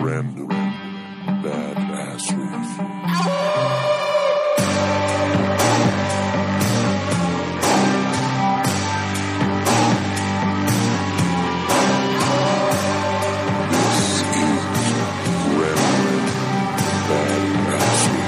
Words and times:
Random 0.00 0.48
Badassery. 1.42 2.48
This 13.70 14.22
is 14.22 14.62
Random 15.58 16.26
Badassery. 17.08 18.22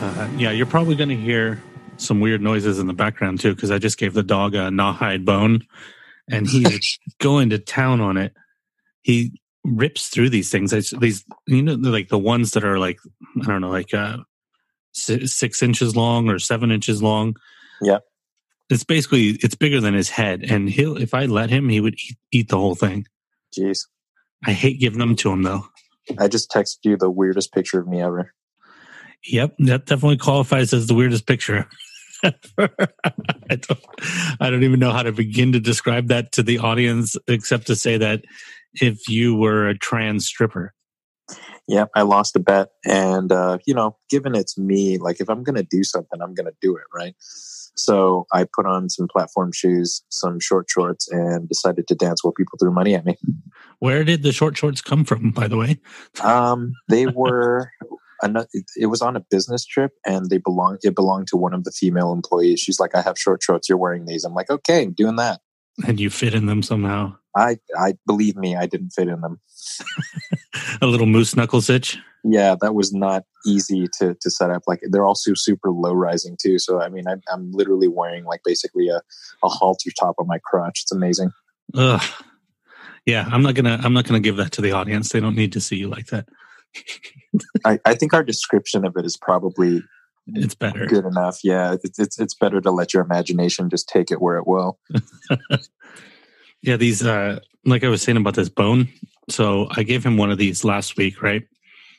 Uh, 0.00 0.28
yeah, 0.38 0.50
you're 0.52 0.64
probably 0.64 0.96
going 0.96 1.10
to 1.10 1.16
hear 1.16 1.62
some 1.98 2.20
weird 2.20 2.40
noises 2.40 2.78
in 2.78 2.86
the 2.86 2.94
background 2.94 3.40
too, 3.40 3.54
because 3.54 3.70
I 3.70 3.78
just 3.78 3.98
gave 3.98 4.14
the 4.14 4.22
dog 4.22 4.54
a 4.54 4.70
gnawhide 4.70 5.26
bone, 5.26 5.66
and 6.30 6.46
he's 6.46 6.98
going 7.18 7.50
to 7.50 7.58
town 7.58 8.00
on 8.00 8.16
it. 8.16 8.32
He 9.04 9.40
rips 9.64 10.08
through 10.08 10.30
these 10.30 10.50
things. 10.50 10.72
It's, 10.72 10.90
these, 10.90 11.24
you 11.46 11.62
know, 11.62 11.74
like 11.74 12.08
the 12.08 12.18
ones 12.18 12.50
that 12.52 12.64
are 12.64 12.78
like 12.78 12.98
I 13.40 13.46
don't 13.46 13.60
know, 13.60 13.70
like 13.70 13.94
uh, 13.94 14.18
six 14.92 15.62
inches 15.62 15.94
long 15.94 16.28
or 16.28 16.38
seven 16.38 16.72
inches 16.72 17.02
long. 17.02 17.36
Yeah. 17.80 17.98
It's 18.70 18.84
basically 18.84 19.38
it's 19.42 19.54
bigger 19.54 19.80
than 19.80 19.94
his 19.94 20.08
head, 20.08 20.42
and 20.42 20.68
he'll 20.70 20.96
if 20.96 21.12
I 21.12 21.26
let 21.26 21.50
him, 21.50 21.68
he 21.68 21.80
would 21.80 21.94
eat, 21.94 22.16
eat 22.32 22.48
the 22.48 22.58
whole 22.58 22.74
thing. 22.74 23.06
Jeez. 23.56 23.86
I 24.46 24.52
hate 24.52 24.80
giving 24.80 24.98
them 24.98 25.16
to 25.16 25.30
him 25.30 25.42
though. 25.42 25.66
I 26.18 26.28
just 26.28 26.50
texted 26.50 26.78
you 26.82 26.96
the 26.96 27.10
weirdest 27.10 27.52
picture 27.52 27.78
of 27.78 27.86
me 27.86 28.02
ever. 28.02 28.32
Yep, 29.26 29.54
that 29.60 29.86
definitely 29.86 30.18
qualifies 30.18 30.72
as 30.72 30.86
the 30.86 30.94
weirdest 30.94 31.26
picture. 31.26 31.66
I 32.22 33.56
don't, 33.56 33.84
I 34.40 34.50
don't 34.50 34.62
even 34.62 34.80
know 34.80 34.92
how 34.92 35.02
to 35.02 35.12
begin 35.12 35.52
to 35.52 35.60
describe 35.60 36.08
that 36.08 36.32
to 36.32 36.42
the 36.42 36.58
audience, 36.58 37.16
except 37.26 37.66
to 37.68 37.76
say 37.76 37.98
that 37.98 38.24
if 38.80 39.08
you 39.08 39.34
were 39.34 39.68
a 39.68 39.76
trans 39.78 40.26
stripper, 40.26 40.74
Yeah, 41.66 41.86
I 41.94 42.02
lost 42.02 42.36
a 42.36 42.40
bet. 42.40 42.68
And, 42.84 43.32
uh, 43.32 43.58
you 43.66 43.74
know, 43.74 43.96
given 44.10 44.34
it's 44.34 44.58
me, 44.58 44.98
like 44.98 45.20
if 45.20 45.30
I'm 45.30 45.42
going 45.42 45.56
to 45.56 45.62
do 45.62 45.82
something, 45.82 46.20
I'm 46.20 46.34
going 46.34 46.46
to 46.46 46.56
do 46.60 46.76
it, 46.76 46.84
right? 46.94 47.14
So 47.76 48.26
I 48.32 48.44
put 48.54 48.66
on 48.66 48.88
some 48.90 49.08
platform 49.08 49.50
shoes, 49.52 50.02
some 50.10 50.38
short 50.40 50.66
shorts, 50.68 51.10
and 51.10 51.48
decided 51.48 51.88
to 51.88 51.94
dance 51.94 52.22
while 52.22 52.32
people 52.32 52.58
threw 52.60 52.70
money 52.70 52.94
at 52.94 53.04
me. 53.04 53.16
where 53.78 54.04
did 54.04 54.22
the 54.22 54.32
short 54.32 54.56
shorts 54.56 54.80
come 54.80 55.04
from? 55.04 55.30
By 55.30 55.48
the 55.48 55.56
way, 55.56 55.80
Um, 56.22 56.72
they 56.88 57.06
were, 57.20 57.70
it 58.22 58.86
was 58.86 59.02
on 59.02 59.16
a 59.16 59.20
business 59.20 59.64
trip 59.66 59.92
and 60.06 60.30
they 60.30 60.38
belong, 60.38 60.78
it 60.82 60.94
belonged 60.94 61.28
to 61.28 61.36
one 61.36 61.54
of 61.54 61.64
the 61.64 61.72
female 61.72 62.12
employees. 62.12 62.60
She's 62.60 62.78
like, 62.78 62.94
I 62.94 63.00
have 63.02 63.18
short 63.18 63.42
shorts. 63.42 63.68
You're 63.68 63.78
wearing 63.78 64.04
these. 64.06 64.24
I'm 64.24 64.34
like, 64.34 64.50
okay, 64.50 64.86
doing 64.86 65.16
that. 65.16 65.40
and 65.86 65.98
you 65.98 66.10
fit 66.10 66.34
in 66.34 66.46
them 66.46 66.62
somehow. 66.62 67.16
I, 67.36 67.56
I 67.78 67.94
believe 68.06 68.36
me, 68.36 68.56
I 68.56 68.66
didn't 68.66 68.90
fit 68.90 69.08
in 69.08 69.20
them. 69.20 69.40
A 70.82 70.86
little 70.86 71.06
moose 71.06 71.34
knuckle 71.36 71.60
sitch. 71.60 71.98
Yeah, 72.22 72.54
that 72.62 72.74
was 72.74 72.92
not 72.92 73.24
easy 73.46 73.86
to 73.98 74.16
to 74.20 74.30
set 74.30 74.50
up. 74.50 74.62
Like 74.66 74.80
they're 74.90 75.06
also 75.06 75.32
super 75.34 75.70
low 75.70 75.92
rising 75.92 76.36
too. 76.40 76.58
So 76.58 76.80
I 76.80 76.88
mean, 76.88 77.06
I'm, 77.06 77.20
I'm 77.30 77.52
literally 77.52 77.88
wearing 77.88 78.24
like 78.24 78.40
basically 78.44 78.88
a, 78.88 79.02
a 79.42 79.48
halter 79.48 79.90
top 79.98 80.14
on 80.18 80.26
my 80.26 80.38
crotch. 80.42 80.80
It's 80.84 80.92
amazing. 80.92 81.32
Ugh. 81.74 82.02
Yeah, 83.04 83.28
I'm 83.30 83.42
not 83.42 83.54
gonna. 83.54 83.78
I'm 83.82 83.92
not 83.92 84.06
gonna 84.06 84.20
give 84.20 84.36
that 84.36 84.52
to 84.52 84.62
the 84.62 84.72
audience. 84.72 85.10
They 85.10 85.20
don't 85.20 85.36
need 85.36 85.52
to 85.52 85.60
see 85.60 85.76
you 85.76 85.88
like 85.88 86.06
that. 86.06 86.26
I, 87.64 87.78
I 87.84 87.94
think 87.94 88.14
our 88.14 88.22
description 88.22 88.86
of 88.86 88.96
it 88.96 89.04
is 89.04 89.18
probably 89.18 89.82
It's 90.28 90.54
better. 90.54 90.86
good 90.86 91.04
enough. 91.04 91.40
Yeah, 91.44 91.74
it's, 91.82 91.98
it's 91.98 92.18
it's 92.18 92.34
better 92.34 92.62
to 92.62 92.70
let 92.70 92.94
your 92.94 93.02
imagination 93.02 93.68
just 93.68 93.88
take 93.88 94.10
it 94.10 94.22
where 94.22 94.38
it 94.38 94.46
will. 94.46 94.78
Yeah, 96.64 96.76
these 96.76 97.04
uh 97.04 97.40
like 97.66 97.84
I 97.84 97.88
was 97.88 98.02
saying 98.02 98.16
about 98.16 98.34
this 98.34 98.48
bone. 98.48 98.88
So 99.30 99.68
I 99.70 99.82
gave 99.82 100.04
him 100.04 100.16
one 100.16 100.30
of 100.30 100.38
these 100.38 100.64
last 100.64 100.96
week, 100.96 101.22
right? 101.22 101.42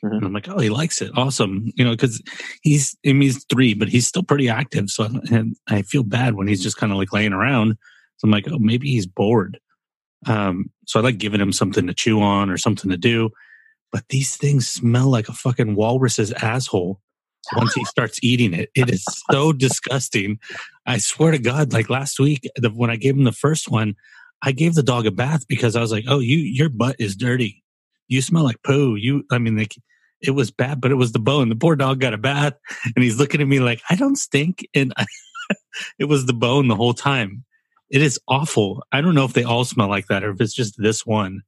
Mhm. 0.04 0.16
And 0.16 0.24
I'm 0.24 0.32
like, 0.32 0.48
oh, 0.48 0.58
he 0.58 0.70
likes 0.70 1.00
it. 1.00 1.10
Awesome. 1.16 1.72
You 1.76 1.84
know, 1.84 1.92
because 1.92 2.22
he's 2.62 2.96
I 3.06 3.12
mean, 3.12 3.22
he's 3.22 3.44
three, 3.44 3.74
but 3.74 3.88
he's 3.88 4.06
still 4.06 4.22
pretty 4.22 4.48
active. 4.48 4.90
So 4.90 5.08
and 5.30 5.56
I 5.68 5.82
feel 5.82 6.02
bad 6.02 6.34
when 6.34 6.48
he's 6.48 6.62
just 6.62 6.76
kind 6.76 6.92
of 6.92 6.98
like 6.98 7.12
laying 7.12 7.32
around. 7.32 7.76
So 8.18 8.26
I'm 8.26 8.30
like, 8.30 8.46
oh, 8.50 8.58
maybe 8.58 8.88
he's 8.90 9.06
bored. 9.06 9.58
Um, 10.26 10.70
so 10.86 10.98
I 10.98 11.02
like 11.02 11.18
giving 11.18 11.40
him 11.40 11.52
something 11.52 11.86
to 11.86 11.94
chew 11.94 12.20
on 12.20 12.50
or 12.50 12.56
something 12.56 12.90
to 12.90 12.96
do. 12.96 13.30
But 13.92 14.04
these 14.08 14.36
things 14.36 14.68
smell 14.68 15.08
like 15.08 15.28
a 15.28 15.32
fucking 15.32 15.76
walrus's 15.76 16.32
asshole 16.32 17.00
once 17.54 17.74
he 17.74 17.84
starts 17.84 18.18
eating 18.22 18.52
it. 18.52 18.70
It 18.74 18.90
is 18.90 19.04
so 19.30 19.52
disgusting. 19.52 20.38
I 20.86 20.98
swear 20.98 21.30
to 21.30 21.38
God, 21.38 21.72
like 21.72 21.88
last 21.88 22.18
week, 22.18 22.48
the, 22.56 22.70
when 22.70 22.90
I 22.90 22.96
gave 22.96 23.16
him 23.16 23.24
the 23.24 23.32
first 23.32 23.70
one, 23.70 23.94
I 24.42 24.52
gave 24.52 24.74
the 24.74 24.82
dog 24.82 25.06
a 25.06 25.10
bath 25.10 25.46
because 25.48 25.76
I 25.76 25.80
was 25.80 25.92
like, 25.92 26.04
"Oh, 26.08 26.18
you, 26.20 26.36
your 26.36 26.68
butt 26.68 26.96
is 26.98 27.16
dirty. 27.16 27.62
You 28.08 28.22
smell 28.22 28.44
like 28.44 28.62
poo. 28.62 28.94
You, 28.96 29.24
I 29.32 29.38
mean, 29.38 29.56
like, 29.56 29.74
it 30.20 30.30
was 30.32 30.50
bad, 30.50 30.80
but 30.80 30.90
it 30.90 30.94
was 30.96 31.12
the 31.12 31.18
bone. 31.18 31.48
The 31.48 31.56
poor 31.56 31.76
dog 31.76 32.00
got 32.00 32.14
a 32.14 32.18
bath, 32.18 32.54
and 32.96 33.02
he's 33.04 33.18
looking 33.18 33.40
at 33.40 33.48
me 33.48 33.60
like, 33.60 33.80
"I 33.90 33.96
don't 33.96 34.16
stink," 34.16 34.66
and 34.74 34.92
I, 34.96 35.06
it 35.98 36.04
was 36.06 36.26
the 36.26 36.32
bone 36.34 36.68
the 36.68 36.76
whole 36.76 36.94
time. 36.94 37.44
It 37.90 38.02
is 38.02 38.18
awful. 38.28 38.82
I 38.92 39.00
don't 39.00 39.14
know 39.14 39.24
if 39.24 39.32
they 39.32 39.44
all 39.44 39.64
smell 39.64 39.88
like 39.88 40.06
that 40.08 40.24
or 40.24 40.30
if 40.30 40.40
it's 40.40 40.54
just 40.54 40.74
this 40.78 41.06
one. 41.06 41.42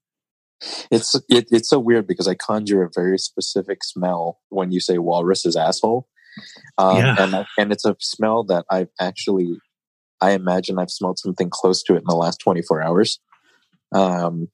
It's 0.90 1.14
it, 1.28 1.46
it's 1.50 1.68
so 1.68 1.78
weird 1.78 2.06
because 2.06 2.26
I 2.28 2.34
conjure 2.34 2.82
a 2.82 2.90
very 2.94 3.18
specific 3.18 3.84
smell 3.84 4.38
when 4.48 4.72
you 4.72 4.80
say 4.80 4.98
walrus's 4.98 5.56
asshole, 5.56 6.08
um, 6.78 6.96
Yeah. 6.96 7.16
and 7.18 7.34
I- 7.36 7.46
and 7.58 7.72
it's 7.72 7.84
a 7.84 7.96
smell 8.00 8.44
that 8.44 8.64
I've 8.70 8.88
actually, 9.00 9.58
I 10.20 10.32
imagine 10.32 10.78
I've 10.78 10.90
smelled 10.90 11.18
something 11.18 11.48
close 11.50 11.82
to 11.84 11.94
it 11.94 11.98
in 11.98 12.04
the 12.06 12.16
last 12.16 12.38
twenty 12.38 12.62
four 12.62 12.82
hours, 12.82 13.20
um, 13.92 14.48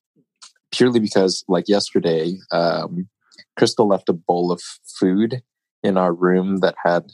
purely 0.72 1.00
because 1.00 1.44
like 1.48 1.68
yesterday, 1.68 2.36
um, 2.52 3.08
Crystal 3.56 3.88
left 3.88 4.08
a 4.08 4.12
bowl 4.12 4.52
of 4.52 4.60
food 4.98 5.42
in 5.82 5.96
our 5.96 6.12
room 6.12 6.58
that 6.58 6.74
had 6.84 7.10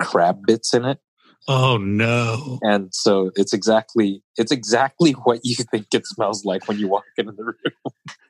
crab 0.00 0.40
bits 0.46 0.74
in 0.74 0.84
it, 0.84 0.98
Oh 1.48 1.78
no! 1.78 2.58
and 2.62 2.94
so 2.94 3.30
it's 3.34 3.54
exactly 3.54 4.22
it's 4.36 4.52
exactly 4.52 5.12
what 5.12 5.40
you 5.44 5.56
think 5.56 5.86
it 5.94 6.06
smells 6.06 6.44
like 6.44 6.68
when 6.68 6.78
you 6.78 6.88
walk 6.88 7.04
into 7.16 7.32
the 7.32 7.44
room. 7.44 7.54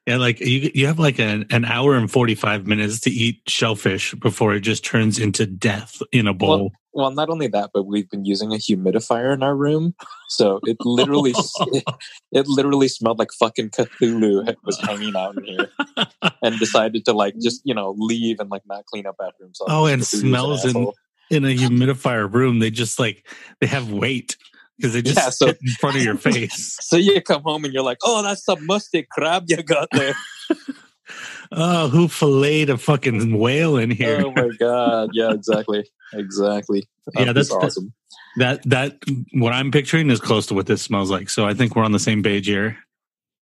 Yeah, 0.06 0.16
like 0.16 0.40
you, 0.40 0.70
you 0.74 0.86
have 0.86 0.98
like 0.98 1.18
an, 1.18 1.44
an 1.50 1.64
hour 1.64 1.94
and 1.94 2.10
forty 2.10 2.34
five 2.34 2.66
minutes 2.66 3.00
to 3.00 3.10
eat 3.10 3.42
shellfish 3.46 4.14
before 4.14 4.54
it 4.54 4.60
just 4.60 4.84
turns 4.84 5.18
into 5.18 5.46
death 5.46 6.00
in 6.12 6.26
a 6.26 6.32
bowl. 6.32 6.72
Well, 6.94 7.10
not 7.10 7.28
only 7.28 7.46
that, 7.48 7.70
but 7.74 7.84
we've 7.84 8.08
been 8.08 8.24
using 8.24 8.52
a 8.52 8.56
humidifier 8.56 9.34
in 9.34 9.42
our 9.42 9.54
room, 9.54 9.94
so 10.28 10.60
it 10.62 10.78
literally 10.80 11.32
it, 11.60 11.84
it 12.32 12.46
literally 12.46 12.88
smelled 12.88 13.18
like 13.18 13.32
fucking 13.32 13.70
Cthulhu 13.70 14.54
was 14.64 14.78
hanging 14.80 15.14
out 15.14 15.36
in 15.36 15.44
here, 15.44 15.68
and 16.42 16.58
decided 16.58 17.04
to 17.04 17.12
like 17.12 17.34
just 17.40 17.60
you 17.64 17.74
know 17.74 17.94
leave 17.98 18.40
and 18.40 18.48
like 18.48 18.62
not 18.66 18.86
clean 18.86 19.06
up 19.06 19.16
after 19.20 19.44
himself. 19.44 19.68
Oh, 19.70 19.86
and 19.86 20.02
Cthulhu's 20.02 20.14
an 20.14 20.20
smells 20.20 20.64
in- 20.64 20.70
asshole. 20.70 20.94
In 21.30 21.44
a 21.44 21.54
humidifier 21.56 22.32
room, 22.32 22.58
they 22.58 22.70
just 22.70 22.98
like 22.98 23.26
they 23.60 23.66
have 23.66 23.90
weight 23.90 24.36
because 24.76 24.92
they 24.92 25.02
just 25.02 25.16
Yeah, 25.16 25.30
so- 25.30 25.46
sit 25.46 25.58
in 25.62 25.72
front 25.80 25.96
of 25.96 26.02
your 26.04 26.16
face. 26.16 26.76
So 26.82 26.96
you 26.96 27.20
come 27.20 27.42
home 27.42 27.64
and 27.64 27.74
you're 27.74 27.82
like, 27.82 27.98
"Oh, 28.02 28.22
that's 28.22 28.44
some 28.44 28.64
musty 28.66 29.06
crab 29.10 29.44
you 29.48 29.62
got 29.62 29.88
there." 29.92 30.14
oh, 31.52 31.88
who 31.88 32.08
filleted 32.08 32.70
a 32.70 32.78
fucking 32.78 33.38
whale 33.38 33.76
in 33.76 33.90
here? 33.90 34.22
oh 34.24 34.32
my 34.32 34.48
god! 34.58 35.10
Yeah, 35.12 35.32
exactly, 35.32 35.84
exactly. 36.12 36.88
Yeah, 37.14 37.26
that's- 37.32 37.50
awesome. 37.50 37.92
That 38.36 38.62
that 38.68 38.98
what 39.32 39.52
I'm 39.52 39.70
picturing 39.72 40.10
is 40.10 40.20
close 40.20 40.46
to 40.46 40.54
what 40.54 40.66
this 40.66 40.80
smells 40.82 41.10
like. 41.10 41.28
So 41.28 41.46
I 41.46 41.54
think 41.54 41.74
we're 41.74 41.84
on 41.84 41.92
the 41.92 41.98
same 41.98 42.22
page 42.22 42.46
here. 42.46 42.78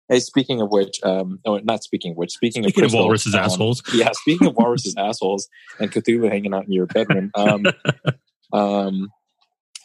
Hey, 0.07 0.19
speaking 0.19 0.61
of 0.61 0.69
which, 0.69 0.99
um, 1.03 1.39
oh, 1.45 1.57
not 1.63 1.83
speaking 1.83 2.11
of 2.11 2.17
which, 2.17 2.31
speaking, 2.31 2.63
Speaking 2.63 2.83
of, 2.83 2.93
of 2.93 2.99
walruses 2.99 3.33
um, 3.33 3.41
assholes, 3.41 3.81
yeah, 3.93 4.09
speaking 4.13 4.47
of 4.47 4.55
walruses 4.55 4.93
assholes 4.97 5.47
and 5.79 5.91
Cthulhu 5.91 6.29
hanging 6.29 6.53
out 6.53 6.65
in 6.65 6.71
your 6.71 6.85
bedroom, 6.85 7.31
um, 7.35 7.65
um, 8.53 9.09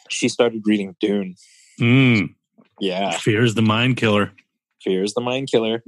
she 0.09 0.29
started 0.29 0.61
reading 0.65 0.95
Dune. 0.99 1.35
mm, 1.79 2.35
Yeah, 2.79 3.17
is 3.17 3.55
the 3.55 3.61
mind 3.63 3.97
killer. 3.97 4.31
fear 4.81 5.03
is 5.03 5.13
the 5.13 5.21
mind 5.21 5.49
killer. 5.49 5.83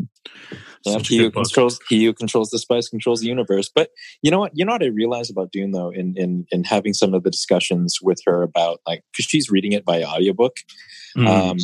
Yeah, 0.85 0.97
he 0.99 1.17
who 1.17 1.31
book. 1.31 1.45
controls 1.45 1.79
he 1.87 2.03
who 2.05 2.13
controls 2.13 2.49
the 2.49 2.59
spice 2.59 2.89
controls 2.89 3.21
the 3.21 3.27
universe. 3.27 3.69
But 3.73 3.89
you 4.21 4.31
know 4.31 4.39
what? 4.39 4.51
You 4.53 4.65
know 4.65 4.73
what 4.73 4.83
I 4.83 4.87
realized 4.87 5.31
about 5.31 5.51
Dune 5.51 5.71
though, 5.71 5.89
in 5.91 6.13
in 6.17 6.45
in 6.51 6.63
having 6.63 6.93
some 6.93 7.13
of 7.13 7.23
the 7.23 7.29
discussions 7.29 7.99
with 8.01 8.19
her 8.25 8.41
about 8.43 8.81
like 8.87 9.03
because 9.11 9.25
she's 9.25 9.49
reading 9.49 9.71
it 9.71 9.85
by 9.85 10.03
audiobook. 10.03 10.57
Mm. 11.15 11.27
Um, 11.27 11.57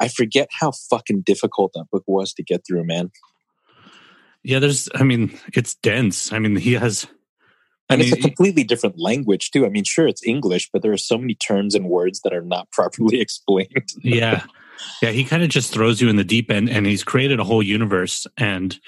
I 0.00 0.08
forget 0.08 0.48
how 0.52 0.72
fucking 0.90 1.22
difficult 1.22 1.72
that 1.74 1.86
book 1.90 2.04
was 2.06 2.32
to 2.34 2.42
get 2.42 2.62
through, 2.66 2.84
man. 2.84 3.10
yeah, 4.42 4.58
there's. 4.58 4.88
I 4.94 5.02
mean, 5.02 5.38
it's 5.54 5.74
dense. 5.76 6.32
I 6.32 6.38
mean, 6.38 6.56
he 6.56 6.74
has. 6.74 7.06
I 7.88 7.94
And 7.94 8.00
mean, 8.02 8.12
it's 8.12 8.18
a 8.18 8.20
completely 8.20 8.64
different 8.64 8.98
language 8.98 9.50
too. 9.52 9.64
I 9.64 9.68
mean, 9.68 9.84
sure, 9.84 10.08
it's 10.08 10.24
English, 10.26 10.70
but 10.72 10.82
there 10.82 10.92
are 10.92 10.96
so 10.98 11.16
many 11.18 11.34
terms 11.34 11.74
and 11.74 11.86
words 11.88 12.20
that 12.22 12.32
are 12.32 12.42
not 12.42 12.70
properly 12.72 13.20
explained. 13.20 13.88
yeah 14.02 14.44
yeah 15.02 15.10
he 15.10 15.24
kind 15.24 15.42
of 15.42 15.48
just 15.48 15.72
throws 15.72 16.00
you 16.02 16.08
in 16.10 16.16
the 16.16 16.24
deep 16.24 16.50
end 16.50 16.68
and 16.68 16.84
he's 16.84 17.02
created 17.02 17.40
a 17.40 17.44
whole 17.44 17.62
universe 17.62 18.26
and 18.36 18.78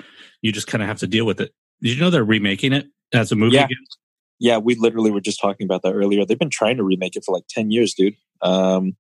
you 0.43 0.53
just 0.53 0.67
kind 0.67 0.83
of 0.83 0.89
have 0.89 0.99
to 0.99 1.07
deal 1.07 1.25
with 1.25 1.41
it 1.41 1.55
did 1.81 1.95
you 1.95 2.01
know 2.01 2.11
they're 2.11 2.25
remaking 2.25 2.73
it 2.75 2.87
as 3.15 3.33
a 3.33 3.37
movie 3.37 3.55
Yeah. 3.57 3.65
again? 3.65 3.79
Yeah, 4.41 4.59
we 4.59 4.75
literally 4.75 5.11
were 5.11 5.21
just 5.23 5.41
talking 5.41 5.65
about 5.65 5.83
that 5.83 5.95
earlier. 5.95 6.25
They've 6.27 6.39
been 6.39 6.51
trying 6.51 6.77
to 6.77 6.85
remake 6.85 7.17
it 7.17 7.25
for 7.25 7.33
like 7.35 7.45
ten 7.49 7.71
years, 7.73 7.95
dude. 7.95 8.15
Um, 8.43 8.97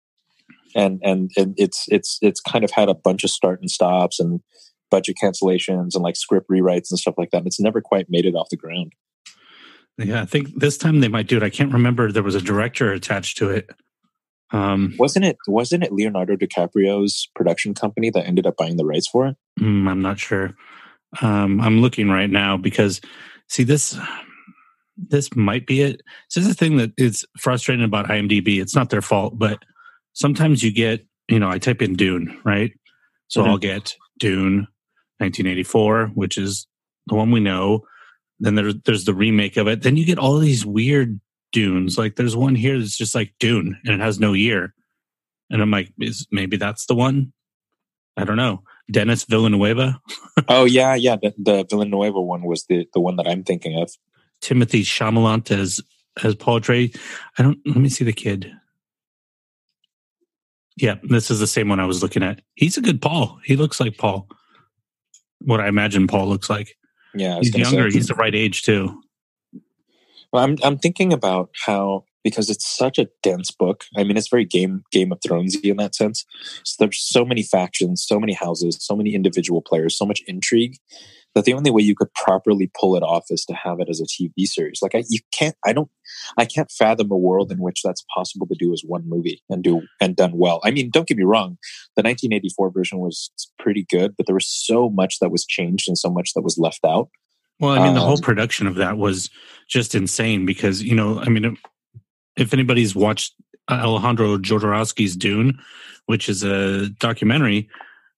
and 0.75 1.01
and 1.03 1.31
and 1.37 1.55
it's 1.57 1.87
it's 1.89 2.19
it's 2.23 2.41
kind 2.41 2.65
of 2.65 2.71
had 2.71 2.89
a 2.89 2.95
bunch 2.95 3.25
of 3.25 3.31
start 3.31 3.61
and 3.61 3.71
stops, 3.71 4.21
and 4.21 4.41
budget 4.91 5.17
cancellations 5.23 5.95
and 5.95 6.03
like 6.03 6.17
script 6.17 6.49
rewrites 6.51 6.91
and 6.91 6.99
stuff 6.99 7.15
like 7.19 7.31
that. 7.31 7.47
It's 7.47 7.61
never 7.61 7.81
quite 7.81 8.07
made 8.09 8.27
it 8.27 8.35
off 8.35 8.49
the 8.51 8.57
ground. 8.57 8.93
Yeah, 9.99 10.23
I 10.23 10.27
think 10.27 10.61
this 10.61 10.79
time 10.79 11.01
they 11.01 11.09
might 11.09 11.27
do 11.27 11.37
it. 11.37 11.43
I 11.43 11.51
can't 11.51 11.73
remember. 11.73 12.13
There 12.13 12.23
was 12.23 12.37
a 12.37 12.41
director 12.41 12.93
attached 12.93 13.37
to 13.39 13.51
it. 13.51 13.71
Um, 14.51 14.95
Wasn't 14.99 15.25
it? 15.25 15.37
Wasn't 15.47 15.83
it 15.83 15.93
Leonardo 15.93 16.37
DiCaprio's 16.37 17.29
production 17.35 17.75
company 17.75 18.11
that 18.11 18.25
ended 18.25 18.47
up 18.47 18.57
buying 18.57 18.77
the 18.77 18.85
rights 18.85 19.09
for 19.09 19.27
it? 19.27 19.37
mm, 19.61 19.89
I'm 19.89 20.01
not 20.01 20.19
sure. 20.19 20.55
Um, 21.21 21.61
I'm 21.61 21.81
looking 21.81 22.09
right 22.09 22.31
now 22.31 22.57
because 22.57 23.01
see 23.49 23.65
this. 23.65 23.99
This 24.97 25.35
might 25.37 25.65
be 25.67 25.81
it. 25.81 26.03
This 26.35 26.45
is 26.45 26.49
the 26.49 26.55
thing 26.55 26.77
that 26.79 26.91
is 26.97 27.25
frustrating 27.39 27.85
about 27.85 28.09
IMDb. 28.09 28.61
It's 28.61 28.75
not 28.75 28.91
their 28.91 29.03
fault, 29.03 29.39
but 29.39 29.65
sometimes 30.13 30.63
you 30.63 30.73
get, 30.73 31.07
you 31.29 31.39
know, 31.39 31.49
I 31.49 31.59
type 31.59 31.83
in 31.83 31.95
Dune, 31.95 32.39
right? 32.45 32.73
So 33.29 33.43
Mhm. 33.43 33.49
I'll 33.49 33.59
get 33.59 33.95
Dune 34.19 34.67
1984, 35.21 36.09
which 36.15 36.39
is 36.39 36.67
the 37.07 37.15
one 37.15 37.31
we 37.31 37.41
know. 37.41 37.85
Then 38.41 38.55
there's 38.55 38.75
there's 38.85 39.05
the 39.05 39.15
remake 39.15 39.57
of 39.57 39.67
it. 39.67 39.83
Then 39.83 39.97
you 39.97 40.05
get 40.05 40.19
all 40.19 40.39
these 40.39 40.65
weird 40.65 41.21
Dunes. 41.53 41.97
Like 41.99 42.17
there's 42.17 42.37
one 42.37 42.55
here 42.55 42.79
that's 42.79 42.97
just 42.97 43.15
like 43.15 43.35
Dune 43.41 43.79
and 43.85 43.95
it 43.95 44.01
has 44.01 44.21
no 44.21 44.33
year. 44.33 44.75
And 45.51 45.63
I'm 45.63 45.71
like, 45.71 45.93
is 45.99 46.27
maybe 46.31 46.57
that's 46.57 46.87
the 46.87 46.95
one? 46.95 47.33
I 48.17 48.25
don't 48.25 48.37
know. 48.37 48.63
Denis 48.91 49.25
Villanueva, 49.25 50.01
oh 50.49 50.65
yeah, 50.65 50.95
yeah. 50.95 51.17
The, 51.17 51.35
the 51.39 51.65
Villanueva 51.69 52.21
one 52.21 52.43
was 52.43 52.65
the 52.69 52.87
the 52.95 53.01
one 53.01 53.17
that 53.17 53.29
I'm 53.29 53.45
thinking 53.45 53.79
of. 53.81 53.91
Timothée 54.41 54.83
Chalamet 54.83 55.51
as 55.51 55.81
as 56.23 56.35
Paul 56.35 56.61
Atreides. 56.61 56.97
I 57.39 57.43
don't. 57.43 57.59
Let 57.67 57.77
me 57.77 57.89
see 57.91 58.05
the 58.05 58.13
kid. 58.15 58.51
Yeah, 60.81 60.97
this 61.03 61.31
is 61.31 61.41
the 61.41 61.47
same 61.47 61.69
one 61.69 61.81
I 61.81 61.87
was 61.87 62.03
looking 62.03 62.23
at. 62.23 62.41
He's 62.55 62.77
a 62.77 62.81
good 62.81 63.03
Paul. 63.03 63.39
He 63.45 63.57
looks 63.57 63.81
like 63.81 63.99
Paul. 63.99 64.29
What 65.41 65.61
I 65.61 65.69
imagine 65.69 66.07
Paul 66.07 66.29
looks 66.29 66.49
like. 66.49 66.77
Yeah, 67.15 67.39
He's 67.39 67.51
gonna 67.51 67.65
say- 67.65 67.73
younger. 67.73 67.91
He's 67.91 68.07
the 68.07 68.15
right 68.15 68.35
age 68.35 68.63
too. 68.63 69.03
Well, 70.33 70.45
I'm 70.45 70.57
I'm 70.63 70.79
thinking 70.79 71.13
about 71.13 71.51
how 71.67 72.05
because 72.23 72.51
it's 72.51 72.69
such 72.69 72.99
a 72.99 73.09
dense 73.23 73.51
book. 73.51 73.85
I 73.97 74.05
mean, 74.05 74.17
it's 74.17 74.29
very 74.29 74.45
Game 74.45 74.83
Game 74.93 75.11
of 75.11 75.21
Thronesy 75.21 75.65
in 75.65 75.79
that 75.79 75.95
sense. 75.95 76.25
So 76.65 76.77
there's 76.85 77.01
so 77.01 77.25
many 77.25 77.43
factions, 77.43 78.05
so 78.07 78.21
many 78.21 78.35
houses, 78.35 78.77
so 78.81 78.95
many 78.95 79.15
individual 79.15 79.63
players, 79.63 79.97
so 79.97 80.05
much 80.05 80.23
intrigue 80.27 80.77
that 81.39 81.45
the 81.45 81.53
only 81.53 81.71
way 81.71 81.81
you 81.81 81.95
could 81.95 82.13
properly 82.15 82.69
pull 82.79 82.97
it 82.97 83.05
off 83.05 83.27
is 83.31 83.45
to 83.45 83.55
have 83.55 83.79
it 83.79 83.89
as 83.89 84.01
a 84.01 84.05
TV 84.05 84.45
series. 84.45 84.81
Like 84.83 84.97
I, 84.97 85.05
you 85.09 85.21
can't. 85.33 85.55
I 85.65 85.73
don't. 85.73 85.89
I 86.37 86.45
can't 86.45 86.69
fathom 86.69 87.13
a 87.13 87.17
world 87.17 87.53
in 87.53 87.59
which 87.59 87.83
that's 87.85 88.05
possible 88.13 88.45
to 88.49 88.57
do 88.59 88.73
as 88.73 88.83
one 88.85 89.09
movie 89.09 89.41
and 89.49 89.63
do 89.63 89.83
and 90.01 90.17
done 90.17 90.33
well. 90.35 90.61
I 90.65 90.73
mean, 90.73 90.91
don't 90.91 91.07
get 91.07 91.17
me 91.17 91.23
wrong. 91.23 91.57
The 91.95 92.03
1984 92.03 92.73
version 92.73 92.99
was 92.99 93.31
pretty 93.57 93.87
good, 93.89 94.17
but 94.17 94.27
there 94.27 94.35
was 94.35 94.49
so 94.49 94.91
much 94.91 95.21
that 95.21 95.31
was 95.31 95.47
changed 95.47 95.87
and 95.87 95.97
so 95.97 96.11
much 96.11 96.33
that 96.35 96.43
was 96.43 96.59
left 96.59 96.81
out. 96.85 97.09
Well, 97.61 97.71
I 97.71 97.85
mean, 97.85 97.95
the 97.95 98.01
whole 98.01 98.17
Um, 98.17 98.23
production 98.23 98.67
of 98.67 98.75
that 98.75 98.99
was 98.99 99.31
just 99.69 99.95
insane 99.95 100.45
because 100.45 100.83
you 100.83 100.97
know, 100.97 101.21
I 101.21 101.29
mean, 101.29 101.57
if 102.37 102.53
anybody's 102.53 102.97
watched 102.97 103.33
Alejandro 103.71 104.39
Jodorowsky's 104.39 105.15
Dune, 105.15 105.61
which 106.07 106.29
is 106.29 106.43
a 106.43 106.89
documentary, 106.99 107.69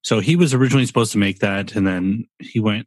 so 0.00 0.20
he 0.20 0.36
was 0.36 0.54
originally 0.54 0.86
supposed 0.86 1.12
to 1.12 1.18
make 1.18 1.40
that, 1.40 1.76
and 1.76 1.86
then 1.86 2.26
he 2.38 2.60
went 2.60 2.86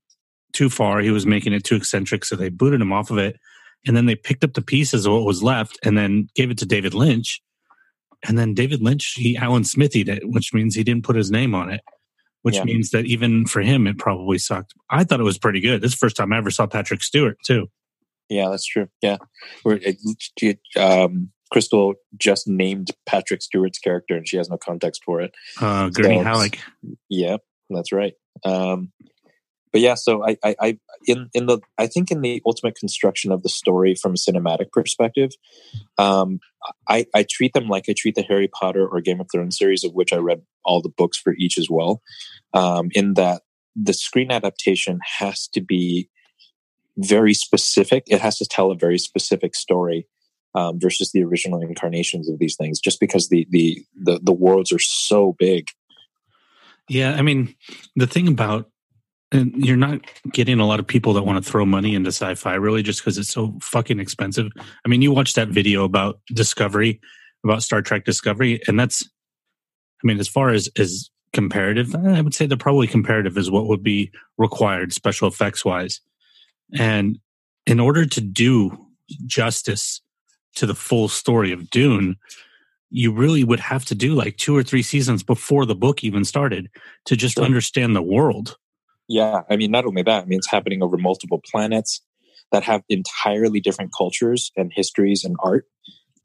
too 0.53 0.69
far. 0.69 0.99
He 0.99 1.11
was 1.11 1.25
making 1.25 1.53
it 1.53 1.63
too 1.63 1.75
eccentric, 1.75 2.23
so 2.25 2.35
they 2.35 2.49
booted 2.49 2.81
him 2.81 2.93
off 2.93 3.11
of 3.11 3.17
it, 3.17 3.37
and 3.85 3.95
then 3.97 4.05
they 4.05 4.15
picked 4.15 4.43
up 4.43 4.53
the 4.53 4.61
pieces 4.61 5.05
of 5.05 5.13
what 5.13 5.25
was 5.25 5.43
left, 5.43 5.77
and 5.83 5.97
then 5.97 6.27
gave 6.35 6.49
it 6.51 6.57
to 6.59 6.65
David 6.65 6.93
Lynch, 6.93 7.41
and 8.27 8.37
then 8.37 8.53
David 8.53 8.81
Lynch 8.81 9.13
he 9.17 9.35
Alan 9.37 9.63
Smitheed 9.63 10.07
it, 10.07 10.23
which 10.25 10.53
means 10.53 10.75
he 10.75 10.83
didn't 10.83 11.03
put 11.05 11.15
his 11.15 11.31
name 11.31 11.53
on 11.53 11.69
it. 11.71 11.81
Which 12.43 12.55
Yeah. 12.55 12.65
means 12.65 12.89
that 12.89 13.05
even 13.05 13.45
for 13.45 13.61
him, 13.61 13.87
it 13.87 13.97
probably 13.97 14.37
sucked. 14.37 14.73
I 14.89 15.05
thought 15.05 15.21
it 15.21 15.23
was 15.23 15.37
pretty 15.37 15.61
good. 15.61 15.81
This 15.81 15.93
is 15.93 15.95
the 15.97 16.05
first 16.05 16.17
time 16.17 16.33
I 16.33 16.37
ever 16.37 16.51
saw 16.51 16.67
Patrick 16.67 17.01
Stewart 17.01 17.37
too. 17.45 17.67
Yeah, 18.29 18.49
that's 18.49 18.65
true. 18.65 18.87
Yeah, 19.01 19.15
We're, 19.63 19.75
it, 19.75 19.97
it, 20.41 20.59
um, 20.77 21.31
Crystal 21.53 21.93
just 22.17 22.45
named 22.47 22.89
Patrick 23.05 23.41
Stewart's 23.41 23.79
character, 23.79 24.15
and 24.17 24.27
she 24.27 24.35
has 24.37 24.49
no 24.49 24.57
context 24.57 25.03
for 25.05 25.21
it. 25.21 25.33
Uh, 25.61 25.87
Gurney 25.89 26.17
So- 26.17 26.23
Halleck. 26.23 26.59
Yeah, 27.09 27.37
that's 27.69 27.93
right. 27.93 28.13
Um, 28.43 28.91
but 29.73 29.81
yeah, 29.81 29.95
so 29.95 30.23
I, 30.23 30.37
I, 30.43 30.55
I, 30.61 30.77
in 31.07 31.29
in 31.33 31.47
the, 31.47 31.59
I 31.79 31.87
think 31.87 32.11
in 32.11 32.21
the 32.21 32.41
ultimate 32.45 32.75
construction 32.75 33.31
of 33.31 33.41
the 33.41 33.49
story 33.49 33.95
from 33.95 34.13
a 34.13 34.15
cinematic 34.15 34.71
perspective, 34.71 35.31
um, 35.97 36.39
I, 36.87 37.07
I 37.15 37.25
treat 37.27 37.53
them 37.53 37.67
like 37.67 37.85
I 37.89 37.95
treat 37.97 38.13
the 38.13 38.21
Harry 38.21 38.47
Potter 38.47 38.87
or 38.87 39.01
Game 39.01 39.19
of 39.19 39.27
Thrones 39.31 39.57
series, 39.57 39.83
of 39.83 39.93
which 39.93 40.13
I 40.13 40.17
read 40.17 40.43
all 40.63 40.79
the 40.81 40.93
books 40.95 41.17
for 41.17 41.33
each 41.39 41.57
as 41.57 41.69
well. 41.71 42.03
Um, 42.53 42.89
in 42.91 43.15
that 43.15 43.41
the 43.75 43.93
screen 43.93 44.31
adaptation 44.31 44.99
has 45.17 45.47
to 45.47 45.59
be 45.59 46.07
very 46.95 47.33
specific. 47.33 48.03
It 48.05 48.21
has 48.21 48.37
to 48.37 48.45
tell 48.45 48.69
a 48.69 48.75
very 48.75 48.99
specific 48.99 49.55
story. 49.55 50.07
Um, 50.55 50.79
versus 50.79 51.11
the 51.11 51.23
original 51.23 51.61
incarnations 51.61 52.29
of 52.29 52.37
these 52.37 52.55
things, 52.55 52.79
just 52.79 52.99
because 52.99 53.29
the 53.29 53.47
the 53.49 53.83
the, 53.95 54.19
the 54.21 54.31
worlds 54.31 54.71
are 54.71 54.77
so 54.77 55.35
big. 55.39 55.69
Yeah, 56.87 57.15
I 57.15 57.23
mean, 57.23 57.55
the 57.95 58.05
thing 58.05 58.27
about 58.27 58.69
and 59.33 59.53
you're 59.65 59.75
not 59.75 59.99
getting 60.31 60.59
a 60.59 60.65
lot 60.65 60.79
of 60.79 60.87
people 60.87 61.13
that 61.13 61.23
want 61.23 61.43
to 61.43 61.49
throw 61.51 61.65
money 61.65 61.95
into 61.95 62.09
sci-fi 62.09 62.53
really 62.53 62.83
just 62.83 62.99
because 63.01 63.17
it's 63.17 63.29
so 63.29 63.57
fucking 63.61 63.99
expensive. 63.99 64.51
I 64.57 64.87
mean, 64.87 65.01
you 65.01 65.11
watched 65.11 65.35
that 65.35 65.49
video 65.49 65.83
about 65.83 66.19
Discovery, 66.33 67.01
about 67.43 67.63
Star 67.63 67.81
Trek 67.81 68.05
Discovery, 68.05 68.61
and 68.67 68.79
that's 68.79 69.03
I 70.03 70.07
mean, 70.07 70.19
as 70.19 70.27
far 70.27 70.49
as 70.49 70.69
as 70.77 71.09
comparative, 71.33 71.95
eh, 71.95 72.17
I 72.17 72.21
would 72.21 72.33
say 72.35 72.45
they're 72.45 72.57
probably 72.57 72.87
comparative 72.87 73.37
is 73.37 73.49
what 73.49 73.67
would 73.67 73.83
be 73.83 74.11
required 74.37 74.93
special 74.93 75.27
effects 75.27 75.65
wise. 75.65 75.99
And 76.77 77.19
in 77.65 77.79
order 77.79 78.05
to 78.05 78.21
do 78.21 78.77
justice 79.25 80.01
to 80.55 80.65
the 80.65 80.75
full 80.75 81.07
story 81.07 81.51
of 81.51 81.69
Dune, 81.69 82.17
you 82.91 83.11
really 83.11 83.43
would 83.43 83.59
have 83.59 83.85
to 83.85 83.95
do 83.95 84.13
like 84.13 84.37
two 84.37 84.55
or 84.55 84.61
three 84.63 84.83
seasons 84.83 85.23
before 85.23 85.65
the 85.65 85.75
book 85.75 86.03
even 86.03 86.23
started 86.23 86.69
to 87.05 87.15
just 87.15 87.35
Sure. 87.35 87.43
understand 87.43 87.95
the 87.95 88.03
world. 88.03 88.57
Yeah, 89.07 89.41
I 89.49 89.57
mean, 89.57 89.71
not 89.71 89.85
only 89.85 90.03
that, 90.03 90.23
I 90.23 90.25
mean, 90.25 90.37
it's 90.37 90.49
happening 90.49 90.81
over 90.81 90.97
multiple 90.97 91.41
planets 91.51 92.01
that 92.51 92.63
have 92.63 92.83
entirely 92.89 93.59
different 93.59 93.91
cultures 93.97 94.51
and 94.55 94.71
histories 94.73 95.23
and 95.23 95.35
art. 95.43 95.65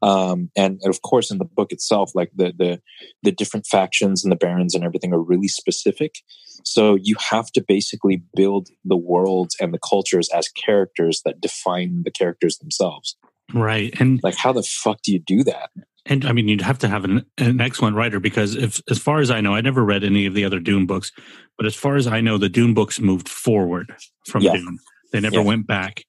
Um, 0.01 0.49
and, 0.55 0.79
of 0.85 1.01
course, 1.01 1.29
in 1.29 1.39
the 1.39 1.45
book 1.45 1.73
itself, 1.73 2.11
like 2.15 2.31
the 2.33 2.53
the 2.57 2.81
the 3.21 3.33
different 3.33 3.65
factions 3.65 4.23
and 4.23 4.31
the 4.31 4.37
barons 4.37 4.73
and 4.73 4.83
everything 4.85 5.13
are 5.13 5.21
really 5.21 5.49
specific. 5.49 6.15
So 6.63 6.95
you 6.95 7.15
have 7.29 7.51
to 7.53 7.63
basically 7.65 8.23
build 8.35 8.69
the 8.85 8.97
worlds 8.97 9.57
and 9.59 9.73
the 9.73 9.79
cultures 9.79 10.29
as 10.33 10.47
characters 10.47 11.21
that 11.25 11.41
define 11.41 12.03
the 12.03 12.11
characters 12.11 12.57
themselves. 12.57 13.17
Right. 13.53 13.93
And 13.99 14.19
Like, 14.23 14.35
how 14.35 14.53
the 14.53 14.63
fuck 14.63 15.01
do 15.01 15.11
you 15.11 15.19
do 15.19 15.43
that? 15.45 15.71
And 16.09 16.25
I 16.25 16.33
mean 16.33 16.47
you'd 16.47 16.61
have 16.61 16.79
to 16.79 16.87
have 16.89 17.05
an, 17.05 17.25
an 17.37 17.61
excellent 17.61 17.95
writer 17.95 18.19
because 18.19 18.55
if 18.55 18.81
as 18.89 18.97
far 18.99 19.19
as 19.19 19.31
I 19.31 19.39
know, 19.41 19.53
I 19.55 19.61
never 19.61 19.83
read 19.85 20.03
any 20.03 20.25
of 20.25 20.33
the 20.33 20.43
other 20.43 20.59
Dune 20.59 20.85
books, 20.85 21.11
but 21.55 21.65
as 21.65 21.75
far 21.75 21.95
as 21.95 22.07
I 22.07 22.19
know, 22.19 22.37
the 22.37 22.49
Dune 22.49 22.73
books 22.73 22.99
moved 22.99 23.29
forward 23.29 23.95
from 24.27 24.41
Yeah. 24.43 24.53
Dune. 24.57 24.79
They 25.13 25.19
never 25.21 25.41
went 25.41 25.65
back. 25.67 26.03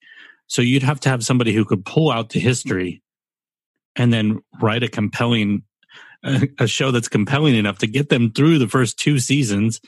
So 0.46 0.62
you'd 0.62 0.82
have 0.82 1.00
to 1.00 1.08
have 1.08 1.24
somebody 1.24 1.52
who 1.52 1.64
could 1.64 1.84
pull 1.84 2.10
out 2.10 2.30
the 2.30 2.40
history 2.40 3.02
and 3.96 4.12
then 4.12 4.40
write 4.60 4.82
a 4.82 4.88
compelling 4.88 5.62
a, 6.24 6.48
a 6.58 6.66
show 6.66 6.90
that's 6.90 7.08
compelling 7.08 7.54
enough 7.54 7.78
to 7.78 7.86
get 7.86 8.08
them 8.10 8.30
through 8.32 8.58
the 8.58 8.68
first 8.68 8.98
two 8.98 9.18
seasons 9.18 9.80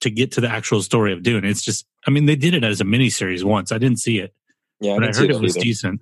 to 0.00 0.08
get 0.10 0.30
to 0.32 0.40
the 0.40 0.48
actual 0.48 0.80
story 0.82 1.12
of 1.12 1.22
Dune. 1.22 1.44
It's 1.44 1.62
just 1.62 1.86
I 2.06 2.10
mean 2.10 2.26
they 2.26 2.36
did 2.36 2.54
it 2.54 2.64
as 2.64 2.80
a 2.80 2.84
miniseries 2.84 3.44
once. 3.44 3.72
I 3.72 3.78
didn't 3.78 3.98
see 3.98 4.18
it, 4.18 4.32
Yeah, 4.80 4.94
but 4.94 5.04
I 5.04 5.06
didn't 5.08 5.16
heard 5.16 5.30
it 5.30 5.32
that 5.34 5.42
was 5.42 5.56
either. 5.56 5.64
decent. 5.64 6.00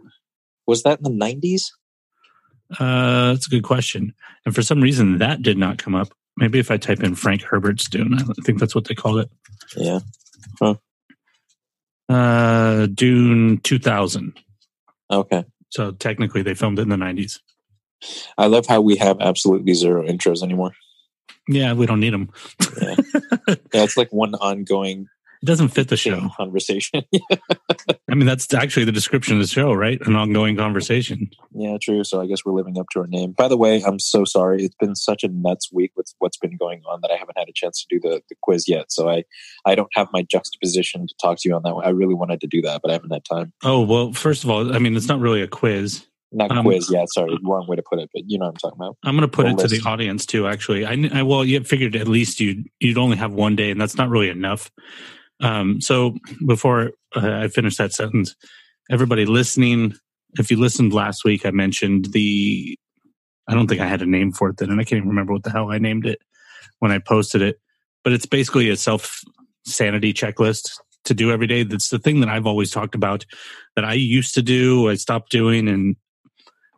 Was 0.67 0.83
that 0.83 0.99
in 0.99 1.05
the 1.05 1.11
nineties? 1.11 1.73
Uh, 2.79 3.33
that's 3.33 3.47
a 3.47 3.51
good 3.51 3.63
question. 3.63 4.15
And 4.45 4.55
for 4.55 4.63
some 4.63 4.81
reason, 4.81 5.19
that 5.19 5.43
did 5.43 5.59
not 5.59 5.79
come 5.79 5.95
up. 5.95 6.09
Maybe 6.37 6.59
if 6.59 6.71
I 6.71 6.77
type 6.77 7.03
in 7.03 7.15
Frank 7.15 7.43
Herbert's 7.43 7.89
Dune, 7.89 8.15
I 8.15 8.43
think 8.45 8.59
that's 8.59 8.75
what 8.75 8.85
they 8.85 8.95
called 8.95 9.21
it. 9.21 9.31
Yeah. 9.77 10.01
Uh, 12.09 12.87
Dune 12.87 13.59
2000. 13.59 14.39
Okay. 15.11 15.45
So 15.71 15.93
technically, 15.93 16.43
they 16.43 16.55
filmed 16.55 16.79
it 16.79 16.83
in 16.83 16.89
the 16.89 16.97
90s. 16.97 17.41
I 18.37 18.47
love 18.47 18.67
how 18.67 18.81
we 18.81 18.97
have 18.97 19.21
absolutely 19.21 19.75
zero 19.75 20.07
intros 20.07 20.43
anymore. 20.43 20.73
Yeah, 21.49 21.73
we 21.73 21.87
don't 21.87 22.01
need 22.01 22.13
them. 22.13 22.31
Yeah. 22.81 22.97
Yeah, 23.49 23.85
it's 23.85 23.97
like 23.97 24.13
one 24.13 24.35
ongoing 24.35 25.07
It 25.43 25.47
doesn't 25.47 25.69
fit 25.69 25.89
the 25.89 25.97
show. 25.97 26.29
conversation. 26.37 27.03
I 28.11 28.15
mean, 28.15 28.27
that's 28.27 28.53
actually 28.55 28.85
the 28.85 28.93
description 28.93 29.37
of 29.37 29.43
the 29.43 29.49
show, 29.49 29.73
right? 29.73 30.01
An 30.07 30.17
ongoing 30.17 30.57
conversation. 30.57 31.29
yeah, 31.55 31.77
true. 31.83 32.05
So 32.05 32.21
I 32.21 32.27
guess 32.27 32.39
we're 32.45 32.53
living 32.55 32.79
up 32.79 32.87
to 32.93 33.01
our 33.01 33.07
name. 33.07 33.33
By 33.33 33.49
the 33.49 33.57
way, 33.57 33.83
I'm 33.85 33.99
so 33.99 34.25
sorry. 34.25 34.65
It's 34.65 34.75
been 34.77 34.95
such 34.95 35.25
a 35.25 35.29
nuts 35.29 35.71
week 35.73 35.93
with 35.97 36.13
what's 36.19 36.37
been 36.39 36.57
going 36.57 36.83
on 36.89 37.01
that 37.03 37.11
I 37.11 37.17
haven't 37.17 37.37
had 37.39 37.49
a 37.49 37.53
chance 37.55 37.85
to 37.85 37.87
do 37.99 38.01
the, 38.01 38.23
the 38.29 38.37
quiz 38.43 38.69
yet. 38.69 38.91
So 38.91 39.09
I, 39.09 39.25
I 39.65 39.75
don't 39.75 39.91
have 39.95 40.09
my 40.13 40.23
juxtaposition 40.23 41.07
to 41.07 41.15
talk 41.21 41.39
to 41.41 41.49
you 41.49 41.55
on 41.55 41.63
that. 41.65 41.75
I 41.85 41.91
really 41.91 42.15
wanted 42.15 42.41
to 42.41 42.47
do 42.47 42.63
that, 42.63 42.81
but 42.83 42.91
I 42.91 42.95
haven't 42.95 43.13
had 43.13 43.25
time. 43.25 43.53
Oh, 43.65 43.83
well, 43.83 44.13
first 44.13 44.45
of 44.45 44.51
all, 44.51 44.75
I 44.75 44.79
mean, 44.79 44.97
it's 44.97 45.09
not 45.09 45.21
really 45.21 45.43
a 45.43 45.49
quiz. 45.49 46.07
not 46.33 46.51
Um, 46.51 46.65
quiz. 46.65 46.89
Yeah, 46.91 47.05
sorry, 47.09 47.37
wrong 47.45 47.67
way 47.69 47.77
to 47.77 47.83
put 47.83 47.99
it, 47.99 48.11
but 48.15 48.23
you 48.27 48.39
know 48.39 48.47
what 48.47 48.51
I'm 48.51 48.57
talking 48.57 48.79
about. 48.79 48.97
I'm 49.05 49.17
going 49.17 49.29
to 49.29 49.35
put 49.35 49.45
The 49.45 49.53
it 49.53 49.59
to 49.59 49.69
the 49.69 49.89
audience 49.89 50.25
too. 50.27 50.47
Actually, 50.47 50.85
I, 50.87 50.97
I 51.13 51.23
well, 51.23 51.45
you 51.45 51.63
figured 51.65 51.95
at 51.97 52.09
least 52.09 52.41
you'd 52.41 52.69
you'd 52.81 52.99
only 52.99 53.17
have 53.17 53.33
one 53.33 53.57
day, 53.57 53.71
and 53.71 53.81
that's 53.81 53.97
not 53.97 54.09
really 54.09 54.29
enough. 54.31 54.71
Um, 55.41 55.81
so 55.81 56.17
before 56.47 56.93
uh, 57.15 57.41
I 57.41 57.49
finish 57.49 57.77
that 57.77 57.93
sentence, 57.93 58.35
everybody 58.91 59.27
listening, 59.27 59.95
if 60.39 60.51
you 60.51 60.59
listened 60.59 60.93
last 60.93 61.25
week, 61.25 61.45
I 61.47 61.51
mentioned 61.51 62.07
the. 62.13 62.79
I 63.49 63.55
don't 63.55 63.69
think 63.69 63.81
I 63.81 63.87
had 63.87 64.03
a 64.03 64.07
name 64.07 64.33
for 64.33 64.49
it 64.49 64.57
then, 64.57 64.71
and 64.71 64.81
I 64.81 64.85
can't 64.85 64.99
even 64.99 65.09
remember 65.09 65.33
what 65.33 65.45
the 65.45 65.51
hell 65.51 65.71
I 65.71 65.79
named 65.79 66.05
it 66.05 66.19
when 66.81 66.91
I 66.91 66.99
posted 66.99 67.43
it. 67.43 67.61
But 68.03 68.13
it's 68.13 68.27
basically 68.27 68.71
a 68.71 68.77
self 68.77 69.21
sanity 69.65 70.13
checklist 70.13 70.71
to 71.05 71.15
do 71.15 71.31
every 71.31 71.47
day. 71.47 71.63
That's 71.63 71.91
the 71.91 71.99
thing 71.99 72.21
that 72.21 72.29
I've 72.29 72.47
always 72.47 72.71
talked 72.71 72.97
about 72.97 73.25
that 73.77 73.85
I 73.85 73.93
used 73.93 74.35
to 74.35 74.43
do. 74.43 74.91
I 74.91 74.95
stopped 74.95 75.31
doing, 75.31 75.69
and 75.69 75.97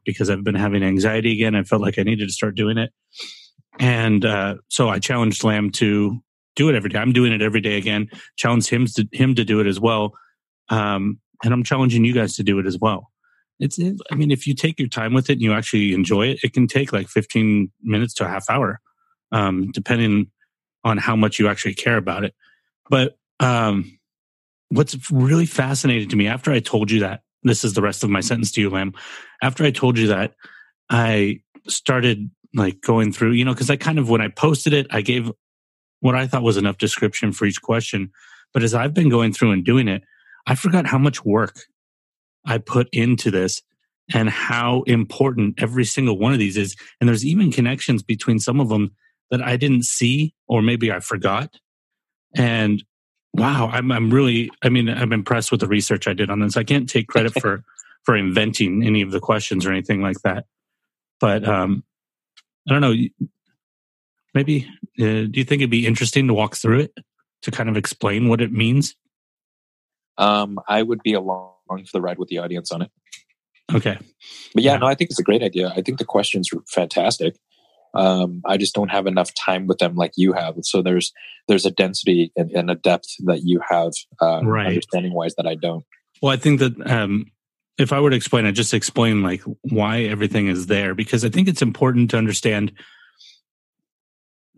because 0.09 0.31
I've 0.31 0.43
been 0.43 0.55
having 0.55 0.83
anxiety 0.83 1.33
again. 1.33 1.55
I 1.55 1.65
felt 1.65 1.83
like 1.83 1.99
I 1.99 2.03
needed 2.03 2.29
to 2.29 2.33
start 2.33 2.55
doing 2.55 2.79
it. 2.79 2.93
And 3.79 4.25
uh, 4.25 4.55
so 4.69 4.89
I 4.89 4.99
challenged 4.99 5.45
Lam 5.45 5.71
to 5.73 6.19
do 6.59 6.69
it 6.69 6.75
every 6.75 6.91
day. 6.91 6.99
I'm 6.99 7.13
doing 7.13 7.33
it 7.33 7.41
every 7.41 7.61
day 7.61 7.79
again. 7.79 8.11
Challenge 8.37 8.69
him 8.69 8.87
to 8.87 9.09
him 9.13 9.35
to 9.37 9.45
do 9.45 9.61
it 9.61 9.67
as 9.67 9.79
well. 9.81 10.13
Um, 10.69 11.21
and 11.45 11.55
I'm 11.55 11.63
challenging 11.63 12.05
you 12.05 12.13
guys 12.13 12.35
to 12.37 12.43
do 12.43 12.59
it 12.59 12.67
as 12.67 12.77
well. 12.79 13.11
It's, 13.61 13.79
it, 13.79 13.97
I 14.11 14.17
mean, 14.17 14.31
if 14.31 14.47
you 14.47 14.55
take 14.55 14.79
your 14.79 14.89
time 14.89 15.15
with 15.15 15.31
it 15.31 15.35
and 15.35 15.43
you 15.43 15.53
actually 15.53 15.95
enjoy 15.95 16.27
it, 16.27 16.41
it 16.43 16.53
can 16.53 16.67
take 16.67 16.93
like 16.93 17.09
15 17.09 17.71
minutes 17.83 18.13
to 18.15 18.25
a 18.25 18.29
half 18.29 18.51
hour, 18.51 18.81
um, 19.33 19.71
depending 19.71 20.31
on 20.85 20.99
how 20.99 21.15
much 21.15 21.39
you 21.39 21.49
actually 21.49 21.75
care 21.75 21.97
about 21.97 22.25
it. 22.25 22.35
But 22.91 23.17
um, 23.41 23.99
what's 24.69 25.11
really 25.13 25.47
fascinating 25.47 26.09
to 26.09 26.17
me 26.17 26.27
after 26.27 26.51
I 26.51 26.61
told 26.61 26.91
you 26.91 27.01
that, 27.01 27.23
this 27.45 27.65
is 27.65 27.75
the 27.75 27.83
rest 27.83 28.03
of 28.03 28.11
my 28.11 28.21
sentence 28.21 28.51
to 28.53 28.61
you, 28.61 28.69
Lam. 28.69 28.93
After 29.43 29.65
I 29.65 29.71
told 29.71 29.97
you 29.97 30.09
that, 30.09 30.35
I 30.91 31.41
started 31.69 32.31
like 32.53 32.81
going 32.81 33.13
through, 33.13 33.33
you 33.33 33.45
know, 33.45 33.53
because 33.53 33.71
I 33.71 33.77
kind 33.77 33.99
of, 33.99 34.11
when 34.11 34.21
I 34.21 34.29
posted 34.29 34.73
it, 34.73 34.89
I 34.91 35.03
gave 35.03 35.31
what 36.01 36.15
I 36.15 36.27
thought 36.27 36.43
was 36.43 36.57
enough 36.57 36.79
description 36.79 37.33
for 37.33 37.45
each 37.45 37.63
question. 37.63 38.11
But 38.55 38.63
as 38.63 38.75
I've 38.75 38.95
been 38.95 39.09
going 39.09 39.33
through 39.33 39.53
and 39.53 39.65
doing 39.65 39.89
it, 39.89 40.03
I 40.47 40.55
forgot 40.55 40.87
how 40.87 40.99
much 40.99 41.25
work 41.25 41.61
I 42.45 42.59
put 42.59 42.89
into 42.93 43.31
this 43.31 43.63
and 44.15 44.31
how 44.31 44.83
important 44.83 45.61
every 45.63 45.85
single 45.85 46.19
one 46.19 46.33
of 46.33 46.39
these 46.39 46.57
is. 46.57 46.77
And 47.01 47.09
there's 47.09 47.27
even 47.27 47.53
connections 47.53 48.03
between 48.03 48.39
some 48.39 48.61
of 48.61 48.69
them 48.69 48.95
that 49.31 49.43
I 49.43 49.57
didn't 49.57 49.85
see 49.85 50.35
or 50.47 50.63
maybe 50.63 50.91
I 50.91 51.01
forgot. 51.01 51.59
And 52.35 52.83
wow, 53.35 53.69
I'm 53.73 53.93
I'm 53.93 54.11
really 54.11 54.51
I 54.63 54.69
mean 54.69 54.89
I'm 54.89 55.13
impressed 55.13 55.51
with 55.51 55.61
the 55.61 55.69
research 55.69 56.09
I 56.09 56.15
did 56.15 56.31
on 56.31 56.41
this. 56.41 56.57
I 56.57 56.65
can't 56.65 56.89
take 56.89 57.09
credit 57.09 57.39
for 57.39 57.63
for 58.05 58.17
inventing 58.17 58.83
any 58.85 59.03
of 59.03 59.11
the 59.11 59.21
questions 59.21 59.67
or 59.67 59.73
anything 59.73 60.01
like 60.01 60.21
that. 60.25 60.47
But 61.21 61.47
um 61.47 61.85
I 62.69 62.73
don't 62.73 62.81
know. 62.81 62.95
Maybe 64.35 64.69
uh, 65.01 65.27
do 65.27 65.31
you 65.35 65.45
think 65.45 65.61
it'd 65.63 65.71
be 65.71 65.87
interesting 65.87 66.27
to 66.29 66.35
walk 66.35 66.57
through 66.57 66.81
it 66.81 66.95
to 67.43 67.51
kind 67.51 67.69
of 67.69 67.77
explain 67.77 68.29
what 68.29 68.41
it 68.41 68.53
means? 68.53 68.95
Um, 70.17 70.59
I 70.69 70.83
would 70.83 71.03
be 71.03 71.15
along 71.15 71.53
for 71.69 71.85
the 71.93 72.01
ride 72.01 72.19
with 72.19 72.29
the 72.29 72.39
audience 72.39 72.73
on 72.73 72.83
it. 72.83 72.91
Okay. 73.75 73.99
But 74.55 74.63
yeah, 74.63 74.73
Yeah. 74.73 74.79
no, 74.79 74.87
I 74.87 74.95
think 74.95 75.11
it's 75.11 75.19
a 75.21 75.25
great 75.25 75.43
idea. 75.43 75.73
I 75.75 75.83
think 75.83 75.99
the 75.99 76.05
questions 76.05 76.51
are 76.53 76.63
fantastic. 76.69 77.37
Um, 77.95 78.43
I 78.45 78.57
just 78.57 78.75
don't 78.75 78.91
have 78.91 79.07
enough 79.07 79.31
time 79.35 79.67
with 79.67 79.79
them 79.79 79.95
like 79.97 80.13
you 80.17 80.33
have. 80.33 80.57
So 80.63 80.83
there's 80.83 81.13
there's 81.49 81.65
a 81.65 81.71
density 81.71 82.33
and, 82.37 82.51
and 82.51 82.71
a 82.71 82.75
depth 82.75 83.09
that 83.25 83.41
you 83.45 83.61
have, 83.67 83.93
um, 84.21 84.47
Right. 84.47 84.67
understanding 84.67 85.15
wise, 85.15 85.35
that 85.37 85.47
I 85.47 85.55
don't. 85.55 85.85
Well, 86.21 86.33
I 86.33 86.37
think 86.37 86.61
that 86.61 86.91
um, 86.91 87.31
if 87.79 87.93
I 87.93 88.01
were 88.01 88.11
to 88.11 88.17
explain 88.17 88.45
it, 88.45 88.53
just 88.53 88.75
explain 88.75 89.23
like 89.23 89.43
why 89.63 90.01
everything 90.03 90.49
is 90.49 90.67
there, 90.67 90.95
because 90.95 91.25
I 91.25 91.31
think 91.31 91.49
it's 91.49 91.63
important 91.63 92.11
to 92.11 92.19
understand 92.19 92.73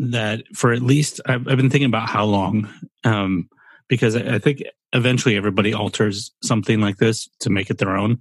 that 0.01 0.43
for 0.55 0.73
at 0.73 0.83
least 0.83 1.21
I've, 1.27 1.47
I've 1.47 1.57
been 1.57 1.71
thinking 1.71 1.89
about 1.89 2.09
how 2.09 2.25
long, 2.25 2.69
um, 3.05 3.49
because 3.87 4.17
I, 4.17 4.37
I 4.37 4.39
think 4.39 4.63
eventually 4.93 5.37
everybody 5.37 5.75
alters 5.75 6.33
something 6.43 6.81
like 6.81 6.97
this 6.97 7.29
to 7.41 7.51
make 7.51 7.71
it 7.71 7.79
their 7.79 7.97
own. 7.97 8.21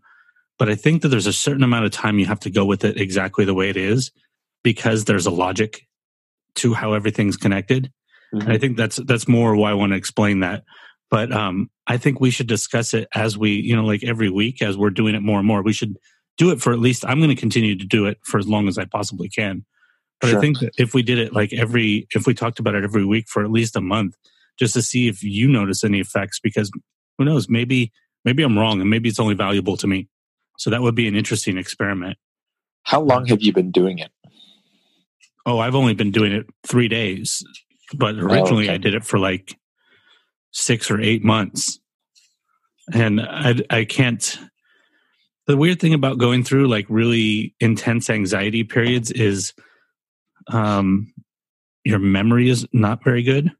But 0.57 0.69
I 0.69 0.75
think 0.75 1.01
that 1.01 1.07
there's 1.07 1.25
a 1.25 1.33
certain 1.33 1.63
amount 1.63 1.85
of 1.85 1.91
time 1.91 2.19
you 2.19 2.25
have 2.25 2.41
to 2.41 2.49
go 2.49 2.65
with 2.65 2.83
it 2.83 2.99
exactly 2.99 3.45
the 3.45 3.53
way 3.53 3.69
it 3.69 3.77
is, 3.77 4.11
because 4.61 5.05
there's 5.05 5.25
a 5.25 5.31
logic 5.31 5.87
to 6.55 6.73
how 6.73 6.91
everything's 6.91 7.37
connected. 7.37 7.91
And 8.43 8.51
I 8.51 8.57
think 8.57 8.75
that's 8.75 8.97
that's 8.97 9.27
more 9.27 9.55
why 9.55 9.71
I 9.71 9.73
want 9.73 9.93
to 9.93 9.97
explain 9.97 10.41
that. 10.41 10.63
But 11.09 11.31
um, 11.31 11.69
I 11.87 11.97
think 11.97 12.19
we 12.19 12.29
should 12.29 12.47
discuss 12.47 12.93
it 12.93 13.07
as 13.15 13.37
we, 13.37 13.51
you 13.51 13.75
know, 13.75 13.85
like 13.85 14.03
every 14.03 14.29
week 14.29 14.61
as 14.61 14.77
we're 14.77 14.89
doing 14.91 15.15
it 15.15 15.23
more 15.23 15.39
and 15.39 15.47
more. 15.47 15.63
We 15.63 15.73
should 15.73 15.97
do 16.37 16.51
it 16.51 16.61
for 16.61 16.73
at 16.73 16.79
least. 16.79 17.05
I'm 17.05 17.19
going 17.19 17.29
to 17.29 17.35
continue 17.35 17.77
to 17.77 17.85
do 17.85 18.05
it 18.05 18.19
for 18.23 18.37
as 18.37 18.47
long 18.47 18.67
as 18.67 18.77
I 18.77 18.85
possibly 18.85 19.29
can. 19.29 19.65
But 20.21 20.35
I 20.35 20.39
think 20.39 20.59
that 20.59 20.73
if 20.77 20.93
we 20.93 21.01
did 21.01 21.17
it 21.17 21.33
like 21.33 21.53
every, 21.53 22.07
if 22.13 22.27
we 22.27 22.33
talked 22.33 22.59
about 22.59 22.75
it 22.75 22.83
every 22.83 23.05
week 23.05 23.27
for 23.29 23.43
at 23.43 23.51
least 23.51 23.75
a 23.75 23.81
month, 23.81 24.15
just 24.57 24.73
to 24.73 24.81
see 24.81 25.07
if 25.07 25.23
you 25.23 25.47
notice 25.47 25.83
any 25.83 25.99
effects, 25.99 26.39
because 26.41 26.69
who 27.17 27.25
knows, 27.25 27.47
maybe 27.47 27.93
maybe 28.25 28.43
I'm 28.43 28.57
wrong 28.57 28.81
and 28.81 28.89
maybe 28.89 29.07
it's 29.09 29.19
only 29.19 29.35
valuable 29.35 29.77
to 29.77 29.87
me. 29.87 30.09
So 30.57 30.69
that 30.69 30.81
would 30.81 30.95
be 30.95 31.07
an 31.07 31.15
interesting 31.15 31.57
experiment. 31.57 32.17
How 32.83 32.99
long 32.99 33.27
have 33.27 33.41
you 33.41 33.53
been 33.53 33.71
doing 33.71 33.99
it? 33.99 34.11
Oh, 35.45 35.59
I've 35.59 35.75
only 35.75 35.93
been 35.93 36.11
doing 36.11 36.33
it 36.33 36.45
three 36.67 36.87
days, 36.87 37.43
but 37.93 38.15
oh, 38.15 38.19
originally 38.19 38.65
okay. 38.65 38.73
I 38.73 38.77
did 38.77 38.93
it 38.93 39.05
for 39.05 39.19
like 39.19 39.57
six 40.51 40.91
or 40.91 40.99
eight 40.99 41.23
months. 41.23 41.79
And 42.91 43.21
I, 43.21 43.55
I 43.69 43.85
can't. 43.85 44.37
The 45.47 45.55
weird 45.55 45.79
thing 45.79 45.93
about 45.93 46.17
going 46.17 46.43
through 46.43 46.67
like 46.67 46.85
really 46.89 47.55
intense 47.59 48.09
anxiety 48.09 48.63
periods 48.63 49.11
is 49.11 49.53
um, 50.49 51.13
your 51.83 51.99
memory 51.99 52.49
is 52.49 52.67
not 52.73 53.03
very 53.03 53.23
good. 53.23 53.51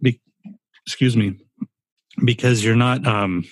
Be, 0.00 0.20
excuse 0.86 1.16
me, 1.16 1.38
because 2.24 2.64
you're 2.64 2.76
not 2.76 3.06
um, 3.06 3.44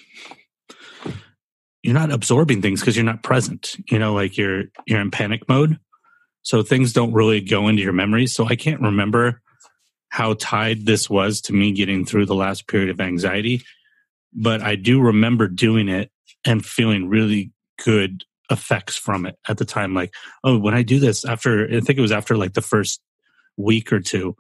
you're 1.83 1.95
not 1.95 2.13
absorbing 2.13 2.63
things 2.63 2.81
because 2.81 2.97
you're 2.97 3.05
not 3.05 3.23
present. 3.23 3.77
You 3.91 3.99
know, 3.99 4.15
like 4.15 4.37
you're 4.37 4.65
you're 4.87 5.01
in 5.01 5.11
panic 5.11 5.49
mode 5.49 5.79
so 6.43 6.63
things 6.63 6.93
don't 6.93 7.13
really 7.13 7.41
go 7.41 7.69
into 7.69 7.83
your 7.83 7.93
memory 7.93 8.27
so 8.27 8.47
i 8.47 8.57
can't 8.57 8.81
remember 8.81 9.41
how 10.09 10.35
tied 10.35 10.87
this 10.87 11.09
was 11.09 11.41
to 11.41 11.53
me 11.53 11.73
getting 11.73 12.05
through 12.05 12.27
the 12.27 12.35
last 12.35 12.67
period 12.67 12.91
of 12.91 13.01
anxiety 13.01 13.63
but 14.33 14.63
i 14.63 14.75
do 14.75 15.01
remember 15.01 15.49
doing 15.49 15.89
it 15.89 16.11
and 16.45 16.65
feeling 16.65 17.09
really 17.09 17.53
good 17.85 18.25
effects 18.51 18.97
from 18.97 19.27
it 19.27 19.39
at 19.49 19.59
the 19.59 19.65
time 19.65 19.95
like 19.95 20.13
oh 20.45 20.59
when 20.59 20.75
i 20.75 20.83
do 20.83 20.99
this 20.99 21.25
after 21.25 21.67
i 21.67 21.81
think 21.81 21.99
it 21.99 22.03
was 22.03 22.13
after 22.13 22.37
like 22.37 22.55
the 22.55 22.61
first 22.61 23.01
week 23.57 23.93
or 23.93 24.01
two 24.01 24.37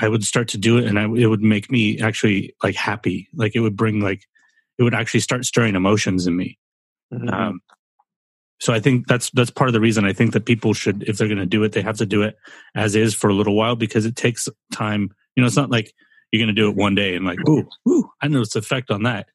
i 0.00 0.08
would 0.08 0.24
start 0.24 0.48
to 0.48 0.58
do 0.58 0.78
it 0.78 0.86
and 0.86 0.98
I, 0.98 1.04
it 1.04 1.26
would 1.26 1.42
make 1.42 1.70
me 1.70 2.00
actually 2.00 2.54
like 2.62 2.74
happy 2.74 3.28
like 3.34 3.54
it 3.54 3.60
would 3.60 3.76
bring 3.76 4.00
like 4.00 4.24
it 4.78 4.82
would 4.82 4.94
actually 4.94 5.20
start 5.20 5.44
stirring 5.44 5.76
emotions 5.76 6.26
in 6.26 6.36
me 6.36 6.58
um, 7.28 7.60
so 8.62 8.72
I 8.72 8.78
think 8.78 9.08
that's 9.08 9.28
that's 9.32 9.50
part 9.50 9.68
of 9.68 9.74
the 9.74 9.80
reason 9.80 10.04
I 10.04 10.12
think 10.12 10.34
that 10.34 10.46
people 10.46 10.72
should, 10.72 11.02
if 11.08 11.18
they're 11.18 11.26
going 11.26 11.38
to 11.38 11.46
do 11.46 11.64
it, 11.64 11.72
they 11.72 11.82
have 11.82 11.96
to 11.96 12.06
do 12.06 12.22
it 12.22 12.36
as 12.76 12.94
is 12.94 13.12
for 13.12 13.28
a 13.28 13.34
little 13.34 13.56
while 13.56 13.74
because 13.74 14.06
it 14.06 14.14
takes 14.14 14.48
time. 14.72 15.10
You 15.34 15.40
know, 15.40 15.48
it's 15.48 15.56
not 15.56 15.70
like 15.70 15.92
you're 16.30 16.38
going 16.38 16.54
to 16.54 16.60
do 16.60 16.68
it 16.68 16.76
one 16.76 16.94
day 16.94 17.16
and 17.16 17.26
like, 17.26 17.40
ooh, 17.48 17.68
ooh, 17.88 18.08
I 18.20 18.28
noticed 18.28 18.52
the 18.52 18.60
effect 18.60 18.92
on 18.92 19.02
that. 19.02 19.26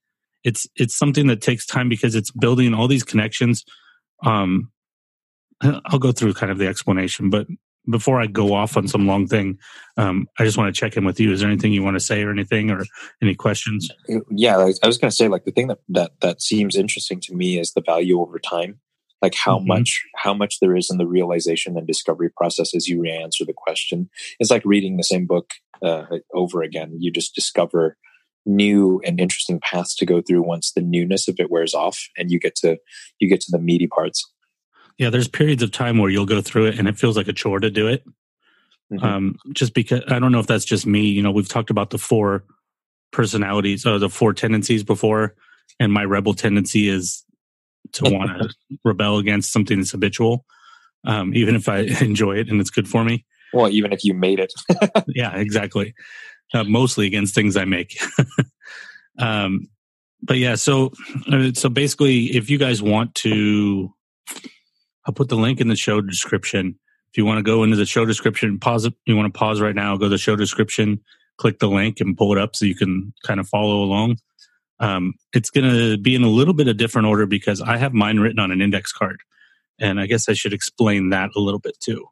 It's 0.45 0.65
it's 0.77 0.95
something 0.95 1.27
that 1.27 1.41
takes 1.41 1.65
time 1.65 1.89
because 1.89 2.15
it's 2.15 2.31
building 2.31 2.73
all 2.73 2.87
these 2.87 3.03
connections. 3.03 3.65
Um, 4.25 4.71
I'll 5.61 5.99
go 5.99 6.11
through 6.11 6.33
kind 6.33 6.51
of 6.51 6.57
the 6.57 6.67
explanation, 6.67 7.29
but 7.29 7.47
before 7.89 8.19
I 8.21 8.27
go 8.27 8.53
off 8.53 8.75
on 8.75 8.87
some 8.87 9.07
long 9.07 9.27
thing, 9.27 9.57
um, 9.95 10.27
I 10.37 10.43
just 10.43 10.57
want 10.57 10.73
to 10.73 10.77
check 10.77 10.97
in 10.97 11.05
with 11.05 11.19
you. 11.19 11.31
Is 11.31 11.39
there 11.39 11.49
anything 11.49 11.71
you 11.71 11.83
want 11.83 11.95
to 11.95 12.01
say 12.01 12.21
or 12.21 12.31
anything 12.31 12.69
or 12.69 12.83
any 13.21 13.33
questions? 13.33 13.89
yeah 14.29 14.57
like, 14.57 14.75
i 14.83 14.87
was 14.87 14.97
going 14.97 15.09
to 15.09 15.15
say 15.15 15.27
like 15.27 15.45
the 15.45 15.51
thing 15.51 15.67
that, 15.67 15.79
that 15.89 16.11
that 16.21 16.41
seems 16.41 16.75
interesting 16.75 17.19
to 17.21 17.33
me 17.33 17.57
is 17.59 17.71
the 17.73 17.81
value 17.81 18.19
over 18.19 18.39
time 18.39 18.79
like 19.21 19.35
how 19.35 19.59
Mhm. 19.59 19.67
much 19.67 20.03
how 20.15 20.33
much 20.33 20.59
there 20.59 20.75
is 20.75 20.89
in 20.91 20.97
the 20.97 21.07
realization 21.07 21.77
and 21.77 21.87
discovery 21.87 22.29
process 22.29 22.75
as 22.75 22.87
you 22.87 23.01
re 23.01 23.11
answer 23.11 23.45
the 23.45 23.53
question 23.53 24.09
it's 24.39 24.51
like 24.51 24.63
reading 24.65 24.97
the 24.97 25.03
same 25.03 25.25
book 25.25 25.51
uh, 25.81 26.05
over 26.33 26.61
again 26.61 26.95
you 26.99 27.11
just 27.11 27.33
discover 27.35 27.97
new 28.47 29.01
and 29.05 29.19
interesting 29.19 29.59
paths 29.59 29.95
to 29.95 30.05
go 30.05 30.21
through 30.21 30.41
once 30.41 30.71
the 30.71 30.81
newness 30.81 31.27
of 31.27 31.35
it 31.39 31.51
wears 31.51 31.73
off 31.73 32.07
and 32.17 32.31
you 32.31 32.39
get 32.39 32.55
to 32.55 32.77
you 33.19 33.27
get 33.29 33.41
to 33.41 33.51
the 33.51 33.59
meaty 33.59 33.87
parts 33.87 34.23
Yeah, 34.97 35.09
there's 35.11 35.27
periods 35.27 35.61
of 35.61 35.71
time 35.71 35.97
where 35.99 36.09
you'll 36.09 36.25
go 36.25 36.41
through 36.41 36.67
it 36.67 36.79
and 36.79 36.87
it 36.87 36.97
feels 36.97 37.15
like 37.17 37.27
a 37.27 37.33
chore 37.33 37.59
to 37.59 37.69
do 37.69 37.87
it. 37.87 38.03
Mhm. 38.91 39.03
um, 39.03 39.35
just 39.53 39.73
because 39.73 40.01
I 40.07 40.17
don't 40.17 40.31
know 40.31 40.39
if 40.39 40.47
that's 40.47 40.63
just 40.63 40.87
me. 40.87 41.01
You 41.07 41.21
know, 41.21 41.31
we've 41.31 41.49
talked 41.49 41.69
about 41.69 41.89
the 41.89 41.97
four 41.97 42.45
personalities 43.11 43.85
or 43.85 43.99
the 43.99 44.09
four 44.09 44.33
tendencies 44.33 44.83
before, 44.83 45.35
and 45.79 45.91
my 45.91 46.05
rebel 46.05 46.33
tendency 46.33 46.87
is 46.87 47.25
to 47.93 48.03
want 48.09 48.29
to 48.41 48.49
rebel 48.85 49.17
against 49.17 49.51
something 49.51 49.77
that's 49.79 49.91
habitual, 49.91 50.45
um, 51.05 51.33
even 51.35 51.53
if 51.55 51.67
I 51.67 51.79
enjoy 52.01 52.37
it 52.37 52.49
and 52.49 52.61
it's 52.61 52.69
good 52.69 52.87
for 52.87 53.03
me. 53.03 53.25
well 53.53 53.69
even 53.69 53.91
if 53.93 54.03
you 54.03 54.13
made 54.13 54.39
it 54.39 54.53
yeah, 55.07 55.35
exactly. 55.35 55.93
Uh, 56.53 56.63
mostly 56.63 57.07
against 57.07 57.35
things 57.35 57.57
I 57.57 57.65
make. 57.65 57.99
um, 59.19 59.67
but 60.21 60.37
yeah, 60.37 60.55
so 60.55 60.93
uh, 61.31 61.51
so 61.53 61.69
basically, 61.69 62.35
if 62.35 62.49
you 62.49 62.57
guys 62.57 62.81
want 62.81 63.13
to 63.15 63.93
I'll 65.07 65.13
put 65.13 65.29
the 65.29 65.37
link 65.37 65.61
in 65.61 65.69
the 65.69 65.75
show 65.75 66.01
description. 66.01 66.77
If 67.09 67.17
you 67.17 67.25
want 67.25 67.37
to 67.37 67.43
go 67.43 67.63
into 67.63 67.77
the 67.77 67.85
show 67.85 68.05
description, 68.05 68.59
pause 68.59 68.85
it. 68.85 68.93
You 69.05 69.15
want 69.15 69.33
to 69.33 69.37
pause 69.37 69.61
right 69.61 69.73
now, 69.73 69.95
go 69.95 70.05
to 70.05 70.09
the 70.09 70.17
show 70.17 70.35
description, 70.35 70.99
click 71.37 71.59
the 71.59 71.69
link 71.69 72.01
and 72.01 72.17
pull 72.17 72.33
it 72.33 72.37
up 72.37 72.55
so 72.55 72.65
you 72.65 72.75
can 72.75 73.13
kind 73.25 73.39
of 73.39 73.47
follow 73.47 73.81
along. 73.81 74.17
Um, 74.79 75.13
it's 75.33 75.49
going 75.49 75.71
to 75.71 75.97
be 75.97 76.13
in 76.13 76.23
a 76.23 76.29
little 76.29 76.53
bit 76.53 76.67
of 76.67 76.77
different 76.77 77.07
order 77.07 77.25
because 77.25 77.61
I 77.61 77.77
have 77.77 77.93
mine 77.93 78.19
written 78.19 78.39
on 78.39 78.51
an 78.51 78.61
index 78.61 78.91
card. 78.91 79.21
And 79.79 79.99
I 79.99 80.07
guess 80.07 80.27
I 80.27 80.33
should 80.33 80.53
explain 80.53 81.09
that 81.09 81.29
a 81.35 81.39
little 81.39 81.59
bit 81.59 81.79
too. 81.79 82.05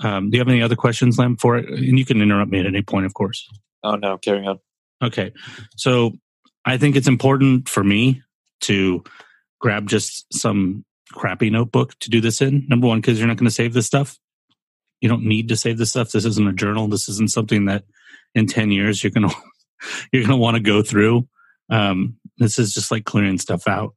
Um, 0.00 0.30
do 0.30 0.36
you 0.36 0.40
have 0.40 0.48
any 0.48 0.62
other 0.62 0.76
questions, 0.76 1.18
Lam, 1.18 1.36
for 1.36 1.56
it? 1.56 1.68
And 1.68 1.98
you 1.98 2.04
can 2.04 2.22
interrupt 2.22 2.52
me 2.52 2.60
at 2.60 2.66
any 2.66 2.82
point, 2.82 3.04
of 3.04 3.14
course. 3.14 3.48
Oh 3.82 3.96
no, 3.96 4.18
carry 4.18 4.46
on. 4.46 4.58
Okay. 5.02 5.32
So 5.76 6.12
I 6.64 6.76
think 6.76 6.96
it's 6.96 7.08
important 7.08 7.68
for 7.68 7.84
me 7.84 8.22
to 8.62 9.02
grab 9.60 9.88
just 9.88 10.26
some 10.32 10.84
crappy 11.12 11.50
notebook 11.50 11.98
to 12.00 12.10
do 12.10 12.20
this 12.20 12.40
in. 12.40 12.66
Number 12.68 12.86
one, 12.86 13.00
because 13.00 13.18
you're 13.18 13.28
not 13.28 13.36
going 13.36 13.48
to 13.48 13.54
save 13.54 13.72
this 13.72 13.86
stuff. 13.86 14.18
You 15.00 15.08
don't 15.08 15.24
need 15.24 15.48
to 15.48 15.56
save 15.56 15.78
this 15.78 15.90
stuff. 15.90 16.10
This 16.10 16.24
isn't 16.24 16.48
a 16.48 16.52
journal. 16.52 16.88
This 16.88 17.08
isn't 17.08 17.30
something 17.30 17.66
that 17.66 17.84
in 18.34 18.46
10 18.46 18.70
years 18.70 19.02
you're 19.02 19.12
going 19.12 19.28
to, 19.28 19.36
you're 20.12 20.22
going 20.22 20.30
to 20.30 20.36
want 20.36 20.56
to 20.56 20.62
go 20.62 20.82
through. 20.82 21.28
Um, 21.70 22.16
this 22.38 22.58
is 22.58 22.72
just 22.72 22.90
like 22.90 23.04
clearing 23.04 23.38
stuff 23.38 23.68
out. 23.68 23.94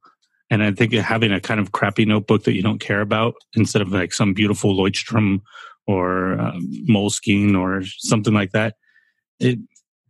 And 0.50 0.62
I 0.62 0.70
think 0.72 0.92
having 0.92 1.32
a 1.32 1.40
kind 1.40 1.60
of 1.60 1.72
crappy 1.72 2.04
notebook 2.04 2.44
that 2.44 2.54
you 2.54 2.62
don't 2.62 2.78
care 2.78 3.00
about 3.00 3.34
instead 3.54 3.80
of 3.80 3.90
like 3.90 4.12
some 4.12 4.34
beautiful 4.34 4.76
Leuchtturm 4.76 5.40
or 5.86 6.38
um, 6.38 6.68
Moleskine 6.88 7.58
or 7.58 7.82
something 7.84 8.34
like 8.34 8.52
that, 8.52 8.76
it 9.40 9.58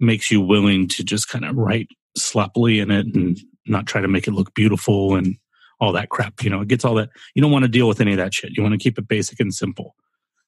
makes 0.03 0.31
you 0.31 0.41
willing 0.41 0.89
to 0.89 1.05
just 1.05 1.29
kind 1.29 1.45
of 1.45 1.57
write 1.57 1.89
sloppily 2.17 2.81
in 2.81 2.91
it 2.91 3.07
and 3.15 3.39
not 3.67 3.87
try 3.87 4.01
to 4.01 4.09
make 4.09 4.27
it 4.27 4.33
look 4.33 4.55
beautiful 4.55 5.15
and 5.15 5.37
all 5.81 5.93
that 5.93 6.11
crap. 6.11 6.43
You 6.43 6.51
know, 6.51 6.61
it 6.61 6.69
gets 6.69 6.85
all 6.85 6.95
that. 6.95 7.11
You 7.35 7.43
don't 7.43 7.51
want 7.51 7.65
to 7.65 7.69
deal 7.69 7.89
with 7.89 8.01
any 8.01 8.13
of 8.13 8.19
that 8.19 8.35
shit. 8.35 8.57
You 8.57 8.63
want 8.63 8.73
to 8.73 8.79
keep 8.79 8.99
it 8.99 9.09
basic 9.09 9.41
and 9.41 9.55
simple. 9.55 9.95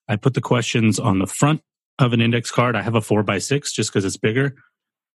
I 0.08 0.16
put 0.16 0.34
the 0.34 0.40
questions 0.40 0.98
on 0.98 1.18
the 1.18 1.26
front 1.26 1.62
of 1.98 2.12
an 2.12 2.20
index 2.20 2.50
card. 2.50 2.76
I 2.76 2.82
have 2.82 2.94
a 2.94 3.00
four 3.00 3.22
by 3.22 3.38
six 3.38 3.72
just 3.72 3.90
because 3.90 4.04
it's 4.04 4.16
bigger. 4.16 4.54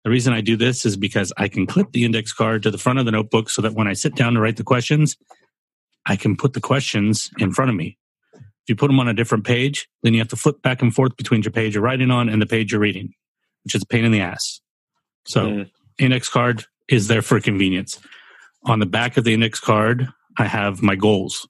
The 0.04 0.12
reason 0.12 0.34
I 0.34 0.42
do 0.42 0.56
this 0.56 0.86
is 0.86 0.96
because 0.96 1.34
I 1.38 1.48
can 1.48 1.66
clip 1.66 1.92
the 1.92 2.06
index 2.06 2.32
card 2.32 2.64
to 2.64 2.72
the 2.72 2.78
front 2.78 3.00
of 3.00 3.06
the 3.06 3.12
notebook 3.12 3.50
so 3.50 3.62
that 3.62 3.74
when 3.74 3.88
I 3.88 3.94
sit 3.94 4.16
down 4.16 4.34
to 4.34 4.40
write 4.40 4.58
the 4.58 4.64
questions, 4.64 5.18
I 6.06 6.16
can 6.16 6.38
put 6.38 6.54
the 6.54 6.62
questions 6.62 7.30
in 7.40 7.52
front 7.52 7.70
of 7.70 7.76
me. 7.76 7.98
If 8.34 8.70
you 8.70 8.76
put 8.76 8.88
them 8.88 9.00
on 9.00 9.08
a 9.08 9.14
different 9.14 9.46
page, 9.46 9.90
then 10.04 10.14
you 10.14 10.20
have 10.20 10.30
to 10.30 10.36
flip 10.36 10.62
back 10.62 10.82
and 10.82 10.94
forth 10.94 11.18
between 11.18 11.42
your 11.42 11.52
page 11.52 11.74
you're 11.74 11.84
writing 11.84 12.12
on 12.12 12.30
and 12.30 12.42
the 12.42 12.46
page 12.46 12.72
you're 12.72 12.82
reading, 12.82 13.14
which 13.68 13.76
is 13.76 13.84
a 13.84 13.86
pain 13.86 14.06
in 14.06 14.14
the 14.14 14.22
ass. 14.22 14.62
So, 15.26 15.46
Mm. 15.48 15.70
index 16.00 16.30
card 16.30 16.64
is 16.88 17.08
there 17.10 17.22
for 17.22 17.38
convenience. 17.42 18.00
On 18.64 18.80
the 18.80 18.86
back 18.86 19.18
of 19.18 19.26
the 19.26 19.34
index 19.34 19.60
card, 19.60 20.08
I 20.38 20.46
have 20.48 20.82
my 20.82 20.96
goals. 20.96 21.46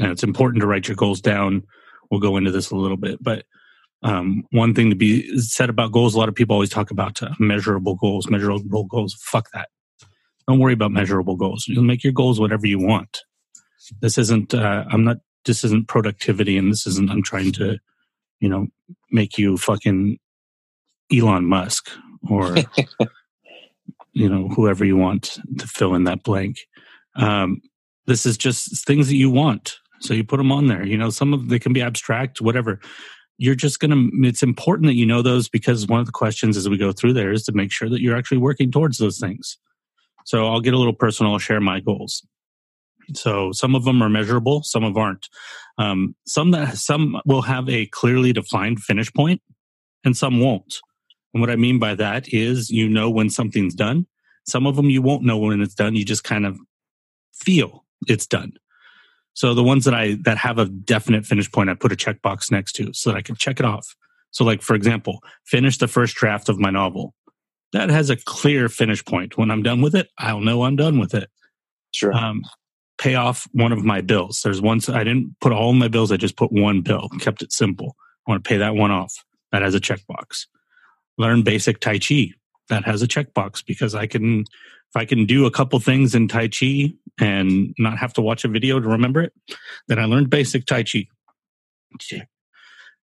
Now, 0.00 0.10
it's 0.10 0.24
important 0.24 0.60
to 0.62 0.66
write 0.66 0.88
your 0.88 0.96
goals 0.96 1.20
down. 1.20 1.62
We'll 2.10 2.18
go 2.18 2.36
into 2.36 2.50
this 2.50 2.72
a 2.72 2.76
little 2.76 2.96
bit, 2.96 3.22
but 3.22 3.44
um, 4.02 4.42
one 4.50 4.74
thing 4.74 4.90
to 4.90 4.96
be 4.96 5.38
said 5.38 5.70
about 5.70 5.92
goals, 5.92 6.16
a 6.16 6.18
lot 6.18 6.28
of 6.28 6.34
people 6.34 6.54
always 6.54 6.70
talk 6.70 6.90
about 6.90 7.22
uh, 7.22 7.30
measurable 7.38 7.94
goals, 7.94 8.28
measurable 8.28 8.84
goals. 8.84 9.14
Fuck 9.20 9.50
that. 9.52 9.68
Don't 10.48 10.58
worry 10.58 10.72
about 10.72 10.90
measurable 10.90 11.36
goals. 11.36 11.68
You'll 11.68 11.84
make 11.84 12.02
your 12.02 12.12
goals 12.12 12.40
whatever 12.40 12.66
you 12.66 12.80
want. 12.80 13.20
This 14.00 14.18
isn't, 14.18 14.52
uh, 14.52 14.84
I'm 14.90 15.04
not, 15.04 15.18
this 15.44 15.62
isn't 15.62 15.86
productivity 15.86 16.58
and 16.58 16.72
this 16.72 16.88
isn't, 16.88 17.08
I'm 17.08 17.22
trying 17.22 17.52
to, 17.52 17.78
you 18.40 18.48
know, 18.48 18.66
make 19.12 19.38
you 19.38 19.56
fucking 19.58 20.18
Elon 21.12 21.46
Musk 21.46 21.90
or, 22.28 22.56
you 24.12 24.28
know, 24.28 24.48
whoever 24.48 24.84
you 24.84 24.96
want 24.96 25.38
to 25.58 25.66
fill 25.66 25.94
in 25.94 26.04
that 26.04 26.22
blank. 26.22 26.58
Um, 27.16 27.60
this 28.06 28.26
is 28.26 28.36
just 28.36 28.86
things 28.86 29.08
that 29.08 29.16
you 29.16 29.30
want. 29.30 29.78
So 30.00 30.14
you 30.14 30.24
put 30.24 30.38
them 30.38 30.52
on 30.52 30.66
there. 30.66 30.84
You 30.84 30.96
know, 30.96 31.10
some 31.10 31.32
of 31.32 31.48
they 31.48 31.58
can 31.58 31.72
be 31.72 31.82
abstract, 31.82 32.40
whatever. 32.40 32.80
You're 33.38 33.54
just 33.54 33.80
to, 33.80 34.10
it's 34.22 34.42
important 34.42 34.86
that 34.86 34.94
you 34.94 35.06
know 35.06 35.22
those 35.22 35.48
because 35.48 35.86
one 35.86 36.00
of 36.00 36.06
the 36.06 36.12
questions 36.12 36.56
as 36.56 36.68
we 36.68 36.76
go 36.76 36.92
through 36.92 37.14
there 37.14 37.32
is 37.32 37.44
to 37.44 37.52
make 37.52 37.72
sure 37.72 37.88
that 37.88 38.00
you're 38.00 38.16
actually 38.16 38.38
working 38.38 38.70
towards 38.70 38.98
those 38.98 39.18
things. 39.18 39.58
So 40.26 40.46
I'll 40.46 40.60
get 40.60 40.74
a 40.74 40.78
little 40.78 40.94
personal, 40.94 41.32
I'll 41.32 41.38
share 41.38 41.60
my 41.60 41.80
goals. 41.80 42.26
So 43.14 43.50
some 43.52 43.74
of 43.74 43.84
them 43.84 44.02
are 44.02 44.08
measurable, 44.08 44.62
some 44.62 44.84
of 44.84 44.96
aren't. 44.96 45.28
Um, 45.78 46.14
some 46.26 46.50
that 46.52 46.76
some 46.76 47.20
will 47.24 47.42
have 47.42 47.68
a 47.68 47.86
clearly 47.86 48.32
defined 48.32 48.80
finish 48.80 49.12
point, 49.12 49.40
and 50.04 50.16
some 50.16 50.40
won't. 50.40 50.80
And 51.32 51.40
what 51.40 51.50
I 51.50 51.56
mean 51.56 51.78
by 51.78 51.94
that 51.94 52.32
is 52.32 52.70
you 52.70 52.88
know 52.88 53.10
when 53.10 53.30
something's 53.30 53.74
done. 53.74 54.06
Some 54.46 54.66
of 54.66 54.76
them 54.76 54.90
you 54.90 55.02
won't 55.02 55.22
know 55.22 55.38
when 55.38 55.60
it's 55.60 55.74
done. 55.74 55.94
You 55.94 56.04
just 56.04 56.24
kind 56.24 56.46
of 56.46 56.58
feel 57.34 57.84
it's 58.08 58.26
done. 58.26 58.52
So 59.34 59.54
the 59.54 59.62
ones 59.62 59.84
that 59.84 59.94
I 59.94 60.18
that 60.24 60.38
have 60.38 60.58
a 60.58 60.66
definite 60.66 61.24
finish 61.24 61.50
point, 61.50 61.70
I 61.70 61.74
put 61.74 61.92
a 61.92 61.96
checkbox 61.96 62.50
next 62.50 62.72
to 62.74 62.92
so 62.92 63.10
that 63.10 63.16
I 63.16 63.22
can 63.22 63.36
check 63.36 63.60
it 63.60 63.66
off. 63.66 63.94
So, 64.32 64.44
like 64.44 64.62
for 64.62 64.74
example, 64.74 65.20
finish 65.46 65.78
the 65.78 65.88
first 65.88 66.16
draft 66.16 66.48
of 66.48 66.58
my 66.58 66.70
novel. 66.70 67.14
That 67.72 67.90
has 67.90 68.10
a 68.10 68.16
clear 68.16 68.68
finish 68.68 69.04
point. 69.04 69.38
When 69.38 69.50
I'm 69.50 69.62
done 69.62 69.80
with 69.80 69.94
it, 69.94 70.08
I'll 70.18 70.40
know 70.40 70.64
I'm 70.64 70.76
done 70.76 70.98
with 70.98 71.14
it 71.14 71.30
Sure. 71.92 72.12
um, 72.12 72.42
pay 72.98 73.14
off 73.14 73.48
one 73.52 73.72
of 73.72 73.84
my 73.84 74.00
bills. 74.00 74.40
There's 74.42 74.60
one, 74.60 74.80
I 74.88 75.04
didn't 75.04 75.36
put 75.40 75.52
all 75.52 75.72
my 75.72 75.88
bills, 75.88 76.12
I 76.12 76.16
just 76.16 76.36
put 76.36 76.52
one 76.52 76.82
bill, 76.82 77.08
kept 77.20 77.42
it 77.42 77.52
simple. 77.52 77.96
I 78.26 78.30
want 78.30 78.44
to 78.44 78.48
pay 78.48 78.58
that 78.58 78.74
one 78.74 78.90
off. 78.90 79.24
That 79.52 79.62
has 79.62 79.74
a 79.74 79.80
checkbox. 79.80 80.46
Learn 81.20 81.42
basic 81.42 81.80
Tai 81.80 81.98
Chi. 81.98 82.32
That 82.70 82.86
has 82.86 83.02
a 83.02 83.06
checkbox 83.06 83.62
because 83.66 83.94
I 83.94 84.06
can, 84.06 84.40
if 84.40 84.96
I 84.96 85.04
can 85.04 85.26
do 85.26 85.44
a 85.44 85.50
couple 85.50 85.78
things 85.80 86.14
in 86.14 86.28
Tai 86.28 86.48
Chi 86.48 86.94
and 87.20 87.74
not 87.78 87.98
have 87.98 88.14
to 88.14 88.22
watch 88.22 88.46
a 88.46 88.48
video 88.48 88.80
to 88.80 88.88
remember 88.88 89.20
it, 89.20 89.34
then 89.86 89.98
I 89.98 90.06
learned 90.06 90.30
basic 90.30 90.64
Tai 90.64 90.84
Chi. 90.84 91.06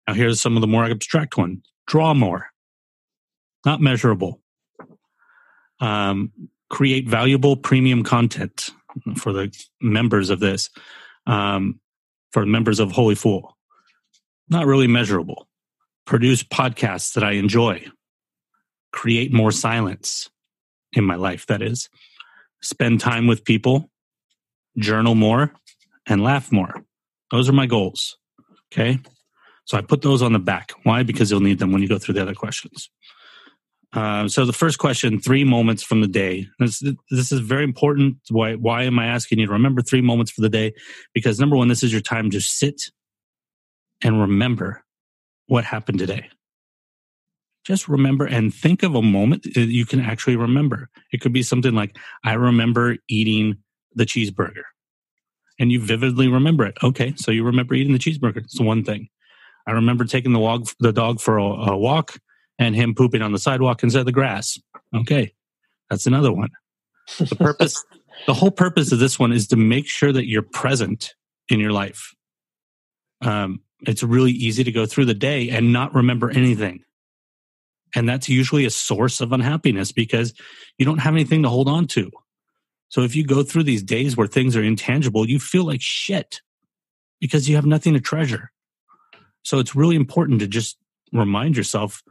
Now, 0.07 0.13
here's 0.13 0.41
some 0.41 0.57
of 0.57 0.61
the 0.61 0.67
more 0.67 0.83
abstract 0.83 1.37
one 1.37 1.61
draw 1.87 2.13
more, 2.13 2.47
not 3.65 3.79
measurable. 3.79 4.41
Um, 5.79 6.33
create 6.69 7.07
valuable 7.07 7.55
premium 7.55 8.03
content 8.03 8.71
for 9.15 9.31
the 9.31 9.55
members 9.79 10.29
of 10.29 10.41
this, 10.41 10.69
um, 11.27 11.79
for 12.33 12.45
members 12.45 12.81
of 12.81 12.91
Holy 12.91 13.15
Fool. 13.15 13.57
Not 14.49 14.65
really 14.65 14.87
measurable. 14.87 15.47
Produce 16.05 16.43
podcasts 16.43 17.13
that 17.13 17.23
I 17.23 17.33
enjoy. 17.33 17.85
Create 18.91 19.33
more 19.33 19.51
silence 19.51 20.29
in 20.93 21.03
my 21.03 21.15
life, 21.15 21.45
that 21.47 21.61
is. 21.61 21.89
Spend 22.61 22.99
time 22.99 23.27
with 23.27 23.43
people, 23.43 23.89
journal 24.77 25.15
more, 25.15 25.53
and 26.05 26.23
laugh 26.23 26.51
more. 26.51 26.83
Those 27.31 27.49
are 27.49 27.53
my 27.53 27.65
goals. 27.65 28.17
Okay. 28.71 28.99
So 29.65 29.77
I 29.77 29.81
put 29.81 30.01
those 30.01 30.21
on 30.21 30.33
the 30.33 30.39
back. 30.39 30.73
Why? 30.83 31.03
Because 31.03 31.31
you'll 31.31 31.39
need 31.39 31.59
them 31.59 31.71
when 31.71 31.81
you 31.81 31.87
go 31.87 31.97
through 31.97 32.15
the 32.15 32.21
other 32.21 32.35
questions. 32.35 32.89
Uh, 33.93 34.27
so 34.27 34.45
the 34.45 34.53
first 34.53 34.77
question: 34.79 35.19
three 35.19 35.43
moments 35.43 35.83
from 35.83 36.01
the 36.01 36.07
day. 36.07 36.47
This, 36.59 36.81
this 37.09 37.31
is 37.31 37.39
very 37.39 37.63
important. 37.63 38.17
Why? 38.29 38.55
Why 38.55 38.83
am 38.83 38.99
I 38.99 39.07
asking 39.07 39.39
you 39.39 39.47
to 39.47 39.53
remember 39.53 39.81
three 39.81 40.01
moments 40.01 40.31
for 40.31 40.41
the 40.41 40.49
day? 40.49 40.73
Because 41.13 41.39
number 41.39 41.55
one, 41.55 41.67
this 41.67 41.83
is 41.83 41.91
your 41.91 42.01
time 42.01 42.29
to 42.31 42.39
sit 42.39 42.81
and 44.01 44.19
remember 44.19 44.83
what 45.47 45.65
happened 45.65 45.99
today. 45.99 46.29
Just 47.65 47.87
remember 47.87 48.25
and 48.25 48.53
think 48.53 48.83
of 48.83 48.95
a 48.95 49.01
moment 49.01 49.43
that 49.43 49.69
you 49.69 49.85
can 49.85 50.01
actually 50.01 50.35
remember. 50.35 50.89
It 51.11 51.21
could 51.21 51.33
be 51.33 51.43
something 51.43 51.73
like, 51.73 51.97
"I 52.23 52.33
remember 52.33 52.97
eating 53.07 53.57
the 53.93 54.05
cheeseburger," 54.05 54.63
and 55.59 55.71
you 55.71 55.79
vividly 55.79 56.27
remember 56.27 56.65
it. 56.65 56.77
Okay, 56.83 57.13
so 57.15 57.31
you 57.31 57.43
remember 57.43 57.75
eating 57.75 57.93
the 57.93 57.99
cheeseburger. 57.99 58.37
It's 58.37 58.59
one 58.59 58.83
thing. 58.83 59.09
I 59.67 59.71
remember 59.71 60.05
taking 60.05 60.33
the 60.33 60.39
dog, 60.39 60.67
the 60.79 60.91
dog 60.91 61.21
for 61.21 61.37
a, 61.37 61.43
a 61.43 61.77
walk 61.77 62.17
and 62.57 62.75
him 62.75 62.95
pooping 62.95 63.21
on 63.21 63.31
the 63.31 63.39
sidewalk 63.39 63.83
instead 63.83 63.99
of 63.99 64.05
the 64.05 64.11
grass. 64.11 64.59
Okay, 64.95 65.33
that's 65.89 66.05
another 66.05 66.31
one. 66.31 66.49
The 67.17 67.35
purpose, 67.35 67.83
the 68.27 68.33
whole 68.33 68.51
purpose 68.51 68.91
of 68.91 68.99
this 68.99 69.19
one 69.19 69.31
is 69.31 69.47
to 69.47 69.55
make 69.55 69.87
sure 69.87 70.11
that 70.11 70.27
you're 70.27 70.41
present 70.41 71.13
in 71.49 71.59
your 71.59 71.71
life. 71.71 72.13
Um, 73.21 73.61
it's 73.81 74.03
really 74.03 74.31
easy 74.31 74.63
to 74.63 74.71
go 74.71 74.85
through 74.85 75.05
the 75.05 75.13
day 75.13 75.49
and 75.49 75.73
not 75.73 75.93
remember 75.93 76.29
anything. 76.31 76.83
And 77.95 78.07
that's 78.07 78.29
usually 78.29 78.65
a 78.65 78.69
source 78.69 79.21
of 79.21 79.33
unhappiness 79.33 79.91
because 79.91 80.33
you 80.77 80.85
don't 80.85 80.99
have 80.99 81.13
anything 81.13 81.43
to 81.43 81.49
hold 81.49 81.67
on 81.67 81.87
to. 81.87 82.09
So 82.89 83.01
if 83.01 83.15
you 83.15 83.25
go 83.25 83.41
through 83.43 83.63
these 83.63 83.83
days 83.83 84.17
where 84.17 84.27
things 84.27 84.55
are 84.55 84.63
intangible, 84.63 85.27
you 85.27 85.39
feel 85.39 85.65
like 85.65 85.81
shit 85.81 86.41
because 87.21 87.47
you 87.47 87.55
have 87.55 87.65
nothing 87.65 87.93
to 87.93 88.01
treasure. 88.01 88.51
So 89.43 89.59
it's 89.59 89.75
really 89.75 89.95
important 89.95 90.41
to 90.41 90.47
just 90.47 90.77
remind 91.13 91.55
yourself. 91.55 92.03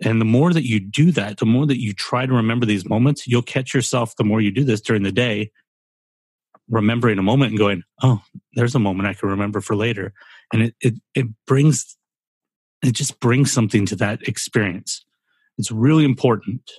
And 0.00 0.20
the 0.20 0.24
more 0.24 0.52
that 0.52 0.66
you 0.66 0.78
do 0.78 1.10
that, 1.12 1.38
the 1.38 1.46
more 1.46 1.66
that 1.66 1.80
you 1.80 1.92
try 1.92 2.26
to 2.26 2.32
remember 2.32 2.64
these 2.64 2.88
moments, 2.88 3.26
you'll 3.26 3.42
catch 3.42 3.74
yourself 3.74 4.14
the 4.16 4.24
more 4.24 4.40
you 4.40 4.52
do 4.52 4.62
this 4.62 4.80
during 4.80 5.02
the 5.02 5.10
day, 5.10 5.50
remembering 6.68 7.18
a 7.18 7.22
moment 7.22 7.50
and 7.50 7.58
going, 7.58 7.82
Oh, 8.02 8.22
there's 8.54 8.76
a 8.76 8.80
moment 8.80 9.08
I 9.08 9.14
can 9.14 9.28
remember 9.28 9.60
for 9.60 9.74
later. 9.74 10.12
And 10.52 10.62
it, 10.62 10.76
it, 10.80 10.94
it 11.14 11.26
brings, 11.46 11.97
it 12.82 12.92
just 12.92 13.20
brings 13.20 13.52
something 13.52 13.86
to 13.86 13.96
that 13.96 14.22
experience. 14.28 15.04
It's 15.56 15.70
really 15.70 16.04
important. 16.04 16.70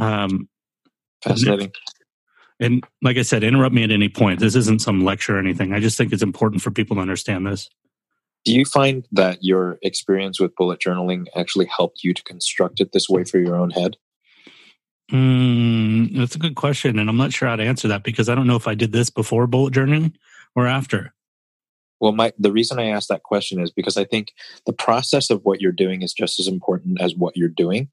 Um, 0.00 0.48
Fascinating. 1.22 1.72
And 2.60 2.84
like 3.02 3.16
I 3.16 3.22
said, 3.22 3.44
interrupt 3.44 3.74
me 3.74 3.84
at 3.84 3.90
any 3.90 4.08
point. 4.08 4.40
This 4.40 4.54
isn't 4.54 4.80
some 4.80 5.04
lecture 5.04 5.36
or 5.36 5.38
anything. 5.38 5.72
I 5.72 5.80
just 5.80 5.98
think 5.98 6.12
it's 6.12 6.22
important 6.22 6.62
for 6.62 6.70
people 6.70 6.96
to 6.96 7.02
understand 7.02 7.46
this. 7.46 7.68
Do 8.44 8.54
you 8.54 8.64
find 8.64 9.06
that 9.12 9.38
your 9.42 9.78
experience 9.82 10.40
with 10.40 10.54
bullet 10.54 10.80
journaling 10.80 11.26
actually 11.34 11.66
helped 11.66 12.04
you 12.04 12.14
to 12.14 12.22
construct 12.22 12.80
it 12.80 12.92
this 12.92 13.08
way 13.08 13.24
for 13.24 13.38
your 13.38 13.56
own 13.56 13.70
head? 13.70 13.96
Mm, 15.10 16.16
that's 16.16 16.36
a 16.36 16.38
good 16.38 16.54
question, 16.54 16.98
and 16.98 17.08
I'm 17.08 17.16
not 17.16 17.32
sure 17.32 17.48
how 17.48 17.56
to 17.56 17.62
answer 17.62 17.88
that 17.88 18.04
because 18.04 18.28
I 18.28 18.34
don't 18.34 18.46
know 18.46 18.56
if 18.56 18.68
I 18.68 18.74
did 18.74 18.92
this 18.92 19.10
before 19.10 19.46
bullet 19.46 19.74
journaling 19.74 20.14
or 20.54 20.66
after. 20.66 21.12
Well, 22.00 22.12
my 22.12 22.32
the 22.38 22.52
reason 22.52 22.78
I 22.78 22.86
asked 22.86 23.08
that 23.08 23.22
question 23.22 23.60
is 23.60 23.70
because 23.70 23.96
I 23.96 24.04
think 24.04 24.32
the 24.66 24.72
process 24.72 25.30
of 25.30 25.40
what 25.44 25.60
you're 25.60 25.72
doing 25.72 26.02
is 26.02 26.12
just 26.12 26.38
as 26.38 26.46
important 26.46 27.00
as 27.00 27.14
what 27.14 27.36
you're 27.36 27.48
doing, 27.48 27.88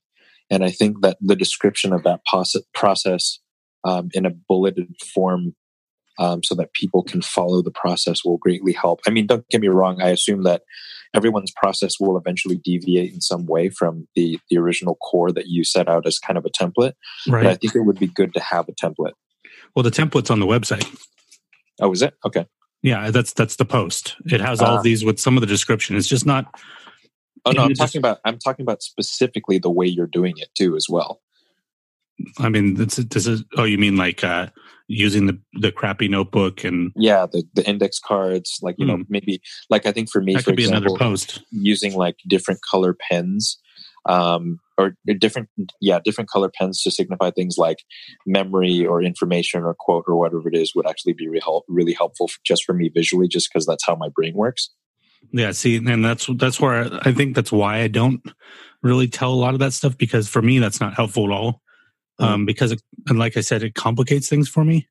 and 0.49 0.63
I 0.63 0.71
think 0.71 1.01
that 1.01 1.17
the 1.21 1.35
description 1.35 1.93
of 1.93 2.03
that 2.03 2.21
pos- 2.25 2.55
process 2.73 3.39
um, 3.85 4.09
in 4.13 4.25
a 4.25 4.31
bulleted 4.31 4.93
form, 5.13 5.55
um, 6.19 6.43
so 6.43 6.55
that 6.55 6.73
people 6.73 7.03
can 7.03 7.21
follow 7.21 7.61
the 7.61 7.71
process, 7.71 8.23
will 8.25 8.37
greatly 8.37 8.73
help. 8.73 9.01
I 9.07 9.09
mean, 9.09 9.27
don't 9.27 9.47
get 9.49 9.61
me 9.61 9.69
wrong. 9.69 10.01
I 10.01 10.09
assume 10.09 10.43
that 10.43 10.63
everyone's 11.15 11.53
process 11.55 11.99
will 11.99 12.17
eventually 12.17 12.57
deviate 12.57 13.13
in 13.13 13.21
some 13.21 13.45
way 13.45 13.69
from 13.69 14.07
the 14.15 14.39
the 14.49 14.57
original 14.57 14.95
core 14.95 15.31
that 15.31 15.47
you 15.47 15.63
set 15.63 15.87
out 15.87 16.05
as 16.05 16.19
kind 16.19 16.37
of 16.37 16.45
a 16.45 16.49
template. 16.49 16.93
But 17.43 17.51
I 17.51 17.55
think 17.55 17.75
it 17.75 17.81
would 17.81 17.99
be 17.99 18.07
good 18.07 18.33
to 18.33 18.41
have 18.41 18.67
a 18.67 18.73
template. 18.73 19.13
Well, 19.75 19.83
the 19.83 19.91
template's 19.91 20.29
on 20.29 20.39
the 20.39 20.45
website. 20.45 20.85
Oh, 21.81 21.91
is 21.91 22.01
it 22.01 22.13
okay? 22.25 22.45
Yeah, 22.83 23.09
that's 23.11 23.33
that's 23.33 23.55
the 23.55 23.65
post. 23.65 24.15
It 24.25 24.41
has 24.41 24.61
all 24.61 24.77
of 24.77 24.83
these 24.83 25.03
with 25.03 25.19
some 25.19 25.35
of 25.37 25.41
the 25.41 25.47
description. 25.47 25.95
It's 25.95 26.07
just 26.07 26.25
not. 26.25 26.53
Oh 27.45 27.51
no, 27.51 27.63
I'm 27.63 27.71
it 27.71 27.77
just- 27.77 27.81
talking 27.93 27.99
about 27.99 28.19
I'm 28.25 28.37
talking 28.37 28.63
about 28.63 28.83
specifically 28.83 29.57
the 29.57 29.69
way 29.71 29.87
you're 29.87 30.05
doing 30.07 30.33
it 30.37 30.49
too, 30.55 30.75
as 30.75 30.87
well. 30.89 31.21
I 32.39 32.49
mean, 32.49 32.75
this, 32.75 32.95
this 32.97 33.25
is. 33.25 33.43
Oh, 33.57 33.63
you 33.63 33.77
mean 33.77 33.95
like 33.95 34.23
uh, 34.23 34.47
using 34.87 35.25
the 35.27 35.39
the 35.53 35.71
crappy 35.71 36.07
notebook 36.07 36.63
and 36.63 36.91
Yeah, 36.95 37.25
the 37.25 37.43
the 37.55 37.67
index 37.67 37.99
cards, 37.99 38.59
like 38.61 38.75
you 38.77 38.85
know, 38.85 39.03
maybe 39.09 39.41
like 39.69 39.85
I 39.85 39.91
think 39.91 40.09
for 40.11 40.21
me, 40.21 40.33
Hmm. 40.33 40.37
that 40.37 40.43
for 40.43 40.51
could 40.51 40.57
be 40.57 40.63
example, 40.63 40.95
another 40.95 41.09
post. 41.11 41.41
using 41.51 41.95
like 41.95 42.17
different 42.27 42.59
color 42.69 42.93
pens, 43.09 43.57
um, 44.05 44.59
or 44.77 44.95
different 45.19 45.49
yeah, 45.79 45.99
different 46.03 46.29
color 46.29 46.49
pens 46.53 46.81
to 46.81 46.91
signify 46.91 47.31
things 47.31 47.57
like 47.57 47.77
memory 48.25 48.85
or 48.85 49.01
information 49.01 49.63
or 49.63 49.75
quote 49.77 50.05
or 50.07 50.15
whatever 50.15 50.47
it 50.49 50.55
is 50.55 50.73
would 50.75 50.87
actually 50.87 51.13
be 51.13 51.27
really 51.27 51.41
help, 51.41 51.63
really 51.67 51.93
helpful 51.93 52.27
for, 52.27 52.37
just 52.43 52.63
for 52.63 52.73
me 52.73 52.89
visually, 52.93 53.27
just 53.27 53.49
because 53.51 53.65
that's 53.65 53.85
how 53.85 53.95
my 53.95 54.09
brain 54.09 54.33
works. 54.35 54.69
Yeah, 55.31 55.51
see, 55.51 55.77
and 55.77 56.03
that's 56.03 56.27
that's 56.35 56.59
where 56.59 56.85
I, 56.85 56.99
I 57.09 57.13
think 57.13 57.35
that's 57.35 57.51
why 57.51 57.79
I 57.79 57.87
don't 57.87 58.21
really 58.81 59.07
tell 59.07 59.31
a 59.31 59.35
lot 59.35 59.53
of 59.53 59.59
that 59.61 59.73
stuff 59.73 59.97
because 59.97 60.27
for 60.27 60.41
me 60.41 60.59
that's 60.59 60.81
not 60.81 60.93
helpful 60.93 61.25
at 61.25 61.31
all. 61.31 61.61
Um, 62.19 62.45
because 62.45 62.71
it, 62.71 62.81
and 63.07 63.17
like 63.17 63.37
I 63.37 63.41
said, 63.41 63.63
it 63.63 63.73
complicates 63.73 64.29
things 64.29 64.47
for 64.47 64.63
me. 64.63 64.87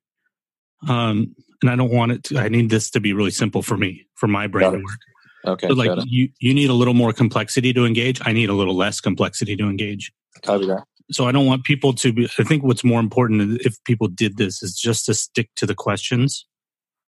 Um, 0.89 1.33
and 1.61 1.71
I 1.71 1.75
don't 1.77 1.91
want 1.91 2.11
it 2.11 2.23
to. 2.25 2.37
I 2.37 2.49
need 2.49 2.69
this 2.69 2.89
to 2.91 2.99
be 2.99 3.13
really 3.13 3.31
simple 3.31 3.61
for 3.61 3.77
me, 3.77 4.05
for 4.15 4.27
my 4.27 4.47
brain 4.47 4.71
to 4.71 4.77
work. 4.77 4.99
Okay, 5.45 5.67
So 5.67 5.73
like 5.73 5.91
you, 6.05 6.29
you 6.39 6.53
need 6.53 6.69
a 6.69 6.73
little 6.73 6.93
more 6.93 7.11
complexity 7.11 7.73
to 7.73 7.85
engage. 7.85 8.21
I 8.25 8.31
need 8.31 8.49
a 8.49 8.53
little 8.53 8.75
less 8.75 9.01
complexity 9.01 9.55
to 9.57 9.65
engage. 9.65 10.11
Copy 10.41 10.67
that. 10.67 10.83
So 11.11 11.27
I 11.27 11.31
don't 11.31 11.45
want 11.45 11.63
people 11.63 11.93
to 11.93 12.13
be. 12.13 12.29
I 12.39 12.43
think 12.43 12.63
what's 12.63 12.83
more 12.83 12.99
important 12.99 13.61
if 13.61 13.81
people 13.83 14.07
did 14.07 14.37
this 14.37 14.63
is 14.63 14.79
just 14.79 15.05
to 15.07 15.13
stick 15.13 15.49
to 15.57 15.65
the 15.65 15.75
questions, 15.75 16.45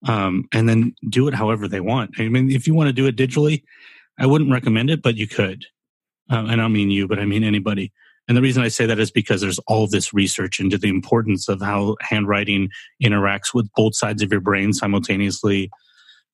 um, 0.06 0.48
and 0.52 0.68
then 0.68 0.94
do 1.08 1.28
it 1.28 1.34
however 1.34 1.68
they 1.68 1.80
want. 1.80 2.10
I 2.18 2.28
mean, 2.28 2.50
if 2.50 2.66
you 2.66 2.74
want 2.74 2.88
to 2.88 2.92
do 2.92 3.06
it 3.06 3.16
digitally, 3.16 3.62
I 4.18 4.26
wouldn't 4.26 4.50
recommend 4.50 4.90
it, 4.90 5.02
but 5.02 5.16
you 5.16 5.28
could. 5.28 5.64
Um, 6.28 6.46
and 6.50 6.60
I 6.60 6.64
don't 6.64 6.72
mean 6.72 6.90
you, 6.90 7.06
but 7.06 7.20
I 7.20 7.24
mean 7.24 7.44
anybody. 7.44 7.92
And 8.28 8.36
the 8.36 8.42
reason 8.42 8.62
I 8.62 8.68
say 8.68 8.86
that 8.86 8.98
is 8.98 9.10
because 9.10 9.40
there's 9.40 9.60
all 9.60 9.86
this 9.86 10.12
research 10.12 10.58
into 10.58 10.78
the 10.78 10.88
importance 10.88 11.48
of 11.48 11.60
how 11.60 11.96
handwriting 12.00 12.70
interacts 13.02 13.54
with 13.54 13.70
both 13.76 13.94
sides 13.94 14.22
of 14.22 14.32
your 14.32 14.40
brain 14.40 14.72
simultaneously. 14.72 15.70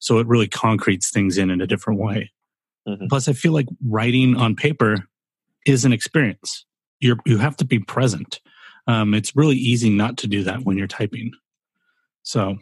So 0.03 0.19
it 0.19 0.27
really 0.27 0.49
concretes 0.49 1.11
things 1.11 1.39
in 1.39 1.49
in 1.49 1.61
a 1.61 1.67
different 1.67 2.01
way. 2.01 2.33
Mhm. 2.89 3.09
Plus, 3.09 3.29
I 3.29 3.35
feel 3.35 3.53
like 3.53 3.69
writing 3.87 4.37
on 4.37 4.57
paper 4.57 5.09
is 5.65 5.85
an 5.85 5.93
experience. 5.93 6.67
You're, 6.99 7.19
you 7.25 7.39
have 7.39 7.57
to 7.59 7.65
be 7.65 7.79
present. 7.79 8.41
Um, 8.89 9.15
it's 9.15 9.37
really 9.37 9.55
easy 9.55 9.91
not 9.91 10.17
to 10.19 10.27
do 10.27 10.43
that 10.43 10.65
when 10.65 10.77
you're 10.77 10.89
typing. 10.89 11.31
So, 12.25 12.59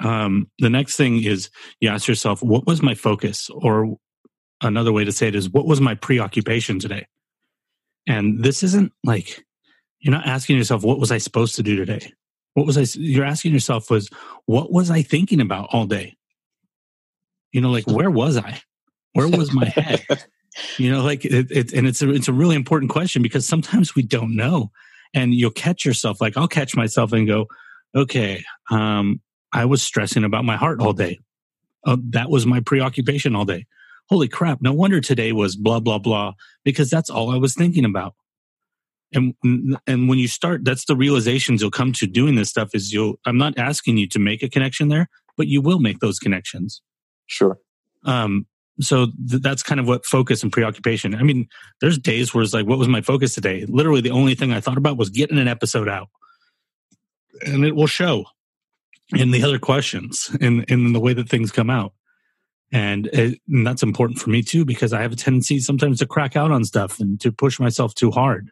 um, 0.00 0.50
the 0.58 0.68
next 0.68 0.96
thing 0.96 1.22
is 1.22 1.48
you 1.80 1.88
ask 1.88 2.06
yourself, 2.06 2.42
what 2.42 2.66
was 2.66 2.82
my 2.82 2.94
focus? 2.94 3.48
Or 3.48 3.96
another 4.60 4.92
way 4.92 5.04
to 5.04 5.12
say 5.12 5.28
it 5.28 5.34
is, 5.34 5.48
what 5.48 5.66
was 5.66 5.80
my 5.80 5.94
preoccupation 5.94 6.78
today? 6.78 7.06
And 8.06 8.44
this 8.44 8.62
isn't 8.62 8.92
like 9.04 9.42
you're 10.00 10.12
not 10.12 10.26
asking 10.26 10.58
yourself, 10.58 10.84
what 10.84 10.98
was 10.98 11.10
I 11.10 11.16
supposed 11.16 11.56
to 11.56 11.62
do 11.62 11.76
today? 11.76 12.12
What 12.52 12.66
was 12.66 12.76
I? 12.76 12.84
You're 13.00 13.24
asking 13.24 13.54
yourself 13.54 13.90
was, 13.90 14.10
what 14.44 14.70
was 14.70 14.90
I 14.90 15.00
thinking 15.00 15.40
about 15.40 15.70
all 15.72 15.86
day? 15.86 16.14
You 17.52 17.60
know, 17.60 17.70
like 17.70 17.86
where 17.86 18.10
was 18.10 18.36
I? 18.36 18.60
Where 19.12 19.28
was 19.28 19.52
my 19.52 19.66
head? 19.66 20.04
you 20.78 20.90
know, 20.90 21.02
like 21.02 21.24
it, 21.24 21.50
it 21.50 21.72
and 21.72 21.86
it's 21.86 22.02
a 22.02 22.10
it's 22.10 22.28
a 22.28 22.32
really 22.32 22.56
important 22.56 22.90
question 22.90 23.22
because 23.22 23.46
sometimes 23.46 23.94
we 23.94 24.02
don't 24.02 24.36
know, 24.36 24.70
and 25.14 25.34
you'll 25.34 25.50
catch 25.50 25.84
yourself. 25.84 26.20
Like 26.20 26.36
I'll 26.36 26.48
catch 26.48 26.76
myself 26.76 27.12
and 27.12 27.26
go, 27.26 27.46
okay, 27.94 28.44
um, 28.70 29.20
I 29.52 29.64
was 29.64 29.82
stressing 29.82 30.24
about 30.24 30.44
my 30.44 30.56
heart 30.56 30.80
all 30.80 30.92
day. 30.92 31.18
Oh, 31.84 31.98
that 32.10 32.30
was 32.30 32.46
my 32.46 32.60
preoccupation 32.60 33.34
all 33.36 33.44
day. 33.44 33.66
Holy 34.08 34.28
crap! 34.28 34.60
No 34.60 34.72
wonder 34.72 35.00
today 35.00 35.32
was 35.32 35.56
blah 35.56 35.80
blah 35.80 35.98
blah 35.98 36.34
because 36.64 36.90
that's 36.90 37.10
all 37.10 37.30
I 37.30 37.38
was 37.38 37.54
thinking 37.54 37.84
about. 37.84 38.14
And 39.12 39.34
and 39.86 40.08
when 40.08 40.18
you 40.18 40.28
start, 40.28 40.64
that's 40.64 40.84
the 40.84 40.96
realizations 40.96 41.60
you'll 41.60 41.70
come 41.70 41.92
to 41.94 42.06
doing 42.06 42.34
this 42.34 42.50
stuff. 42.50 42.70
Is 42.74 42.92
you'll 42.92 43.18
I'm 43.24 43.38
not 43.38 43.58
asking 43.58 43.96
you 43.96 44.08
to 44.08 44.18
make 44.18 44.42
a 44.42 44.48
connection 44.48 44.88
there, 44.88 45.08
but 45.36 45.46
you 45.46 45.60
will 45.60 45.78
make 45.78 46.00
those 46.00 46.18
connections. 46.18 46.82
Sure. 47.26 47.58
Um, 48.04 48.46
so 48.80 49.06
th- 49.06 49.42
that's 49.42 49.62
kind 49.62 49.80
of 49.80 49.88
what 49.88 50.04
focus 50.04 50.42
and 50.42 50.52
preoccupation. 50.52 51.14
I 51.14 51.22
mean, 51.22 51.48
there's 51.80 51.98
days 51.98 52.34
where 52.34 52.42
it's 52.42 52.54
like, 52.54 52.66
what 52.66 52.78
was 52.78 52.88
my 52.88 53.00
focus 53.00 53.34
today? 53.34 53.64
Literally, 53.66 54.00
the 54.00 54.10
only 54.10 54.34
thing 54.34 54.52
I 54.52 54.60
thought 54.60 54.78
about 54.78 54.98
was 54.98 55.10
getting 55.10 55.38
an 55.38 55.48
episode 55.48 55.88
out, 55.88 56.08
and 57.44 57.64
it 57.64 57.74
will 57.74 57.86
show 57.86 58.26
in 59.14 59.30
the 59.30 59.42
other 59.42 59.58
questions 59.58 60.34
in 60.40 60.62
in 60.64 60.92
the 60.92 61.00
way 61.00 61.14
that 61.14 61.28
things 61.28 61.52
come 61.52 61.70
out. 61.70 61.92
And, 62.72 63.06
it, 63.12 63.40
and 63.48 63.64
that's 63.64 63.84
important 63.84 64.18
for 64.18 64.30
me 64.30 64.42
too 64.42 64.64
because 64.64 64.92
I 64.92 65.02
have 65.02 65.12
a 65.12 65.16
tendency 65.16 65.60
sometimes 65.60 66.00
to 66.00 66.06
crack 66.06 66.34
out 66.34 66.50
on 66.50 66.64
stuff 66.64 66.98
and 66.98 67.20
to 67.20 67.30
push 67.30 67.60
myself 67.60 67.94
too 67.94 68.10
hard. 68.10 68.50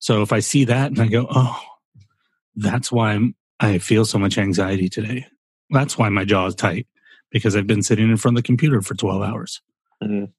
So 0.00 0.20
if 0.20 0.32
I 0.34 0.40
see 0.40 0.64
that 0.64 0.90
and 0.90 1.00
I 1.00 1.06
go, 1.06 1.26
oh, 1.30 1.58
that's 2.56 2.92
why 2.92 3.12
I'm, 3.12 3.34
I 3.58 3.78
feel 3.78 4.04
so 4.04 4.18
much 4.18 4.36
anxiety 4.36 4.90
today. 4.90 5.26
That's 5.70 5.96
why 5.96 6.10
my 6.10 6.26
jaw 6.26 6.46
is 6.46 6.54
tight 6.54 6.86
because 7.32 7.56
I've 7.56 7.66
been 7.66 7.82
sitting 7.82 8.08
in 8.08 8.16
front 8.16 8.36
of 8.36 8.42
the 8.42 8.46
computer 8.46 8.80
for 8.82 8.94
12 8.94 9.22
hours. 9.22 9.60
Mhm. 10.02 10.30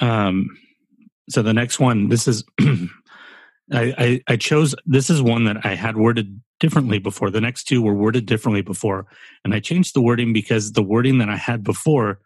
Um, 0.00 0.58
so 1.28 1.42
the 1.42 1.54
next 1.54 1.78
one, 1.78 2.08
this 2.08 2.26
is, 2.26 2.44
I, 2.60 2.90
I, 3.72 4.20
I 4.26 4.36
chose, 4.36 4.74
this 4.84 5.08
is 5.08 5.22
one 5.22 5.44
that 5.44 5.64
I 5.64 5.74
had 5.74 5.96
worded 5.96 6.40
differently 6.60 6.98
before. 6.98 7.30
The 7.30 7.40
next 7.40 7.64
two 7.64 7.82
were 7.82 7.94
worded 7.94 8.26
differently 8.26 8.62
before. 8.62 9.06
And 9.44 9.54
I 9.54 9.60
changed 9.60 9.94
the 9.94 10.02
wording 10.02 10.32
because 10.32 10.72
the 10.72 10.82
wording 10.82 11.18
that 11.18 11.28
I 11.28 11.36
had 11.36 11.62
before 11.62 12.20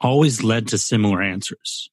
always 0.00 0.42
led 0.42 0.68
to 0.68 0.78
similar 0.78 1.22
answers. 1.22 1.90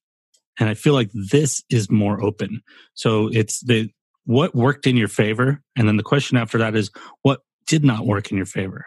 And 0.60 0.69
I 0.69 0.73
feel 0.73 0.93
like 0.93 1.10
this 1.13 1.63
is 1.69 1.89
more 1.89 2.21
open. 2.23 2.62
So 2.93 3.29
it's 3.32 3.62
the, 3.62 3.89
what 4.25 4.56
worked 4.56 4.88
in 4.88 4.97
your 4.97 5.08
favor? 5.08 5.62
And 5.75 5.88
then 5.88 5.97
the 5.97 6.03
question 6.03 6.38
after 6.38 6.58
that 6.60 6.75
is, 6.75 6.91
what 7.21 7.41
did 7.67 7.84
not 7.84 8.06
work 8.06 8.32
in 8.32 8.38
your 8.38 8.45
favor? 8.45 8.86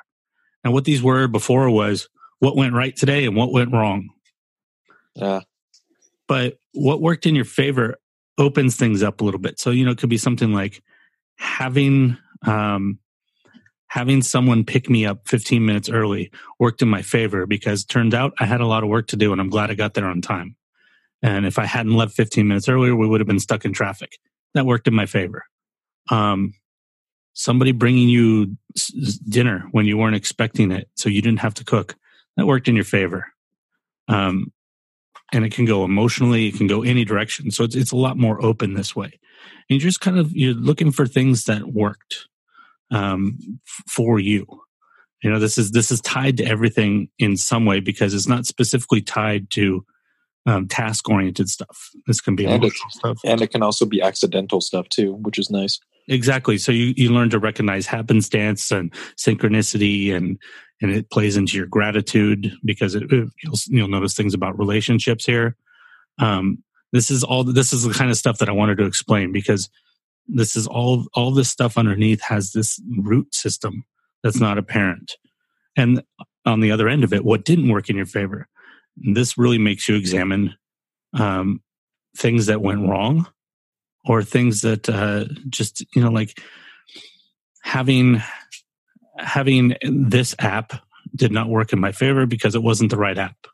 And 0.66 0.74
what 0.74 0.84
these 0.84 1.00
were 1.00 1.28
before 1.28 1.70
was 1.70 2.08
what 2.40 2.56
went 2.56 2.74
right 2.74 2.94
today 2.96 3.24
and 3.24 3.36
what 3.36 3.52
went 3.52 3.72
wrong. 3.72 4.08
Yeah. 5.14 5.42
But 6.26 6.58
what 6.72 7.00
worked 7.00 7.24
in 7.24 7.36
your 7.36 7.44
favor 7.44 7.94
opens 8.36 8.74
things 8.74 9.00
up 9.00 9.20
a 9.20 9.24
little 9.24 9.38
bit. 9.38 9.60
So, 9.60 9.70
you 9.70 9.84
know, 9.84 9.92
it 9.92 9.98
could 9.98 10.10
be 10.10 10.18
something 10.18 10.52
like 10.52 10.82
having, 11.36 12.18
um, 12.44 12.98
having 13.86 14.22
someone 14.22 14.64
pick 14.64 14.90
me 14.90 15.06
up 15.06 15.28
15 15.28 15.64
minutes 15.64 15.88
early 15.88 16.32
worked 16.58 16.82
in 16.82 16.88
my 16.88 17.00
favor 17.00 17.46
because 17.46 17.84
turned 17.84 18.12
out 18.12 18.34
I 18.40 18.44
had 18.44 18.60
a 18.60 18.66
lot 18.66 18.82
of 18.82 18.88
work 18.88 19.06
to 19.08 19.16
do 19.16 19.30
and 19.30 19.40
I'm 19.40 19.50
glad 19.50 19.70
I 19.70 19.74
got 19.74 19.94
there 19.94 20.06
on 20.06 20.20
time. 20.20 20.56
And 21.22 21.46
if 21.46 21.60
I 21.60 21.64
hadn't 21.64 21.94
left 21.94 22.16
15 22.16 22.48
minutes 22.48 22.68
earlier, 22.68 22.96
we 22.96 23.06
would 23.06 23.20
have 23.20 23.28
been 23.28 23.38
stuck 23.38 23.64
in 23.64 23.72
traffic. 23.72 24.18
That 24.54 24.66
worked 24.66 24.88
in 24.88 24.94
my 24.94 25.06
favor. 25.06 25.44
Um, 26.10 26.54
somebody 27.38 27.70
bringing 27.72 28.08
you 28.08 28.56
dinner 29.28 29.68
when 29.72 29.84
you 29.84 29.98
weren't 29.98 30.16
expecting 30.16 30.72
it, 30.72 30.88
so 30.94 31.08
you 31.10 31.20
didn't 31.20 31.40
have 31.40 31.54
to 31.54 31.64
cook. 31.64 31.94
That 32.36 32.46
worked 32.46 32.66
in 32.66 32.74
your 32.74 32.84
favor. 32.84 33.26
Um, 34.08 34.52
and 35.32 35.44
it 35.44 35.52
can 35.52 35.64
go 35.66 35.84
emotionally, 35.84 36.46
it 36.48 36.54
can 36.56 36.66
go 36.66 36.82
any 36.82 37.04
direction. 37.04 37.50
So 37.50 37.64
it's 37.64 37.74
it's 37.76 37.92
a 37.92 37.96
lot 37.96 38.16
more 38.16 38.42
open 38.44 38.74
this 38.74 38.96
way. 38.96 39.18
And 39.68 39.80
you're 39.80 39.80
just 39.80 40.00
kind 40.00 40.18
of 40.18 40.30
you're 40.32 40.54
looking 40.54 40.92
for 40.92 41.06
things 41.06 41.44
that 41.44 41.66
worked 41.72 42.26
um, 42.90 43.36
f- 43.66 43.84
for 43.88 44.18
you. 44.18 44.46
You 45.22 45.30
know, 45.30 45.38
this 45.38 45.58
is 45.58 45.72
this 45.72 45.90
is 45.90 46.00
tied 46.00 46.36
to 46.38 46.44
everything 46.44 47.08
in 47.18 47.36
some 47.36 47.66
way 47.66 47.80
because 47.80 48.14
it's 48.14 48.28
not 48.28 48.46
specifically 48.46 49.00
tied 49.02 49.50
to 49.50 49.84
um, 50.46 50.68
task 50.68 51.08
oriented 51.08 51.48
stuff. 51.48 51.90
This 52.06 52.20
can 52.20 52.36
be 52.36 52.46
And 52.46 52.64
it- 52.64 52.72
stuff. 52.90 53.18
And 53.24 53.42
it 53.42 53.50
can 53.50 53.62
also 53.62 53.84
be 53.84 54.00
accidental 54.00 54.60
stuff 54.60 54.88
too, 54.88 55.14
which 55.22 55.38
is 55.38 55.50
nice. 55.50 55.80
Exactly. 56.08 56.58
So 56.58 56.72
you, 56.72 56.94
you 56.96 57.10
learn 57.10 57.30
to 57.30 57.38
recognize 57.38 57.86
happenstance 57.86 58.70
and 58.70 58.92
synchronicity 59.16 60.14
and, 60.14 60.38
and 60.80 60.90
it 60.90 61.10
plays 61.10 61.36
into 61.36 61.56
your 61.56 61.66
gratitude 61.66 62.52
because 62.64 62.94
it, 62.94 63.04
it- 63.12 63.28
you'll, 63.42 63.54
you'll 63.68 63.88
notice 63.88 64.14
things 64.14 64.34
about 64.34 64.58
relationships 64.58 65.24
here. 65.24 65.56
Um, 66.18 66.62
this 66.92 67.10
is 67.10 67.24
all, 67.24 67.44
this 67.44 67.72
is 67.72 67.82
the 67.82 67.92
kind 67.92 68.10
of 68.10 68.16
stuff 68.16 68.38
that 68.38 68.48
I 68.48 68.52
wanted 68.52 68.78
to 68.78 68.84
explain 68.84 69.32
because 69.32 69.68
this 70.28 70.56
is 70.56 70.66
all, 70.66 71.06
all 71.14 71.30
this 71.30 71.50
stuff 71.50 71.76
underneath 71.78 72.22
has 72.22 72.52
this 72.52 72.80
root 72.98 73.34
system 73.34 73.84
that's 74.22 74.40
not 74.40 74.58
apparent. 74.58 75.16
And 75.76 76.02
on 76.44 76.60
the 76.60 76.70
other 76.70 76.88
end 76.88 77.04
of 77.04 77.12
it, 77.12 77.24
what 77.24 77.44
didn't 77.44 77.68
work 77.68 77.90
in 77.90 77.96
your 77.96 78.06
favor? 78.06 78.48
This 78.96 79.36
really 79.36 79.58
makes 79.58 79.88
you 79.88 79.94
examine 79.96 80.54
um, 81.12 81.60
things 82.16 82.46
that 82.46 82.62
went 82.62 82.88
wrong 82.88 83.26
or 84.06 84.22
things 84.22 84.60
that 84.62 84.88
uh, 84.88 85.24
just 85.48 85.84
you 85.94 86.02
know 86.02 86.10
like 86.10 86.40
having 87.62 88.22
having 89.18 89.74
this 89.82 90.34
app 90.38 90.72
did 91.14 91.32
not 91.32 91.48
work 91.48 91.72
in 91.72 91.80
my 91.80 91.92
favor 91.92 92.26
because 92.26 92.54
it 92.54 92.62
wasn't 92.62 92.90
the 92.90 92.96
right 92.98 93.18
app 93.18 93.46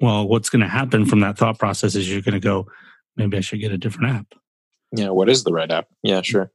well 0.00 0.26
what's 0.28 0.50
going 0.50 0.60
to 0.60 0.68
happen 0.68 1.06
from 1.06 1.20
that 1.20 1.38
thought 1.38 1.58
process 1.58 1.94
is 1.94 2.10
you're 2.10 2.20
going 2.20 2.34
to 2.34 2.40
go 2.40 2.66
maybe 3.16 3.36
i 3.36 3.40
should 3.40 3.60
get 3.60 3.72
a 3.72 3.78
different 3.78 4.10
app 4.14 4.34
Yeah, 4.92 5.08
what 5.10 5.28
is 5.28 5.44
the 5.44 5.52
right 5.52 5.70
app? 5.70 5.86
Yeah, 6.02 6.20
sure. 6.22 6.50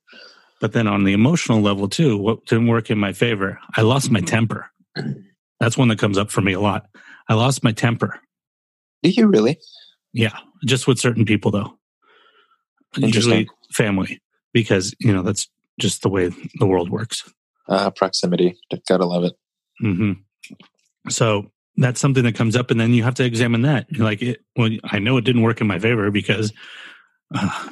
but 0.61 0.73
then 0.73 0.85
on 0.87 1.03
the 1.03 1.13
emotional 1.13 1.61
level 1.61 1.87
too 1.89 2.17
what 2.17 2.45
didn't 2.45 2.67
work 2.67 2.91
in 2.91 2.99
my 2.99 3.13
favor 3.13 3.59
i 3.75 3.81
lost 3.81 4.11
my 4.11 4.21
temper 4.21 4.69
that's 5.59 5.77
one 5.77 5.87
that 5.87 5.99
comes 5.99 6.17
up 6.17 6.29
for 6.29 6.41
me 6.41 6.53
a 6.53 6.59
lot 6.59 6.85
i 7.27 7.33
lost 7.33 7.63
my 7.63 7.71
temper 7.71 8.19
Do 9.01 9.09
you 9.09 9.27
really? 9.27 9.57
Yeah, 10.13 10.37
just 10.65 10.87
with 10.87 10.99
certain 10.99 11.23
people 11.25 11.51
though. 11.51 11.78
Usually 12.95 13.47
family, 13.73 14.21
because 14.53 14.95
you 14.99 15.13
know 15.13 15.21
that's 15.21 15.47
just 15.79 16.01
the 16.01 16.09
way 16.09 16.31
the 16.59 16.67
world 16.67 16.89
works. 16.89 17.31
Uh, 17.67 17.91
proximity. 17.91 18.57
Gotta 18.87 19.05
love 19.05 19.23
it. 19.23 19.33
Mm-hmm. 19.83 20.13
So 21.09 21.51
that's 21.77 22.01
something 22.01 22.23
that 22.23 22.35
comes 22.35 22.55
up, 22.55 22.71
and 22.71 22.79
then 22.79 22.93
you 22.93 23.03
have 23.03 23.15
to 23.15 23.23
examine 23.23 23.61
that. 23.61 23.87
You're 23.89 24.05
like, 24.05 24.21
it, 24.21 24.41
well, 24.55 24.69
I 24.83 24.99
know 24.99 25.17
it 25.17 25.23
didn't 25.23 25.43
work 25.43 25.61
in 25.61 25.67
my 25.67 25.79
favor 25.79 26.11
because 26.11 26.51
uh, 27.33 27.69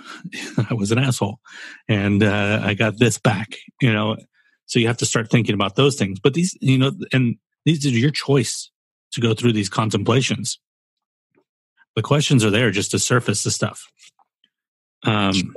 I 0.69 0.73
was 0.73 0.91
an 0.91 0.99
asshole, 0.99 1.39
and 1.88 2.23
uh, 2.23 2.62
I 2.63 2.73
got 2.73 2.99
this 2.99 3.17
back. 3.17 3.56
You 3.82 3.91
know, 3.91 4.17
so 4.65 4.80
you 4.80 4.88
have 4.88 4.97
to 4.97 5.06
start 5.06 5.30
thinking 5.30 5.56
about 5.56 5.75
those 5.75 5.95
things. 5.95 6.19
But 6.19 6.34
these, 6.34 6.56
you 6.62 6.77
know, 6.77 6.91
and 7.12 7.38
these 7.65 7.86
are 7.86 7.89
your 7.89 8.12
choice 8.12 8.69
to 9.12 9.21
go 9.21 9.34
through 9.34 9.53
these 9.53 9.69
contemplations. 9.69 10.60
The 11.95 12.03
questions 12.03 12.45
are 12.45 12.51
there 12.51 12.69
just 12.69 12.91
to 12.91 12.99
surface 12.99 13.43
the 13.43 13.51
stuff. 13.51 13.88
Um, 15.08 15.56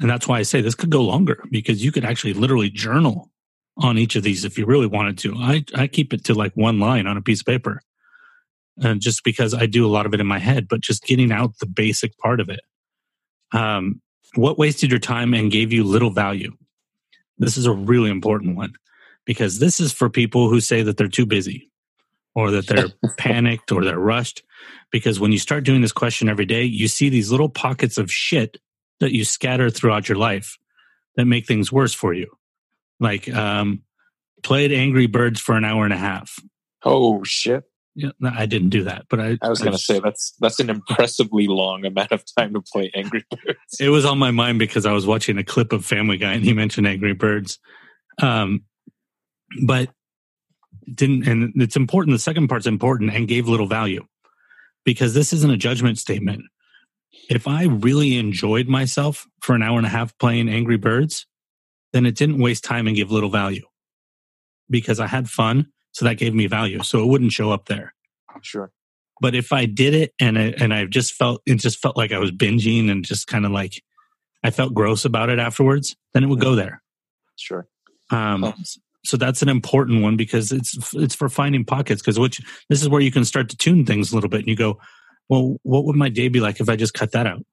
and 0.00 0.08
that's 0.08 0.26
why 0.26 0.38
I 0.38 0.42
say 0.42 0.60
this 0.60 0.74
could 0.74 0.90
go 0.90 1.02
longer 1.02 1.44
because 1.50 1.84
you 1.84 1.92
could 1.92 2.04
actually 2.04 2.32
literally 2.32 2.70
journal 2.70 3.30
on 3.76 3.98
each 3.98 4.16
of 4.16 4.22
these 4.22 4.44
if 4.44 4.58
you 4.58 4.66
really 4.66 4.86
wanted 4.86 5.18
to. 5.18 5.34
I, 5.36 5.64
I 5.74 5.86
keep 5.86 6.12
it 6.12 6.24
to 6.24 6.34
like 6.34 6.52
one 6.54 6.80
line 6.80 7.06
on 7.06 7.16
a 7.16 7.22
piece 7.22 7.40
of 7.40 7.46
paper. 7.46 7.82
And 8.78 9.00
just 9.00 9.24
because 9.24 9.52
I 9.52 9.66
do 9.66 9.86
a 9.86 9.90
lot 9.90 10.06
of 10.06 10.14
it 10.14 10.20
in 10.20 10.26
my 10.26 10.38
head, 10.38 10.68
but 10.68 10.80
just 10.80 11.04
getting 11.04 11.30
out 11.30 11.58
the 11.58 11.66
basic 11.66 12.16
part 12.18 12.40
of 12.40 12.48
it. 12.48 12.60
Um, 13.52 14.00
what 14.34 14.58
wasted 14.58 14.90
your 14.90 15.00
time 15.00 15.34
and 15.34 15.50
gave 15.50 15.72
you 15.72 15.84
little 15.84 16.10
value? 16.10 16.56
This 17.38 17.56
is 17.56 17.66
a 17.66 17.72
really 17.72 18.10
important 18.10 18.56
one 18.56 18.74
because 19.26 19.58
this 19.58 19.80
is 19.80 19.92
for 19.92 20.08
people 20.08 20.48
who 20.48 20.60
say 20.60 20.82
that 20.82 20.96
they're 20.96 21.08
too 21.08 21.26
busy 21.26 21.70
or 22.34 22.50
that 22.52 22.66
they're 22.66 22.88
panicked 23.18 23.72
or 23.72 23.84
they're 23.84 23.98
rushed. 23.98 24.42
Because 24.90 25.20
when 25.20 25.32
you 25.32 25.38
start 25.38 25.64
doing 25.64 25.82
this 25.82 25.92
question 25.92 26.28
every 26.28 26.46
day, 26.46 26.64
you 26.64 26.88
see 26.88 27.08
these 27.08 27.30
little 27.30 27.48
pockets 27.48 27.98
of 27.98 28.10
shit 28.10 28.58
that 28.98 29.12
you 29.12 29.24
scatter 29.24 29.70
throughout 29.70 30.08
your 30.08 30.18
life 30.18 30.58
that 31.16 31.26
make 31.26 31.46
things 31.46 31.72
worse 31.72 31.94
for 31.94 32.12
you. 32.12 32.30
Like, 32.98 33.32
um, 33.32 33.82
played 34.42 34.72
Angry 34.72 35.06
Birds 35.06 35.40
for 35.40 35.56
an 35.56 35.64
hour 35.64 35.84
and 35.84 35.92
a 35.92 35.98
half. 35.98 36.38
Oh 36.84 37.22
shit! 37.24 37.64
Yeah, 37.94 38.10
no, 38.20 38.30
I 38.34 38.46
didn't 38.46 38.70
do 38.70 38.84
that, 38.84 39.06
but 39.08 39.20
I, 39.20 39.38
I 39.42 39.48
was 39.48 39.60
gonna 39.60 39.78
say 39.78 40.00
that's 40.00 40.34
that's 40.40 40.60
an 40.60 40.70
impressively 40.70 41.46
long 41.46 41.84
amount 41.84 42.12
of 42.12 42.24
time 42.36 42.54
to 42.54 42.62
play 42.62 42.90
Angry 42.94 43.24
Birds. 43.44 43.58
it 43.78 43.88
was 43.88 44.04
on 44.04 44.18
my 44.18 44.30
mind 44.30 44.58
because 44.58 44.86
I 44.86 44.92
was 44.92 45.06
watching 45.06 45.38
a 45.38 45.44
clip 45.44 45.72
of 45.72 45.84
Family 45.84 46.16
Guy 46.16 46.32
and 46.32 46.44
he 46.44 46.52
mentioned 46.52 46.86
Angry 46.86 47.14
Birds. 47.14 47.58
Um, 48.22 48.64
but 49.64 49.90
didn't, 50.92 51.26
and 51.26 51.52
it's 51.56 51.76
important. 51.76 52.14
The 52.14 52.20
second 52.20 52.48
part's 52.48 52.66
important 52.66 53.12
and 53.14 53.28
gave 53.28 53.48
little 53.48 53.66
value 53.66 54.06
because 54.84 55.14
this 55.14 55.32
isn't 55.32 55.50
a 55.50 55.56
judgment 55.56 55.98
statement. 55.98 56.42
If 57.28 57.46
I 57.46 57.64
really 57.64 58.16
enjoyed 58.18 58.68
myself 58.68 59.26
for 59.40 59.54
an 59.54 59.62
hour 59.62 59.78
and 59.78 59.86
a 59.86 59.90
half 59.90 60.16
playing 60.18 60.48
Angry 60.48 60.76
Birds, 60.76 61.26
then 61.92 62.06
it 62.06 62.16
didn't 62.16 62.38
waste 62.38 62.64
time 62.64 62.86
and 62.86 62.96
give 62.96 63.10
little 63.10 63.30
value 63.30 63.66
because 64.68 65.00
I 65.00 65.06
had 65.06 65.28
fun. 65.28 65.66
So 65.92 66.04
that 66.04 66.14
gave 66.18 66.34
me 66.34 66.46
value. 66.46 66.82
So 66.82 67.02
it 67.02 67.06
wouldn't 67.06 67.32
show 67.32 67.50
up 67.50 67.66
there. 67.66 67.94
Sure. 68.42 68.70
But 69.20 69.34
if 69.34 69.52
I 69.52 69.66
did 69.66 69.92
it 69.94 70.14
and 70.20 70.38
I, 70.38 70.54
and 70.58 70.72
I 70.72 70.86
just 70.86 71.12
felt 71.12 71.42
it 71.46 71.56
just 71.56 71.80
felt 71.80 71.96
like 71.96 72.12
I 72.12 72.18
was 72.18 72.30
binging 72.30 72.90
and 72.90 73.04
just 73.04 73.26
kind 73.26 73.44
of 73.44 73.52
like 73.52 73.82
I 74.42 74.50
felt 74.50 74.72
gross 74.72 75.04
about 75.04 75.28
it 75.30 75.38
afterwards, 75.38 75.96
then 76.14 76.24
it 76.24 76.28
would 76.28 76.40
go 76.40 76.54
there. 76.54 76.82
Sure. 77.36 77.66
Um, 78.10 78.44
Oh. 78.44 78.54
So 79.04 79.16
that's 79.16 79.42
an 79.42 79.48
important 79.48 80.02
one 80.02 80.16
because 80.16 80.52
it's 80.52 80.94
it's 80.94 81.14
for 81.14 81.28
finding 81.28 81.64
pockets. 81.64 82.02
Because 82.02 82.18
which 82.18 82.40
this 82.68 82.82
is 82.82 82.88
where 82.88 83.00
you 83.00 83.10
can 83.10 83.24
start 83.24 83.48
to 83.48 83.56
tune 83.56 83.86
things 83.86 84.12
a 84.12 84.14
little 84.14 84.30
bit, 84.30 84.40
and 84.40 84.48
you 84.48 84.56
go, 84.56 84.78
well, 85.28 85.56
what 85.62 85.84
would 85.84 85.96
my 85.96 86.08
day 86.08 86.28
be 86.28 86.40
like 86.40 86.60
if 86.60 86.68
I 86.68 86.76
just 86.76 86.94
cut 86.94 87.12
that 87.12 87.26
out, 87.26 87.44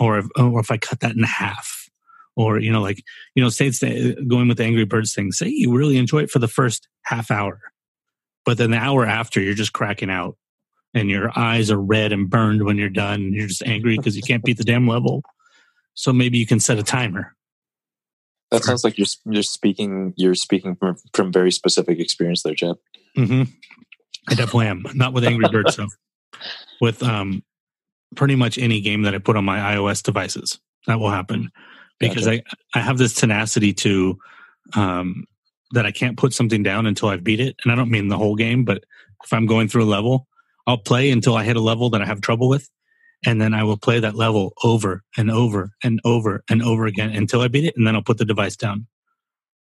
or 0.00 0.18
if, 0.18 0.26
or 0.38 0.60
if 0.60 0.70
I 0.70 0.78
cut 0.78 1.00
that 1.00 1.14
in 1.14 1.22
half, 1.22 1.90
or 2.36 2.58
you 2.58 2.72
know, 2.72 2.80
like 2.80 3.02
you 3.34 3.42
know, 3.42 3.50
say 3.50 3.66
it's 3.66 3.80
going 3.80 4.48
with 4.48 4.56
the 4.56 4.64
Angry 4.64 4.86
Birds 4.86 5.14
thing. 5.14 5.30
Say 5.32 5.48
you 5.48 5.76
really 5.76 5.98
enjoy 5.98 6.20
it 6.20 6.30
for 6.30 6.38
the 6.38 6.48
first 6.48 6.88
half 7.02 7.30
hour, 7.30 7.60
but 8.46 8.56
then 8.56 8.70
the 8.70 8.78
hour 8.78 9.04
after 9.04 9.40
you're 9.42 9.54
just 9.54 9.74
cracking 9.74 10.10
out, 10.10 10.38
and 10.94 11.10
your 11.10 11.30
eyes 11.38 11.70
are 11.70 11.80
red 11.80 12.12
and 12.12 12.30
burned 12.30 12.64
when 12.64 12.78
you're 12.78 12.88
done. 12.88 13.20
And 13.20 13.34
you're 13.34 13.48
just 13.48 13.62
angry 13.64 13.98
because 13.98 14.16
you 14.16 14.22
can't 14.22 14.42
beat 14.42 14.56
the 14.56 14.64
damn 14.64 14.88
level. 14.88 15.22
So 15.92 16.14
maybe 16.14 16.38
you 16.38 16.46
can 16.46 16.60
set 16.60 16.78
a 16.78 16.82
timer. 16.82 17.35
That 18.50 18.64
sounds 18.64 18.84
like 18.84 18.96
you're 18.96 19.06
you're 19.24 19.42
speaking 19.42 20.14
you're 20.16 20.34
speaking 20.34 20.76
from, 20.76 20.96
from 21.12 21.32
very 21.32 21.50
specific 21.50 21.98
experience 21.98 22.42
there, 22.42 22.54
Chad. 22.54 22.76
hmm 23.14 23.42
I 24.28 24.34
definitely 24.34 24.66
am. 24.66 24.84
Not 24.94 25.12
with 25.12 25.24
Angry 25.24 25.48
Birds 25.48 25.76
though. 25.76 25.88
With 26.80 27.02
um, 27.02 27.42
pretty 28.14 28.34
much 28.34 28.58
any 28.58 28.80
game 28.80 29.02
that 29.02 29.14
I 29.14 29.18
put 29.18 29.36
on 29.36 29.44
my 29.44 29.58
iOS 29.58 30.02
devices, 30.02 30.58
that 30.86 31.00
will 31.00 31.10
happen 31.10 31.50
because 31.98 32.26
I 32.26 32.42
I 32.74 32.80
have 32.80 32.98
this 32.98 33.14
tenacity 33.14 33.72
to 33.74 34.18
um 34.74 35.24
that 35.72 35.86
I 35.86 35.90
can't 35.90 36.16
put 36.16 36.32
something 36.32 36.62
down 36.62 36.86
until 36.86 37.08
I've 37.08 37.24
beat 37.24 37.40
it, 37.40 37.56
and 37.62 37.72
I 37.72 37.74
don't 37.74 37.90
mean 37.90 38.08
the 38.08 38.18
whole 38.18 38.36
game, 38.36 38.64
but 38.64 38.84
if 39.24 39.32
I'm 39.32 39.46
going 39.46 39.68
through 39.68 39.84
a 39.84 39.86
level, 39.86 40.28
I'll 40.66 40.78
play 40.78 41.10
until 41.10 41.36
I 41.36 41.44
hit 41.44 41.56
a 41.56 41.60
level 41.60 41.90
that 41.90 42.02
I 42.02 42.06
have 42.06 42.20
trouble 42.20 42.48
with, 42.48 42.68
and 43.24 43.40
then 43.40 43.54
I 43.54 43.62
will 43.64 43.76
play 43.76 44.00
that 44.00 44.14
level 44.14 44.52
over 44.62 45.02
and 45.16 45.30
over 45.30 45.70
and 45.82 46.00
over 46.04 46.44
and 46.50 46.62
over 46.62 46.86
again 46.86 47.10
until 47.10 47.40
I 47.40 47.48
beat 47.48 47.64
it, 47.64 47.76
and 47.76 47.86
then 47.86 47.94
I'll 47.94 48.02
put 48.02 48.18
the 48.18 48.24
device 48.24 48.56
down. 48.56 48.86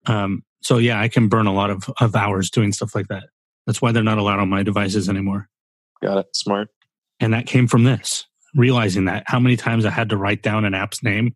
Um, 0.05 0.43
so 0.61 0.77
yeah, 0.77 0.99
I 0.99 1.07
can 1.07 1.27
burn 1.27 1.47
a 1.47 1.53
lot 1.53 1.69
of, 1.69 1.89
of 1.99 2.15
hours 2.15 2.49
doing 2.49 2.71
stuff 2.71 2.95
like 2.95 3.07
that. 3.09 3.25
That's 3.65 3.81
why 3.81 3.91
they're 3.91 4.03
not 4.03 4.17
allowed 4.17 4.39
on 4.39 4.49
my 4.49 4.63
devices 4.63 5.09
anymore. 5.09 5.49
Got 6.01 6.19
it. 6.19 6.27
Smart. 6.33 6.69
And 7.19 7.33
that 7.33 7.45
came 7.45 7.67
from 7.67 7.83
this, 7.83 8.25
realizing 8.55 9.05
that 9.05 9.23
how 9.27 9.39
many 9.39 9.57
times 9.57 9.85
I 9.85 9.89
had 9.89 10.09
to 10.09 10.17
write 10.17 10.41
down 10.41 10.65
an 10.65 10.73
app's 10.73 11.03
name, 11.03 11.35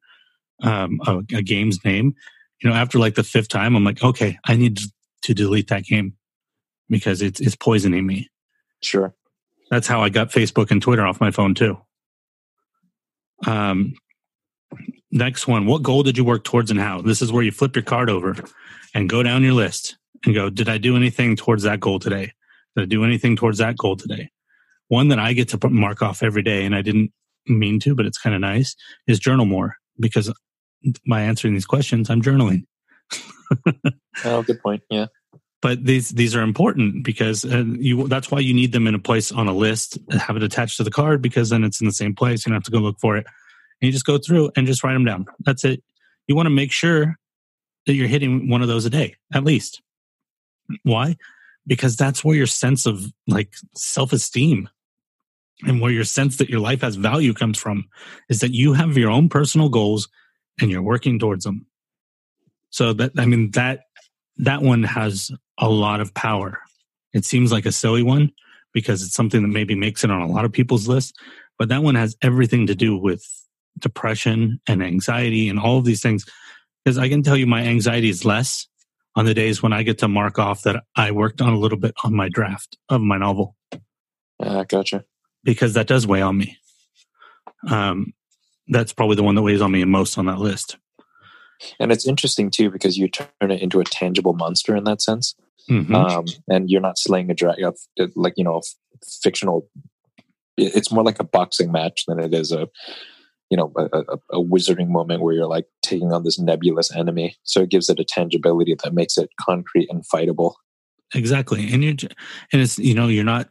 um, 0.64 1.00
a, 1.06 1.18
a 1.36 1.42
game's 1.42 1.84
name. 1.84 2.14
You 2.62 2.70
know, 2.70 2.76
after 2.76 3.00
like 3.00 3.16
the 3.16 3.24
fifth 3.24 3.50
time, 3.50 3.76
I'm 3.76 3.84
like, 3.84 4.04
okay, 4.04 4.38
I 4.46 4.56
need 4.56 4.80
to 5.24 5.34
delete 5.34 5.70
that 5.70 5.84
game 5.84 6.14
because 6.90 7.22
it's 7.22 7.40
it's 7.40 7.56
poisoning 7.56 8.06
me. 8.06 8.30
Sure. 8.82 9.14
That's 9.70 9.88
how 9.88 10.02
I 10.02 10.10
got 10.10 10.30
Facebook 10.30 10.72
and 10.72 10.82
Twitter 10.82 11.06
off 11.06 11.22
my 11.22 11.32
phone 11.32 11.56
too. 11.56 11.78
Um, 13.48 13.94
next 15.12 15.48
one. 15.48 15.66
What 15.66 15.84
goal 15.84 16.04
did 16.04 16.18
you 16.18 16.24
work 16.24 16.44
towards 16.44 16.72
and 16.72 16.80
how? 16.80 17.02
This 17.02 17.22
is 17.22 17.32
where 17.32 17.44
you 17.44 17.52
flip 17.52 17.76
your 17.76 17.84
card 17.84 18.10
over 18.10 18.36
and 18.94 19.10
go 19.10 19.24
down 19.24 19.44
your 19.44 19.54
list 19.54 19.98
and 20.26 20.36
go, 20.36 20.50
did 20.50 20.70
I 20.70 20.78
do 20.78 20.96
anything 20.96 21.36
towards 21.36 21.64
that 21.64 21.80
goal 21.80 22.00
today? 22.00 22.34
Did 22.76 22.84
I 22.84 22.86
do 22.86 23.04
anything 23.04 23.36
towards 23.36 23.58
that 23.58 23.78
goal 23.78 23.96
today? 23.96 24.30
One 24.88 25.08
that 25.10 25.20
I 25.20 25.34
get 25.34 25.50
to 25.50 25.70
mark 25.70 26.02
off 26.02 26.22
every 26.22 26.44
day, 26.44 26.66
and 26.66 26.76
I 26.76 26.82
didn't 26.82 27.12
mean 27.48 27.80
to, 27.82 27.96
but 27.96 28.06
it's 28.06 28.18
kind 28.18 28.36
of 28.36 28.42
nice, 28.42 28.76
is 29.08 29.20
journal 29.20 29.46
more 29.46 29.76
because 30.00 30.34
by 31.08 31.22
answering 31.22 31.54
these 31.54 31.66
questions, 31.66 32.10
I'm 32.10 32.22
journaling. 32.22 32.66
Oh, 34.26 34.44
good 34.44 34.62
point. 34.62 34.84
Yeah. 34.90 35.06
But 35.62 35.86
these 35.86 36.10
these 36.10 36.36
are 36.36 36.42
important 36.42 37.04
because 37.04 37.46
uh, 37.46 37.64
you 37.78 38.08
that's 38.08 38.32
why 38.32 38.40
you 38.40 38.54
need 38.54 38.72
them 38.72 38.88
in 38.88 38.96
a 38.96 39.00
place 39.00 39.32
on 39.32 39.48
a 39.48 39.54
list 39.54 39.98
have 40.12 40.36
it 40.36 40.44
attached 40.44 40.78
to 40.78 40.84
the 40.84 40.92
card 40.92 41.22
because 41.22 41.50
then 41.50 41.64
it's 41.64 41.80
in 41.80 41.88
the 41.88 41.94
same 41.94 42.16
place. 42.16 42.46
You 42.46 42.50
don't 42.50 42.58
have 42.58 42.64
to 42.64 42.72
go 42.72 42.80
look 42.80 43.00
for 43.00 43.16
it. 43.16 43.26
And 43.82 43.88
you 43.88 43.92
just 43.92 44.06
go 44.06 44.18
through 44.18 44.52
and 44.56 44.68
just 44.68 44.84
write 44.84 44.94
them 44.94 45.06
down. 45.06 45.26
That's 45.40 45.64
it. 45.64 45.84
You 46.28 46.36
want 46.36 46.48
to 46.48 46.52
make 46.52 46.72
sure 46.72 47.18
that 47.86 47.94
you're 47.94 48.08
hitting 48.08 48.50
one 48.50 48.62
of 48.62 48.68
those 48.68 48.86
a 48.86 48.90
day 48.90 49.16
at 49.34 49.44
least. 49.44 49.82
Why? 50.84 51.18
Because 51.68 51.96
that's 51.96 52.24
where 52.24 52.36
your 52.36 52.48
sense 52.48 52.86
of 52.86 53.06
like 53.28 53.54
self-esteem 53.76 54.68
and 55.64 55.80
where 55.80 55.92
your 55.92 56.04
sense 56.04 56.38
that 56.38 56.50
your 56.50 56.60
life 56.60 56.82
has 56.82 56.96
value 56.96 57.34
comes 57.34 57.60
from 57.60 57.86
is 58.30 58.40
that 58.40 58.54
you 58.54 58.74
have 58.74 58.98
your 58.98 59.12
own 59.12 59.30
personal 59.30 59.70
goals 59.70 60.10
and 60.60 60.72
you're 60.72 60.82
working 60.82 61.20
towards 61.20 61.44
them. 61.44 61.68
So 62.72 62.94
that 62.94 63.12
I 63.18 63.26
mean 63.26 63.52
that 63.52 63.82
that 64.38 64.62
one 64.62 64.84
has 64.84 65.32
a 65.62 65.70
lot 65.70 66.02
of 66.02 66.14
power. 66.14 66.60
It 67.14 67.24
seems 67.26 67.52
like 67.52 67.66
a 67.66 67.72
silly 67.72 68.04
one 68.04 68.32
because 68.74 69.04
it's 69.04 69.14
something 69.14 69.42
that 69.42 69.48
maybe 69.50 69.76
makes 69.76 70.04
it 70.04 70.12
on 70.12 70.22
a 70.22 70.28
lot 70.28 70.46
of 70.46 70.52
people's 70.52 70.88
list, 70.88 71.18
but 71.60 71.70
that 71.70 71.84
one 71.84 71.96
has 71.96 72.16
everything 72.22 72.68
to 72.68 72.76
do 72.76 72.98
with 72.98 73.24
depression 73.80 74.60
and 74.68 74.82
anxiety 74.84 75.48
and 75.50 75.60
all 75.60 75.78
of 75.78 75.86
these 75.86 76.02
things. 76.02 76.26
Because 76.84 76.98
I 76.98 77.08
can 77.10 77.22
tell 77.24 77.38
you 77.38 77.46
my 77.48 77.62
anxiety 77.62 78.10
is 78.10 78.26
less 78.26 78.68
on 79.16 79.26
the 79.26 79.34
days 79.34 79.62
when 79.62 79.74
I 79.74 79.84
get 79.84 80.00
to 80.00 80.08
mark 80.08 80.40
off 80.40 80.64
that 80.64 80.84
I 80.96 81.12
worked 81.12 81.42
on 81.42 81.54
a 81.54 81.58
little 81.60 81.78
bit 81.78 81.94
on 82.04 82.16
my 82.16 82.30
draft 82.30 82.78
of 82.90 83.02
my 83.02 83.18
novel 83.18 83.56
Yeah, 84.40 84.64
gotcha. 84.68 85.04
because 85.44 85.74
that 85.74 85.86
does 85.88 86.08
weigh 86.08 86.22
on 86.22 86.38
me. 86.38 86.58
Um, 87.70 88.14
that's 88.68 88.94
probably 88.94 89.18
the 89.18 89.24
one 89.24 89.36
that 89.36 89.42
weighs 89.42 89.62
on 89.62 89.72
me 89.72 89.82
the 89.82 89.86
most 89.86 90.18
on 90.18 90.26
that 90.28 90.40
list. 90.40 90.78
And 91.80 91.92
it's 91.92 92.08
interesting 92.08 92.50
too 92.50 92.72
because 92.72 92.98
you 92.98 93.08
turn 93.08 93.28
it 93.42 93.62
into 93.62 93.80
a 93.80 93.84
tangible 93.84 94.34
monster 94.34 94.76
in 94.76 94.86
that 94.86 95.02
sense, 95.02 95.36
Mhm. 95.70 95.94
um, 95.94 96.26
and 96.48 96.70
you're 96.70 96.82
not 96.82 96.98
slaying 96.98 97.30
a 97.32 97.34
dragon 97.34 97.74
like 98.16 98.34
you 98.38 98.44
know, 98.44 98.58
f- 98.60 98.76
fictional. 99.24 99.68
It's 100.58 100.92
more 100.92 101.04
like 101.04 101.20
a 101.20 101.24
boxing 101.24 101.72
match 101.72 102.04
than 102.08 102.20
it 102.20 102.34
is 102.34 102.52
a, 102.52 102.68
you 103.50 103.58
know, 103.58 103.72
a, 103.78 103.86
a, 103.98 104.40
a 104.40 104.44
wizarding 104.44 104.90
moment 104.90 105.22
where 105.22 105.34
you're 105.34 105.48
like 105.48 105.66
taking 105.82 106.12
on 106.14 106.24
this 106.24 106.40
nebulous 106.40 106.94
enemy. 106.96 107.36
So 107.44 107.62
it 107.62 107.70
gives 107.70 107.90
it 107.90 108.00
a 108.00 108.06
tangibility 108.06 108.76
that 108.84 108.94
makes 108.94 109.18
it 109.18 109.30
concrete 109.40 109.90
and 109.90 110.04
fightable. 110.14 110.54
exactly 111.14 111.72
and 111.74 111.84
you're 111.84 112.10
and 112.54 112.62
it's 112.62 112.80
you 112.80 112.94
know 112.94 113.08
you're 113.08 113.24
not 113.24 113.50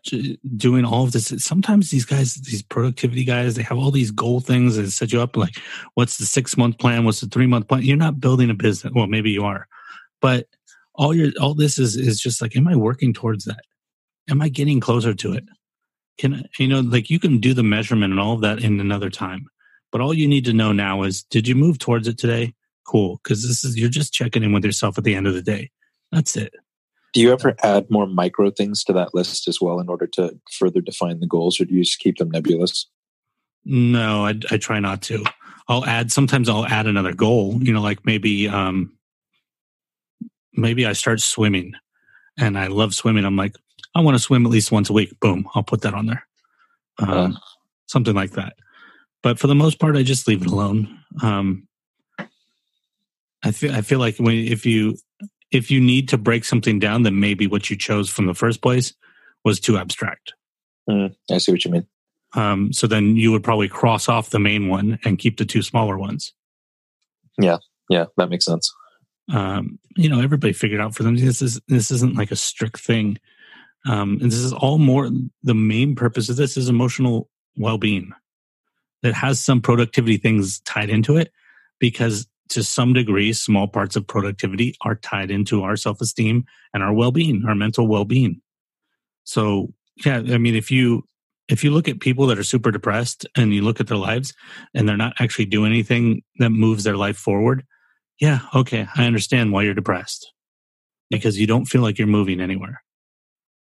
doing 0.57 0.85
all 0.85 1.05
of 1.05 1.13
this 1.13 1.33
sometimes 1.45 1.91
these 1.91 2.07
guys 2.07 2.35
these 2.37 2.63
productivity 2.63 3.25
guys 3.25 3.55
they 3.55 3.63
have 3.63 3.77
all 3.79 3.91
these 3.91 4.11
goal 4.11 4.41
things 4.41 4.77
that 4.77 4.91
set 4.91 5.13
you 5.13 5.21
up 5.21 5.37
like 5.37 5.57
what's 5.95 6.17
the 6.17 6.25
six 6.25 6.57
month 6.57 6.79
plan 6.79 7.05
what's 7.05 7.21
the 7.21 7.27
three 7.29 7.47
month 7.47 7.69
plan 7.69 7.83
you're 7.83 7.97
not 7.97 8.19
building 8.21 8.49
a 8.51 8.55
business 8.55 8.93
well 8.95 9.07
maybe 9.07 9.31
you 9.31 9.45
are 9.45 9.67
but 10.23 10.47
all 10.95 11.15
your 11.15 11.33
all 11.41 11.55
this 11.55 11.79
is 11.79 11.97
is 11.97 12.21
just 12.21 12.41
like 12.43 12.57
am 12.57 12.69
i 12.69 12.77
working 12.77 13.13
towards 13.13 13.45
that 13.45 13.65
am 14.29 14.43
i 14.43 14.49
getting 14.49 14.81
closer 14.81 15.15
to 15.15 15.33
it 15.33 15.45
can 16.19 16.35
I, 16.35 16.43
you 16.59 16.69
know 16.69 16.81
like 16.81 17.11
you 17.11 17.19
can 17.19 17.39
do 17.39 17.55
the 17.55 17.63
measurement 17.63 18.13
and 18.13 18.21
all 18.21 18.35
of 18.35 18.41
that 18.43 18.63
in 18.63 18.81
another 18.81 19.11
time 19.11 19.47
but 19.93 20.01
all 20.01 20.15
you 20.15 20.29
need 20.29 20.45
to 20.47 20.53
know 20.53 20.73
now 20.73 21.03
is 21.03 21.23
did 21.25 21.49
you 21.49 21.55
move 21.55 21.79
towards 21.79 22.09
it 22.09 22.19
today 22.19 22.55
cool 22.87 23.21
because 23.23 23.47
this 23.47 23.65
is 23.65 23.79
you're 23.79 23.89
just 23.89 24.13
checking 24.13 24.43
in 24.43 24.53
with 24.53 24.65
yourself 24.65 24.99
at 24.99 25.05
the 25.05 25.15
end 25.15 25.27
of 25.27 25.35
the 25.35 25.43
day 25.43 25.71
that's 26.13 26.37
it 26.37 26.55
Do 27.13 27.21
you 27.21 27.33
ever 27.33 27.57
add 27.63 27.91
more 27.91 28.07
micro 28.07 28.51
things 28.51 28.85
to 28.85 28.93
that 28.93 29.15
list 29.15 29.49
as 29.49 29.61
well 29.61 29.81
in 29.81 29.89
order 29.89 30.07
to 30.09 30.39
further 30.53 30.81
define 30.81 31.19
the 31.19 31.27
goals, 31.27 31.61
or 31.61 31.65
do 31.65 31.75
you 31.75 31.83
just 31.83 31.99
keep 31.99 32.19
them 32.19 32.31
nebulous? 32.31 32.87
No, 33.65 34.27
I, 34.27 34.35
I 34.51 34.57
try 34.59 34.79
not 34.79 35.03
to. 35.03 35.25
I'll 35.69 35.85
add 35.87 36.13
sometimes 36.13 36.49
I'll 36.49 36.67
add 36.67 36.87
another 36.87 37.13
goal. 37.13 37.59
You 37.61 37.73
know, 37.73 37.81
like 37.81 38.07
maybe 38.07 38.49
um 38.49 38.93
maybe 40.53 40.87
I 40.87 40.93
start 40.93 41.21
swimming 41.21 41.73
and 42.39 42.59
I 42.59 42.69
love 42.69 42.95
swimming. 42.95 43.25
I'm 43.25 43.37
like, 43.37 43.55
I 43.95 44.01
want 44.01 44.17
to 44.17 44.23
swim 44.23 44.47
at 44.47 44.53
least 44.53 44.73
once 44.73 44.91
a 44.91 44.93
week. 44.93 45.19
Boom, 45.21 45.49
I'll 45.55 45.63
put 45.63 45.83
that 45.83 45.95
on 45.95 46.07
there. 46.07 46.27
Um, 46.99 47.39
something 47.87 48.15
like 48.15 48.33
that. 48.33 48.55
But 49.23 49.39
for 49.39 49.47
the 49.47 49.55
most 49.55 49.79
part, 49.79 49.97
I 49.97 50.03
just 50.03 50.29
leave 50.29 50.43
it 50.43 50.49
alone. 50.49 50.99
Um, 51.23 51.67
I 53.43 53.53
feel 53.53 53.75
I 53.75 53.81
feel 53.81 53.99
like 53.99 54.17
when 54.19 54.37
if 54.37 54.67
you 54.67 54.97
if 55.51 55.71
you 55.71 55.81
need 55.81 56.09
to 56.11 56.19
break 56.19 56.45
something 56.45 56.79
down, 56.79 57.03
then 57.03 57.21
maybe 57.21 57.47
what 57.47 57.71
you 57.71 57.77
chose 57.77 58.09
from 58.09 58.27
the 58.27 58.35
first 58.35 58.63
place 58.63 58.95
was 59.45 59.61
too 59.61 59.79
abstract. 59.79 60.35
Mm, 60.89 61.15
I 61.31 61.39
see 61.39 61.53
what 61.53 61.65
you 61.65 61.71
mean. 61.71 61.87
Um, 62.35 62.73
so 62.73 62.87
then 62.87 63.17
you 63.17 63.33
would 63.33 63.43
probably 63.43 63.69
cross 63.69 64.09
off 64.09 64.31
the 64.31 64.39
main 64.39 64.69
one 64.69 64.99
and 65.05 65.19
keep 65.19 65.39
the 65.39 65.45
two 65.45 65.63
smaller 65.63 65.99
ones. 65.99 66.33
Yeah, 67.39 67.59
yeah, 67.89 68.07
that 68.17 68.31
makes 68.31 68.45
sense. 68.45 68.73
Um, 69.33 69.79
you 69.97 70.09
know, 70.09 70.21
everybody 70.21 70.53
figured 70.53 70.81
out 70.81 70.95
for 70.95 71.03
them. 71.03 71.17
This 71.17 71.43
is 71.43 71.61
this 71.69 71.91
isn't 71.91 72.17
like 72.17 72.31
a 72.31 72.37
strict 72.37 72.79
thing. 72.79 73.19
Um, 73.89 74.19
and 74.21 74.31
this 74.31 74.39
is 74.39 74.53
all 74.53 74.79
more. 74.79 75.11
The 75.43 75.55
main 75.55 75.95
purpose 75.95 76.29
of 76.29 76.37
this 76.37 76.57
is 76.57 76.69
emotional 76.69 77.29
well-being. 77.57 78.13
That 79.03 79.15
has 79.15 79.41
some 79.41 79.61
productivity 79.63 80.19
things 80.19 80.61
tied 80.61 80.91
into 80.91 81.17
it, 81.17 81.33
because 81.79 82.27
to 82.51 82.63
some 82.63 82.93
degree, 82.93 83.33
small 83.33 83.69
parts 83.69 83.97
of 83.97 84.07
productivity 84.07 84.75
are 84.83 84.97
tied 84.97 85.31
into 85.31 85.63
our 85.63 85.77
self-esteem 85.77 86.45
and 86.75 86.83
our 86.83 86.93
well-being, 86.93 87.45
our 87.49 87.55
mental 87.55 87.87
well-being. 87.87 88.43
So, 89.25 89.73
yeah, 90.05 90.17
I 90.17 90.37
mean, 90.37 90.55
if 90.55 90.71
you 90.71 91.07
if 91.49 91.65
you 91.65 91.71
look 91.71 91.89
at 91.89 92.01
people 92.01 92.27
that 92.27 92.39
are 92.39 92.45
super 92.45 92.71
depressed 92.71 93.27
and 93.37 93.55
you 93.55 93.63
look 93.63 93.81
at 93.81 93.87
their 93.87 93.97
lives 93.97 94.35
and 94.75 94.89
they're 94.89 94.97
not 94.97 95.15
actually 95.19 95.47
doing 95.47 95.73
anything 95.73 96.23
that 96.39 96.51
moves 96.51 96.85
their 96.85 96.97
life 96.97 97.17
forward, 97.17 97.65
yeah, 98.21 98.41
okay, 98.55 98.87
I 98.97 99.07
understand 99.07 99.53
why 99.53 99.63
you're 99.63 99.75
depressed 99.75 100.33
because 101.11 101.39
you 101.39 101.47
don't 101.47 101.65
feel 101.67 101.83
like 101.83 101.99
you're 101.99 102.07
moving 102.07 102.41
anywhere. 102.41 102.83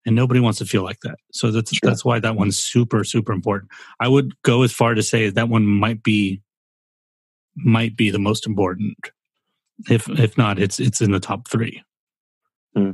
And 0.06 0.16
nobody 0.16 0.40
wants 0.40 0.60
to 0.60 0.66
feel 0.66 0.84
like 0.84 1.00
that. 1.02 1.16
So 1.32 1.52
that's 1.52 1.74
Sure. 1.74 1.90
that's 1.90 2.06
why 2.06 2.20
that 2.20 2.36
one's 2.36 2.58
super 2.58 3.04
super 3.04 3.34
important. 3.34 3.72
I 4.00 4.08
would 4.08 4.34
go 4.44 4.64
as 4.64 4.72
far 4.72 4.94
to 4.94 5.04
say 5.04 5.30
that 5.30 5.50
one 5.50 5.66
might 5.66 6.04
be 6.04 6.42
might 7.56 7.96
be 7.98 8.10
the 8.10 8.20
most 8.20 8.48
important. 8.48 8.98
If 9.90 10.10
if 10.10 10.38
not, 10.38 10.58
it's 10.58 10.80
it's 10.80 11.02
in 11.02 11.12
the 11.12 11.20
top 11.20 11.48
3. 11.50 11.84
Hmm. 12.76 12.92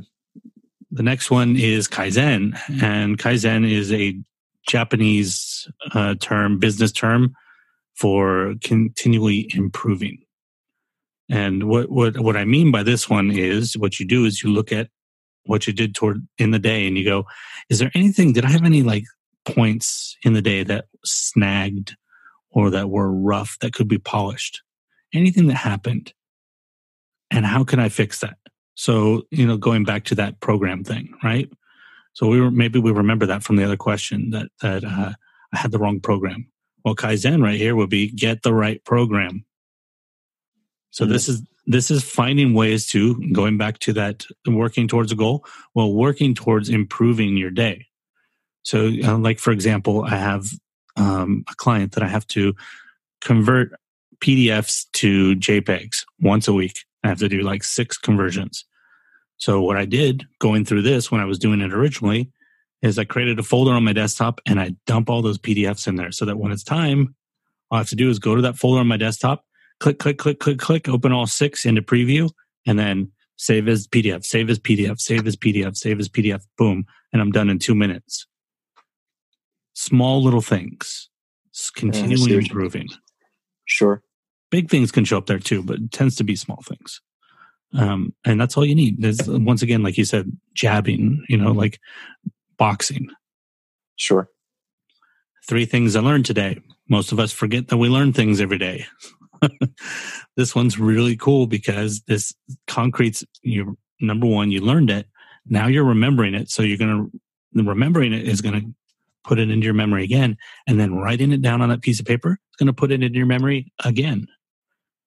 The 0.90 1.02
next 1.02 1.30
one 1.30 1.56
is 1.56 1.88
kaizen 1.88 2.58
and 2.82 3.18
kaizen 3.18 3.70
is 3.70 3.92
a 3.92 4.18
Japanese 4.66 5.68
uh, 5.92 6.16
term, 6.20 6.58
business 6.58 6.92
term 6.92 7.34
for 7.94 8.54
continually 8.62 9.50
improving. 9.54 10.25
And 11.28 11.64
what, 11.64 11.90
what, 11.90 12.18
what 12.18 12.36
I 12.36 12.44
mean 12.44 12.70
by 12.70 12.82
this 12.82 13.10
one 13.10 13.30
is 13.30 13.76
what 13.76 13.98
you 13.98 14.06
do 14.06 14.24
is 14.24 14.42
you 14.42 14.50
look 14.50 14.72
at 14.72 14.88
what 15.44 15.66
you 15.66 15.72
did 15.72 15.94
toward 15.94 16.26
in 16.38 16.50
the 16.50 16.58
day 16.58 16.86
and 16.86 16.96
you 16.96 17.04
go, 17.04 17.24
is 17.68 17.78
there 17.78 17.90
anything, 17.94 18.32
did 18.32 18.44
I 18.44 18.50
have 18.50 18.64
any 18.64 18.82
like 18.82 19.04
points 19.44 20.16
in 20.22 20.32
the 20.32 20.42
day 20.42 20.62
that 20.64 20.86
snagged 21.04 21.96
or 22.50 22.70
that 22.70 22.90
were 22.90 23.10
rough 23.10 23.56
that 23.60 23.72
could 23.72 23.88
be 23.88 23.98
polished? 23.98 24.62
Anything 25.12 25.46
that 25.48 25.54
happened? 25.54 26.12
And 27.30 27.44
how 27.44 27.64
can 27.64 27.80
I 27.80 27.88
fix 27.88 28.20
that? 28.20 28.38
So, 28.74 29.22
you 29.30 29.46
know, 29.46 29.56
going 29.56 29.84
back 29.84 30.04
to 30.04 30.14
that 30.16 30.40
program 30.40 30.84
thing, 30.84 31.14
right? 31.24 31.50
So 32.12 32.26
we 32.26 32.40
were, 32.40 32.50
maybe 32.50 32.78
we 32.78 32.92
remember 32.92 33.26
that 33.26 33.42
from 33.42 33.56
the 33.56 33.64
other 33.64 33.76
question 33.76 34.30
that, 34.30 34.48
that, 34.62 34.84
uh, 34.84 35.12
I 35.52 35.58
had 35.58 35.70
the 35.70 35.78
wrong 35.78 36.00
program. 36.00 36.48
Well, 36.84 36.94
Kaizen 36.94 37.42
right 37.42 37.58
here 37.58 37.74
would 37.74 37.90
be 37.90 38.08
get 38.10 38.42
the 38.42 38.54
right 38.54 38.84
program. 38.84 39.44
So 40.96 41.04
Mhm. 41.04 41.10
this 41.10 41.28
is 41.28 41.42
this 41.66 41.90
is 41.90 42.02
finding 42.04 42.54
ways 42.54 42.86
to 42.86 43.16
going 43.32 43.58
back 43.58 43.80
to 43.80 43.92
that 43.92 44.24
working 44.46 44.86
towards 44.88 45.10
a 45.12 45.16
goal. 45.16 45.44
Well, 45.74 45.92
working 45.92 46.32
towards 46.34 46.68
improving 46.68 47.36
your 47.36 47.50
day. 47.50 47.86
So, 48.62 48.88
uh, 49.04 49.18
like 49.18 49.38
for 49.40 49.50
example, 49.50 50.04
I 50.04 50.16
have 50.16 50.46
um, 50.96 51.44
a 51.50 51.54
client 51.56 51.92
that 51.92 52.02
I 52.02 52.08
have 52.08 52.26
to 52.28 52.54
convert 53.20 53.72
PDFs 54.20 54.86
to 54.94 55.34
JPEGs 55.36 56.06
once 56.20 56.48
a 56.48 56.54
week. 56.54 56.84
I 57.04 57.08
have 57.08 57.18
to 57.18 57.28
do 57.28 57.42
like 57.42 57.62
six 57.64 57.98
conversions. 57.98 58.64
So 59.36 59.60
what 59.60 59.76
I 59.76 59.84
did 59.84 60.26
going 60.38 60.64
through 60.64 60.82
this 60.82 61.10
when 61.10 61.20
I 61.20 61.26
was 61.26 61.38
doing 61.38 61.60
it 61.60 61.74
originally 61.74 62.30
is 62.80 62.98
I 62.98 63.04
created 63.04 63.38
a 63.38 63.42
folder 63.42 63.72
on 63.72 63.84
my 63.84 63.92
desktop 63.92 64.40
and 64.46 64.58
I 64.58 64.74
dump 64.86 65.10
all 65.10 65.20
those 65.20 65.36
PDFs 65.36 65.86
in 65.86 65.96
there 65.96 66.12
so 66.12 66.24
that 66.24 66.38
when 66.38 66.52
it's 66.52 66.64
time, 66.64 67.14
all 67.70 67.76
I 67.76 67.80
have 67.80 67.90
to 67.90 67.96
do 67.96 68.08
is 68.08 68.18
go 68.18 68.34
to 68.34 68.42
that 68.42 68.56
folder 68.56 68.80
on 68.80 68.86
my 68.88 68.96
desktop, 68.96 69.44
click, 69.80 69.98
click, 69.98 70.18
click, 70.18 70.38
click, 70.38 70.58
click, 70.58 70.88
open 70.88 71.12
all 71.12 71.26
six 71.26 71.64
into 71.64 71.82
preview, 71.82 72.30
and 72.66 72.78
then 72.78 73.10
save 73.36 73.68
as 73.68 73.86
PDF, 73.86 74.24
save 74.24 74.50
as 74.50 74.58
PDF, 74.58 74.98
save 74.98 75.26
as 75.26 75.36
PDF, 75.36 75.76
save 75.76 76.00
as 76.00 76.08
PDF, 76.08 76.42
boom, 76.56 76.86
and 77.12 77.20
I'm 77.20 77.30
done 77.30 77.50
in 77.50 77.58
two 77.58 77.74
minutes. 77.74 78.26
Small 79.74 80.22
little 80.22 80.40
things, 80.40 81.10
continually 81.74 82.32
mean. 82.32 82.42
improving. 82.42 82.88
Sure. 83.66 84.02
Big 84.50 84.70
things 84.70 84.90
can 84.90 85.04
show 85.04 85.18
up 85.18 85.26
there 85.26 85.38
too, 85.38 85.62
but 85.62 85.76
it 85.76 85.92
tends 85.92 86.16
to 86.16 86.24
be 86.24 86.36
small 86.36 86.62
things. 86.62 87.00
Um, 87.74 88.14
and 88.24 88.40
that's 88.40 88.56
all 88.56 88.64
you 88.64 88.74
need. 88.74 89.02
There's, 89.02 89.20
once 89.26 89.60
again, 89.60 89.82
like 89.82 89.98
you 89.98 90.04
said, 90.04 90.30
jabbing, 90.54 91.24
you 91.28 91.36
know, 91.36 91.52
like 91.52 91.78
boxing. 92.56 93.08
Sure. 93.96 94.30
Three 95.46 95.66
things 95.66 95.94
I 95.94 96.00
learned 96.00 96.26
today. 96.26 96.60
Most 96.88 97.12
of 97.12 97.18
us 97.18 97.32
forget 97.32 97.68
that 97.68 97.76
we 97.76 97.88
learn 97.88 98.12
things 98.12 98.40
every 98.40 98.58
day. 98.58 98.86
this 100.36 100.54
one's 100.54 100.78
really 100.78 101.16
cool 101.16 101.46
because 101.46 102.02
this 102.02 102.34
concrete's 102.66 103.24
you 103.42 103.76
number 104.00 104.26
one, 104.26 104.50
you 104.50 104.60
learned 104.60 104.90
it. 104.90 105.06
Now 105.46 105.66
you're 105.66 105.84
remembering 105.84 106.34
it. 106.34 106.50
So 106.50 106.62
you're 106.62 106.78
gonna 106.78 107.06
remembering 107.54 108.12
it 108.12 108.26
is 108.26 108.40
gonna 108.40 108.62
put 109.24 109.38
it 109.38 109.50
into 109.50 109.64
your 109.64 109.74
memory 109.74 110.04
again. 110.04 110.36
And 110.66 110.78
then 110.78 110.94
writing 110.94 111.32
it 111.32 111.42
down 111.42 111.62
on 111.62 111.68
that 111.68 111.82
piece 111.82 112.00
of 112.00 112.06
paper 112.06 112.32
is 112.32 112.56
gonna 112.58 112.72
put 112.72 112.92
it 112.92 113.02
into 113.02 113.16
your 113.16 113.26
memory 113.26 113.72
again. 113.84 114.26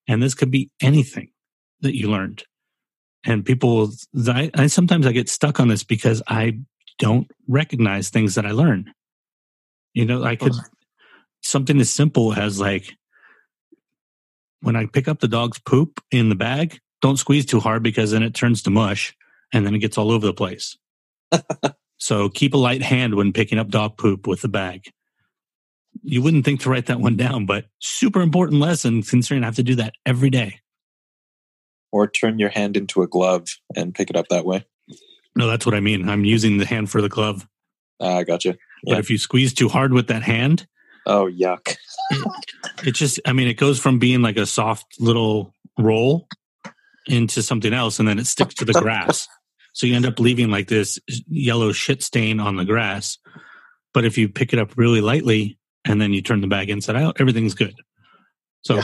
And 0.07 0.21
this 0.23 0.34
could 0.34 0.51
be 0.51 0.71
anything 0.82 1.30
that 1.82 1.95
you 1.95 2.09
learned. 2.09 2.43
And 3.25 3.45
people 3.45 3.91
I, 4.27 4.49
I 4.55 4.67
sometimes 4.67 5.05
I 5.05 5.11
get 5.11 5.30
stuck 5.30 5.59
on 5.59 5.67
this 5.67 5.84
because 5.84 6.21
I 6.27 6.59
don't 6.97 7.30
recognize 7.47 8.09
things 8.09 8.36
that 8.36 8.45
I 8.45 8.51
learn. 8.51 8.93
You 9.93 10.05
know, 10.05 10.23
I 10.23 10.36
could 10.36 10.53
something 11.41 11.80
as 11.80 11.89
simple 11.89 12.34
as 12.34 12.59
like 12.59 12.95
when 14.62 14.76
I 14.76 14.86
pick 14.86 15.07
up 15.07 15.20
the 15.20 15.28
dog's 15.28 15.60
poop 15.60 16.01
in 16.12 16.30
the 16.30 16.36
bag, 16.36 16.80
don't 17.01 17.18
squeeze 17.18 17.45
too 17.45 17.60
hard 17.60 17.84
because 17.84 18.12
then 18.12 18.24
it 18.24 18.34
turns 18.34 18.64
to 18.64 18.70
mush 18.70 19.16
and 19.53 19.66
then 19.66 19.74
it 19.74 19.80
gets 19.80 19.97
all 19.97 20.12
over 20.12 20.26
the 20.26 20.34
place. 20.34 20.78
so 21.97 22.30
keep 22.30 22.53
a 22.53 22.57
light 22.57 22.82
hand 22.82 23.16
when 23.16 23.34
picking 23.34 23.57
up 23.57 23.70
dog 23.70 23.97
poop 23.97 24.28
with 24.28 24.41
the 24.41 24.47
bag. 24.47 24.91
You 26.03 26.22
wouldn't 26.22 26.45
think 26.45 26.62
to 26.62 26.70
write 26.70 26.86
that 26.88 26.99
one 26.99 27.18
down, 27.18 27.45
but 27.45 27.66
super 27.80 28.22
important 28.22 28.62
lesson 28.62 29.01
considering 29.03 29.43
I 29.43 29.47
have 29.47 29.55
to 29.55 29.64
do 29.64 29.76
that 29.76 29.93
every 30.05 30.30
day. 30.30 30.60
Or 31.91 32.07
turn 32.07 32.38
your 32.38 32.49
hand 32.49 32.78
into 32.78 33.01
a 33.01 33.07
glove 33.07 33.47
and 33.76 33.95
pick 33.95 34.10
it 34.10 34.16
up 34.16 34.28
that 34.30 34.45
way. 34.45 34.66
No, 35.36 35.47
that's 35.47 35.66
what 35.66 35.76
I 35.76 35.80
mean. 35.80 36.07
I'm 36.07 36.26
using 36.26 36.57
the 36.57 36.66
hand 36.66 36.89
for 36.89 37.01
the 37.01 37.10
glove. 37.10 37.47
Ah, 37.99 38.18
I 38.18 38.24
gotcha. 38.24 38.57
But 38.84 38.99
if 38.99 39.10
you 39.10 39.18
squeeze 39.18 39.53
too 39.53 39.68
hard 39.68 39.93
with 39.93 40.07
that 40.07 40.24
hand, 40.24 40.68
Oh, 41.05 41.25
yuck. 41.25 41.75
it 42.85 42.91
just, 42.91 43.19
I 43.25 43.33
mean, 43.33 43.47
it 43.47 43.55
goes 43.55 43.79
from 43.79 43.99
being 43.99 44.21
like 44.21 44.37
a 44.37 44.45
soft 44.45 44.99
little 44.99 45.53
roll 45.77 46.27
into 47.07 47.41
something 47.41 47.73
else 47.73 47.99
and 47.99 48.07
then 48.07 48.19
it 48.19 48.27
sticks 48.27 48.55
to 48.55 48.65
the 48.65 48.73
grass. 48.73 49.27
So 49.73 49.87
you 49.87 49.95
end 49.95 50.05
up 50.05 50.19
leaving 50.19 50.49
like 50.49 50.67
this 50.67 50.99
yellow 51.27 51.71
shit 51.71 52.03
stain 52.03 52.39
on 52.39 52.57
the 52.57 52.65
grass. 52.65 53.17
But 53.93 54.05
if 54.05 54.17
you 54.17 54.29
pick 54.29 54.53
it 54.53 54.59
up 54.59 54.77
really 54.77 55.01
lightly 55.01 55.57
and 55.85 56.01
then 56.01 56.13
you 56.13 56.21
turn 56.21 56.41
the 56.41 56.47
bag 56.47 56.69
inside 56.69 56.95
out, 56.95 57.19
everything's 57.19 57.55
good. 57.55 57.75
So 58.61 58.81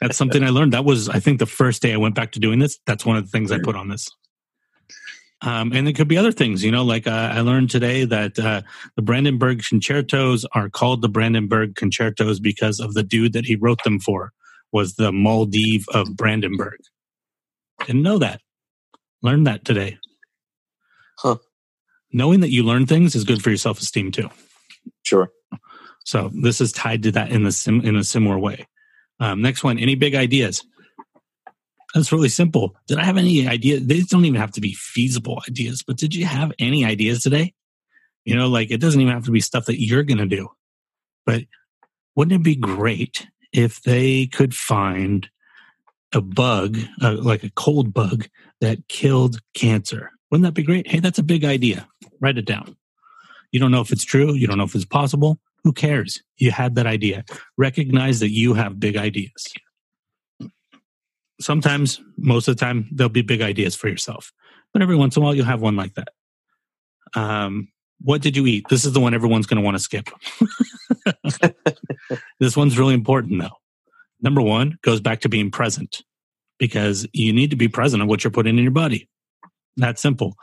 that's 0.00 0.16
something 0.16 0.42
I 0.42 0.48
learned. 0.48 0.72
That 0.72 0.84
was, 0.84 1.08
I 1.08 1.20
think, 1.20 1.38
the 1.38 1.46
first 1.46 1.82
day 1.82 1.92
I 1.92 1.98
went 1.98 2.14
back 2.14 2.32
to 2.32 2.40
doing 2.40 2.58
this. 2.58 2.78
That's 2.86 3.04
one 3.04 3.16
of 3.16 3.24
the 3.24 3.30
things 3.30 3.52
I 3.52 3.58
mm. 3.58 3.64
put 3.64 3.76
on 3.76 3.88
this. 3.88 4.08
Um, 5.42 5.72
and 5.72 5.88
it 5.88 5.94
could 5.94 6.06
be 6.06 6.16
other 6.16 6.30
things, 6.30 6.62
you 6.62 6.70
know, 6.70 6.84
like 6.84 7.06
uh, 7.06 7.30
I 7.32 7.40
learned 7.40 7.70
today 7.70 8.04
that 8.04 8.38
uh, 8.38 8.62
the 8.94 9.02
Brandenburg 9.02 9.64
concertos 9.64 10.46
are 10.52 10.70
called 10.70 11.02
the 11.02 11.08
Brandenburg 11.08 11.74
concertos 11.74 12.38
because 12.38 12.78
of 12.78 12.94
the 12.94 13.02
dude 13.02 13.32
that 13.32 13.44
he 13.44 13.56
wrote 13.56 13.82
them 13.82 13.98
for 13.98 14.32
was 14.70 14.94
the 14.94 15.10
Maldive 15.10 15.84
of 15.92 16.16
Brandenburg. 16.16 16.78
Didn't 17.86 18.02
know 18.02 18.18
that. 18.18 18.40
Learned 19.20 19.46
that 19.48 19.64
today. 19.64 19.98
Huh. 21.18 21.38
Knowing 22.12 22.40
that 22.40 22.50
you 22.50 22.62
learn 22.62 22.86
things 22.86 23.14
is 23.14 23.24
good 23.24 23.42
for 23.42 23.50
your 23.50 23.58
self 23.58 23.80
esteem 23.80 24.12
too. 24.12 24.30
Sure. 25.02 25.30
So 26.04 26.30
this 26.34 26.60
is 26.60 26.72
tied 26.72 27.02
to 27.04 27.12
that 27.12 27.30
in 27.30 27.44
the 27.44 27.52
sim- 27.52 27.82
in 27.82 27.96
a 27.96 28.04
similar 28.04 28.38
way. 28.38 28.66
Um, 29.20 29.42
next 29.42 29.62
one, 29.62 29.78
any 29.78 29.94
big 29.94 30.14
ideas? 30.14 30.64
That's 31.94 32.12
really 32.12 32.28
simple. 32.28 32.74
Did 32.86 32.98
I 32.98 33.04
have 33.04 33.18
any 33.18 33.46
ideas? 33.46 33.86
These 33.86 34.08
don't 34.08 34.24
even 34.24 34.40
have 34.40 34.52
to 34.52 34.60
be 34.60 34.74
feasible 34.74 35.42
ideas, 35.48 35.82
but 35.86 35.96
did 35.96 36.14
you 36.14 36.24
have 36.24 36.52
any 36.58 36.84
ideas 36.84 37.22
today? 37.22 37.54
You 38.24 38.34
know, 38.34 38.48
like 38.48 38.70
it 38.70 38.80
doesn't 38.80 39.00
even 39.00 39.12
have 39.12 39.24
to 39.24 39.30
be 39.30 39.40
stuff 39.40 39.66
that 39.66 39.82
you're 39.82 40.02
going 40.02 40.18
to 40.18 40.26
do. 40.26 40.48
But 41.26 41.44
wouldn't 42.16 42.40
it 42.40 42.44
be 42.44 42.56
great 42.56 43.26
if 43.52 43.82
they 43.82 44.26
could 44.26 44.54
find 44.54 45.28
a 46.14 46.20
bug, 46.20 46.78
uh, 47.02 47.16
like 47.20 47.42
a 47.42 47.50
cold 47.50 47.92
bug 47.92 48.26
that 48.60 48.88
killed 48.88 49.38
cancer? 49.54 50.10
Wouldn't 50.30 50.44
that 50.44 50.54
be 50.54 50.62
great? 50.62 50.88
Hey, 50.88 51.00
that's 51.00 51.18
a 51.18 51.22
big 51.22 51.44
idea. 51.44 51.86
Write 52.20 52.38
it 52.38 52.46
down. 52.46 52.76
You 53.50 53.60
don't 53.60 53.70
know 53.70 53.82
if 53.82 53.92
it's 53.92 54.04
true. 54.04 54.32
You 54.32 54.46
don't 54.46 54.56
know 54.56 54.64
if 54.64 54.74
it's 54.74 54.84
possible. 54.86 55.38
Who 55.64 55.72
cares? 55.72 56.22
You 56.38 56.50
had 56.50 56.74
that 56.76 56.86
idea. 56.86 57.24
Recognize 57.58 58.20
that 58.20 58.30
you 58.30 58.54
have 58.54 58.80
big 58.80 58.96
ideas. 58.96 59.52
Sometimes, 61.42 62.00
most 62.16 62.48
of 62.48 62.56
the 62.56 62.60
time, 62.60 62.88
there'll 62.92 63.10
be 63.10 63.22
big 63.22 63.42
ideas 63.42 63.74
for 63.74 63.88
yourself. 63.88 64.32
But 64.72 64.82
every 64.82 64.96
once 64.96 65.16
in 65.16 65.22
a 65.22 65.24
while, 65.24 65.34
you'll 65.34 65.44
have 65.44 65.60
one 65.60 65.76
like 65.76 65.94
that. 65.94 66.08
Um, 67.14 67.68
what 68.00 68.22
did 68.22 68.36
you 68.36 68.46
eat? 68.46 68.66
This 68.68 68.84
is 68.84 68.92
the 68.92 69.00
one 69.00 69.14
everyone's 69.14 69.46
going 69.46 69.60
to 69.60 69.64
want 69.64 69.76
to 69.76 69.82
skip. 69.82 70.08
this 72.40 72.56
one's 72.56 72.78
really 72.78 72.94
important, 72.94 73.40
though. 73.40 73.56
Number 74.20 74.40
one 74.40 74.78
goes 74.82 75.00
back 75.00 75.20
to 75.20 75.28
being 75.28 75.50
present 75.50 76.02
because 76.58 77.06
you 77.12 77.32
need 77.32 77.50
to 77.50 77.56
be 77.56 77.68
present 77.68 78.02
on 78.02 78.08
what 78.08 78.24
you're 78.24 78.30
putting 78.30 78.56
in 78.56 78.62
your 78.62 78.72
body. 78.72 79.08
That 79.76 79.98
simple. 79.98 80.36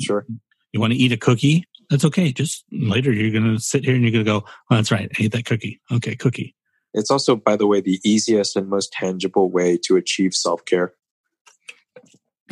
Sure. 0.00 0.26
You 0.72 0.80
want 0.80 0.92
to 0.92 0.98
eat 0.98 1.12
a 1.12 1.16
cookie? 1.16 1.64
That's 1.90 2.04
okay. 2.04 2.32
Just 2.32 2.64
later, 2.70 3.12
you're 3.12 3.32
going 3.32 3.56
to 3.56 3.62
sit 3.62 3.84
here 3.84 3.94
and 3.94 4.02
you're 4.02 4.12
going 4.12 4.24
to 4.24 4.30
go, 4.30 4.44
oh, 4.70 4.74
that's 4.74 4.92
right. 4.92 5.10
I 5.18 5.24
ate 5.24 5.32
that 5.32 5.44
cookie. 5.44 5.80
Okay, 5.90 6.14
cookie. 6.14 6.54
It's 6.92 7.10
also, 7.10 7.36
by 7.36 7.56
the 7.56 7.66
way, 7.66 7.80
the 7.80 8.00
easiest 8.04 8.56
and 8.56 8.68
most 8.68 8.92
tangible 8.92 9.50
way 9.50 9.78
to 9.84 9.96
achieve 9.96 10.34
self 10.34 10.64
care. 10.64 10.94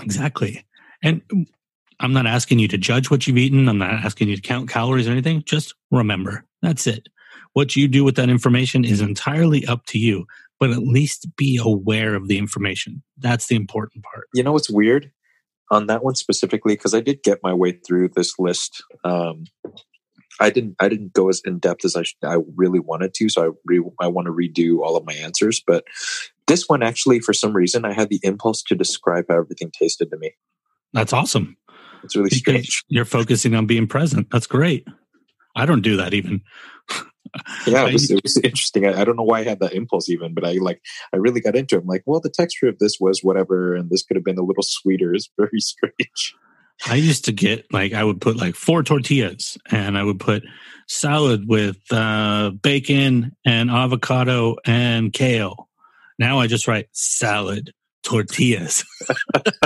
Exactly. 0.01 0.64
And 1.03 1.22
I'm 2.01 2.12
not 2.12 2.26
asking 2.26 2.59
you 2.61 2.68
to 2.68 2.78
judge 2.78 3.11
what 3.11 3.26
you've 3.26 3.39
eaten. 3.39 3.68
I'm 3.68 3.78
not 3.78 3.93
asking 3.93 4.28
you 4.28 4.36
to 4.36 4.43
count 4.43 4.68
calories 4.68 5.09
or 5.09 5.12
anything. 5.12 5.43
Just 5.45 5.74
remember 5.91 6.45
that's 6.62 6.86
it. 6.86 7.09
What 7.53 7.76
you 7.76 7.89
do 7.89 8.05
with 8.05 8.16
that 8.16 8.28
information 8.28 8.84
is 8.84 9.01
entirely 9.01 9.66
up 9.66 9.86
to 9.86 9.99
you, 9.99 10.26
but 10.61 10.70
at 10.70 10.78
least 10.78 11.34
be 11.36 11.59
aware 11.61 12.14
of 12.14 12.28
the 12.28 12.39
information. 12.39 13.03
That's 13.16 13.47
the 13.47 13.57
important 13.57 14.05
part. 14.05 14.28
You 14.34 14.43
know 14.43 14.53
what's 14.53 14.70
weird 14.70 15.11
on 15.70 15.86
that 15.86 16.05
one 16.05 16.14
specifically? 16.14 16.74
Because 16.74 16.95
I 16.95 17.01
did 17.01 17.22
get 17.22 17.41
my 17.43 17.53
way 17.53 17.72
through 17.72 18.11
this 18.11 18.39
list. 18.39 18.82
Um, 19.05 19.45
I 20.41 20.51
didn't. 20.51 20.76
I 20.80 20.89
didn't 20.89 21.12
go 21.12 21.28
as 21.28 21.41
in 21.45 21.59
depth 21.59 21.84
as 21.84 21.97
I 21.97 22.03
should, 22.03 22.16
I 22.24 22.39
really 22.57 22.80
wanted 22.80 23.14
to. 23.14 23.28
So 23.28 23.47
I 23.47 23.51
re, 23.66 23.82
I 24.01 24.07
want 24.07 24.26
to 24.26 24.32
redo 24.32 24.80
all 24.84 24.97
of 24.97 25.05
my 25.07 25.14
answers. 25.14 25.62
But 25.66 25.84
this 26.47 26.68
one 26.68 26.82
actually, 26.82 27.20
for 27.20 27.32
some 27.32 27.53
reason, 27.53 27.84
I 27.84 27.93
had 27.93 28.09
the 28.09 28.20
impulse 28.22 28.62
to 28.64 28.74
describe 28.74 29.26
how 29.28 29.39
everything 29.39 29.70
tasted 29.70 30.11
to 30.11 30.16
me. 30.18 30.32
That's 30.93 31.12
awesome. 31.12 31.57
It's 32.05 32.16
really 32.16 32.28
Because 32.30 32.39
strange. 32.39 32.84
you're 32.89 33.05
focusing 33.05 33.55
on 33.55 33.66
being 33.66 33.86
present. 33.86 34.28
That's 34.30 34.47
great. 34.47 34.86
I 35.57 35.66
don't 35.66 35.82
do 35.82 35.97
that 35.97 36.14
even. 36.14 36.43
Yeah, 37.66 37.86
it 37.86 37.93
was, 37.93 38.11
it 38.11 38.22
was 38.22 38.39
interesting. 38.39 38.86
I, 38.86 39.03
I 39.03 39.05
don't 39.05 39.16
know 39.16 39.22
why 39.22 39.41
I 39.41 39.45
had 39.45 39.61
that 39.61 39.74
impulse 39.74 40.09
even, 40.09 40.32
but 40.32 40.47
I 40.47 40.53
like 40.53 40.80
I 41.12 41.18
really 41.18 41.43
got 41.43 41.57
into 41.57 41.74
it. 41.76 41.82
I'm 41.82 41.86
like, 41.86 42.03
well, 42.07 42.20
the 42.20 42.30
texture 42.30 42.68
of 42.68 42.78
this 42.78 42.97
was 43.01 43.20
whatever, 43.22 43.74
and 43.74 43.91
this 43.91 44.03
could 44.03 44.16
have 44.16 44.24
been 44.24 44.39
a 44.39 44.43
little 44.43 44.62
sweeter. 44.62 45.12
It's 45.12 45.28
very 45.36 45.51
strange. 45.61 46.34
I 46.87 46.95
used 46.95 47.24
to 47.26 47.33
get 47.33 47.66
like 47.72 47.93
I 47.93 48.05
would 48.05 48.20
put 48.20 48.37
like 48.37 48.55
four 48.55 48.83
tortillas 48.83 49.59
and 49.70 49.99
I 49.99 50.05
would 50.05 50.20
put 50.20 50.45
salad 50.87 51.49
with 51.49 51.79
uh, 51.91 52.51
bacon 52.62 53.37
and 53.45 53.70
avocado 53.70 54.57
and 54.64 55.12
kale. 55.12 55.68
Now 56.18 56.39
I 56.39 56.47
just 56.47 56.68
write 56.68 56.89
salad 56.93 57.72
tortillas 58.03 58.85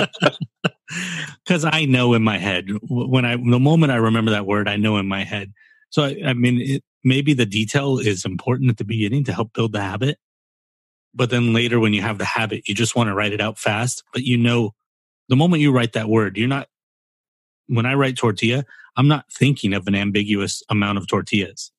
because 1.45 1.65
I 1.65 1.85
know 1.85 2.13
in 2.13 2.23
my 2.23 2.37
head 2.37 2.67
when 2.89 3.25
I 3.25 3.35
the 3.35 3.59
moment 3.59 3.91
I 3.91 3.97
remember 3.97 4.31
that 4.31 4.45
word 4.45 4.67
I 4.67 4.75
know 4.75 4.97
in 4.97 5.07
my 5.07 5.23
head. 5.23 5.53
So 5.89 6.03
I, 6.03 6.17
I 6.25 6.33
mean, 6.33 6.59
it, 6.59 6.83
maybe 7.03 7.33
the 7.33 7.45
detail 7.45 7.99
is 7.99 8.25
important 8.25 8.71
at 8.71 8.77
the 8.77 8.85
beginning 8.85 9.23
to 9.25 9.33
help 9.33 9.53
build 9.53 9.73
the 9.73 9.81
habit, 9.81 10.17
but 11.13 11.29
then 11.29 11.53
later 11.53 11.79
when 11.79 11.93
you 11.93 12.01
have 12.01 12.17
the 12.17 12.25
habit, 12.25 12.67
you 12.67 12.73
just 12.73 12.95
want 12.95 13.09
to 13.09 13.13
write 13.13 13.33
it 13.33 13.41
out 13.41 13.59
fast. 13.59 14.03
But 14.11 14.23
you 14.23 14.37
know, 14.37 14.71
the 15.29 15.35
moment 15.35 15.61
you 15.61 15.71
write 15.71 15.93
that 15.93 16.09
word, 16.09 16.37
you're 16.37 16.47
not 16.47 16.67
when 17.67 17.85
I 17.85 17.93
write 17.93 18.17
tortilla, 18.17 18.65
I'm 18.95 19.07
not 19.07 19.31
thinking 19.31 19.73
of 19.73 19.87
an 19.87 19.95
ambiguous 19.95 20.63
amount 20.69 20.97
of 20.97 21.07
tortillas. 21.07 21.71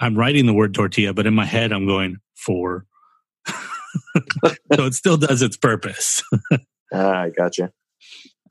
I'm 0.00 0.16
writing 0.16 0.46
the 0.46 0.54
word 0.54 0.74
tortilla, 0.74 1.12
but 1.12 1.26
in 1.26 1.34
my 1.34 1.44
head, 1.44 1.72
I'm 1.72 1.86
going 1.86 2.18
four. 2.36 2.86
so 3.46 4.84
it 4.84 4.94
still 4.94 5.16
does 5.16 5.42
its 5.42 5.56
purpose. 5.56 6.22
Ah, 6.90 7.24
I 7.24 7.28
gotcha. 7.28 7.70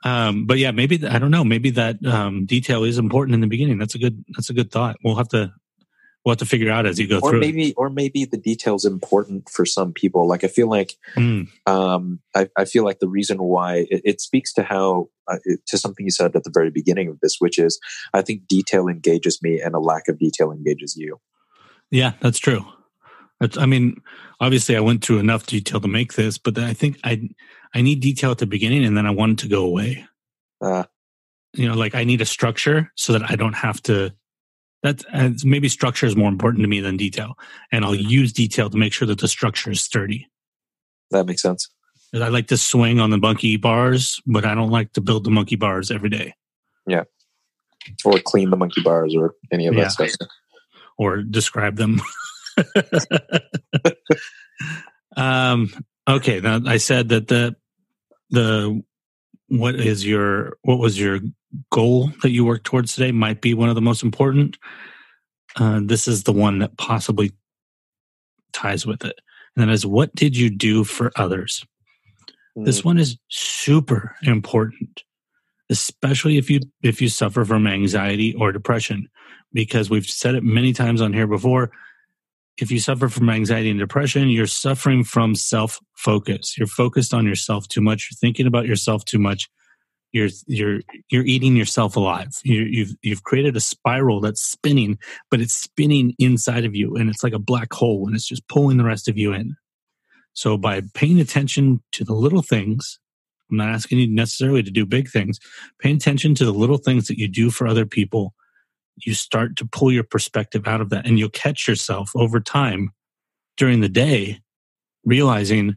Um, 0.03 0.45
but 0.45 0.59
yeah, 0.59 0.69
maybe 0.69 1.03
I 1.07 1.17
don't 1.17 1.31
know. 1.31 1.43
Maybe 1.43 1.71
that 1.71 2.05
um, 2.05 2.45
detail 2.45 2.83
is 2.83 2.99
important 2.99 3.33
in 3.33 3.41
the 3.41 3.47
beginning. 3.47 3.79
That's 3.79 3.95
a 3.95 3.97
good. 3.97 4.23
That's 4.35 4.51
a 4.51 4.53
good 4.53 4.71
thought. 4.71 4.97
We'll 5.03 5.15
have 5.15 5.29
to. 5.29 5.51
We'll 6.27 6.33
have 6.33 6.39
to 6.39 6.45
figure 6.45 6.69
out 6.69 6.85
as 6.85 6.99
you 6.99 7.07
go 7.07 7.19
Or 7.21 7.29
through. 7.29 7.37
it. 7.37 7.39
maybe, 7.39 7.73
or 7.75 7.89
maybe 7.89 8.25
the 8.25 8.35
details 8.35 8.83
important 8.83 9.47
for 9.49 9.65
some 9.65 9.93
people. 9.93 10.27
Like 10.27 10.43
I 10.43 10.47
feel 10.49 10.67
like, 10.69 10.97
Mm, 11.15 11.47
um, 11.65 12.19
I, 12.35 12.49
I 12.57 12.65
feel 12.65 12.83
like 12.83 12.99
the 12.99 13.07
reason 13.07 13.37
why 13.41 13.87
it, 13.89 14.01
it 14.03 14.19
speaks 14.19 14.51
to 14.55 14.63
how 14.63 15.07
uh, 15.31 15.37
it- 15.45 15.61
to 15.67 15.77
something 15.77 16.05
you 16.05 16.11
said 16.11 16.35
at 16.35 16.43
the 16.43 16.51
very 16.53 16.69
beginning 16.69 17.07
of 17.07 17.17
this, 17.21 17.37
which 17.39 17.57
is 17.57 17.79
I 18.13 18.23
think 18.23 18.45
detail 18.45 18.89
engages 18.89 19.41
me, 19.41 19.61
and 19.61 19.73
a 19.73 19.79
lack 19.79 20.09
of 20.09 20.19
detail 20.19 20.51
engages 20.51 20.97
you. 20.97 21.17
yeah, 21.91 22.11
that's 22.19 22.39
true. 22.39 22.65
That's, 23.39 23.57
I 23.57 23.65
mean, 23.65 24.01
obviously, 24.41 24.75
I 24.75 24.81
went 24.81 25.05
through 25.05 25.19
enough 25.19 25.45
detail 25.45 25.79
to 25.79 25.87
make 25.87 26.15
this, 26.15 26.37
but 26.37 26.57
I 26.57 26.73
think 26.73 26.99
I 27.05 27.29
I 27.73 27.81
need 27.81 28.01
detail 28.01 28.31
at 28.31 28.39
the 28.39 28.45
beginning, 28.47 28.83
and 28.83 28.97
then 28.97 29.05
I 29.05 29.11
want 29.11 29.31
it 29.39 29.43
to 29.43 29.47
go 29.47 29.63
away. 29.63 30.05
Uh, 30.59 30.83
you 31.53 31.65
know 31.67 31.73
like 31.75 31.95
i 31.95 32.03
need 32.03 32.19
a 32.19 32.25
structure 32.25 32.91
so 32.95 33.13
that 33.13 33.31
i 33.31 33.35
don't 33.35 33.55
have 33.55 33.81
to 33.81 34.13
that's 34.87 35.05
and 35.11 35.37
maybe 35.45 35.67
structure 35.69 36.05
is 36.05 36.15
more 36.15 36.29
important 36.29 36.63
to 36.63 36.67
me 36.69 36.79
than 36.79 36.95
detail 36.97 37.37
and 37.71 37.83
i'll 37.85 37.95
use 37.95 38.31
detail 38.33 38.69
to 38.69 38.77
make 38.77 38.93
sure 38.93 39.07
that 39.07 39.19
the 39.19 39.27
structure 39.27 39.71
is 39.71 39.81
sturdy 39.81 40.27
that 41.11 41.25
makes 41.25 41.41
sense 41.41 41.69
i 42.13 42.29
like 42.29 42.47
to 42.47 42.57
swing 42.57 42.99
on 42.99 43.09
the 43.09 43.17
monkey 43.17 43.57
bars 43.57 44.21
but 44.25 44.45
i 44.45 44.55
don't 44.55 44.71
like 44.71 44.91
to 44.93 45.01
build 45.01 45.23
the 45.23 45.31
monkey 45.31 45.55
bars 45.55 45.91
every 45.91 46.09
day 46.09 46.33
Yeah. 46.87 47.03
Or 48.03 48.19
clean 48.19 48.49
the 48.49 48.57
monkey 48.57 48.81
bars, 48.81 49.15
or 49.15 49.33
any 49.51 49.67
of 49.67 49.73
Yeah. 49.75 49.83
that 49.83 49.91
stuff. 49.91 50.29
or 50.97 51.21
describe 51.21 51.75
them 51.77 52.01
um 55.15 55.69
okay 56.07 56.39
now 56.39 56.59
i 56.65 56.77
said 56.77 57.09
that 57.09 57.27
the 57.27 57.55
the 58.31 58.81
what 59.49 59.75
is 59.75 60.05
your 60.05 60.57
what 60.63 60.79
was 60.79 60.99
your 60.99 61.19
goal 61.71 62.11
that 62.21 62.31
you 62.31 62.43
worked 62.43 62.65
towards 62.65 62.93
today 62.93 63.11
might 63.11 63.41
be 63.41 63.53
one 63.53 63.69
of 63.69 63.75
the 63.75 63.81
most 63.81 64.03
important 64.03 64.57
uh, 65.55 65.79
this 65.83 66.07
is 66.07 66.23
the 66.23 66.33
one 66.33 66.59
that 66.59 66.77
possibly 66.77 67.31
ties 68.53 68.85
with 68.85 69.05
it 69.05 69.19
And 69.55 69.67
that 69.67 69.73
is 69.73 69.85
what 69.85 70.13
did 70.15 70.35
you 70.35 70.49
do 70.49 70.83
for 70.83 71.11
others? 71.15 71.65
This 72.55 72.83
one 72.83 72.97
is 72.97 73.17
super 73.27 74.15
important, 74.23 75.03
especially 75.69 76.37
if 76.37 76.49
you 76.49 76.61
if 76.81 76.99
you 77.03 77.07
suffer 77.07 77.45
from 77.45 77.67
anxiety 77.67 78.33
or 78.33 78.51
depression, 78.51 79.07
because 79.53 79.91
we've 79.91 80.07
said 80.07 80.33
it 80.33 80.43
many 80.43 80.73
times 80.73 80.99
on 80.99 81.13
here 81.13 81.27
before. 81.27 81.69
If 82.57 82.71
you 82.71 82.79
suffer 82.79 83.07
from 83.07 83.29
anxiety 83.29 83.69
and 83.69 83.79
depression, 83.79 84.29
you're 84.29 84.47
suffering 84.47 85.03
from 85.03 85.35
self 85.35 85.79
focus. 85.95 86.57
You're 86.57 86.67
focused 86.67 87.13
on 87.13 87.25
yourself 87.25 87.67
too 87.67 87.81
much. 87.81 88.07
You're 88.09 88.17
thinking 88.17 88.47
about 88.47 88.65
yourself 88.65 89.05
too 89.05 89.19
much. 89.19 89.47
You're 90.11 90.29
you're 90.47 90.79
you're 91.09 91.25
eating 91.25 91.55
yourself 91.55 91.95
alive. 91.95 92.29
You, 92.43 92.61
you've 92.61 92.95
you've 93.01 93.23
created 93.23 93.55
a 93.55 93.59
spiral 93.59 94.21
that's 94.21 94.41
spinning, 94.41 94.97
but 95.29 95.41
it's 95.41 95.53
spinning 95.53 96.13
inside 96.17 96.65
of 96.65 96.75
you, 96.75 96.95
and 96.95 97.09
it's 97.09 97.23
like 97.23 97.33
a 97.33 97.39
black 97.39 97.73
hole, 97.73 98.07
and 98.07 98.15
it's 98.15 98.27
just 98.27 98.47
pulling 98.47 98.77
the 98.77 98.85
rest 98.85 99.07
of 99.07 99.17
you 99.17 99.33
in. 99.33 99.55
So 100.33 100.57
by 100.57 100.81
paying 100.93 101.19
attention 101.19 101.81
to 101.93 102.03
the 102.03 102.13
little 102.13 102.41
things, 102.41 102.99
I'm 103.49 103.57
not 103.57 103.69
asking 103.69 103.99
you 103.99 104.07
necessarily 104.07 104.63
to 104.63 104.71
do 104.71 104.85
big 104.85 105.09
things, 105.09 105.39
paying 105.79 105.97
attention 105.97 106.35
to 106.35 106.45
the 106.45 106.53
little 106.53 106.77
things 106.77 107.07
that 107.07 107.17
you 107.17 107.27
do 107.27 107.49
for 107.49 107.67
other 107.67 107.85
people, 107.85 108.33
you 109.05 109.13
start 109.13 109.55
to 109.57 109.65
pull 109.65 109.91
your 109.91 110.03
perspective 110.03 110.67
out 110.67 110.81
of 110.81 110.89
that 110.89 111.05
and 111.05 111.17
you'll 111.17 111.29
catch 111.29 111.67
yourself 111.67 112.11
over 112.15 112.39
time 112.39 112.91
during 113.55 113.81
the 113.81 113.89
day 113.89 114.39
realizing, 115.05 115.75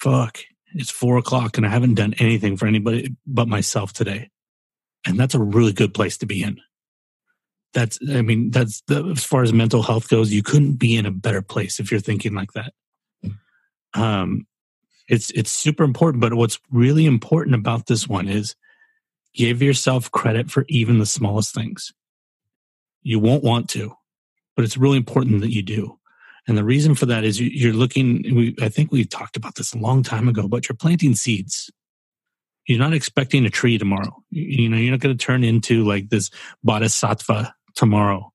fuck, 0.00 0.40
it's 0.74 0.90
four 0.90 1.18
o'clock 1.18 1.56
and 1.56 1.66
I 1.66 1.70
haven't 1.70 1.94
done 1.94 2.14
anything 2.18 2.56
for 2.56 2.66
anybody 2.66 3.14
but 3.26 3.48
myself 3.48 3.92
today. 3.92 4.30
And 5.06 5.18
that's 5.18 5.34
a 5.34 5.40
really 5.40 5.72
good 5.72 5.94
place 5.94 6.18
to 6.18 6.26
be 6.26 6.42
in. 6.42 6.60
That's, 7.72 7.98
I 8.10 8.22
mean, 8.22 8.50
that's 8.50 8.82
the, 8.88 9.04
as 9.16 9.24
far 9.24 9.42
as 9.42 9.52
mental 9.52 9.82
health 9.82 10.08
goes, 10.08 10.32
you 10.32 10.42
couldn't 10.42 10.74
be 10.74 10.96
in 10.96 11.06
a 11.06 11.10
better 11.10 11.42
place 11.42 11.80
if 11.80 11.90
you're 11.90 12.00
thinking 12.00 12.34
like 12.34 12.52
that 12.52 12.72
um, 13.94 14.46
it's 15.08 15.30
it's 15.30 15.50
super 15.50 15.84
important. 15.84 16.20
But 16.20 16.34
what's 16.34 16.58
really 16.70 17.06
important 17.06 17.54
about 17.54 17.86
this 17.86 18.08
one 18.08 18.28
is 18.28 18.54
give 19.34 19.62
yourself 19.62 20.10
credit 20.10 20.50
for 20.50 20.64
even 20.68 20.98
the 20.98 21.06
smallest 21.06 21.54
things. 21.54 21.92
You 23.02 23.18
won't 23.18 23.44
want 23.44 23.68
to, 23.70 23.94
but 24.56 24.64
it's 24.64 24.76
really 24.76 24.96
important 24.96 25.40
that 25.40 25.52
you 25.52 25.62
do. 25.62 25.98
And 26.46 26.56
the 26.56 26.64
reason 26.64 26.94
for 26.94 27.06
that 27.06 27.24
is 27.24 27.38
you, 27.38 27.70
are 27.70 27.74
looking. 27.74 28.34
We, 28.34 28.56
I 28.60 28.68
think 28.68 28.90
we 28.90 29.04
talked 29.04 29.36
about 29.36 29.54
this 29.54 29.72
a 29.72 29.78
long 29.78 30.02
time 30.02 30.28
ago, 30.28 30.48
but 30.48 30.68
you're 30.68 30.76
planting 30.76 31.14
seeds. 31.14 31.70
You're 32.66 32.78
not 32.78 32.94
expecting 32.94 33.44
a 33.44 33.50
tree 33.50 33.78
tomorrow. 33.78 34.22
You, 34.30 34.62
you 34.62 34.68
know, 34.68 34.76
you're 34.76 34.90
not 34.90 35.00
going 35.00 35.16
to 35.16 35.24
turn 35.24 35.44
into 35.44 35.84
like 35.84 36.08
this 36.08 36.30
bodhisattva 36.64 37.54
tomorrow, 37.74 38.32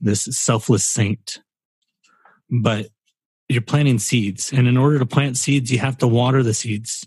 this 0.00 0.22
selfless 0.22 0.84
saint. 0.84 1.40
But 2.50 2.88
you're 3.48 3.62
planting 3.62 3.98
seeds. 3.98 4.52
And 4.52 4.68
in 4.68 4.76
order 4.76 4.98
to 4.98 5.06
plant 5.06 5.36
seeds, 5.36 5.70
you 5.70 5.78
have 5.78 5.98
to 5.98 6.06
water 6.06 6.42
the 6.42 6.54
seeds. 6.54 7.06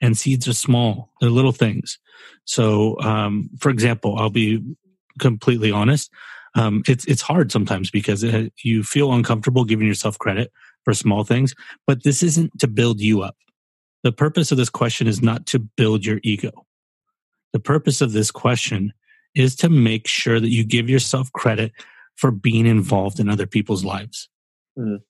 And 0.00 0.16
seeds 0.16 0.48
are 0.48 0.54
small, 0.54 1.10
they're 1.20 1.30
little 1.30 1.52
things. 1.52 1.98
So, 2.44 2.98
um, 3.00 3.50
for 3.58 3.70
example, 3.70 4.16
I'll 4.18 4.30
be 4.30 4.62
completely 5.20 5.70
honest. 5.70 6.10
Um, 6.56 6.82
it's 6.88 7.04
it's 7.04 7.22
hard 7.22 7.52
sometimes 7.52 7.90
because 7.90 8.24
it, 8.24 8.34
uh, 8.34 8.48
you 8.64 8.82
feel 8.82 9.12
uncomfortable 9.12 9.64
giving 9.64 9.86
yourself 9.86 10.18
credit 10.18 10.50
for 10.84 10.94
small 10.94 11.22
things. 11.22 11.54
But 11.86 12.02
this 12.02 12.22
isn't 12.22 12.58
to 12.58 12.66
build 12.66 13.00
you 13.00 13.22
up. 13.22 13.36
The 14.02 14.12
purpose 14.12 14.50
of 14.50 14.58
this 14.58 14.70
question 14.70 15.06
is 15.06 15.22
not 15.22 15.46
to 15.46 15.58
build 15.58 16.04
your 16.04 16.20
ego. 16.24 16.66
The 17.52 17.60
purpose 17.60 18.00
of 18.00 18.12
this 18.12 18.30
question 18.30 18.92
is 19.34 19.54
to 19.56 19.68
make 19.68 20.08
sure 20.08 20.40
that 20.40 20.48
you 20.48 20.64
give 20.64 20.90
yourself 20.90 21.32
credit 21.32 21.72
for 22.16 22.30
being 22.30 22.66
involved 22.66 23.20
in 23.20 23.28
other 23.28 23.46
people's 23.46 23.84
lives. 23.84 24.28
Mm. 24.78 25.00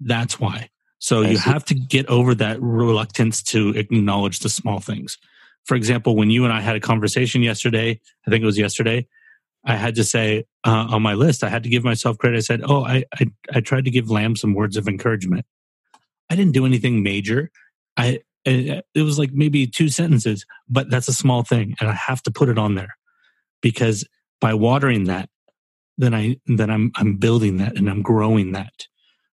That's 0.00 0.38
why. 0.38 0.70
So 0.98 1.22
I 1.22 1.30
you 1.30 1.36
see. 1.36 1.50
have 1.50 1.64
to 1.66 1.74
get 1.74 2.06
over 2.08 2.34
that 2.34 2.60
reluctance 2.60 3.42
to 3.44 3.70
acknowledge 3.70 4.40
the 4.40 4.48
small 4.48 4.80
things. 4.80 5.18
For 5.64 5.74
example, 5.74 6.16
when 6.16 6.30
you 6.30 6.44
and 6.44 6.52
I 6.52 6.60
had 6.60 6.76
a 6.76 6.80
conversation 6.80 7.42
yesterday, 7.42 8.00
I 8.26 8.30
think 8.30 8.42
it 8.42 8.46
was 8.46 8.58
yesterday, 8.58 9.06
I 9.66 9.76
had 9.76 9.96
to 9.96 10.04
say 10.04 10.44
uh, 10.64 10.86
on 10.90 11.02
my 11.02 11.14
list, 11.14 11.42
I 11.42 11.48
had 11.48 11.64
to 11.64 11.68
give 11.68 11.84
myself 11.84 12.18
credit. 12.18 12.36
I 12.36 12.40
said, 12.40 12.62
"Oh, 12.64 12.84
I, 12.84 13.04
I 13.18 13.26
I 13.54 13.60
tried 13.60 13.84
to 13.84 13.90
give 13.90 14.10
Lam 14.10 14.36
some 14.36 14.54
words 14.54 14.76
of 14.76 14.88
encouragement. 14.88 15.44
I 16.30 16.36
didn't 16.36 16.52
do 16.52 16.66
anything 16.66 17.02
major. 17.02 17.50
I 17.96 18.20
it 18.44 18.84
was 19.02 19.18
like 19.18 19.32
maybe 19.32 19.66
two 19.66 19.88
sentences, 19.88 20.46
but 20.68 20.88
that's 20.88 21.08
a 21.08 21.12
small 21.12 21.42
thing, 21.42 21.74
and 21.80 21.90
I 21.90 21.94
have 21.94 22.22
to 22.22 22.30
put 22.30 22.48
it 22.48 22.58
on 22.58 22.76
there 22.76 22.96
because 23.60 24.06
by 24.40 24.54
watering 24.54 25.04
that, 25.04 25.28
then 25.98 26.14
I 26.14 26.36
then 26.46 26.70
I'm 26.70 26.92
I'm 26.94 27.16
building 27.16 27.56
that 27.58 27.76
and 27.76 27.90
I'm 27.90 28.02
growing 28.02 28.52
that 28.52 28.86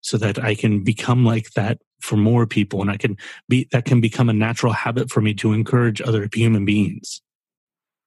so 0.01 0.17
that 0.17 0.43
I 0.43 0.55
can 0.55 0.84
become 0.84 1.25
like 1.25 1.51
that 1.51 1.79
for 1.99 2.17
more 2.17 2.47
people 2.47 2.82
and 2.82 2.89
I 2.89 2.97
can 2.97 3.17
be 3.49 3.67
that 3.71 3.86
can 3.86 4.01
become 4.01 4.29
a 4.29 4.34
natural 4.34 4.73
habit 4.73 5.09
for 5.11 5.21
me 5.21 5.34
to 5.36 5.53
encourage 5.53 6.01
other 6.01 6.27
human 6.34 6.65
beings. 6.65 7.21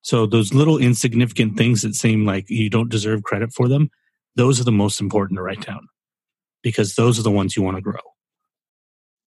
So 0.04 0.26
those 0.26 0.52
little 0.52 0.76
insignificant 0.76 1.56
things 1.56 1.80
that 1.80 1.94
seem 1.94 2.26
like 2.26 2.50
you 2.50 2.68
don't 2.68 2.90
deserve 2.90 3.22
credit 3.22 3.54
for 3.54 3.68
them, 3.68 3.90
those 4.36 4.60
are 4.60 4.64
the 4.64 4.70
most 4.70 5.00
important 5.00 5.38
to 5.38 5.42
write 5.42 5.64
down 5.64 5.88
because 6.62 6.94
those 6.94 7.18
are 7.18 7.22
the 7.22 7.30
ones 7.30 7.56
you 7.56 7.62
want 7.62 7.78
to 7.78 7.82
grow. 7.82 8.00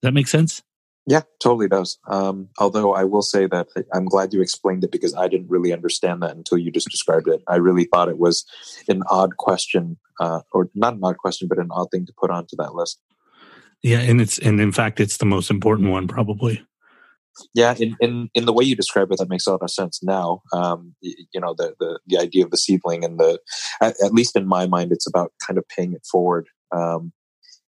That 0.03 0.13
makes 0.13 0.29
sense? 0.29 0.61
Yeah, 1.07 1.21
totally 1.39 1.67
does. 1.67 1.97
Um, 2.07 2.49
although 2.59 2.93
I 2.93 3.05
will 3.05 3.23
say 3.23 3.47
that 3.47 3.69
I'm 3.91 4.05
glad 4.05 4.33
you 4.33 4.41
explained 4.41 4.83
it 4.83 4.91
because 4.91 5.15
I 5.15 5.27
didn't 5.27 5.49
really 5.49 5.73
understand 5.73 6.21
that 6.21 6.35
until 6.35 6.59
you 6.59 6.69
just 6.69 6.89
described 6.89 7.27
it. 7.27 7.41
I 7.47 7.55
really 7.55 7.85
thought 7.85 8.09
it 8.09 8.19
was 8.19 8.45
an 8.87 9.01
odd 9.09 9.37
question, 9.37 9.97
uh, 10.19 10.41
or 10.51 10.69
not 10.75 10.93
an 10.93 10.99
odd 11.01 11.17
question, 11.17 11.47
but 11.47 11.57
an 11.57 11.69
odd 11.71 11.89
thing 11.89 12.05
to 12.05 12.13
put 12.19 12.29
onto 12.29 12.55
that 12.57 12.75
list. 12.75 12.99
Yeah, 13.81 13.99
and 13.99 14.21
it's 14.21 14.37
and 14.37 14.59
in 14.59 14.71
fact, 14.71 14.99
it's 14.99 15.17
the 15.17 15.25
most 15.25 15.49
important 15.49 15.89
one 15.89 16.07
probably. 16.07 16.61
Yeah, 17.53 17.75
in, 17.77 17.95
in 17.99 18.29
in 18.33 18.45
the 18.45 18.53
way 18.53 18.63
you 18.63 18.75
describe 18.75 19.11
it, 19.11 19.19
that 19.19 19.29
makes 19.29 19.47
a 19.47 19.51
lot 19.51 19.63
of 19.63 19.71
sense 19.71 20.01
now. 20.03 20.41
Um, 20.53 20.95
you 21.01 21.39
know, 21.39 21.53
the, 21.57 21.75
the 21.79 21.99
the 22.07 22.17
idea 22.17 22.43
of 22.45 22.51
the 22.51 22.57
seedling 22.57 23.03
and 23.03 23.19
the 23.19 23.39
at, 23.81 23.95
at 24.03 24.13
least 24.13 24.35
in 24.35 24.47
my 24.47 24.67
mind, 24.67 24.91
it's 24.91 25.07
about 25.07 25.33
kind 25.45 25.57
of 25.57 25.65
paying 25.67 25.93
it 25.93 26.05
forward. 26.09 26.47
Um, 26.75 27.13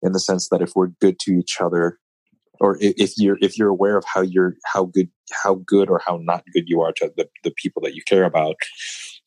in 0.03 0.13
the 0.13 0.21
sense 0.21 0.49
that 0.51 0.63
if 0.63 0.73
we're 0.75 0.91
good 1.01 1.19
to 1.21 1.33
each 1.33 1.61
other 1.61 1.99
or 2.61 2.79
if 2.81 3.13
you're 3.17 3.39
if 3.41 3.59
you're 3.59 3.69
aware 3.69 3.97
of 3.97 4.05
how 4.05 4.21
you're 4.21 4.55
how 4.65 4.85
good 4.85 5.09
how 5.33 5.55
good 5.67 5.91
or 5.91 6.01
how 6.07 6.19
not 6.23 6.45
good 6.53 6.65
you 6.67 6.81
are 6.81 6.93
to 6.93 7.13
the, 7.17 7.29
the 7.45 7.51
people 7.51 7.83
that 7.83 7.95
you 7.95 8.03
care 8.07 8.25
about 8.25 8.57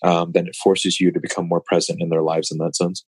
um, 0.03 0.31
then 0.33 0.47
it 0.47 0.55
forces 0.55 0.99
you 0.99 1.11
to 1.11 1.19
become 1.19 1.47
more 1.47 1.61
present 1.61 2.01
in 2.01 2.09
their 2.09 2.21
lives 2.21 2.51
in 2.51 2.57
that 2.57 2.75
sense 2.75 3.05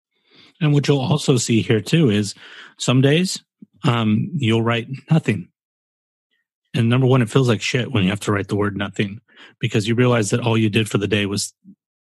and 0.61 0.73
what 0.73 0.87
you'll 0.87 1.01
also 1.01 1.37
see 1.37 1.63
here 1.63 1.81
too 1.81 2.11
is 2.11 2.35
some 2.79 3.01
days 3.01 3.43
um, 3.85 4.31
you'll 4.35 4.63
write 4.63 4.89
nothing 5.11 5.49
and 6.75 6.89
number 6.89 7.07
one 7.07 7.23
it 7.23 7.31
feels 7.31 7.49
like 7.49 7.61
shit 7.61 7.93
when 7.93 8.05
you 8.05 8.11
have 8.11 8.21
to 8.21 8.33
write 8.33 8.49
the 8.49 8.57
word 8.57 8.77
nothing 8.77 9.21
because 9.59 9.89
you 9.89 9.95
realize 9.95 10.31
that 10.31 10.41
all 10.41 10.57
you 10.57 10.71
did 10.71 10.89
for 10.89 10.99
the 10.99 11.09
day 11.09 11.27
was 11.27 11.55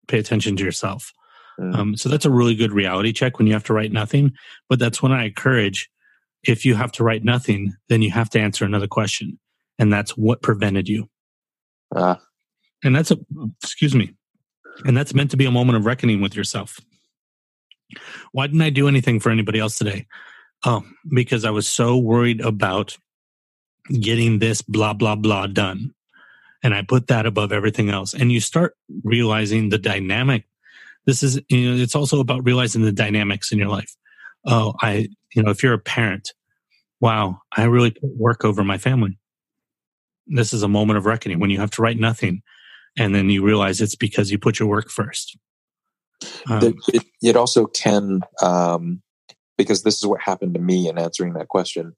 pay 0.07 0.19
attention 0.19 0.57
to 0.57 0.65
yourself 0.65 1.13
mm. 1.61 1.75
um, 1.75 1.97
so 1.97 2.09
that's 2.09 2.25
a 2.25 2.31
really 2.31 2.55
good 2.55 2.73
reality 2.73 3.13
check 3.13 3.39
when 3.39 3.47
you 3.47 3.53
have 3.53 3.65
to 3.65 3.75
write 3.75 3.93
nothing 3.93 4.33
but 4.69 4.79
that's 4.79 5.03
when 5.03 5.13
i 5.13 5.25
encourage 5.25 5.91
if 6.45 6.65
you 6.65 6.75
have 6.75 6.93
to 6.93 7.05
write 7.05 7.25
nothing, 7.25 7.75
then 7.89 8.03
you 8.03 8.11
have 8.11 8.31
to 8.31 8.41
answer 8.41 8.65
another 8.65 8.87
question. 8.87 9.39
And 9.79 9.93
that's 9.93 10.17
what 10.17 10.43
prevented 10.43 10.89
you. 10.89 11.09
Uh, 11.95 12.17
and 12.85 12.95
that's 12.95 13.11
a, 13.11 13.19
excuse 13.63 13.95
me, 13.95 14.15
and 14.85 14.97
that's 14.97 15.15
meant 15.15 15.31
to 15.33 15.37
be 15.37 15.47
a 15.47 15.51
moment 15.51 15.79
of 15.79 15.87
reckoning 15.87 16.21
with 16.21 16.37
yourself. 16.37 16.79
Why 18.33 18.47
didn't 18.47 18.63
I 18.63 18.71
do 18.71 18.87
anything 18.87 19.19
for 19.21 19.31
anybody 19.31 19.59
else 19.59 19.79
today? 19.79 20.07
Oh, 20.65 20.85
because 21.09 21.45
I 21.45 21.51
was 21.51 21.69
so 21.69 21.97
worried 21.97 22.41
about 22.41 22.97
getting 23.89 24.39
this 24.39 24.63
blah, 24.63 24.93
blah, 24.93 25.17
blah 25.17 25.47
done. 25.47 25.95
And 26.63 26.75
I 26.75 26.83
put 26.83 27.07
that 27.07 27.27
above 27.27 27.53
everything 27.53 27.91
else. 27.91 28.15
And 28.15 28.33
you 28.33 28.41
start 28.41 28.77
realizing 29.05 29.69
the 29.69 29.79
dynamic. 29.79 30.45
This 31.07 31.23
is, 31.23 31.41
you 31.49 31.71
know, 31.71 31.83
it's 31.83 31.95
also 31.95 32.21
about 32.21 32.45
realizing 32.45 32.83
the 32.83 32.93
dynamics 32.93 33.53
in 33.53 33.59
your 33.59 33.69
life. 33.69 33.95
Oh, 34.45 34.75
I, 34.81 35.09
you 35.35 35.43
know, 35.43 35.51
if 35.51 35.63
you're 35.63 35.75
a 35.75 35.79
parent, 35.79 36.33
wow, 37.01 37.41
I 37.57 37.65
really 37.65 37.93
put 37.93 38.17
work 38.17 38.45
over 38.45 38.65
my 38.65 38.79
family. 38.79 39.19
This 40.27 40.53
is 40.53 40.63
a 40.63 40.69
moment 40.69 40.99
of 40.99 41.07
reckoning 41.07 41.39
when 41.39 41.51
you 41.51 41.61
have 41.61 41.71
to 41.73 41.83
write 41.83 41.99
nothing 41.99 42.43
and 42.99 43.15
then 43.15 43.31
you 43.31 43.45
realize 43.45 43.81
it's 43.81 43.97
because 43.97 44.31
you 44.31 44.39
put 44.39 44.59
your 44.59 44.69
work 44.69 44.91
first. 44.91 45.39
Um, 46.51 46.75
it, 46.89 47.05
it, 47.23 47.37
also 47.37 47.67
can, 47.67 48.23
um, 48.43 49.03
because 49.57 49.85
this 49.85 49.97
is 49.97 50.07
what 50.07 50.21
happened 50.21 50.55
to 50.55 50.61
me 50.61 50.89
in 50.89 50.99
answering 50.99 51.35
that 51.35 51.49
question, 51.49 51.95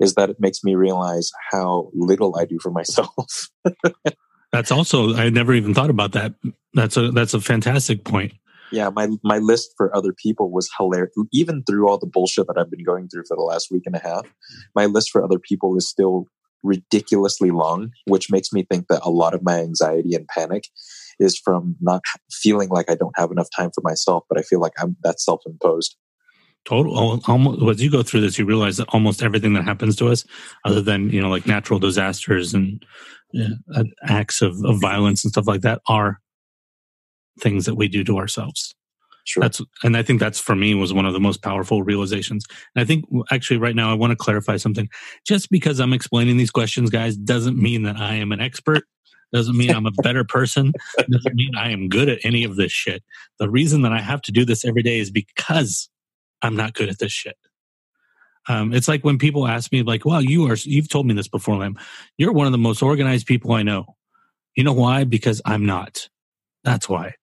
is 0.00 0.14
that 0.14 0.30
it 0.30 0.36
makes 0.38 0.62
me 0.64 0.74
realize 0.74 1.30
how 1.50 1.90
little 1.94 2.36
I 2.38 2.44
do 2.44 2.58
for 2.60 2.70
myself. 2.70 3.48
that's 4.52 4.70
also 4.70 5.14
I 5.14 5.30
never 5.30 5.54
even 5.54 5.74
thought 5.74 5.90
about 5.90 6.12
that. 6.12 6.34
That's 6.74 6.96
a 6.96 7.10
that's 7.10 7.34
a 7.34 7.40
fantastic 7.40 8.04
point 8.04 8.32
yeah 8.70 8.90
my 8.90 9.08
my 9.22 9.38
list 9.38 9.74
for 9.76 9.94
other 9.96 10.12
people 10.12 10.50
was 10.50 10.70
hilarious 10.76 11.12
even 11.32 11.62
through 11.64 11.88
all 11.88 11.98
the 11.98 12.06
bullshit 12.06 12.46
that 12.46 12.58
i've 12.58 12.70
been 12.70 12.84
going 12.84 13.08
through 13.08 13.24
for 13.26 13.36
the 13.36 13.42
last 13.42 13.70
week 13.70 13.84
and 13.86 13.96
a 13.96 14.00
half 14.00 14.26
my 14.74 14.86
list 14.86 15.10
for 15.10 15.22
other 15.22 15.38
people 15.38 15.76
is 15.76 15.88
still 15.88 16.26
ridiculously 16.62 17.50
long 17.50 17.90
which 18.06 18.30
makes 18.30 18.52
me 18.52 18.66
think 18.70 18.86
that 18.88 19.00
a 19.04 19.10
lot 19.10 19.34
of 19.34 19.42
my 19.42 19.58
anxiety 19.58 20.14
and 20.14 20.26
panic 20.28 20.64
is 21.20 21.38
from 21.38 21.76
not 21.80 22.02
feeling 22.30 22.68
like 22.68 22.90
i 22.90 22.94
don't 22.94 23.16
have 23.18 23.30
enough 23.30 23.48
time 23.54 23.70
for 23.74 23.80
myself 23.82 24.24
but 24.28 24.38
i 24.38 24.42
feel 24.42 24.60
like 24.60 24.72
i'm 24.78 24.96
that's 25.02 25.24
self-imposed 25.24 25.96
Total. 26.68 27.22
Almost, 27.26 27.62
as 27.62 27.82
you 27.82 27.90
go 27.90 28.02
through 28.02 28.20
this, 28.20 28.38
you 28.38 28.44
realize 28.44 28.76
that 28.76 28.90
almost 28.90 29.22
everything 29.22 29.54
that 29.54 29.64
happens 29.64 29.96
to 29.96 30.08
us, 30.08 30.26
other 30.66 30.82
than 30.82 31.08
you 31.08 31.18
know, 31.18 31.30
like 31.30 31.46
natural 31.46 31.78
disasters 31.78 32.52
and 32.52 32.84
uh, 33.74 33.84
acts 34.02 34.42
of, 34.42 34.62
of 34.66 34.78
violence 34.78 35.24
and 35.24 35.32
stuff 35.32 35.46
like 35.46 35.62
that, 35.62 35.80
are 35.88 36.20
things 37.40 37.64
that 37.64 37.76
we 37.76 37.88
do 37.88 38.04
to 38.04 38.18
ourselves. 38.18 38.74
Sure. 39.24 39.40
That's 39.40 39.62
and 39.82 39.96
I 39.96 40.02
think 40.02 40.20
that's 40.20 40.38
for 40.38 40.54
me 40.54 40.74
was 40.74 40.92
one 40.92 41.06
of 41.06 41.14
the 41.14 41.20
most 41.20 41.42
powerful 41.42 41.82
realizations. 41.82 42.44
And 42.74 42.82
I 42.82 42.86
think 42.86 43.06
actually 43.32 43.56
right 43.56 43.74
now 43.74 43.90
I 43.90 43.94
want 43.94 44.10
to 44.10 44.16
clarify 44.16 44.58
something. 44.58 44.90
Just 45.26 45.48
because 45.50 45.80
I'm 45.80 45.94
explaining 45.94 46.36
these 46.36 46.50
questions, 46.50 46.90
guys, 46.90 47.16
doesn't 47.16 47.56
mean 47.56 47.84
that 47.84 47.96
I 47.96 48.16
am 48.16 48.30
an 48.30 48.40
expert. 48.40 48.84
Doesn't 49.32 49.56
mean 49.56 49.70
I'm 49.70 49.86
a 49.86 50.02
better 50.02 50.22
person. 50.24 50.74
Doesn't 51.10 51.34
mean 51.34 51.54
I 51.56 51.70
am 51.70 51.88
good 51.88 52.10
at 52.10 52.18
any 52.24 52.44
of 52.44 52.56
this 52.56 52.72
shit. 52.72 53.02
The 53.38 53.48
reason 53.48 53.80
that 53.82 53.92
I 53.92 54.02
have 54.02 54.20
to 54.22 54.32
do 54.32 54.44
this 54.44 54.66
every 54.66 54.82
day 54.82 54.98
is 54.98 55.10
because 55.10 55.88
I'm 56.42 56.56
not 56.56 56.74
good 56.74 56.88
at 56.88 56.98
this 56.98 57.12
shit. 57.12 57.36
Um, 58.48 58.72
it's 58.72 58.88
like 58.88 59.04
when 59.04 59.18
people 59.18 59.46
ask 59.46 59.70
me, 59.72 59.82
like, 59.82 60.04
"Well, 60.04 60.22
you 60.22 60.46
are." 60.50 60.56
You've 60.62 60.88
told 60.88 61.06
me 61.06 61.14
this 61.14 61.28
before, 61.28 61.56
Lam. 61.56 61.78
You're 62.16 62.32
one 62.32 62.46
of 62.46 62.52
the 62.52 62.58
most 62.58 62.82
organized 62.82 63.26
people 63.26 63.52
I 63.52 63.62
know. 63.62 63.96
You 64.56 64.64
know 64.64 64.72
why? 64.72 65.04
Because 65.04 65.42
I'm 65.44 65.66
not. 65.66 66.08
That's 66.64 66.88
why. 66.88 67.14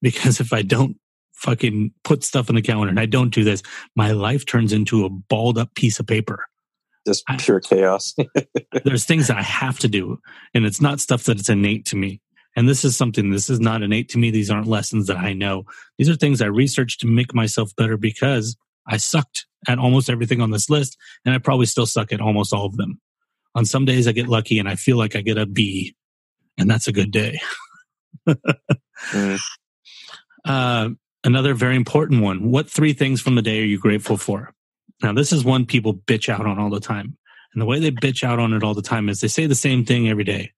Because 0.00 0.40
if 0.40 0.52
I 0.52 0.62
don't 0.62 0.96
fucking 1.32 1.92
put 2.04 2.24
stuff 2.24 2.48
in 2.48 2.54
the 2.54 2.62
calendar 2.62 2.90
and 2.90 3.00
I 3.00 3.06
don't 3.06 3.34
do 3.34 3.44
this, 3.44 3.62
my 3.96 4.12
life 4.12 4.46
turns 4.46 4.72
into 4.72 5.04
a 5.04 5.10
balled 5.10 5.58
up 5.58 5.74
piece 5.74 5.98
of 5.98 6.06
paper. 6.06 6.46
Just 7.06 7.24
I- 7.28 7.36
pure 7.36 7.60
chaos. 7.60 8.14
There's 8.84 9.04
things 9.04 9.28
that 9.28 9.36
I 9.36 9.42
have 9.42 9.78
to 9.80 9.88
do, 9.88 10.20
and 10.54 10.64
it's 10.64 10.80
not 10.80 11.00
stuff 11.00 11.24
that 11.24 11.40
it's 11.40 11.48
innate 11.48 11.86
to 11.86 11.96
me. 11.96 12.20
And 12.58 12.68
this 12.68 12.84
is 12.84 12.96
something, 12.96 13.30
this 13.30 13.48
is 13.48 13.60
not 13.60 13.84
innate 13.84 14.08
to 14.08 14.18
me. 14.18 14.32
These 14.32 14.50
aren't 14.50 14.66
lessons 14.66 15.06
that 15.06 15.16
I 15.16 15.32
know. 15.32 15.62
These 15.96 16.08
are 16.08 16.16
things 16.16 16.42
I 16.42 16.46
researched 16.46 16.98
to 17.00 17.06
make 17.06 17.32
myself 17.32 17.70
better 17.76 17.96
because 17.96 18.56
I 18.84 18.96
sucked 18.96 19.46
at 19.68 19.78
almost 19.78 20.10
everything 20.10 20.40
on 20.40 20.50
this 20.50 20.68
list, 20.68 20.96
and 21.24 21.32
I 21.32 21.38
probably 21.38 21.66
still 21.66 21.86
suck 21.86 22.12
at 22.12 22.20
almost 22.20 22.52
all 22.52 22.66
of 22.66 22.76
them. 22.76 23.00
On 23.54 23.64
some 23.64 23.84
days, 23.84 24.08
I 24.08 24.12
get 24.12 24.26
lucky 24.26 24.58
and 24.58 24.68
I 24.68 24.74
feel 24.74 24.96
like 24.96 25.14
I 25.14 25.20
get 25.20 25.38
a 25.38 25.46
B, 25.46 25.94
and 26.58 26.68
that's 26.68 26.88
a 26.88 26.92
good 26.92 27.12
day. 27.12 27.40
Mm. 28.26 29.38
Uh, 30.44 30.90
another 31.24 31.52
very 31.52 31.76
important 31.76 32.22
one. 32.22 32.50
What 32.50 32.70
three 32.70 32.94
things 32.94 33.20
from 33.20 33.34
the 33.34 33.42
day 33.42 33.60
are 33.60 33.66
you 33.66 33.78
grateful 33.78 34.16
for? 34.16 34.54
Now, 35.02 35.12
this 35.12 35.30
is 35.30 35.44
one 35.44 35.66
people 35.66 35.92
bitch 35.92 36.30
out 36.30 36.46
on 36.46 36.58
all 36.58 36.70
the 36.70 36.80
time. 36.80 37.18
And 37.52 37.60
the 37.60 37.66
way 37.66 37.80
they 37.80 37.90
bitch 37.90 38.24
out 38.24 38.38
on 38.38 38.54
it 38.54 38.62
all 38.62 38.72
the 38.72 38.80
time 38.80 39.10
is 39.10 39.20
they 39.20 39.28
say 39.28 39.46
the 39.46 39.54
same 39.54 39.84
thing 39.84 40.08
every 40.08 40.24
day. 40.24 40.52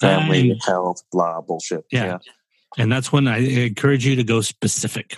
Family, 0.00 0.58
health, 0.64 1.02
blah, 1.10 1.40
bullshit. 1.40 1.84
Yeah. 1.90 2.18
And 2.76 2.92
that's 2.92 3.12
when 3.12 3.26
I 3.26 3.38
encourage 3.38 4.06
you 4.06 4.16
to 4.16 4.24
go 4.24 4.40
specific. 4.40 5.16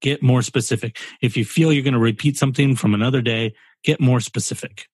Get 0.00 0.22
more 0.22 0.42
specific. 0.42 0.98
If 1.20 1.36
you 1.36 1.44
feel 1.44 1.72
you're 1.72 1.82
going 1.82 1.94
to 1.94 1.98
repeat 1.98 2.36
something 2.36 2.76
from 2.76 2.94
another 2.94 3.20
day, 3.20 3.54
get 3.82 4.00
more 4.00 4.20
specific. 4.20 4.86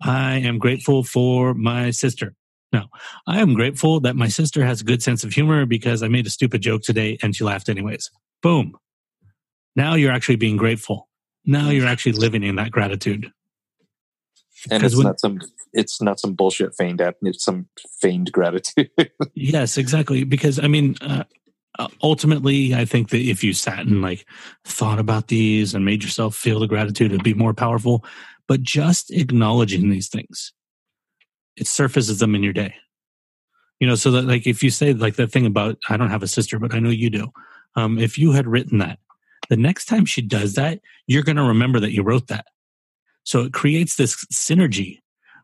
I 0.00 0.36
am 0.36 0.58
grateful 0.58 1.02
for 1.02 1.54
my 1.54 1.90
sister. 1.90 2.34
No, 2.72 2.86
I 3.26 3.40
am 3.40 3.54
grateful 3.54 4.00
that 4.00 4.16
my 4.16 4.28
sister 4.28 4.64
has 4.64 4.80
a 4.80 4.84
good 4.84 5.02
sense 5.02 5.22
of 5.22 5.32
humor 5.32 5.64
because 5.64 6.02
I 6.02 6.08
made 6.08 6.26
a 6.26 6.30
stupid 6.30 6.60
joke 6.60 6.82
today 6.82 7.18
and 7.22 7.34
she 7.34 7.44
laughed 7.44 7.68
anyways. 7.68 8.10
Boom. 8.42 8.76
Now 9.76 9.94
you're 9.94 10.12
actually 10.12 10.36
being 10.36 10.56
grateful. 10.56 11.08
Now 11.44 11.70
you're 11.70 11.86
actually 11.86 12.12
living 12.12 12.42
in 12.42 12.56
that 12.56 12.70
gratitude. 12.70 13.30
And 14.70 14.82
it's 14.82 14.96
when- 14.96 15.06
not 15.06 15.20
some 15.20 15.40
it's 15.72 16.00
not 16.00 16.20
some 16.20 16.34
bullshit 16.34 16.74
feigned 16.76 17.00
app. 17.00 17.16
It's 17.22 17.44
some 17.44 17.66
feigned 18.00 18.32
gratitude. 18.32 18.90
Yes, 19.34 19.76
exactly. 19.76 20.22
Because 20.24 20.58
I 20.60 20.68
mean, 20.68 20.94
uh, 21.00 21.24
uh, 21.78 21.88
ultimately, 22.02 22.72
I 22.74 22.84
think 22.84 23.10
that 23.10 23.18
if 23.18 23.42
you 23.42 23.52
sat 23.52 23.80
and 23.80 24.00
like 24.00 24.26
thought 24.64 25.00
about 25.00 25.26
these 25.28 25.74
and 25.74 25.84
made 25.84 26.04
yourself 26.04 26.36
feel 26.36 26.60
the 26.60 26.68
gratitude, 26.68 27.10
it'd 27.10 27.24
be 27.24 27.34
more 27.34 27.52
powerful. 27.52 28.04
But 28.46 28.62
just 28.62 29.10
acknowledging 29.10 29.90
these 29.90 30.08
things, 30.08 30.52
it 31.56 31.66
surfaces 31.66 32.20
them 32.20 32.34
in 32.34 32.42
your 32.44 32.52
day. 32.52 32.74
You 33.80 33.88
know, 33.88 33.96
so 33.96 34.12
that 34.12 34.24
like 34.24 34.46
if 34.46 34.62
you 34.62 34.70
say 34.70 34.92
like 34.92 35.16
that 35.16 35.32
thing 35.32 35.46
about 35.46 35.78
I 35.88 35.96
don't 35.96 36.10
have 36.10 36.22
a 36.22 36.28
sister, 36.28 36.58
but 36.58 36.74
I 36.74 36.78
know 36.78 36.90
you 36.90 37.10
do. 37.10 37.32
Um, 37.74 37.98
if 37.98 38.16
you 38.18 38.32
had 38.32 38.46
written 38.46 38.78
that, 38.78 39.00
the 39.48 39.56
next 39.56 39.86
time 39.86 40.04
she 40.04 40.22
does 40.22 40.54
that, 40.54 40.80
you're 41.06 41.24
going 41.24 41.36
to 41.36 41.42
remember 41.42 41.80
that 41.80 41.92
you 41.92 42.02
wrote 42.02 42.28
that. 42.28 42.46
So 43.24 43.40
it 43.40 43.52
creates 43.52 43.96
this 43.96 44.24
synergy 44.32 45.00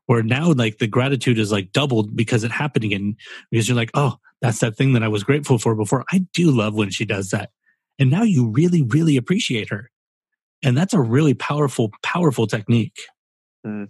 where 0.06 0.22
now 0.22 0.52
like 0.52 0.78
the 0.78 0.86
gratitude 0.86 1.38
is 1.38 1.52
like 1.52 1.72
doubled 1.72 2.16
because 2.16 2.44
it 2.44 2.50
happened 2.50 2.84
again 2.84 3.16
because 3.50 3.68
you're 3.68 3.76
like, 3.76 3.90
oh, 3.94 4.16
that's 4.40 4.58
that 4.60 4.76
thing 4.76 4.92
that 4.94 5.02
I 5.02 5.08
was 5.08 5.24
grateful 5.24 5.58
for 5.58 5.74
before. 5.74 6.04
I 6.10 6.24
do 6.32 6.50
love 6.50 6.74
when 6.74 6.90
she 6.90 7.04
does 7.04 7.30
that. 7.30 7.50
And 7.98 8.10
now 8.10 8.22
you 8.22 8.48
really, 8.48 8.82
really 8.82 9.16
appreciate 9.16 9.70
her. 9.70 9.90
And 10.62 10.76
that's 10.76 10.94
a 10.94 11.00
really 11.00 11.34
powerful, 11.34 11.90
powerful 12.02 12.46
technique. 12.46 12.98
Mm. 13.66 13.88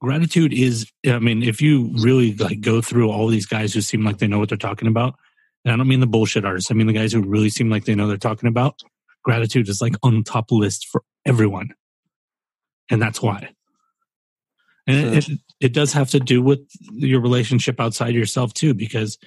Gratitude 0.00 0.52
is, 0.52 0.90
I 1.06 1.18
mean, 1.18 1.42
if 1.42 1.60
you 1.60 1.90
really 2.00 2.34
like 2.34 2.60
go 2.60 2.80
through 2.80 3.10
all 3.10 3.26
these 3.26 3.46
guys 3.46 3.74
who 3.74 3.80
seem 3.80 4.04
like 4.04 4.18
they 4.18 4.28
know 4.28 4.38
what 4.38 4.48
they're 4.48 4.58
talking 4.58 4.88
about, 4.88 5.14
and 5.64 5.72
I 5.72 5.76
don't 5.76 5.88
mean 5.88 6.00
the 6.00 6.06
bullshit 6.06 6.44
artists, 6.44 6.70
I 6.70 6.74
mean 6.74 6.86
the 6.86 6.92
guys 6.92 7.12
who 7.12 7.20
really 7.20 7.50
seem 7.50 7.68
like 7.68 7.84
they 7.84 7.94
know 7.94 8.04
what 8.04 8.08
they're 8.08 8.16
talking 8.30 8.48
about, 8.48 8.80
gratitude 9.24 9.68
is 9.68 9.82
like 9.82 9.94
on 10.02 10.22
top 10.22 10.52
list 10.52 10.86
for 10.86 11.02
everyone. 11.26 11.70
And 12.90 13.00
that's 13.00 13.20
why. 13.20 13.50
And 14.86 15.14
it, 15.14 15.28
it, 15.28 15.38
it 15.60 15.72
does 15.74 15.92
have 15.92 16.08
to 16.10 16.20
do 16.20 16.40
with 16.40 16.60
your 16.90 17.20
relationship 17.20 17.78
outside 17.80 18.14
yourself 18.14 18.54
too, 18.54 18.72
because 18.72 19.18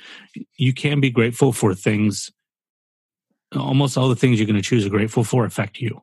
you 0.57 0.73
can 0.73 0.99
be 0.99 1.11
grateful 1.11 1.53
for 1.53 1.75
things. 1.75 2.31
Almost 3.55 3.97
all 3.97 4.09
the 4.09 4.15
things 4.15 4.39
you're 4.39 4.47
going 4.47 4.55
to 4.55 4.61
choose 4.61 4.85
are 4.85 4.89
grateful 4.89 5.23
for 5.23 5.45
affect 5.45 5.79
you, 5.79 6.01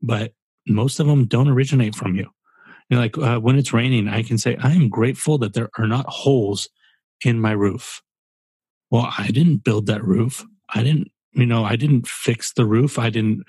but 0.00 0.32
most 0.66 1.00
of 1.00 1.06
them 1.06 1.26
don't 1.26 1.48
originate 1.48 1.94
from 1.94 2.14
you. 2.14 2.30
You 2.88 2.96
know, 2.96 3.00
like 3.00 3.18
uh, 3.18 3.40
when 3.40 3.58
it's 3.58 3.72
raining, 3.72 4.08
I 4.08 4.22
can 4.22 4.38
say 4.38 4.56
I 4.62 4.72
am 4.72 4.88
grateful 4.88 5.38
that 5.38 5.54
there 5.54 5.70
are 5.76 5.88
not 5.88 6.06
holes 6.06 6.68
in 7.24 7.40
my 7.40 7.50
roof. 7.50 8.00
Well, 8.90 9.12
I 9.18 9.32
didn't 9.32 9.64
build 9.64 9.86
that 9.86 10.04
roof. 10.04 10.44
I 10.72 10.82
didn't, 10.82 11.08
you 11.32 11.46
know, 11.46 11.64
I 11.64 11.74
didn't 11.76 12.06
fix 12.06 12.52
the 12.52 12.64
roof. 12.64 12.98
I 12.98 13.10
didn't 13.10 13.42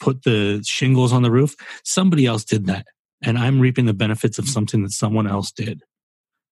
put 0.00 0.24
the 0.24 0.62
shingles 0.66 1.12
on 1.12 1.22
the 1.22 1.30
roof. 1.30 1.54
Somebody 1.84 2.26
else 2.26 2.44
did 2.44 2.66
that 2.66 2.86
and 3.22 3.38
I'm 3.38 3.60
reaping 3.60 3.86
the 3.86 3.94
benefits 3.94 4.38
of 4.38 4.48
something 4.48 4.82
that 4.82 4.92
someone 4.92 5.26
else 5.26 5.52
did. 5.52 5.82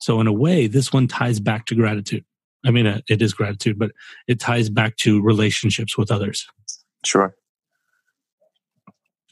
So 0.00 0.20
in 0.20 0.26
a 0.26 0.32
way, 0.32 0.66
this 0.66 0.92
one 0.92 1.08
ties 1.08 1.40
back 1.40 1.66
to 1.66 1.74
gratitude. 1.74 2.24
I 2.64 2.70
mean, 2.70 2.86
uh, 2.86 3.00
it 3.08 3.22
is 3.22 3.32
gratitude, 3.32 3.78
but 3.78 3.92
it 4.26 4.40
ties 4.40 4.68
back 4.68 4.96
to 4.98 5.22
relationships 5.22 5.96
with 5.96 6.10
others. 6.10 6.46
sure. 7.04 7.34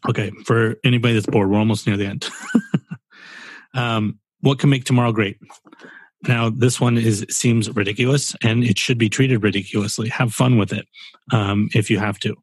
Okay, 0.08 0.30
for 0.44 0.76
anybody 0.84 1.14
that's 1.14 1.26
bored, 1.26 1.50
we're 1.50 1.58
almost 1.58 1.86
near 1.86 1.96
the 1.96 2.06
end. 2.06 2.28
um, 3.74 4.20
what 4.40 4.58
can 4.58 4.70
make 4.70 4.84
tomorrow 4.84 5.10
great? 5.10 5.38
Now, 6.28 6.48
this 6.48 6.80
one 6.80 6.96
is 6.96 7.26
seems 7.28 7.68
ridiculous, 7.70 8.34
and 8.42 8.62
it 8.62 8.78
should 8.78 8.98
be 8.98 9.08
treated 9.08 9.42
ridiculously. 9.42 10.08
Have 10.10 10.32
fun 10.32 10.58
with 10.58 10.72
it 10.72 10.86
um, 11.32 11.68
if 11.74 11.90
you 11.90 11.98
have 11.98 12.18
to. 12.20 12.36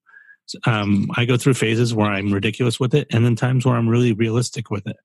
Um, 0.65 1.09
I 1.15 1.25
go 1.25 1.37
through 1.37 1.53
phases 1.55 1.93
where 1.93 2.11
I'm 2.11 2.33
ridiculous 2.33 2.79
with 2.79 2.93
it, 2.93 3.07
and 3.11 3.25
then 3.25 3.35
times 3.35 3.65
where 3.65 3.75
I'm 3.75 3.89
really 3.89 4.13
realistic 4.13 4.69
with 4.69 4.85
it. 4.87 4.97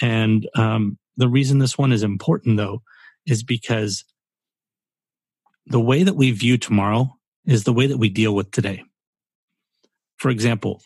And 0.00 0.48
um, 0.54 0.98
the 1.16 1.28
reason 1.28 1.58
this 1.58 1.78
one 1.78 1.92
is 1.92 2.02
important, 2.02 2.56
though, 2.56 2.82
is 3.26 3.42
because 3.42 4.04
the 5.66 5.80
way 5.80 6.02
that 6.02 6.14
we 6.14 6.30
view 6.30 6.58
tomorrow 6.58 7.16
is 7.44 7.64
the 7.64 7.72
way 7.72 7.86
that 7.86 7.98
we 7.98 8.08
deal 8.08 8.34
with 8.34 8.50
today. 8.50 8.82
For 10.18 10.30
example, 10.30 10.82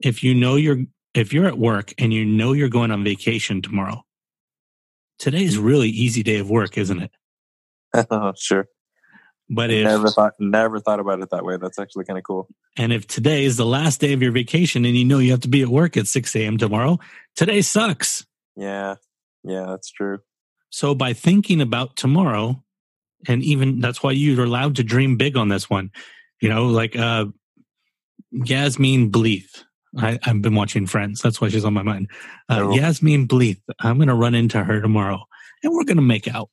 if 0.00 0.22
you 0.22 0.34
know 0.34 0.56
you're 0.56 0.84
if 1.14 1.32
you're 1.32 1.46
at 1.46 1.58
work 1.58 1.94
and 1.98 2.12
you 2.12 2.24
know 2.24 2.52
you're 2.52 2.68
going 2.68 2.90
on 2.90 3.04
vacation 3.04 3.62
tomorrow, 3.62 4.04
today 5.18 5.44
is 5.44 5.58
really 5.58 5.88
easy 5.88 6.22
day 6.22 6.38
of 6.38 6.50
work, 6.50 6.76
isn't 6.76 7.08
it? 7.94 8.36
sure. 8.36 8.66
But 9.50 9.70
if 9.70 9.84
Never 9.84 10.08
thought 10.08 10.32
never 10.40 10.80
thought 10.80 11.00
about 11.00 11.20
it 11.20 11.28
that 11.30 11.44
way. 11.44 11.58
That's 11.58 11.78
actually 11.78 12.04
kind 12.06 12.18
of 12.18 12.24
cool. 12.24 12.48
and 12.78 12.92
if 12.92 13.06
today 13.06 13.44
is 13.44 13.56
the 13.58 13.66
last 13.66 14.00
day 14.00 14.12
of 14.14 14.22
your 14.22 14.32
vacation 14.32 14.84
and 14.86 14.96
you 14.96 15.04
know 15.04 15.18
you 15.18 15.30
have 15.32 15.40
to 15.40 15.48
be 15.48 15.60
at 15.62 15.68
work 15.68 15.96
at 15.98 16.06
6 16.06 16.34
a.m. 16.36 16.56
tomorrow, 16.56 16.98
today 17.36 17.60
sucks. 17.60 18.24
Yeah. 18.56 18.94
Yeah, 19.42 19.66
that's 19.66 19.90
true. 19.90 20.20
So 20.70 20.94
by 20.94 21.12
thinking 21.12 21.60
about 21.60 21.96
tomorrow, 21.96 22.62
and 23.28 23.42
even 23.42 23.80
that's 23.80 24.02
why 24.02 24.12
you're 24.12 24.44
allowed 24.44 24.76
to 24.76 24.82
dream 24.82 25.16
big 25.18 25.36
on 25.36 25.48
this 25.48 25.68
one. 25.68 25.90
You 26.40 26.48
know, 26.48 26.66
like 26.66 26.96
uh 26.96 27.26
Yasmine 28.32 29.10
Bleeth. 29.10 29.64
I, 29.96 30.18
I've 30.24 30.42
been 30.42 30.54
watching 30.56 30.86
Friends. 30.86 31.20
That's 31.20 31.40
why 31.40 31.48
she's 31.50 31.64
on 31.64 31.72
my 31.72 31.82
mind. 31.82 32.10
Uh, 32.48 32.60
Oh. 32.62 32.74
Yasmine 32.74 33.28
Bleeth. 33.28 33.60
I'm 33.80 33.96
going 33.96 34.08
to 34.08 34.14
run 34.14 34.34
into 34.34 34.62
her 34.64 34.80
tomorrow, 34.80 35.22
and 35.62 35.72
we're 35.72 35.84
going 35.84 35.98
to 35.98 36.02
make 36.02 36.26
out. 36.34 36.50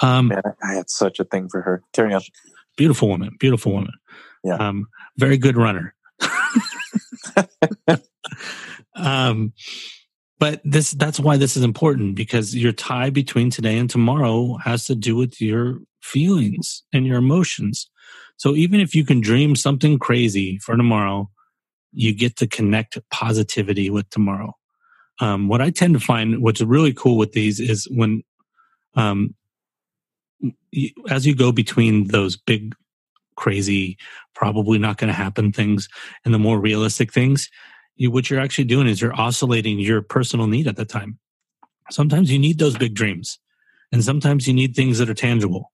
Um, 0.00 0.28
Man, 0.28 0.42
I 0.62 0.74
had 0.74 0.90
such 0.90 1.18
a 1.20 1.24
thing 1.24 1.48
for 1.48 1.62
her. 1.62 1.82
Carry 1.92 2.14
on. 2.14 2.20
beautiful 2.76 3.08
woman. 3.08 3.36
Beautiful 3.38 3.72
woman. 3.72 3.92
Yeah. 4.44 4.56
Um, 4.56 4.86
very 5.16 5.38
good 5.38 5.56
runner. 5.56 5.94
um, 8.94 9.52
but 10.38 10.60
this 10.64 10.90
that's 10.92 11.18
why 11.18 11.36
this 11.36 11.56
is 11.56 11.64
important 11.64 12.14
because 12.14 12.54
your 12.54 12.72
tie 12.72 13.10
between 13.10 13.50
today 13.50 13.78
and 13.78 13.88
tomorrow 13.88 14.58
has 14.58 14.84
to 14.86 14.94
do 14.94 15.16
with 15.16 15.40
your 15.40 15.78
feelings 16.02 16.82
and 16.92 17.06
your 17.06 17.16
emotions. 17.16 17.88
So 18.36 18.54
even 18.54 18.80
if 18.80 18.94
you 18.94 19.04
can 19.04 19.20
dream 19.20 19.56
something 19.56 19.98
crazy 19.98 20.58
for 20.58 20.76
tomorrow, 20.76 21.30
you 21.92 22.14
get 22.14 22.36
to 22.36 22.46
connect 22.46 22.98
positivity 23.10 23.88
with 23.88 24.08
tomorrow. 24.10 24.54
Um, 25.20 25.48
what 25.48 25.62
I 25.62 25.70
tend 25.70 25.94
to 25.94 26.00
find, 26.00 26.42
what's 26.42 26.60
really 26.60 26.92
cool 26.92 27.16
with 27.16 27.32
these 27.32 27.58
is 27.58 27.88
when, 27.90 28.22
um, 28.94 29.34
as 31.08 31.26
you 31.26 31.34
go 31.34 31.52
between 31.52 32.08
those 32.08 32.36
big, 32.36 32.74
crazy, 33.36 33.96
probably 34.34 34.78
not 34.78 34.98
going 34.98 35.08
to 35.08 35.14
happen 35.14 35.52
things 35.52 35.88
and 36.24 36.32
the 36.32 36.38
more 36.38 36.58
realistic 36.58 37.12
things, 37.12 37.50
you, 37.96 38.10
what 38.10 38.30
you're 38.30 38.40
actually 38.40 38.64
doing 38.64 38.86
is 38.86 39.00
you're 39.00 39.18
oscillating 39.18 39.78
your 39.78 40.02
personal 40.02 40.46
need 40.46 40.66
at 40.66 40.76
the 40.76 40.84
time. 40.84 41.18
Sometimes 41.90 42.30
you 42.30 42.38
need 42.38 42.58
those 42.58 42.76
big 42.76 42.94
dreams, 42.94 43.38
and 43.92 44.04
sometimes 44.04 44.46
you 44.46 44.52
need 44.52 44.74
things 44.74 44.98
that 44.98 45.08
are 45.08 45.14
tangible. 45.14 45.72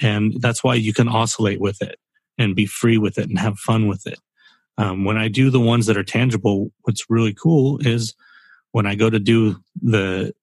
And 0.00 0.40
that's 0.40 0.62
why 0.62 0.74
you 0.74 0.92
can 0.92 1.08
oscillate 1.08 1.60
with 1.60 1.80
it 1.80 1.98
and 2.36 2.54
be 2.54 2.66
free 2.66 2.98
with 2.98 3.16
it 3.16 3.28
and 3.28 3.38
have 3.38 3.58
fun 3.58 3.86
with 3.86 4.06
it. 4.06 4.18
Um, 4.76 5.04
when 5.04 5.16
I 5.16 5.28
do 5.28 5.48
the 5.48 5.60
ones 5.60 5.86
that 5.86 5.96
are 5.96 6.04
tangible, 6.04 6.70
what's 6.82 7.08
really 7.08 7.32
cool 7.32 7.78
is 7.80 8.14
when 8.72 8.84
I 8.86 8.94
go 8.94 9.08
to 9.08 9.18
do 9.18 9.56
the 9.80 10.34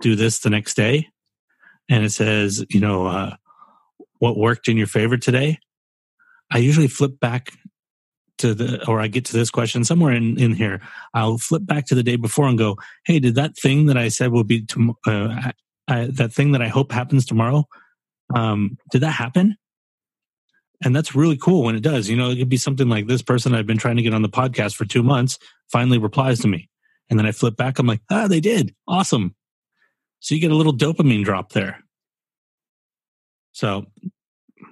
do 0.00 0.16
this 0.16 0.38
the 0.38 0.48
next 0.48 0.74
day, 0.74 1.08
and 1.88 2.04
it 2.04 2.10
says, 2.10 2.64
you 2.70 2.80
know, 2.80 3.06
uh, 3.06 3.36
what 4.18 4.36
worked 4.36 4.68
in 4.68 4.76
your 4.76 4.86
favor 4.86 5.16
today. 5.16 5.58
I 6.50 6.58
usually 6.58 6.88
flip 6.88 7.18
back 7.18 7.52
to 8.38 8.54
the, 8.54 8.86
or 8.86 9.00
I 9.00 9.08
get 9.08 9.24
to 9.26 9.32
this 9.32 9.50
question 9.50 9.84
somewhere 9.84 10.12
in 10.12 10.38
in 10.38 10.54
here. 10.54 10.80
I'll 11.14 11.38
flip 11.38 11.64
back 11.64 11.86
to 11.86 11.94
the 11.94 12.02
day 12.02 12.16
before 12.16 12.46
and 12.46 12.58
go, 12.58 12.76
hey, 13.04 13.18
did 13.18 13.34
that 13.36 13.56
thing 13.56 13.86
that 13.86 13.96
I 13.96 14.08
said 14.08 14.32
will 14.32 14.44
be 14.44 14.64
tom- 14.64 14.96
uh, 15.06 15.50
I, 15.88 16.06
that 16.06 16.32
thing 16.32 16.52
that 16.52 16.62
I 16.62 16.68
hope 16.68 16.92
happens 16.92 17.26
tomorrow? 17.26 17.66
Um, 18.34 18.78
did 18.90 19.00
that 19.02 19.10
happen? 19.10 19.56
And 20.84 20.94
that's 20.94 21.14
really 21.14 21.36
cool 21.36 21.64
when 21.64 21.76
it 21.76 21.82
does. 21.82 22.08
You 22.08 22.16
know, 22.16 22.30
it 22.30 22.36
could 22.36 22.48
be 22.48 22.56
something 22.56 22.88
like 22.88 23.06
this 23.06 23.22
person 23.22 23.54
I've 23.54 23.66
been 23.66 23.78
trying 23.78 23.96
to 23.96 24.02
get 24.02 24.14
on 24.14 24.22
the 24.22 24.28
podcast 24.28 24.74
for 24.74 24.84
two 24.84 25.02
months 25.02 25.38
finally 25.70 25.98
replies 25.98 26.40
to 26.40 26.48
me. 26.48 26.68
And 27.08 27.18
then 27.18 27.26
I 27.26 27.32
flip 27.32 27.56
back, 27.56 27.78
I'm 27.78 27.86
like, 27.86 28.02
ah, 28.10 28.26
they 28.26 28.40
did. 28.40 28.74
Awesome. 28.88 29.34
So 30.22 30.36
you 30.36 30.40
get 30.40 30.52
a 30.52 30.56
little 30.56 30.72
dopamine 30.72 31.24
drop 31.24 31.50
there. 31.50 31.82
So 33.50 33.86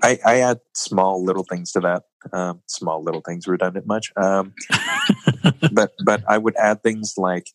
I, 0.01 0.17
I 0.25 0.41
add 0.43 0.59
small 0.77 1.25
little 1.25 1.43
things 1.43 1.73
to 1.73 1.81
that. 1.81 2.05
Um, 2.33 2.63
small 2.67 3.03
little 3.03 3.21
things, 3.21 3.49
redundant 3.49 3.85
much. 3.85 4.13
Um, 4.17 4.55
but 5.73 5.91
but 6.05 6.23
I 6.29 6.39
would 6.39 6.55
add 6.57 6.85
things 6.85 7.15
like 7.17 7.49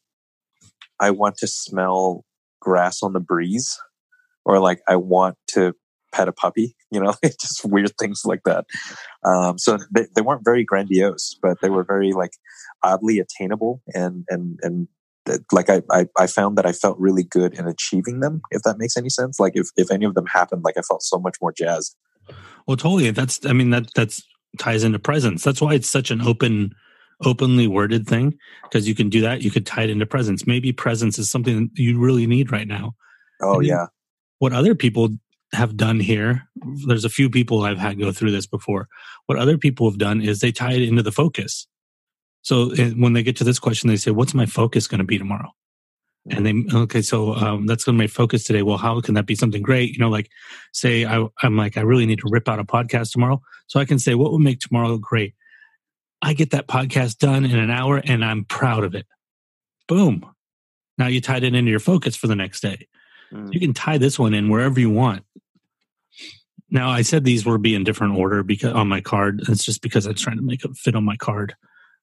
I 0.99 1.11
want 1.11 1.37
to 1.37 1.47
smell 1.47 2.25
grass 2.59 3.01
on 3.01 3.13
the 3.13 3.21
breeze, 3.21 3.79
or 4.43 4.59
like 4.59 4.81
I 4.89 4.97
want 4.97 5.37
to 5.51 5.73
pet 6.13 6.27
a 6.27 6.33
puppy. 6.33 6.75
You 6.91 6.99
know, 6.99 7.13
just 7.23 7.63
weird 7.63 7.93
things 7.97 8.23
like 8.25 8.41
that. 8.43 8.65
Um, 9.23 9.57
so 9.57 9.77
they, 9.89 10.07
they 10.15 10.21
weren't 10.21 10.43
very 10.43 10.65
grandiose, 10.65 11.37
but 11.41 11.61
they 11.61 11.69
were 11.69 11.85
very 11.85 12.11
like 12.11 12.31
oddly 12.83 13.19
attainable 13.19 13.81
and 13.93 14.25
and 14.29 14.59
and 14.63 14.89
like 15.51 15.69
I, 15.69 15.81
I, 15.91 16.07
I 16.17 16.27
found 16.27 16.57
that 16.57 16.65
I 16.65 16.71
felt 16.71 16.97
really 16.99 17.23
good 17.23 17.53
in 17.53 17.67
achieving 17.67 18.19
them, 18.19 18.41
if 18.51 18.61
that 18.63 18.77
makes 18.77 18.97
any 18.97 19.09
sense. 19.09 19.39
Like 19.39 19.53
if, 19.55 19.67
if 19.75 19.91
any 19.91 20.05
of 20.05 20.13
them 20.13 20.25
happened, 20.27 20.63
like 20.63 20.77
I 20.77 20.81
felt 20.81 21.03
so 21.03 21.19
much 21.19 21.37
more 21.41 21.51
jazzed. 21.51 21.95
Well, 22.67 22.77
totally. 22.77 23.11
That's 23.11 23.45
I 23.45 23.53
mean 23.53 23.69
that 23.69 23.87
that's 23.95 24.23
ties 24.57 24.83
into 24.83 24.99
presence. 24.99 25.43
That's 25.43 25.61
why 25.61 25.73
it's 25.73 25.89
such 25.89 26.11
an 26.11 26.21
open, 26.21 26.73
openly 27.23 27.67
worded 27.67 28.07
thing 28.07 28.37
because 28.63 28.87
you 28.87 28.95
can 28.95 29.09
do 29.09 29.21
that. 29.21 29.41
You 29.41 29.51
could 29.51 29.65
tie 29.65 29.83
it 29.83 29.89
into 29.89 30.05
presence. 30.05 30.47
Maybe 30.47 30.71
presence 30.71 31.19
is 31.19 31.29
something 31.29 31.69
you 31.75 31.99
really 31.99 32.27
need 32.27 32.51
right 32.51 32.67
now. 32.67 32.95
Oh 33.41 33.59
yeah. 33.59 33.87
What 34.39 34.53
other 34.53 34.75
people 34.75 35.09
have 35.53 35.77
done 35.77 35.99
here, 35.99 36.43
there's 36.87 37.05
a 37.05 37.09
few 37.09 37.29
people 37.29 37.63
I've 37.63 37.77
had 37.77 37.99
go 37.99 38.11
through 38.11 38.31
this 38.31 38.47
before. 38.47 38.87
What 39.27 39.37
other 39.37 39.57
people 39.57 39.89
have 39.89 39.99
done 39.99 40.21
is 40.21 40.39
they 40.39 40.51
tie 40.51 40.73
it 40.73 40.81
into 40.81 41.03
the 41.03 41.11
focus. 41.11 41.67
So 42.45 42.69
eh, 42.73 42.91
when 42.91 43.13
they 43.13 43.23
get 43.23 43.35
to 43.37 43.43
this 43.43 43.57
question, 43.57 43.89
they 43.89 43.97
say, 43.97 44.11
"What's 44.11 44.35
my 44.35 44.45
focus 44.45 44.87
going 44.87 44.99
to 44.99 45.03
be 45.03 45.17
tomorrow?" 45.17 45.51
And 46.29 46.45
they 46.45 46.77
okay, 46.77 47.01
so 47.01 47.33
um, 47.33 47.65
that's 47.65 47.83
going 47.83 47.97
to 47.97 47.99
be 47.99 48.03
my 48.03 48.07
focus 48.07 48.43
today. 48.43 48.61
Well, 48.61 48.77
how 48.77 49.01
can 49.01 49.15
that 49.15 49.25
be 49.25 49.33
something 49.33 49.63
great? 49.63 49.93
You 49.93 49.99
know, 49.99 50.09
like 50.09 50.29
say 50.71 51.05
I, 51.05 51.25
I'm 51.41 51.57
like 51.57 51.75
I 51.75 51.81
really 51.81 52.05
need 52.05 52.19
to 52.19 52.29
rip 52.29 52.47
out 52.47 52.59
a 52.59 52.63
podcast 52.63 53.11
tomorrow, 53.11 53.41
so 53.65 53.79
I 53.79 53.85
can 53.85 53.97
say, 53.97 54.13
"What 54.13 54.31
would 54.31 54.41
make 54.41 54.59
tomorrow 54.59 54.97
great?" 54.99 55.33
I 56.21 56.33
get 56.33 56.51
that 56.51 56.67
podcast 56.67 57.17
done 57.17 57.45
in 57.45 57.57
an 57.57 57.71
hour, 57.71 57.97
and 57.97 58.23
I'm 58.23 58.45
proud 58.45 58.83
of 58.83 58.93
it. 58.93 59.07
Boom! 59.87 60.23
Now 60.99 61.07
you 61.07 61.21
tied 61.21 61.43
it 61.43 61.55
into 61.55 61.71
your 61.71 61.79
focus 61.79 62.15
for 62.15 62.27
the 62.27 62.35
next 62.35 62.61
day. 62.61 62.87
Mm. 63.33 63.51
You 63.51 63.59
can 63.59 63.73
tie 63.73 63.97
this 63.97 64.19
one 64.19 64.35
in 64.35 64.49
wherever 64.49 64.79
you 64.79 64.91
want. 64.91 65.23
Now 66.69 66.91
I 66.91 67.01
said 67.01 67.23
these 67.23 67.43
were 67.43 67.57
be 67.57 67.73
in 67.73 67.83
different 67.83 68.19
order 68.19 68.43
because 68.43 68.73
on 68.73 68.87
my 68.87 69.01
card. 69.01 69.41
It's 69.49 69.65
just 69.65 69.81
because 69.81 70.05
I 70.05 70.11
was 70.11 70.21
trying 70.21 70.37
to 70.37 70.43
make 70.43 70.63
it 70.63 70.77
fit 70.77 70.95
on 70.95 71.03
my 71.03 71.15
card 71.15 71.55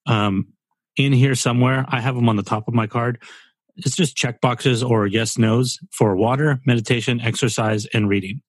um, 0.07 0.49
in 0.97 1.13
here 1.13 1.35
somewhere. 1.35 1.85
I 1.89 2.01
have 2.01 2.15
them 2.15 2.29
on 2.29 2.37
the 2.37 2.43
top 2.43 2.69
of 2.69 2.75
my 2.75 2.87
card. 2.87 3.23
It's 3.77 3.97
just 3.97 4.17
check 4.17 4.41
boxes 4.41 4.83
or 4.83 5.07
yes 5.07 5.39
nos 5.39 5.79
for 5.91 6.15
water, 6.17 6.61
meditation, 6.67 7.21
exercise, 7.21 7.87
and 7.87 8.09
reading. 8.09 8.43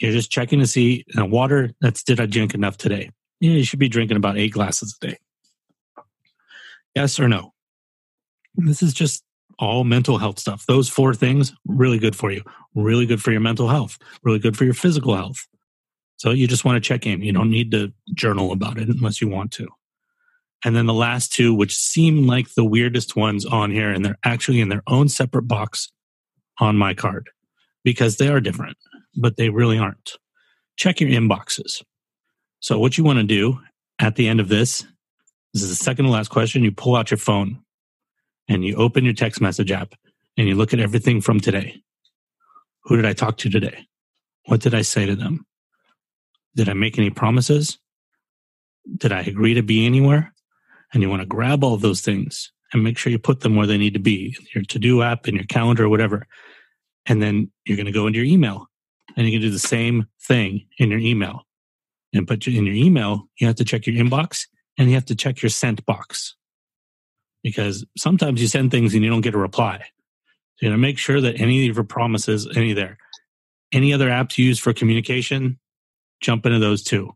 You're 0.00 0.12
just 0.12 0.30
checking 0.30 0.58
to 0.58 0.66
see 0.66 1.04
you 1.06 1.20
know, 1.20 1.26
water. 1.26 1.70
That's 1.80 2.02
did 2.02 2.20
I 2.20 2.26
drink 2.26 2.54
enough 2.54 2.76
today? 2.76 3.10
Yeah, 3.40 3.52
you 3.52 3.64
should 3.64 3.78
be 3.78 3.88
drinking 3.88 4.16
about 4.16 4.36
eight 4.36 4.52
glasses 4.52 4.96
a 5.00 5.06
day. 5.06 5.18
Yes 6.94 7.20
or 7.20 7.28
no? 7.28 7.52
This 8.56 8.82
is 8.82 8.94
just 8.94 9.22
all 9.58 9.84
mental 9.84 10.18
health 10.18 10.38
stuff. 10.38 10.64
Those 10.66 10.88
four 10.88 11.14
things 11.14 11.52
really 11.66 11.98
good 11.98 12.16
for 12.16 12.30
you. 12.30 12.42
Really 12.74 13.06
good 13.06 13.22
for 13.22 13.30
your 13.30 13.40
mental 13.40 13.68
health. 13.68 13.98
Really 14.22 14.38
good 14.38 14.56
for 14.56 14.64
your 14.64 14.74
physical 14.74 15.14
health. 15.14 15.46
So 16.16 16.30
you 16.30 16.46
just 16.46 16.64
want 16.64 16.82
to 16.82 16.86
check 16.86 17.06
in. 17.06 17.22
You 17.22 17.32
don't 17.32 17.50
need 17.50 17.70
to 17.72 17.92
journal 18.14 18.52
about 18.52 18.78
it 18.78 18.88
unless 18.88 19.20
you 19.20 19.28
want 19.28 19.52
to. 19.52 19.68
And 20.64 20.74
then 20.74 20.86
the 20.86 20.94
last 20.94 21.32
two, 21.32 21.54
which 21.54 21.76
seem 21.76 22.26
like 22.26 22.54
the 22.54 22.64
weirdest 22.64 23.14
ones 23.14 23.44
on 23.44 23.70
here, 23.70 23.90
and 23.90 24.04
they're 24.04 24.18
actually 24.24 24.60
in 24.60 24.68
their 24.68 24.82
own 24.86 25.08
separate 25.08 25.42
box 25.42 25.92
on 26.58 26.76
my 26.76 26.94
card 26.94 27.30
because 27.84 28.16
they 28.16 28.28
are 28.28 28.40
different, 28.40 28.76
but 29.16 29.36
they 29.36 29.50
really 29.50 29.78
aren't. 29.78 30.18
Check 30.76 31.00
your 31.00 31.10
inboxes. 31.10 31.82
So, 32.60 32.78
what 32.78 32.98
you 32.98 33.04
want 33.04 33.18
to 33.18 33.24
do 33.24 33.60
at 33.98 34.16
the 34.16 34.28
end 34.28 34.40
of 34.40 34.48
this, 34.48 34.84
this 35.52 35.62
is 35.62 35.68
the 35.68 35.84
second 35.84 36.06
to 36.06 36.10
last 36.10 36.28
question. 36.28 36.64
You 36.64 36.72
pull 36.72 36.96
out 36.96 37.10
your 37.10 37.18
phone 37.18 37.62
and 38.48 38.64
you 38.64 38.76
open 38.76 39.04
your 39.04 39.14
text 39.14 39.40
message 39.40 39.70
app 39.70 39.94
and 40.36 40.48
you 40.48 40.54
look 40.54 40.72
at 40.72 40.80
everything 40.80 41.20
from 41.20 41.40
today. 41.40 41.82
Who 42.84 42.96
did 42.96 43.06
I 43.06 43.12
talk 43.12 43.38
to 43.38 43.50
today? 43.50 43.86
What 44.46 44.60
did 44.60 44.74
I 44.74 44.82
say 44.82 45.06
to 45.06 45.16
them? 45.16 45.46
Did 46.54 46.68
I 46.68 46.72
make 46.72 46.98
any 46.98 47.10
promises? 47.10 47.78
Did 48.96 49.12
I 49.12 49.20
agree 49.20 49.54
to 49.54 49.62
be 49.62 49.84
anywhere? 49.84 50.32
And 50.92 51.02
you 51.02 51.10
want 51.10 51.22
to 51.22 51.26
grab 51.26 51.64
all 51.64 51.76
those 51.76 52.00
things 52.00 52.52
and 52.72 52.82
make 52.82 52.98
sure 52.98 53.10
you 53.10 53.18
put 53.18 53.40
them 53.40 53.56
where 53.56 53.66
they 53.66 53.78
need 53.78 53.94
to 53.94 54.00
be 54.00 54.36
in 54.38 54.46
your 54.54 54.64
to 54.64 54.78
do 54.78 55.02
app, 55.02 55.28
in 55.28 55.34
your 55.34 55.44
calendar, 55.44 55.84
or 55.84 55.88
whatever. 55.88 56.26
And 57.06 57.22
then 57.22 57.50
you're 57.64 57.76
going 57.76 57.86
to 57.86 57.92
go 57.92 58.06
into 58.06 58.18
your 58.18 58.26
email 58.26 58.68
and 59.16 59.26
you 59.26 59.32
can 59.32 59.40
do 59.40 59.50
the 59.50 59.58
same 59.58 60.06
thing 60.22 60.66
in 60.78 60.90
your 60.90 60.98
email. 60.98 61.42
And 62.12 62.26
put 62.26 62.46
in 62.46 62.66
your 62.66 62.74
email, 62.74 63.28
you 63.38 63.46
have 63.46 63.56
to 63.56 63.64
check 63.64 63.86
your 63.86 63.96
inbox 63.96 64.46
and 64.78 64.88
you 64.88 64.94
have 64.94 65.04
to 65.06 65.14
check 65.14 65.42
your 65.42 65.50
sent 65.50 65.84
box 65.86 66.34
because 67.42 67.84
sometimes 67.96 68.40
you 68.40 68.48
send 68.48 68.70
things 68.70 68.94
and 68.94 69.04
you 69.04 69.10
don't 69.10 69.20
get 69.20 69.34
a 69.34 69.38
reply. 69.38 69.78
So 70.58 70.66
you 70.66 70.70
know, 70.70 70.78
make 70.78 70.98
sure 70.98 71.20
that 71.20 71.40
any 71.40 71.68
of 71.68 71.76
your 71.76 71.84
promises, 71.84 72.48
any 72.56 72.72
there, 72.72 72.96
any 73.72 73.92
other 73.92 74.08
apps 74.08 74.38
you 74.38 74.46
use 74.46 74.58
for 74.58 74.72
communication, 74.72 75.58
jump 76.20 76.46
into 76.46 76.58
those 76.58 76.82
too. 76.82 77.14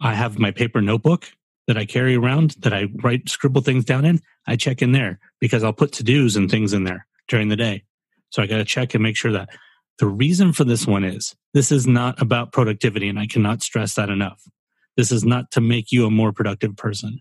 I 0.00 0.14
have 0.14 0.38
my 0.38 0.50
paper 0.50 0.80
notebook 0.80 1.30
that 1.66 1.76
I 1.76 1.84
carry 1.84 2.14
around 2.16 2.52
that 2.60 2.72
I 2.72 2.88
write, 3.02 3.28
scribble 3.28 3.60
things 3.60 3.84
down 3.84 4.04
in, 4.04 4.20
I 4.46 4.56
check 4.56 4.82
in 4.82 4.92
there 4.92 5.18
because 5.40 5.64
I'll 5.64 5.72
put 5.72 5.92
to 5.92 6.04
dos 6.04 6.36
and 6.36 6.50
things 6.50 6.72
in 6.72 6.84
there 6.84 7.06
during 7.28 7.48
the 7.48 7.56
day. 7.56 7.84
So 8.30 8.42
I 8.42 8.46
got 8.46 8.58
to 8.58 8.64
check 8.64 8.94
and 8.94 9.02
make 9.02 9.16
sure 9.16 9.32
that 9.32 9.48
the 9.98 10.06
reason 10.06 10.52
for 10.52 10.64
this 10.64 10.86
one 10.86 11.04
is 11.04 11.34
this 11.54 11.72
is 11.72 11.86
not 11.86 12.20
about 12.20 12.52
productivity. 12.52 13.08
And 13.08 13.18
I 13.18 13.26
cannot 13.26 13.62
stress 13.62 13.94
that 13.94 14.10
enough. 14.10 14.42
This 14.96 15.10
is 15.10 15.24
not 15.24 15.50
to 15.52 15.60
make 15.60 15.90
you 15.90 16.06
a 16.06 16.10
more 16.10 16.32
productive 16.32 16.76
person. 16.76 17.20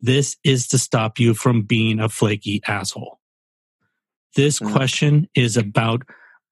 This 0.00 0.36
is 0.44 0.68
to 0.68 0.78
stop 0.78 1.18
you 1.18 1.34
from 1.34 1.62
being 1.62 2.00
a 2.00 2.08
flaky 2.08 2.60
asshole. 2.66 3.20
This 4.36 4.58
Mm. 4.58 4.72
question 4.72 5.28
is 5.34 5.56
about 5.56 6.02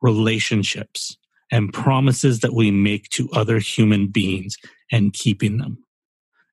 relationships 0.01 1.17
and 1.51 1.73
promises 1.73 2.41
that 2.41 2.53
we 2.55 2.71
make 2.71 3.09
to 3.11 3.31
other 3.33 3.59
human 3.59 4.09
beings 4.09 4.57
and 4.91 5.13
keeping 5.13 5.59
them. 5.59 5.79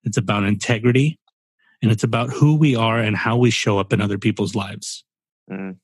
It's 0.04 0.18
about 0.18 0.43
integrity 0.43 1.20
and 1.82 1.91
it's 1.91 2.04
about 2.04 2.30
who 2.30 2.56
we 2.56 2.76
are 2.76 2.99
and 2.99 3.16
how 3.16 3.38
we 3.38 3.51
show 3.51 3.78
up 3.78 3.93
in 3.93 4.01
other 4.01 4.18
people's 4.18 4.56
lives. 4.56 5.04
Mm. 5.51 5.78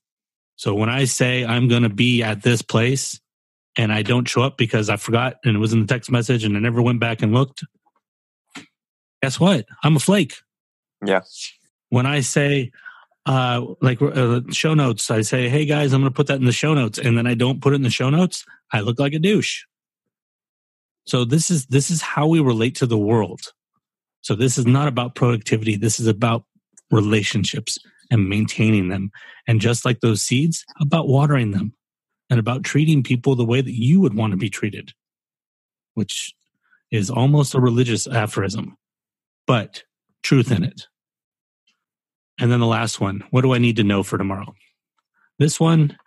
So 0.56 0.74
when 0.74 0.90
I 0.90 1.06
say 1.06 1.46
I'm 1.46 1.68
going 1.68 1.84
to 1.84 1.90
be 1.90 2.24
at 2.24 2.42
this 2.44 2.62
place 2.62 3.20
and 3.76 3.94
I 3.94 4.02
don't 4.02 4.28
show 4.28 4.42
up 4.42 4.58
because 4.58 4.90
I 4.90 4.98
forgot 4.98 5.36
and 5.44 5.56
it 5.56 5.60
was 5.60 5.74
in 5.74 5.82
the 5.82 5.88
text 5.88 6.12
message 6.12 6.44
and 6.44 6.56
I 6.56 6.60
never 6.60 6.82
went 6.82 7.00
back 7.00 7.22
and 7.22 7.34
looked, 7.34 7.64
guess 9.22 9.40
what? 9.40 9.66
I'm 9.84 9.96
a 9.96 10.00
flake. 10.00 10.36
Yeah. 11.06 11.22
When 11.90 12.06
I 12.06 12.22
say, 12.22 12.72
uh, 13.26 13.66
like 13.82 14.02
uh, 14.02 14.42
show 14.52 14.74
notes, 14.74 15.12
I 15.12 15.22
say, 15.22 15.50
hey 15.50 15.66
guys, 15.66 15.94
I'm 15.94 16.02
going 16.02 16.12
to 16.12 16.16
put 16.16 16.28
that 16.28 16.40
in 16.40 16.46
the 16.46 16.52
show 16.52 16.74
notes. 16.74 16.98
And 16.98 17.18
then 17.18 17.28
I 17.28 17.36
don't 17.36 17.62
put 17.62 17.74
it 17.74 17.78
in 17.78 17.84
the 17.84 17.90
show 17.90 18.10
notes. 18.10 18.46
I 18.72 18.82
look 18.82 19.00
like 19.00 19.14
a 19.14 19.20
douche. 19.20 19.64
So 21.06 21.26
this 21.26 21.50
is, 21.50 21.66
this 21.68 21.90
is 21.90 22.02
how 22.02 22.28
we 22.28 22.40
relate 22.40 22.76
to 22.76 22.86
the 22.86 22.98
world. 22.98 23.42
So 24.22 24.36
this 24.36 24.58
is 24.58 24.66
not 24.66 24.88
about 24.88 25.16
productivity. 25.16 25.76
This 25.76 26.00
is 26.00 26.08
about 26.08 26.44
relationships 26.92 27.78
and 28.12 28.30
maintaining 28.30 28.90
them. 28.90 29.12
And 29.48 29.62
just 29.62 29.86
like 29.86 30.00
those 30.00 30.22
seeds, 30.22 30.66
about 30.80 31.08
watering 31.08 31.52
them 31.52 31.74
and 32.30 32.40
about 32.40 32.64
treating 32.64 33.04
people 33.04 33.36
the 33.36 33.46
way 33.46 33.62
that 33.62 33.74
you 33.74 34.02
would 34.02 34.14
want 34.14 34.32
to 34.32 34.38
be 34.38 34.50
treated, 34.50 34.94
which 35.94 36.34
is 36.92 37.10
almost 37.10 37.54
a 37.54 37.60
religious 37.60 38.08
aphorism, 38.08 38.78
but 39.46 39.84
truth 40.24 40.52
in 40.52 40.64
it. 40.64 40.88
And 42.40 42.52
then 42.52 42.60
the 42.60 42.66
last 42.66 43.02
one 43.02 43.24
what 43.32 43.42
do 43.42 43.54
I 43.54 43.58
need 43.58 43.76
to 43.78 43.84
know 43.84 44.04
for 44.04 44.18
tomorrow? 44.18 44.54
This 45.38 45.60
one 45.60 45.98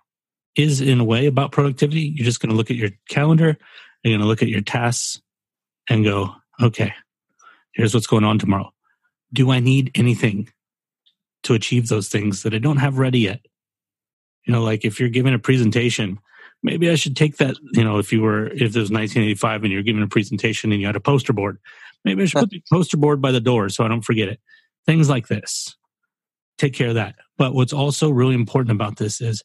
is, 0.57 0.81
in 0.81 1.01
a 1.01 1.05
way, 1.05 1.27
about 1.27 1.53
productivity. 1.53 2.13
You're 2.15 2.25
just 2.25 2.41
going 2.41 2.51
to 2.51 2.57
look 2.57 2.71
at 2.71 2.77
your 2.77 2.91
calendar, 3.09 3.57
you're 4.03 4.13
going 4.13 4.21
to 4.21 4.27
look 4.27 4.43
at 4.43 4.49
your 4.49 4.61
tasks 4.61 5.21
and 5.89 6.05
go, 6.05 6.35
okay, 6.61 6.93
here's 7.73 7.95
what's 7.95 8.07
going 8.07 8.25
on 8.25 8.39
tomorrow. 8.39 8.73
Do 9.33 9.51
I 9.51 9.61
need 9.61 9.91
anything 9.95 10.49
to 11.45 11.55
achieve 11.55 11.89
those 11.89 12.09
things 12.09 12.43
that 12.43 12.55
I 12.55 12.59
don't 12.59 12.77
have 12.77 12.99
ready 12.99 13.21
yet? 13.21 13.41
You 14.45 14.53
know, 14.53 14.63
like 14.63 14.85
if 14.85 14.99
you're 14.99 15.09
giving 15.09 15.35
a 15.35 15.39
presentation, 15.39 16.19
maybe 16.63 16.91
I 16.91 16.95
should 16.95 17.17
take 17.17 17.37
that, 17.39 17.57
you 17.73 17.85
know, 17.85 17.99
if 17.99 18.13
you 18.13 18.23
were, 18.23 18.47
if 18.47 18.61
it 18.61 18.79
was 18.79 18.91
1985 18.91 19.65
and 19.65 19.73
you're 19.73 19.83
giving 19.83 20.03
a 20.03 20.09
presentation 20.09 20.73
and 20.73 20.81
you 20.81 20.87
had 20.87 20.97
a 20.97 21.01
poster 21.01 21.33
board, 21.33 21.59
maybe 22.05 22.23
I 22.23 22.27
should 22.27 22.41
put 22.41 22.51
the 22.51 22.63
poster 22.73 22.97
board 22.97 23.21
by 23.21 23.33
the 23.33 23.41
door 23.41 23.69
so 23.69 23.85
I 23.85 23.89
don't 23.89 24.03
forget 24.03 24.29
it. 24.29 24.41
Things 24.87 25.09
like 25.09 25.29
this. 25.29 25.77
Take 26.59 26.75
care 26.75 26.89
of 26.89 26.95
that. 26.95 27.15
But 27.39 27.55
what's 27.55 27.73
also 27.73 28.11
really 28.11 28.35
important 28.35 28.73
about 28.73 28.97
this 28.97 29.21
is 29.21 29.43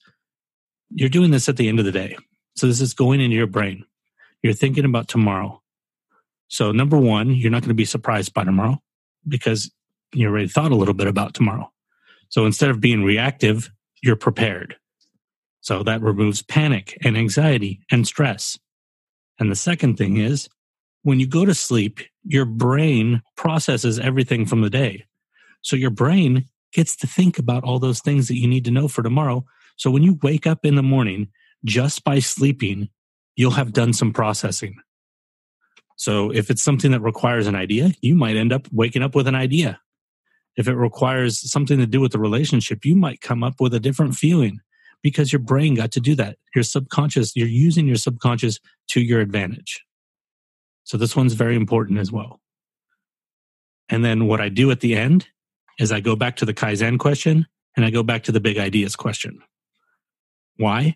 you're 0.89 1.09
doing 1.09 1.31
this 1.31 1.49
at 1.49 1.57
the 1.57 1.67
end 1.67 1.79
of 1.79 1.85
the 1.85 1.91
day. 1.91 2.17
So 2.55 2.67
this 2.67 2.81
is 2.81 2.93
going 2.93 3.21
into 3.21 3.35
your 3.35 3.47
brain. 3.47 3.85
You're 4.41 4.53
thinking 4.53 4.85
about 4.85 5.07
tomorrow. 5.07 5.61
So 6.47 6.71
number 6.71 6.97
one, 6.97 7.33
you're 7.33 7.51
not 7.51 7.61
going 7.61 7.69
to 7.69 7.75
be 7.75 7.85
surprised 7.85 8.33
by 8.33 8.43
tomorrow 8.43 8.81
because 9.27 9.71
you 10.13 10.27
already 10.27 10.47
thought 10.47 10.71
a 10.71 10.75
little 10.75 10.93
bit 10.93 11.07
about 11.07 11.33
tomorrow. 11.33 11.71
So 12.29 12.45
instead 12.45 12.69
of 12.69 12.81
being 12.81 13.03
reactive, 13.03 13.69
you're 14.01 14.15
prepared. 14.15 14.75
So 15.61 15.83
that 15.83 16.01
removes 16.01 16.41
panic 16.41 16.97
and 17.03 17.17
anxiety 17.17 17.81
and 17.91 18.07
stress. 18.07 18.57
And 19.39 19.51
the 19.51 19.55
second 19.55 19.97
thing 19.97 20.17
is 20.17 20.47
when 21.03 21.19
you 21.19 21.27
go 21.27 21.45
to 21.45 21.53
sleep, 21.53 21.99
your 22.23 22.45
brain 22.45 23.21
processes 23.35 23.99
everything 23.99 24.45
from 24.45 24.61
the 24.61 24.69
day. 24.69 25.05
So 25.61 25.75
your 25.75 25.89
brain 25.89 26.45
gets 26.73 26.95
to 26.97 27.07
think 27.07 27.37
about 27.39 27.63
all 27.63 27.79
those 27.79 28.01
things 28.01 28.27
that 28.27 28.37
you 28.37 28.47
need 28.47 28.65
to 28.65 28.71
know 28.71 28.87
for 28.87 29.03
tomorrow. 29.03 29.45
So 29.77 29.91
when 29.91 30.03
you 30.03 30.19
wake 30.21 30.47
up 30.47 30.65
in 30.65 30.75
the 30.75 30.83
morning, 30.83 31.29
just 31.65 32.03
by 32.03 32.19
sleeping, 32.19 32.89
you'll 33.35 33.51
have 33.51 33.73
done 33.73 33.93
some 33.93 34.13
processing. 34.13 34.77
So 35.97 36.31
if 36.31 36.49
it's 36.49 36.63
something 36.63 36.91
that 36.91 37.01
requires 37.01 37.47
an 37.47 37.55
idea, 37.55 37.91
you 38.01 38.15
might 38.15 38.37
end 38.37 38.53
up 38.53 38.67
waking 38.71 39.01
up 39.01 39.15
with 39.15 39.27
an 39.27 39.35
idea. 39.35 39.79
If 40.55 40.67
it 40.67 40.75
requires 40.75 41.51
something 41.51 41.79
to 41.79 41.87
do 41.87 41.99
with 41.99 42.11
the 42.11 42.19
relationship, 42.19 42.85
you 42.85 42.95
might 42.95 43.19
come 43.19 43.43
up 43.43 43.55
with 43.59 43.73
a 43.73 43.79
different 43.79 44.15
feeling 44.15 44.59
because 45.03 45.33
your 45.33 45.39
brain 45.39 45.73
got 45.75 45.91
to 45.91 45.99
do 45.99 46.15
that. 46.15 46.37
Your 46.55 46.63
subconscious, 46.63 47.35
you're 47.35 47.47
using 47.47 47.87
your 47.87 47.95
subconscious 47.95 48.59
to 48.89 49.01
your 49.01 49.21
advantage. 49.21 49.83
So 50.83 50.97
this 50.97 51.15
one's 51.15 51.33
very 51.33 51.55
important 51.55 51.99
as 51.99 52.11
well. 52.11 52.39
And 53.89 54.05
then 54.05 54.27
what 54.27 54.39
I 54.39 54.49
do 54.49 54.69
at 54.69 54.81
the 54.81 54.95
end 54.95 55.27
is 55.79 55.91
I 55.91 55.99
go 55.99 56.15
back 56.15 56.37
to 56.37 56.45
the 56.45 56.53
Kaizen 56.53 56.99
question 56.99 57.47
and 57.75 57.85
I 57.85 57.89
go 57.89 58.03
back 58.03 58.23
to 58.23 58.31
the 58.31 58.39
big 58.39 58.57
ideas 58.57 58.95
question. 58.95 59.41
Why? 60.57 60.95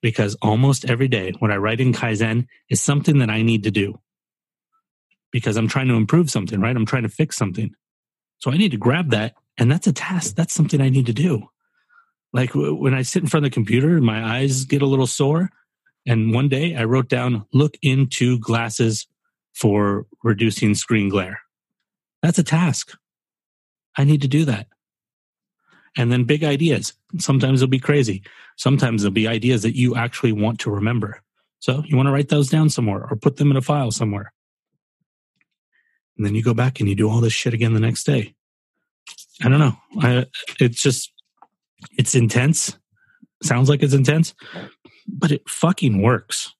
Because 0.00 0.36
almost 0.36 0.84
every 0.86 1.08
day 1.08 1.32
what 1.38 1.50
I 1.50 1.56
write 1.56 1.80
in 1.80 1.92
Kaizen 1.92 2.46
is 2.68 2.80
something 2.80 3.18
that 3.18 3.30
I 3.30 3.42
need 3.42 3.64
to 3.64 3.70
do 3.70 3.98
because 5.30 5.56
I'm 5.56 5.68
trying 5.68 5.88
to 5.88 5.94
improve 5.94 6.30
something, 6.30 6.60
right? 6.60 6.76
I'm 6.76 6.86
trying 6.86 7.02
to 7.02 7.08
fix 7.08 7.36
something. 7.36 7.74
So 8.38 8.50
I 8.50 8.56
need 8.56 8.70
to 8.70 8.76
grab 8.76 9.10
that. 9.10 9.34
And 9.56 9.70
that's 9.70 9.86
a 9.86 9.92
task. 9.92 10.34
That's 10.36 10.54
something 10.54 10.80
I 10.80 10.88
need 10.88 11.06
to 11.06 11.12
do. 11.12 11.48
Like 12.32 12.50
when 12.54 12.94
I 12.94 13.02
sit 13.02 13.22
in 13.22 13.28
front 13.28 13.44
of 13.44 13.50
the 13.50 13.54
computer, 13.54 14.00
my 14.00 14.38
eyes 14.38 14.64
get 14.64 14.82
a 14.82 14.86
little 14.86 15.06
sore. 15.06 15.50
And 16.06 16.32
one 16.32 16.48
day 16.48 16.76
I 16.76 16.84
wrote 16.84 17.08
down, 17.08 17.44
look 17.52 17.76
into 17.82 18.38
glasses 18.38 19.06
for 19.54 20.06
reducing 20.22 20.74
screen 20.74 21.08
glare. 21.08 21.40
That's 22.22 22.38
a 22.38 22.44
task. 22.44 22.96
I 23.96 24.04
need 24.04 24.22
to 24.22 24.28
do 24.28 24.44
that. 24.44 24.68
And 25.96 26.12
then 26.12 26.24
big 26.24 26.44
ideas. 26.44 26.92
Sometimes 27.18 27.60
they'll 27.60 27.68
be 27.68 27.80
crazy. 27.80 28.22
Sometimes 28.56 29.02
they'll 29.02 29.10
be 29.10 29.26
ideas 29.26 29.62
that 29.62 29.76
you 29.76 29.96
actually 29.96 30.32
want 30.32 30.60
to 30.60 30.70
remember. 30.70 31.22
So 31.58 31.82
you 31.86 31.96
want 31.96 32.06
to 32.06 32.12
write 32.12 32.28
those 32.28 32.48
down 32.48 32.70
somewhere 32.70 33.06
or 33.10 33.16
put 33.16 33.36
them 33.36 33.50
in 33.50 33.56
a 33.56 33.62
file 33.62 33.90
somewhere. 33.90 34.32
And 36.18 36.26
then 36.26 36.34
you 36.34 36.42
go 36.42 36.52
back 36.52 36.80
and 36.80 36.88
you 36.88 36.94
do 36.94 37.08
all 37.08 37.20
this 37.20 37.32
shit 37.32 37.54
again 37.54 37.72
the 37.72 37.80
next 37.80 38.04
day. 38.04 38.34
I 39.42 39.48
don't 39.48 39.60
know. 39.60 39.76
I, 40.00 40.26
it's 40.60 40.82
just, 40.82 41.12
it's 41.96 42.14
intense. 42.14 42.76
Sounds 43.42 43.68
like 43.68 43.84
it's 43.84 43.94
intense, 43.94 44.34
but 45.06 45.30
it 45.30 45.48
fucking 45.48 46.02
works. 46.02 46.52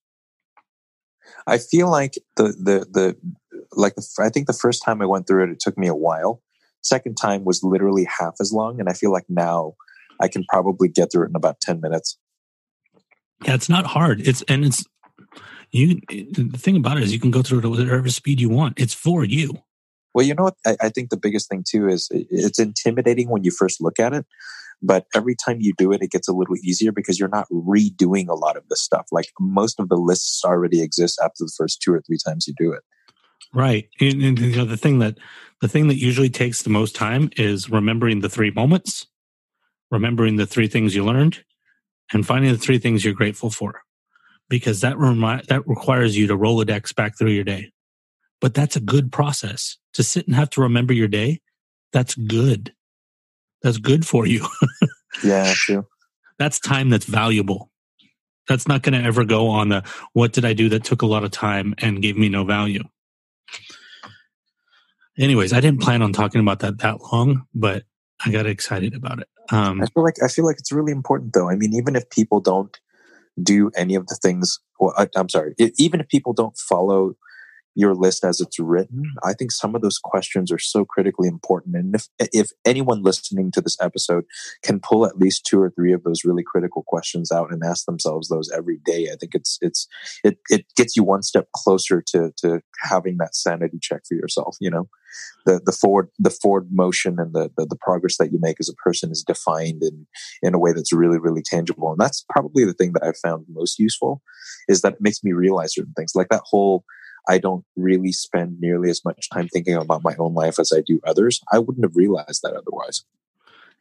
I 1.49 1.59
feel 1.59 1.91
like 1.91 2.15
the 2.37 2.45
the 2.45 2.87
the 2.91 3.17
like 3.73 3.97
the, 3.97 4.07
I 4.21 4.29
think 4.29 4.47
the 4.47 4.53
first 4.53 4.85
time 4.85 5.03
I 5.03 5.07
went 5.07 5.27
through 5.27 5.45
it, 5.45 5.51
it 5.51 5.61
took 5.61 5.77
me 5.77 5.89
a 5.89 5.95
while. 5.95 6.41
Second 6.83 7.17
time 7.17 7.45
was 7.45 7.65
literally 7.65 8.05
half 8.05 8.35
as 8.39 8.53
long, 8.53 8.79
and 8.79 8.89
I 8.89 8.93
feel 8.93 9.11
like 9.11 9.25
now 9.29 9.75
I 10.21 10.29
can 10.29 10.45
probably 10.49 10.89
get 10.89 11.11
through 11.11 11.25
it 11.25 11.31
in 11.31 11.37
about 11.37 11.61
ten 11.61 11.81
minutes. 11.81 12.17
Yeah, 13.45 13.55
it's 13.55 13.69
not 13.69 13.87
hard. 13.87 14.21
It's 14.21 14.43
and 14.43 14.65
it's 14.65 14.85
you. 15.71 16.01
The 16.09 16.59
thing 16.59 16.77
about 16.77 16.97
it 16.97 17.03
is 17.03 17.12
you 17.12 17.21
can 17.21 17.31
go 17.31 17.43
through 17.43 17.61
it 17.61 17.64
at 17.64 17.71
whatever 17.71 18.09
speed 18.09 18.41
you 18.41 18.49
want. 18.49 18.79
It's 18.79 18.95
for 18.95 19.25
you. 19.25 19.62
Well, 20.14 20.27
you 20.27 20.35
know 20.35 20.45
what? 20.45 20.57
I, 20.66 20.77
I 20.81 20.89
think 20.89 21.11
the 21.11 21.16
biggest 21.16 21.49
thing 21.49 21.64
too 21.69 21.89
is 21.89 22.09
it's 22.11 22.59
intimidating 22.59 23.29
when 23.29 23.45
you 23.45 23.51
first 23.51 23.81
look 23.81 24.01
at 24.01 24.12
it, 24.12 24.27
but 24.83 25.07
every 25.14 25.37
time 25.37 25.59
you 25.61 25.73
do 25.77 25.93
it, 25.93 26.03
it 26.03 26.11
gets 26.11 26.29
a 26.29 26.33
little 26.33 26.57
easier 26.57 26.93
because 26.93 27.19
you're 27.19 27.29
not 27.29 27.49
redoing 27.51 28.29
a 28.29 28.35
lot 28.35 28.57
of 28.57 28.69
the 28.69 28.77
stuff. 28.77 29.07
Like 29.12 29.27
most 29.39 29.79
of 29.79 29.89
the 29.89 29.97
lists 29.97 30.45
already 30.45 30.83
exist 30.83 31.21
after 31.23 31.45
the 31.45 31.53
first 31.57 31.83
two 31.83 31.93
or 31.93 32.01
three 32.01 32.19
times 32.25 32.47
you 32.47 32.55
do 32.57 32.73
it. 32.73 32.83
Right. 33.55 33.89
And, 34.01 34.23
and 34.23 34.39
you 34.39 34.57
know, 34.57 34.64
the 34.64 34.77
thing 34.77 34.99
that 34.99 35.19
the 35.61 35.69
thing 35.69 35.89
that 35.89 35.97
usually 35.97 36.31
takes 36.31 36.62
the 36.62 36.71
most 36.71 36.95
time 36.95 37.31
is 37.37 37.71
remembering 37.71 38.21
the 38.21 38.29
three 38.29 38.51
moments, 38.51 39.07
remembering 39.91 40.37
the 40.37 40.47
three 40.47 40.69
things 40.69 40.95
you 40.95 41.05
learned, 41.05 41.45
and 42.12 42.27
finding 42.27 42.53
the 42.53 42.59
three 42.59 42.79
things 42.79 43.05
you're 43.05 43.14
grateful 43.14 43.51
for. 43.51 43.83
Because 44.49 44.80
that 44.80 44.96
remi- 44.99 45.42
that 45.49 45.66
requires 45.66 46.16
you 46.16 46.26
to 46.28 46.36
Rolodex 46.36 46.94
back 46.94 47.18
through 47.18 47.30
your 47.30 47.44
day. 47.44 47.70
But 48.40 48.55
that's 48.55 48.76
a 48.76 48.80
good 48.80 49.12
process. 49.12 49.76
To 49.94 50.03
sit 50.03 50.26
and 50.26 50.36
have 50.36 50.51
to 50.51 50.61
remember 50.61 50.92
your 50.92 51.09
day, 51.09 51.40
that's 51.92 52.14
good. 52.14 52.72
That's 53.62 53.78
good 53.78 54.07
for 54.07 54.26
you. 54.26 54.46
Yeah, 55.24 55.53
true. 55.57 55.84
that's 56.38 56.61
time 56.61 56.90
that's 56.90 57.07
valuable. 57.07 57.72
That's 58.46 58.68
not 58.68 58.82
going 58.82 58.92
to 58.92 59.05
ever 59.05 59.24
go 59.24 59.49
on 59.49 59.70
the 59.70 59.82
what 60.12 60.32
did 60.32 60.44
I 60.44 60.53
do 60.53 60.68
that 60.68 60.84
took 60.84 61.03
a 61.03 61.07
lot 61.07 61.24
of 61.24 61.32
time 61.32 61.74
and 61.78 62.01
gave 62.01 62.16
me 62.16 62.28
no 62.28 62.44
value. 62.44 62.84
Anyways, 65.18 65.53
I 65.53 65.61
didn't 65.61 65.80
plan 65.80 66.03
on 66.03 66.12
talking 66.12 66.40
about 66.40 66.61
that 66.61 66.78
that 66.78 67.01
long, 67.12 67.46
but 67.55 67.82
I 68.24 68.30
got 68.30 68.46
excited 68.46 68.94
about 68.94 69.18
it. 69.18 69.28
Um, 69.51 69.82
I 69.82 69.86
feel 69.86 70.05
like 70.05 70.22
I 70.22 70.28
feel 70.28 70.44
like 70.44 70.59
it's 70.59 70.70
really 70.70 70.92
important 70.92 71.32
though. 71.32 71.51
I 71.51 71.57
mean, 71.57 71.74
even 71.74 71.96
if 71.96 72.09
people 72.11 72.40
don't 72.40 72.78
do 73.43 73.70
any 73.76 73.95
of 73.95 74.07
the 74.07 74.18
things, 74.20 74.59
well, 74.78 74.95
I, 74.97 75.03
uh, 75.03 75.07
I'm 75.16 75.28
sorry, 75.28 75.55
even 75.76 76.01
if 76.01 76.09
people 76.09 76.32
don't 76.32 76.57
follow 76.57 77.14
your 77.79 77.95
list 77.95 78.24
as 78.24 78.41
it's 78.41 78.59
written, 78.59 79.05
mm. 79.05 79.29
I 79.29 79.35
think 79.35 79.53
some 79.53 79.76
of 79.76 79.83
those 79.83 79.99
questions 79.99 80.51
are 80.51 80.59
so 80.59 80.85
critically 80.85 81.29
important. 81.29 81.76
And 81.76 81.95
if 81.95 82.09
if 82.18 82.51
anyone 82.64 83.05
listening 83.05 83.53
to 83.53 83.61
this 83.61 83.76
episode 83.81 84.24
can 84.64 84.81
pull 84.81 85.07
at 85.07 85.16
least 85.16 85.47
two 85.47 85.61
or 85.61 85.70
three 85.70 85.93
of 85.93 86.03
those 86.03 86.24
really 86.24 86.43
critical 86.43 86.83
questions 86.89 87.31
out 87.31 87.53
and 87.53 87.62
ask 87.64 87.87
themselves 87.87 88.29
those 88.29 88.51
every 88.51 88.79
day, 88.85 89.11
I 89.12 89.16
think 89.16 89.37
it's 89.37 89.59
it's 89.61 89.87
it 90.24 90.39
it 90.49 90.66
gets 90.76 90.97
you 90.97 91.05
one 91.05 91.22
step 91.22 91.47
closer 91.55 92.03
to 92.09 92.33
to 92.39 92.61
having 92.83 93.18
that 93.18 93.37
sanity 93.37 93.79
check 93.81 94.03
for 94.09 94.16
yourself. 94.16 94.57
You 94.61 94.70
know, 94.70 94.89
the 95.47 95.61
the 95.64 95.72
forward 95.72 96.09
the 96.18 96.31
forward 96.31 96.68
motion 96.72 97.20
and 97.20 97.33
the 97.33 97.49
the, 97.57 97.64
the 97.64 97.79
progress 97.81 98.16
that 98.18 98.33
you 98.33 98.41
make 98.41 98.57
as 98.59 98.68
a 98.68 98.74
person 98.74 99.12
is 99.12 99.22
defined 99.22 99.85
in 99.85 100.05
in 100.43 100.53
a 100.53 100.59
way 100.59 100.72
that's 100.72 100.93
really 100.93 101.20
really 101.20 101.43
tangible. 101.45 101.93
And 101.93 102.01
that's 102.01 102.24
probably 102.29 102.64
the 102.64 102.74
thing 102.74 102.93
that 102.95 103.05
I've 103.05 103.18
found 103.18 103.47
most 103.49 103.79
useful 103.79 104.20
is 104.66 104.81
that 104.81 104.95
it 104.95 105.01
makes 105.01 105.22
me 105.22 105.33
realize 105.33 105.74
certain 105.74 105.95
things 105.97 106.12
like 106.16 106.29
that 106.31 106.43
whole 106.45 106.85
I 107.29 107.39
don't 107.39 107.64
really 107.76 108.12
spend 108.12 108.61
nearly 108.61 108.91
as 108.91 109.05
much 109.05 109.29
time 109.31 109.49
thinking 109.49 109.74
about 109.74 110.03
my 110.03 110.14
own 110.18 110.35
life 110.35 110.59
as 110.59 110.72
I 110.74 110.81
do 110.81 111.01
others. 111.07 111.41
I 111.53 111.59
wouldn't 111.59 111.85
have 111.85 111.97
realized 111.97 112.43
that 112.43 112.55
otherwise. 112.55 113.05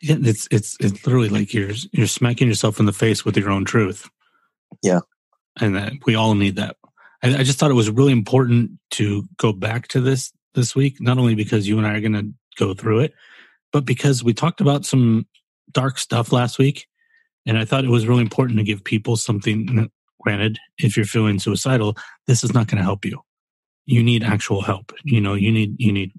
yeah, 0.02 0.18
it's 0.22 0.48
it's 0.52 0.76
it's 0.80 1.06
literally 1.06 1.30
like 1.30 1.54
you're 1.54 1.72
you're 1.92 2.08
smacking 2.08 2.48
yourself 2.48 2.80
in 2.80 2.86
the 2.86 2.94
face 2.94 3.26
with 3.26 3.38
your 3.38 3.50
own 3.50 3.66
truth. 3.66 4.10
Yeah. 4.84 5.00
and 5.60 5.76
that 5.76 5.94
we 6.06 6.16
all 6.16 6.36
need 6.36 6.56
that. 6.58 6.76
I, 7.24 7.38
I 7.38 7.44
just 7.44 7.58
thought 7.58 7.72
it 7.72 7.76
was 7.76 7.90
really 7.90 8.12
important 8.12 8.72
to 8.92 9.24
go 9.38 9.54
back 9.54 9.88
to 9.90 10.02
this 10.02 10.32
this 10.54 10.76
week, 10.76 11.02
not 11.02 11.18
only 11.18 11.36
because 11.36 11.68
you 11.68 11.78
and 11.78 11.88
I 11.88 11.96
are 11.96 12.02
going 12.02 12.14
to 12.14 12.34
go 12.58 12.74
through 12.74 13.00
it, 13.00 13.14
but 13.72 13.86
because 13.86 14.24
we 14.24 14.34
talked 14.34 14.62
about 14.62 14.86
some 14.86 15.28
dark 15.72 15.98
stuff 16.00 16.32
last 16.32 16.58
week, 16.60 16.88
and 17.46 17.58
I 17.58 17.66
thought 17.66 17.86
it 17.86 17.90
was 17.90 18.08
really 18.08 18.22
important 18.22 18.58
to 18.60 18.64
give 18.66 18.84
people 18.84 19.18
something. 19.18 19.90
Granted, 20.22 20.58
if 20.80 20.98
you're 20.98 21.06
feeling 21.06 21.40
suicidal, 21.40 21.96
this 22.26 22.44
is 22.44 22.54
not 22.54 22.68
going 22.68 22.78
to 22.78 22.84
help 22.84 23.06
you. 23.06 23.22
You 23.88 24.04
need 24.04 24.24
actual 24.24 24.62
help. 24.62 24.94
You 25.04 25.20
know, 25.20 25.34
you 25.34 25.52
need 25.52 25.76
you 25.80 25.92
need 25.92 26.12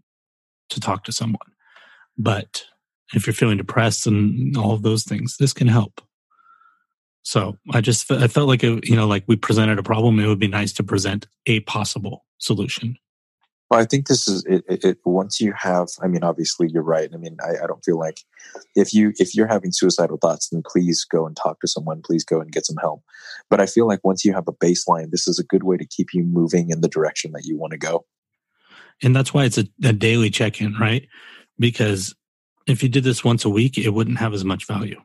to 0.70 0.80
talk 0.80 1.04
to 1.04 1.12
someone. 1.12 1.52
But 2.16 2.64
if 3.14 3.26
you're 3.26 3.34
feeling 3.34 3.58
depressed 3.58 4.06
and 4.06 4.56
all 4.56 4.72
of 4.72 4.82
those 4.82 5.04
things, 5.04 5.36
this 5.38 5.52
can 5.52 5.68
help. 5.68 6.00
So 7.22 7.58
I 7.72 7.80
just 7.80 8.10
I 8.10 8.26
felt 8.26 8.48
like 8.48 8.64
it, 8.64 8.88
you 8.88 8.96
know 8.96 9.06
like 9.06 9.24
we 9.26 9.36
presented 9.36 9.78
a 9.78 9.82
problem. 9.82 10.18
It 10.18 10.26
would 10.26 10.38
be 10.38 10.48
nice 10.48 10.72
to 10.74 10.82
present 10.82 11.28
a 11.46 11.60
possible 11.60 12.24
solution. 12.38 12.96
Well, 13.70 13.80
I 13.80 13.84
think 13.84 14.06
this 14.06 14.26
is 14.26 14.44
it, 14.46 14.64
it, 14.66 14.84
it. 14.84 14.98
Once 15.04 15.40
you 15.40 15.52
have, 15.56 15.88
I 16.02 16.06
mean, 16.06 16.24
obviously, 16.24 16.68
you're 16.70 16.82
right. 16.82 17.10
I 17.12 17.16
mean, 17.18 17.36
I, 17.42 17.64
I 17.64 17.66
don't 17.66 17.84
feel 17.84 17.98
like 17.98 18.20
if 18.74 18.94
you 18.94 19.12
if 19.18 19.34
you're 19.34 19.46
having 19.46 19.72
suicidal 19.72 20.16
thoughts, 20.16 20.48
then 20.48 20.62
please 20.66 21.04
go 21.04 21.26
and 21.26 21.36
talk 21.36 21.60
to 21.60 21.68
someone. 21.68 22.00
Please 22.02 22.24
go 22.24 22.40
and 22.40 22.50
get 22.50 22.64
some 22.64 22.78
help. 22.78 23.02
But 23.50 23.60
I 23.60 23.66
feel 23.66 23.86
like 23.86 24.00
once 24.02 24.24
you 24.24 24.32
have 24.32 24.48
a 24.48 24.52
baseline, 24.52 25.10
this 25.10 25.28
is 25.28 25.38
a 25.38 25.44
good 25.44 25.64
way 25.64 25.76
to 25.76 25.86
keep 25.86 26.08
you 26.14 26.24
moving 26.24 26.70
in 26.70 26.80
the 26.80 26.88
direction 26.88 27.32
that 27.32 27.44
you 27.44 27.58
want 27.58 27.72
to 27.72 27.78
go. 27.78 28.06
And 29.02 29.14
that's 29.14 29.34
why 29.34 29.44
it's 29.44 29.58
a, 29.58 29.68
a 29.84 29.92
daily 29.92 30.30
check 30.30 30.60
in, 30.60 30.74
right? 30.74 31.06
Because 31.58 32.14
if 32.66 32.82
you 32.82 32.88
did 32.88 33.04
this 33.04 33.22
once 33.22 33.44
a 33.44 33.50
week, 33.50 33.76
it 33.76 33.90
wouldn't 33.90 34.18
have 34.18 34.32
as 34.32 34.44
much 34.44 34.66
value. 34.66 35.00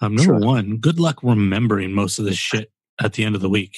Um, 0.00 0.16
number 0.16 0.38
Sure. 0.38 0.46
one, 0.46 0.78
good 0.78 1.00
luck 1.00 1.22
remembering 1.22 1.92
most 1.92 2.18
of 2.18 2.24
this 2.24 2.36
shit 2.36 2.72
at 3.00 3.14
the 3.14 3.24
end 3.24 3.34
of 3.34 3.40
the 3.40 3.48
week. 3.48 3.76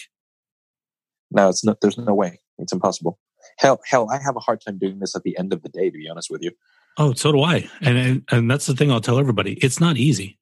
No, 1.30 1.48
it's 1.48 1.64
not. 1.64 1.80
There's 1.80 1.98
no 1.98 2.14
way. 2.14 2.40
It's 2.58 2.72
impossible. 2.72 3.18
Hell, 3.58 3.80
hell, 3.86 4.08
I 4.10 4.18
have 4.22 4.36
a 4.36 4.40
hard 4.40 4.60
time 4.60 4.78
doing 4.78 4.98
this 4.98 5.14
at 5.14 5.22
the 5.22 5.36
end 5.38 5.52
of 5.52 5.62
the 5.62 5.68
day. 5.68 5.90
To 5.90 5.98
be 5.98 6.08
honest 6.08 6.30
with 6.30 6.42
you. 6.42 6.50
Oh, 6.96 7.12
so 7.14 7.32
do 7.32 7.42
I. 7.42 7.68
And, 7.80 7.98
and 7.98 8.22
and 8.30 8.50
that's 8.50 8.66
the 8.66 8.74
thing 8.74 8.90
I'll 8.92 9.00
tell 9.00 9.18
everybody. 9.18 9.54
It's 9.54 9.80
not 9.80 9.96
easy. 9.96 10.38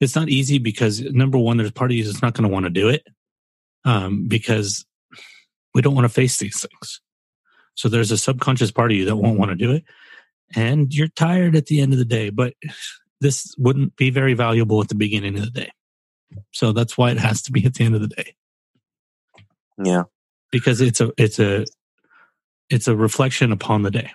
It's 0.00 0.14
not 0.14 0.28
easy 0.28 0.58
because 0.58 1.00
number 1.00 1.38
one, 1.38 1.56
there's 1.56 1.70
part 1.70 1.90
of 1.90 1.96
you 1.96 2.04
that's 2.04 2.20
not 2.22 2.34
going 2.34 2.46
to 2.48 2.52
want 2.52 2.64
to 2.64 2.70
do 2.70 2.88
it 2.88 3.06
um, 3.86 4.28
because 4.28 4.84
we 5.74 5.80
don't 5.80 5.94
want 5.94 6.04
to 6.04 6.10
face 6.12 6.38
these 6.38 6.60
things. 6.60 7.00
So 7.74 7.88
there's 7.88 8.10
a 8.10 8.18
subconscious 8.18 8.70
part 8.70 8.90
of 8.90 8.96
you 8.98 9.04
that 9.06 9.16
won't 9.16 9.38
want 9.38 9.50
to 9.50 9.56
do 9.56 9.72
it, 9.72 9.84
and 10.54 10.92
you're 10.94 11.08
tired 11.08 11.56
at 11.56 11.66
the 11.66 11.80
end 11.80 11.92
of 11.92 11.98
the 11.98 12.04
day. 12.04 12.30
But 12.30 12.54
this 13.20 13.54
wouldn't 13.58 13.96
be 13.96 14.10
very 14.10 14.34
valuable 14.34 14.80
at 14.82 14.88
the 14.88 14.94
beginning 14.94 15.36
of 15.38 15.44
the 15.44 15.50
day. 15.50 15.70
So 16.52 16.72
that's 16.72 16.98
why 16.98 17.10
it 17.10 17.18
has 17.18 17.40
to 17.42 17.52
be 17.52 17.64
at 17.64 17.74
the 17.74 17.84
end 17.84 17.94
of 17.94 18.00
the 18.02 18.08
day 18.08 18.34
Yeah. 19.82 20.02
because 20.50 20.80
it's 20.80 21.00
a 21.00 21.12
it's 21.16 21.38
a 21.38 21.64
it's 22.70 22.88
a 22.88 22.96
reflection 22.96 23.52
upon 23.52 23.82
the 23.82 23.90
day. 23.90 24.10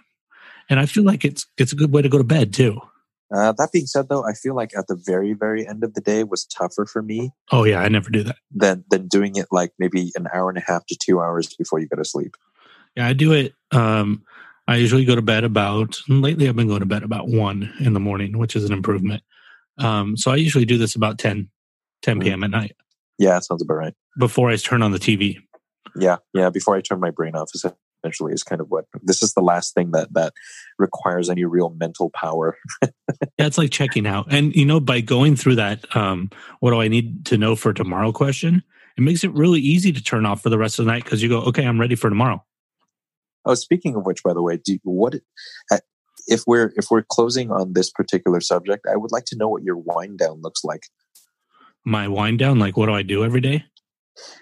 And 0.69 0.79
I 0.79 0.85
feel 0.85 1.03
like 1.03 1.25
it's 1.25 1.45
it's 1.57 1.73
a 1.73 1.75
good 1.75 1.91
way 1.91 2.01
to 2.01 2.09
go 2.09 2.17
to 2.17 2.23
bed 2.23 2.53
too. 2.53 2.79
Uh, 3.33 3.53
that 3.53 3.69
being 3.71 3.85
said, 3.85 4.09
though, 4.09 4.25
I 4.25 4.33
feel 4.33 4.55
like 4.55 4.71
at 4.77 4.87
the 4.87 4.95
very, 5.05 5.31
very 5.31 5.65
end 5.65 5.85
of 5.85 5.93
the 5.93 6.01
day 6.01 6.25
was 6.25 6.45
tougher 6.45 6.85
for 6.85 7.01
me 7.01 7.31
Oh 7.51 7.63
yeah, 7.63 7.79
I 7.79 7.87
never 7.87 8.09
do 8.09 8.23
that. 8.23 8.35
than 8.51 8.83
than 8.89 9.07
doing 9.07 9.35
it 9.37 9.47
like 9.51 9.71
maybe 9.79 10.11
an 10.15 10.27
hour 10.33 10.49
and 10.49 10.57
a 10.57 10.63
half 10.65 10.85
to 10.87 10.95
two 10.97 11.21
hours 11.21 11.53
before 11.57 11.79
you 11.79 11.87
go 11.87 11.95
to 11.95 12.05
sleep. 12.05 12.35
Yeah, 12.95 13.07
I 13.07 13.13
do 13.13 13.31
it. 13.31 13.53
Um, 13.71 14.23
I 14.67 14.75
usually 14.75 15.05
go 15.05 15.15
to 15.15 15.21
bed 15.21 15.43
about. 15.45 15.99
Lately, 16.09 16.47
I've 16.49 16.55
been 16.57 16.67
going 16.67 16.81
to 16.81 16.85
bed 16.85 17.03
about 17.03 17.27
one 17.29 17.73
in 17.79 17.93
the 17.93 17.99
morning, 18.01 18.37
which 18.37 18.55
is 18.55 18.65
an 18.65 18.73
improvement. 18.73 19.23
Um, 19.77 20.17
so 20.17 20.29
I 20.31 20.35
usually 20.35 20.65
do 20.65 20.77
this 20.77 20.95
about 20.95 21.17
10, 21.17 21.49
10 22.01 22.19
Mm. 22.19 22.23
p.m. 22.23 22.43
at 22.43 22.49
night 22.51 22.75
Yeah, 23.17 23.31
that 23.31 23.45
sounds 23.45 23.61
about 23.63 23.75
right. 23.75 23.93
before 24.19 24.49
I 24.49 24.57
turn 24.57 24.83
on 24.83 24.91
the 24.91 24.99
TV. 24.99 25.37
Yeah, 25.95 26.17
yeah. 26.33 26.49
Before 26.49 26.75
I 26.75 26.81
turn 26.81 26.99
my 26.99 27.11
brain 27.11 27.33
off, 27.35 27.49
essentially, 28.03 28.33
is 28.33 28.43
kind 28.43 28.61
of 28.61 28.67
what 28.69 28.85
this 29.03 29.21
is 29.21 29.33
the 29.33 29.41
last 29.41 29.73
thing 29.73 29.91
that 29.91 30.13
that 30.13 30.33
requires 30.77 31.29
any 31.29 31.45
real 31.45 31.69
mental 31.69 32.09
power. 32.09 32.57
Yeah, 33.37 33.47
it's 33.47 33.57
like 33.57 33.71
checking 33.71 34.05
out. 34.05 34.31
And 34.31 34.55
you 34.55 34.65
know, 34.65 34.79
by 34.79 35.01
going 35.01 35.35
through 35.35 35.55
that, 35.55 35.95
um, 35.95 36.29
what 36.59 36.71
do 36.71 36.79
I 36.79 36.87
need 36.87 37.25
to 37.27 37.37
know 37.37 37.55
for 37.55 37.73
tomorrow 37.73 38.11
question? 38.11 38.63
It 38.97 39.01
makes 39.01 39.23
it 39.23 39.31
really 39.33 39.59
easy 39.59 39.91
to 39.91 40.01
turn 40.01 40.25
off 40.25 40.41
for 40.41 40.49
the 40.49 40.57
rest 40.57 40.79
of 40.79 40.85
the 40.85 40.91
night 40.91 41.03
because 41.03 41.21
you 41.23 41.29
go, 41.29 41.41
okay, 41.41 41.65
I'm 41.65 41.79
ready 41.79 41.95
for 41.95 42.09
tomorrow. 42.09 42.43
Oh, 43.45 43.55
speaking 43.55 43.95
of 43.95 44.05
which, 44.05 44.23
by 44.23 44.33
the 44.33 44.41
way, 44.41 44.57
do 44.57 44.77
what 44.83 45.15
uh, 45.71 45.79
if 46.27 46.43
we're 46.45 46.71
if 46.75 46.87
we're 46.91 47.03
closing 47.03 47.51
on 47.51 47.73
this 47.73 47.89
particular 47.89 48.41
subject? 48.41 48.85
I 48.91 48.95
would 48.95 49.11
like 49.11 49.25
to 49.25 49.37
know 49.37 49.49
what 49.49 49.63
your 49.63 49.77
wind 49.77 50.19
down 50.19 50.41
looks 50.41 50.63
like. 50.63 50.83
My 51.83 52.07
wind 52.07 52.39
down, 52.39 52.59
like 52.59 52.77
what 52.77 52.85
do 52.85 52.93
I 52.93 53.01
do 53.01 53.23
every 53.23 53.41
day? 53.41 53.65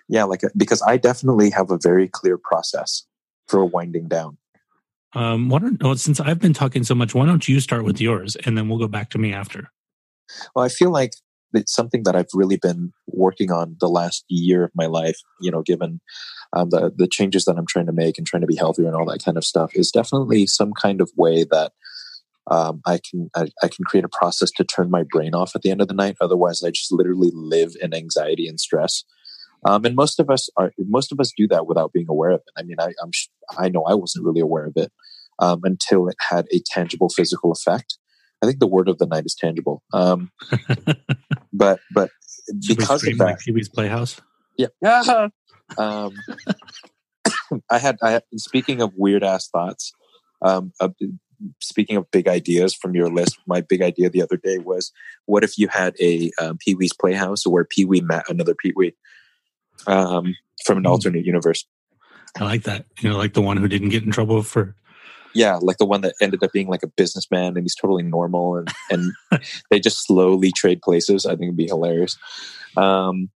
Yeah, 0.07 0.26
like 0.26 0.43
uh, 0.43 0.49
because 0.57 0.82
I 0.82 0.97
definitely 0.97 1.49
have 1.51 1.72
a 1.72 1.80
very 1.82 2.07
clear 2.07 2.38
process 2.38 3.05
for 3.50 3.66
winding 3.66 4.08
down. 4.08 4.38
Um, 5.14 5.50
why 5.50 5.60
don't, 5.60 5.82
well, 5.82 5.95
since 5.95 6.20
I've 6.20 6.39
been 6.39 6.54
talking 6.54 6.84
so 6.84 6.93
much, 6.93 7.16
why 7.16 7.26
don't 7.26 7.47
you 7.47 7.60
start 7.60 7.84
with 7.84 8.00
yours 8.00 8.38
and 8.45 8.58
then 8.58 8.70
we'll 8.70 8.78
go 8.78 8.88
back 8.88 9.10
to 9.12 9.18
me 9.18 9.34
after? 9.34 9.72
Well, 10.56 10.64
I 10.64 10.70
feel 10.70 10.91
like 10.91 11.14
it's 11.54 11.74
something 11.74 12.04
that 12.04 12.16
I've 12.16 12.30
really 12.34 12.58
been 12.58 12.93
working 13.08 13.52
on 13.52 13.76
the 13.80 13.89
last 13.89 14.24
year 14.28 14.64
of 14.64 14.72
my 14.76 14.86
life. 14.86 15.18
You 15.41 15.50
know, 15.52 15.64
given 15.64 16.00
um, 16.54 16.70
the 16.70 16.91
the 16.95 17.08
changes 17.08 17.45
that 17.45 17.58
I'm 17.58 17.66
trying 17.66 17.88
to 17.88 17.91
make 17.91 18.18
and 18.18 18.28
trying 18.28 18.41
to 18.41 18.47
be 18.47 18.56
healthier 18.56 18.86
and 18.86 18.95
all 18.95 19.06
that 19.06 19.24
kind 19.24 19.38
of 19.38 19.43
stuff, 19.43 19.72
is 19.74 19.91
definitely 19.91 20.45
some 20.45 20.74
kind 20.74 21.02
of 21.02 21.10
way 21.18 21.43
that 21.45 21.72
um, 22.52 22.82
I 22.86 23.00
can 23.00 23.30
I, 23.36 23.47
I 23.64 23.68
can 23.68 23.86
create 23.86 24.06
a 24.06 24.10
process 24.10 24.52
to 24.52 24.64
turn 24.64 24.91
my 24.91 25.04
brain 25.10 25.34
off 25.34 25.56
at 25.56 25.62
the 25.62 25.72
end 25.72 25.82
of 25.82 25.88
the 25.88 25.93
night. 25.93 26.18
Otherwise, 26.22 26.64
I 26.64 26.70
just 26.70 26.91
literally 26.91 27.32
live 27.34 27.76
in 27.82 27.93
anxiety 27.93 28.47
and 28.47 28.60
stress. 28.60 29.04
Um, 29.66 29.86
and 29.86 29.95
most 29.95 30.20
of 30.20 30.30
us 30.30 30.49
are 30.57 30.72
most 30.78 31.12
of 31.12 31.20
us 31.20 31.34
do 31.36 31.47
that 31.49 31.68
without 31.68 31.91
being 31.93 32.07
aware 32.10 32.32
of 32.32 32.41
it. 32.41 32.53
I 32.57 32.64
mean, 32.64 32.78
I, 32.80 32.93
I'm 33.01 33.12
I 33.57 33.70
know 33.70 33.84
I 33.84 33.93
wasn't 33.93 34.26
really 34.26 34.39
aware 34.39 34.66
of 34.66 34.74
it 34.76 34.91
um, 35.39 35.62
until 35.64 36.07
it 36.07 36.16
had 36.30 36.45
a 36.51 36.62
tangible 36.66 37.10
physical 37.10 37.51
effect. 37.51 37.97
I 38.41 38.45
think 38.45 38.60
the 38.60 38.68
word 38.68 38.88
of 38.88 38.97
the 38.99 39.05
night 39.05 39.26
is 39.26 39.36
tangible. 39.36 39.84
Um, 39.93 40.32
but 41.53 41.80
but 41.93 42.10
because 42.68 43.05
of 43.05 43.18
that, 43.18 43.39
like 43.47 43.74
Playhouse? 43.74 44.20
yeah. 44.57 44.68
Yeah. 44.82 45.28
um, 45.78 46.14
I 47.70 47.80
had 47.80 47.97
I 48.01 48.12
had, 48.12 48.24
speaking 48.36 48.82
of 48.82 48.93
weird 48.95 49.24
ass 49.24 49.49
thoughts. 49.49 49.93
Um, 50.41 50.72
uh, 50.80 50.89
speaking 51.62 51.95
of 51.97 52.10
big 52.12 52.28
ideas 52.28 52.74
from 52.74 52.95
your 52.95 53.10
list, 53.10 53.38
my 53.47 53.62
big 53.62 53.82
idea 53.82 54.10
the 54.10 54.22
other 54.22 54.38
day 54.38 54.57
was, 54.57 54.91
what 55.26 55.43
if 55.43 55.57
you 55.57 55.68
had 55.68 55.95
a 55.99 56.32
um, 56.41 56.57
Pee 56.57 56.76
Wee's 56.76 56.93
Playhouse 56.93 57.45
where 57.45 57.66
Pee 57.66 57.86
Wee 57.86 58.01
met 58.01 58.30
another 58.30 58.55
Pee 58.55 58.74
Wee 58.76 58.93
um, 59.88 60.36
from 60.66 60.78
an 60.78 60.84
Hmm. 60.84 60.92
alternate 60.92 61.26
universe? 61.26 61.66
I 62.40 62.44
like 62.44 62.64
that. 62.64 62.86
You 63.02 63.10
know, 63.10 63.18
like 63.18 63.34
the 63.34 63.42
one 63.42 63.58
who 63.58 63.68
didn't 63.68 63.90
get 63.90 64.04
in 64.04 64.12
trouble 64.12 64.44
for. 64.44 64.76
Yeah, 65.36 65.60
like 65.62 65.78
the 65.78 65.86
one 65.86 66.02
that 66.02 66.16
ended 66.22 66.44
up 66.44 66.52
being 66.52 66.68
like 66.68 66.84
a 66.84 66.88
businessman 66.88 67.56
and 67.56 67.62
he's 67.64 67.76
totally 67.76 68.04
normal 68.04 68.58
and, 68.58 68.68
and 68.90 69.14
they 69.70 69.80
just 69.80 70.06
slowly 70.06 70.52
trade 70.52 70.82
places. 70.82 71.26
I 71.26 71.32
think 71.32 71.44
it'd 71.44 71.58
be 71.58 71.68
hilarious. 71.68 72.18
Um, 72.78 73.30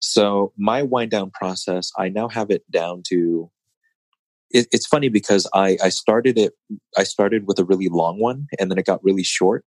so 0.00 0.52
my 0.56 0.82
wind 0.82 1.10
down 1.10 1.30
process, 1.30 1.92
I 1.98 2.08
now 2.08 2.28
have 2.28 2.50
it 2.50 2.70
down 2.70 3.02
to. 3.08 3.50
It, 4.50 4.66
it's 4.72 4.86
funny 4.86 5.08
because 5.08 5.46
I 5.54 5.78
I 5.82 5.90
started 5.90 6.36
it. 6.36 6.54
I 6.96 7.04
started 7.04 7.46
with 7.46 7.58
a 7.58 7.64
really 7.64 7.88
long 7.88 8.18
one 8.18 8.48
and 8.58 8.70
then 8.70 8.78
it 8.78 8.86
got 8.86 9.02
really 9.04 9.22
short 9.22 9.64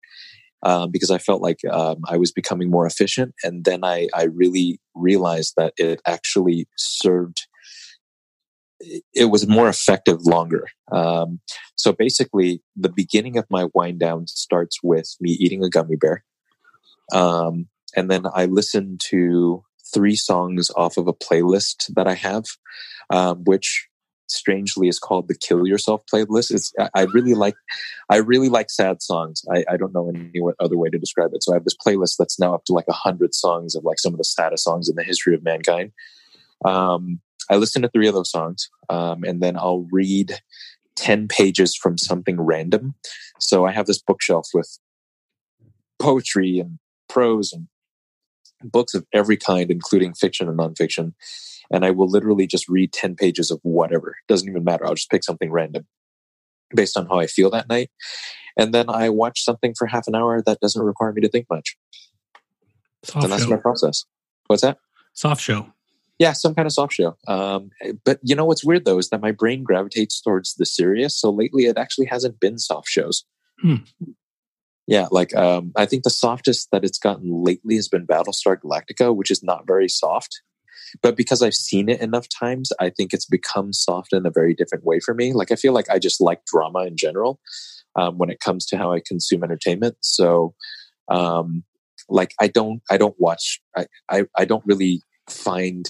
um, 0.62 0.90
because 0.90 1.10
I 1.10 1.18
felt 1.18 1.42
like 1.42 1.60
um, 1.70 1.98
I 2.08 2.16
was 2.16 2.32
becoming 2.32 2.70
more 2.70 2.86
efficient. 2.86 3.34
And 3.42 3.64
then 3.64 3.84
I 3.84 4.08
I 4.14 4.24
really 4.24 4.80
realized 4.94 5.54
that 5.56 5.74
it 5.78 6.00
actually 6.06 6.68
served. 6.76 7.46
it- 9.14 9.30
was 9.30 9.46
more 9.46 9.68
effective 9.68 10.22
longer. 10.26 10.66
Um, 10.90 11.40
so 11.76 11.92
basically, 11.92 12.62
the 12.76 12.88
beginning 12.90 13.38
of 13.38 13.46
my 13.50 13.66
wind 13.74 14.00
down 14.00 14.26
starts 14.26 14.78
with 14.82 15.16
me 15.20 15.30
eating 15.32 15.62
a 15.64 15.70
gummy 15.70 15.96
bear. 15.96 16.24
Um, 17.12 17.68
and 17.96 18.10
then 18.10 18.24
I 18.34 18.46
listen 18.46 18.98
to 19.10 19.64
three 19.94 20.16
songs 20.16 20.70
off 20.76 20.96
of 20.96 21.06
a 21.08 21.12
playlist 21.12 21.92
that 21.94 22.06
I 22.08 22.14
have, 22.14 22.44
um, 23.10 23.44
which 23.44 23.88
strangely 24.28 24.88
is 24.88 24.98
called 24.98 25.28
the 25.28 25.36
Kill 25.36 25.66
Yourself 25.66 26.02
playlist. 26.12 26.50
It's 26.50 26.72
I, 26.94 27.02
really 27.02 27.34
like 27.34 27.54
I 28.08 28.16
really 28.16 28.48
like 28.48 28.70
sad 28.70 29.02
songs. 29.02 29.42
I, 29.52 29.64
I 29.68 29.76
don't 29.76 29.94
know 29.94 30.08
any 30.08 30.40
other 30.60 30.76
way 30.76 30.88
to 30.90 30.98
describe 30.98 31.30
it. 31.34 31.42
So 31.42 31.52
I 31.52 31.56
have 31.56 31.64
this 31.64 31.76
playlist 31.76 32.16
that's 32.18 32.38
now 32.38 32.54
up 32.54 32.64
to 32.66 32.72
like 32.72 32.86
a 32.88 32.94
hundred 32.94 33.34
songs 33.34 33.74
of 33.74 33.84
like 33.84 33.98
some 33.98 34.14
of 34.14 34.18
the 34.18 34.24
saddest 34.24 34.64
songs 34.64 34.88
in 34.88 34.96
the 34.96 35.04
history 35.04 35.34
of 35.34 35.42
mankind. 35.42 35.92
Um, 36.64 37.20
I 37.50 37.56
listen 37.56 37.82
to 37.82 37.88
three 37.88 38.08
of 38.08 38.14
those 38.14 38.30
songs, 38.30 38.70
um, 38.88 39.24
and 39.24 39.42
then 39.42 39.56
I'll 39.56 39.86
read 39.90 40.38
10 40.96 41.28
pages 41.28 41.76
from 41.76 41.98
something 41.98 42.40
random. 42.40 42.94
So 43.40 43.66
I 43.66 43.72
have 43.72 43.86
this 43.86 44.00
bookshelf 44.00 44.48
with 44.54 44.78
poetry 45.98 46.58
and 46.58 46.78
prose 47.08 47.52
and 47.52 47.66
books 48.64 48.94
of 48.94 49.06
every 49.12 49.36
kind, 49.36 49.70
including 49.70 50.14
fiction 50.14 50.48
and 50.48 50.58
nonfiction. 50.58 51.14
And 51.70 51.84
I 51.84 51.90
will 51.90 52.08
literally 52.08 52.46
just 52.46 52.68
read 52.68 52.92
10 52.92 53.16
pages 53.16 53.50
of 53.50 53.60
whatever. 53.62 54.16
Doesn't 54.28 54.48
even 54.48 54.64
matter. 54.64 54.86
I'll 54.86 54.94
just 54.94 55.10
pick 55.10 55.24
something 55.24 55.50
random 55.50 55.86
based 56.74 56.96
on 56.96 57.06
how 57.06 57.18
I 57.18 57.26
feel 57.26 57.50
that 57.50 57.68
night. 57.68 57.90
And 58.56 58.74
then 58.74 58.90
I 58.90 59.08
watch 59.08 59.42
something 59.42 59.74
for 59.76 59.86
half 59.86 60.06
an 60.06 60.14
hour 60.14 60.42
that 60.42 60.60
doesn't 60.60 60.82
require 60.82 61.12
me 61.12 61.22
to 61.22 61.28
think 61.28 61.46
much. 61.50 61.76
Soft 63.04 63.24
and 63.24 63.32
that's 63.32 63.44
show. 63.44 63.50
my 63.50 63.56
process. 63.56 64.04
What's 64.46 64.62
that? 64.62 64.78
Soft 65.14 65.40
show. 65.40 65.72
Yeah, 66.18 66.32
some 66.32 66.54
kind 66.54 66.66
of 66.66 66.72
soft 66.72 66.92
show. 66.92 67.16
Um, 67.26 67.70
but 68.04 68.20
you 68.22 68.36
know 68.36 68.44
what's 68.44 68.64
weird 68.64 68.84
though 68.84 68.98
is 68.98 69.08
that 69.08 69.20
my 69.20 69.32
brain 69.32 69.64
gravitates 69.64 70.20
towards 70.20 70.54
the 70.54 70.66
serious. 70.66 71.18
So 71.18 71.30
lately, 71.30 71.64
it 71.64 71.78
actually 71.78 72.06
hasn't 72.06 72.38
been 72.38 72.58
soft 72.58 72.88
shows. 72.88 73.24
Hmm. 73.60 73.76
Yeah, 74.86 75.06
like 75.10 75.34
um, 75.36 75.72
I 75.76 75.86
think 75.86 76.02
the 76.02 76.10
softest 76.10 76.68
that 76.72 76.84
it's 76.84 76.98
gotten 76.98 77.44
lately 77.44 77.76
has 77.76 77.88
been 77.88 78.06
Battlestar 78.06 78.56
Galactica, 78.58 79.14
which 79.14 79.30
is 79.30 79.42
not 79.42 79.66
very 79.66 79.88
soft. 79.88 80.42
but 81.00 81.16
because 81.16 81.42
I've 81.42 81.54
seen 81.54 81.88
it 81.88 82.00
enough 82.00 82.26
times, 82.28 82.70
I 82.80 82.90
think 82.90 83.12
it's 83.12 83.24
become 83.26 83.72
soft 83.72 84.12
in 84.12 84.26
a 84.26 84.30
very 84.30 84.54
different 84.54 84.84
way 84.84 85.00
for 85.00 85.14
me. 85.14 85.32
Like 85.32 85.50
I 85.50 85.56
feel 85.56 85.72
like 85.72 85.88
I 85.88 85.98
just 85.98 86.20
like 86.20 86.44
drama 86.44 86.80
in 86.80 86.96
general 86.96 87.40
um, 87.96 88.18
when 88.18 88.30
it 88.30 88.40
comes 88.40 88.66
to 88.66 88.76
how 88.76 88.92
I 88.92 89.00
consume 89.06 89.44
entertainment. 89.44 89.96
So, 90.00 90.54
um, 91.08 91.64
like 92.08 92.34
I 92.40 92.48
don't, 92.48 92.82
I 92.90 92.96
don't 92.96 93.16
watch, 93.18 93.60
I, 93.76 93.86
I, 94.10 94.24
I 94.36 94.44
don't 94.44 94.64
really 94.66 95.02
find 95.30 95.88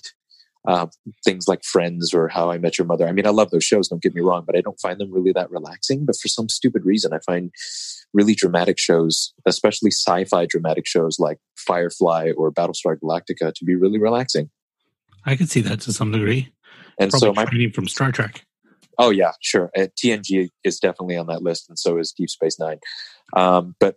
uh, 0.67 0.87
things 1.25 1.49
like 1.49 1.65
Friends 1.65 2.15
or 2.15 2.29
How 2.29 2.51
I 2.51 2.59
Met 2.59 2.79
Your 2.79 2.87
Mother. 2.87 3.07
I 3.07 3.13
mean, 3.13 3.27
I 3.27 3.31
love 3.31 3.51
those 3.51 3.65
shows. 3.65 3.89
Don't 3.89 4.03
get 4.03 4.15
me 4.15 4.21
wrong, 4.21 4.45
but 4.47 4.57
I 4.57 4.61
don't 4.61 4.81
find 4.81 4.99
them 4.99 5.13
really 5.13 5.33
that 5.33 5.51
relaxing. 5.51 6.05
But 6.05 6.17
for 6.17 6.29
some 6.29 6.49
stupid 6.49 6.85
reason, 6.85 7.13
I 7.13 7.19
find 7.27 7.51
really 8.15 8.35
dramatic 8.35 8.79
shows, 8.79 9.33
especially 9.47 9.91
sci-fi 9.91 10.47
dramatic 10.47 10.87
shows 10.87 11.19
like 11.19 11.39
Firefly 11.57 12.33
or 12.37 12.53
Battlestar 12.53 12.97
Galactica, 12.97 13.53
to 13.55 13.65
be 13.65 13.75
really 13.75 13.99
relaxing. 13.99 14.51
I 15.25 15.37
can 15.37 15.47
see 15.47 15.61
that 15.63 15.81
to 15.83 15.93
some 15.93 16.13
degree. 16.13 16.53
And 16.99 17.11
Probably 17.11 17.29
so 17.29 17.33
my 17.33 17.45
training 17.45 17.73
from 17.73 17.89
Star 17.89 18.13
Trek. 18.13 18.45
Oh 18.99 19.11
yeah, 19.11 19.33
sure. 19.41 19.71
Uh, 19.77 19.87
TNG 20.03 20.51
is 20.65 20.79
definitely 20.79 21.17
on 21.17 21.27
that 21.29 21.43
list, 21.43 21.69
and 21.69 21.79
so 21.79 21.99
is 21.99 22.13
Deep 22.13 22.29
Space 22.29 22.59
Nine. 22.61 22.79
Um, 23.35 23.75
but 23.81 23.97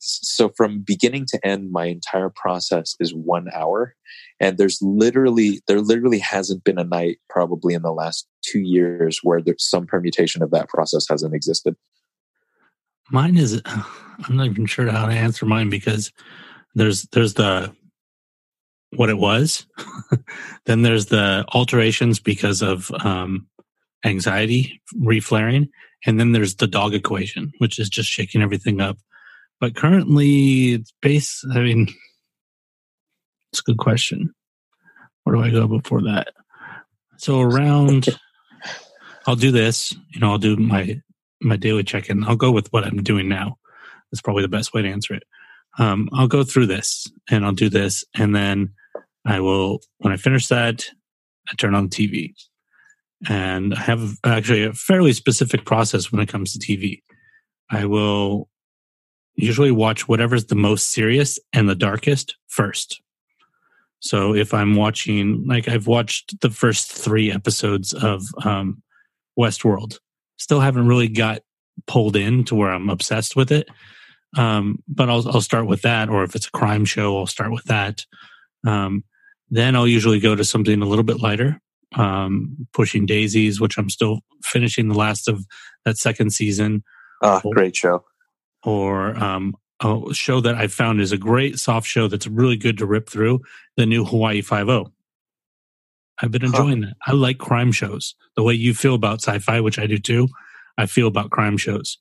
so 0.00 0.48
from 0.56 0.80
beginning 0.80 1.26
to 1.26 1.46
end, 1.46 1.72
my 1.72 1.86
entire 1.86 2.30
process 2.30 2.96
is 2.98 3.14
one 3.14 3.48
hour, 3.54 3.94
and 4.40 4.56
there's 4.56 4.80
literally 4.80 5.60
there 5.68 5.80
literally 5.80 6.18
hasn't 6.18 6.64
been 6.64 6.78
a 6.78 6.84
night 6.84 7.18
probably 7.28 7.74
in 7.74 7.82
the 7.82 7.92
last 7.92 8.26
two 8.42 8.60
years 8.60 9.20
where 9.22 9.42
there's 9.42 9.68
some 9.68 9.86
permutation 9.86 10.42
of 10.42 10.50
that 10.52 10.68
process 10.68 11.06
hasn't 11.08 11.34
existed. 11.34 11.76
Mine 13.10 13.36
is 13.36 13.60
I'm 13.66 14.36
not 14.36 14.46
even 14.46 14.66
sure 14.66 14.90
how 14.90 15.06
to 15.06 15.12
answer 15.12 15.44
mine 15.44 15.68
because 15.68 16.12
there's 16.74 17.02
there's 17.12 17.34
the 17.34 17.74
what 18.96 19.10
it 19.10 19.18
was, 19.18 19.66
then 20.66 20.82
there's 20.82 21.06
the 21.06 21.44
alterations 21.52 22.18
because 22.18 22.62
of 22.62 22.90
um, 23.04 23.46
anxiety 24.04 24.80
reflaring, 24.98 25.68
and 26.06 26.18
then 26.18 26.32
there's 26.32 26.56
the 26.56 26.66
dog 26.66 26.94
equation, 26.94 27.52
which 27.58 27.78
is 27.78 27.88
just 27.88 28.08
shaking 28.08 28.42
everything 28.42 28.80
up. 28.80 28.96
But 29.60 29.76
currently, 29.76 30.72
it's 30.74 30.92
base. 31.02 31.44
I 31.52 31.60
mean, 31.60 31.88
it's 33.52 33.60
a 33.60 33.64
good 33.64 33.78
question. 33.78 34.32
Where 35.24 35.36
do 35.36 35.42
I 35.42 35.50
go 35.50 35.68
before 35.68 36.02
that? 36.02 36.28
So 37.18 37.40
around, 37.40 38.08
I'll 39.26 39.36
do 39.36 39.50
this. 39.50 39.94
You 40.08 40.20
know, 40.20 40.30
I'll 40.30 40.38
do 40.38 40.56
my 40.56 41.00
my 41.42 41.56
daily 41.56 41.84
check 41.84 42.08
in. 42.08 42.24
I'll 42.24 42.36
go 42.36 42.50
with 42.50 42.72
what 42.72 42.84
I'm 42.84 43.02
doing 43.02 43.28
now. 43.28 43.56
That's 44.10 44.22
probably 44.22 44.42
the 44.42 44.48
best 44.48 44.72
way 44.72 44.82
to 44.82 44.88
answer 44.88 45.14
it. 45.14 45.22
Um, 45.78 46.08
I'll 46.12 46.28
go 46.28 46.42
through 46.42 46.66
this 46.66 47.06
and 47.30 47.44
I'll 47.44 47.52
do 47.52 47.68
this, 47.68 48.02
and 48.14 48.34
then 48.34 48.72
I 49.26 49.40
will. 49.40 49.80
When 49.98 50.12
I 50.12 50.16
finish 50.16 50.46
that, 50.48 50.86
I 51.50 51.54
turn 51.56 51.74
on 51.74 51.88
the 51.88 51.96
TV, 51.96 52.32
and 53.28 53.74
I 53.74 53.80
have 53.80 54.16
actually 54.24 54.64
a 54.64 54.72
fairly 54.72 55.12
specific 55.12 55.66
process 55.66 56.10
when 56.10 56.22
it 56.22 56.30
comes 56.30 56.54
to 56.56 56.58
TV. 56.58 57.02
I 57.70 57.84
will 57.84 58.48
usually 59.36 59.70
watch 59.70 60.08
whatever's 60.08 60.46
the 60.46 60.54
most 60.54 60.88
serious 60.88 61.38
and 61.52 61.68
the 61.68 61.74
darkest 61.74 62.36
first. 62.48 63.00
So 64.00 64.34
if 64.34 64.54
I'm 64.54 64.76
watching, 64.76 65.46
like 65.46 65.68
I've 65.68 65.86
watched 65.86 66.40
the 66.40 66.50
first 66.50 66.90
three 66.90 67.30
episodes 67.30 67.92
of 67.92 68.24
um, 68.44 68.82
Westworld, 69.38 69.98
still 70.38 70.60
haven't 70.60 70.88
really 70.88 71.08
got 71.08 71.42
pulled 71.86 72.16
in 72.16 72.44
to 72.44 72.54
where 72.54 72.70
I'm 72.70 72.88
obsessed 72.88 73.36
with 73.36 73.52
it. 73.52 73.68
Um, 74.36 74.82
but 74.86 75.10
I'll 75.10 75.28
I'll 75.28 75.40
start 75.40 75.66
with 75.66 75.82
that, 75.82 76.08
or 76.08 76.22
if 76.22 76.36
it's 76.36 76.46
a 76.46 76.52
crime 76.52 76.84
show, 76.84 77.18
I'll 77.18 77.26
start 77.26 77.50
with 77.50 77.64
that. 77.64 78.06
Um, 78.64 79.02
then 79.50 79.74
I'll 79.74 79.88
usually 79.88 80.20
go 80.20 80.36
to 80.36 80.44
something 80.44 80.80
a 80.80 80.86
little 80.86 81.02
bit 81.02 81.20
lighter, 81.20 81.60
um, 81.96 82.68
pushing 82.72 83.06
daisies, 83.06 83.60
which 83.60 83.76
I'm 83.76 83.90
still 83.90 84.20
finishing 84.44 84.88
the 84.88 84.94
last 84.94 85.28
of 85.28 85.44
that 85.84 85.98
second 85.98 86.30
season, 86.30 86.84
Ah, 87.22 87.40
great 87.52 87.76
show. 87.76 88.04
Or 88.64 89.16
um, 89.16 89.56
a 89.82 90.12
show 90.12 90.40
that 90.40 90.54
I 90.56 90.66
found 90.66 91.00
is 91.00 91.12
a 91.12 91.16
great 91.18 91.58
soft 91.58 91.86
show 91.86 92.08
that's 92.08 92.26
really 92.26 92.56
good 92.56 92.78
to 92.78 92.86
rip 92.86 93.08
through. 93.08 93.40
The 93.76 93.86
new 93.86 94.04
Hawaii 94.04 94.42
Five 94.42 94.68
O. 94.68 94.92
I've 96.22 96.30
been 96.30 96.42
Huh. 96.42 96.48
enjoying 96.48 96.80
that. 96.82 96.94
I 97.06 97.12
like 97.12 97.38
crime 97.38 97.72
shows. 97.72 98.14
The 98.36 98.42
way 98.42 98.54
you 98.54 98.74
feel 98.74 98.94
about 98.94 99.22
sci-fi, 99.22 99.60
which 99.60 99.78
I 99.78 99.86
do 99.86 99.98
too, 99.98 100.28
I 100.76 100.86
feel 100.86 101.06
about 101.06 101.30
crime 101.30 101.56
shows. 101.56 101.98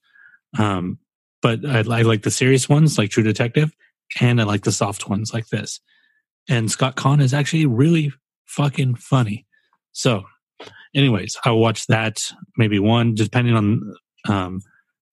Um, 0.57 0.99
but 1.41 1.65
I, 1.65 1.79
I 1.79 2.01
like 2.01 2.23
the 2.23 2.31
serious 2.31 2.67
ones, 2.67 2.97
like 2.97 3.11
True 3.11 3.23
Detective, 3.23 3.71
and 4.19 4.41
I 4.41 4.43
like 4.43 4.63
the 4.63 4.71
soft 4.73 5.07
ones, 5.09 5.33
like 5.33 5.47
this. 5.47 5.79
And 6.49 6.69
Scott 6.69 6.97
Caan 6.97 7.21
is 7.21 7.33
actually 7.33 7.65
really 7.65 8.11
fucking 8.45 8.95
funny. 8.95 9.45
So, 9.93 10.23
anyways, 10.93 11.37
I'll 11.45 11.59
watch 11.59 11.87
that 11.87 12.29
maybe 12.57 12.79
one, 12.79 13.15
depending 13.15 13.55
on 13.55 13.93
um, 14.27 14.61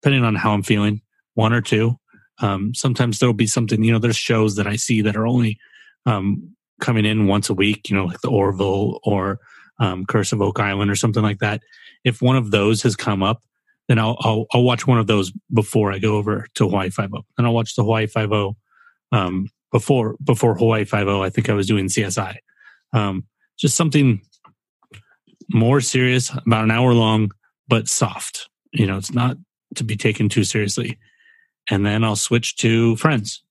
depending 0.03 0.25
on 0.25 0.35
how 0.35 0.53
I'm 0.53 0.63
feeling, 0.65 1.01
one 1.37 1.53
or 1.53 1.61
two. 1.61 1.97
Um, 2.41 2.75
sometimes 2.75 3.19
there'll 3.19 3.33
be 3.33 3.47
something, 3.47 3.83
you 3.83 3.93
know, 3.93 3.99
there's 3.99 4.17
shows 4.17 4.57
that 4.57 4.67
I 4.67 4.77
see 4.77 5.01
that 5.03 5.17
are 5.17 5.27
only 5.27 5.59
um, 6.05 6.55
coming 6.81 7.05
in 7.05 7.27
once 7.27 7.49
a 7.49 7.55
week, 7.55 7.89
you 7.89 7.97
know, 7.97 8.05
like 8.05 8.21
the 8.21 8.31
Orville 8.31 9.01
or 9.05 9.39
um, 9.79 10.05
Curse 10.05 10.33
of 10.33 10.43
Oak 10.43 10.59
Island 10.59 10.91
or 10.91 10.97
something 10.97 11.23
like 11.23 11.39
that. 11.39 11.63
If 12.05 12.21
one 12.21 12.37
of 12.37 12.51
those 12.51 12.83
has 12.83 12.97
come 12.97 13.23
up, 13.23 13.43
then 13.89 13.99
I'll, 13.99 14.17
I'll, 14.21 14.47
I'll 14.53 14.65
watch 14.65 14.87
one 14.87 14.99
of 14.99 15.07
those 15.07 15.33
before 15.53 15.93
I 15.93 15.99
go 15.99 16.17
over 16.17 16.47
to 16.55 16.69
Hawaii 16.69 16.91
Five 16.91 17.15
O. 17.15 17.25
Then 17.37 17.47
I'll 17.47 17.55
watch 17.55 17.75
the 17.77 17.83
Hawaii 17.83 18.07
Five 18.07 18.33
O 18.33 18.57
um, 19.13 19.49
before 19.71 20.17
before 20.23 20.57
Hawaii 20.57 20.85
Five 20.85 21.07
O. 21.09 21.23
I 21.23 21.31
think 21.31 21.49
I 21.49 21.55
was 21.55 21.67
doing 21.67 21.87
CSI. 21.87 22.37
Um, 22.93 23.25
just 23.57 23.77
something 23.77 24.21
more 25.53 25.81
serious, 25.81 26.31
about 26.31 26.65
an 26.65 26.71
hour 26.71 26.93
long, 26.95 27.31
but 27.69 27.89
soft. 27.89 28.49
You 28.73 28.87
know, 28.87 28.97
it's 28.97 29.13
not 29.13 29.37
to 29.77 29.85
be 29.85 29.97
taken 29.97 30.29
too 30.29 30.45
seriously. 30.45 30.99
And 31.71 31.85
then 31.85 32.05
I'll 32.05 32.17
switch 32.17 32.57
to 32.57 32.97
Friends, 32.97 33.43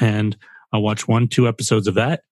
and 0.00 0.36
I'll 0.72 0.82
watch 0.82 1.08
one, 1.08 1.28
two 1.28 1.48
episodes 1.48 1.86
of 1.86 1.94
that, 1.94 2.22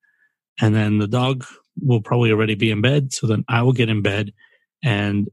and 0.61 0.75
then 0.75 0.99
the 0.99 1.09
dog 1.09 1.45
will 1.81 2.03
probably 2.03 2.31
already 2.31 2.55
be 2.55 2.71
in 2.71 2.83
bed. 2.83 3.13
So 3.13 3.27
then 3.27 3.45
I 3.49 3.63
will 3.63 3.73
get 3.73 3.89
in 3.89 4.03
bed, 4.03 4.33
and 4.83 5.29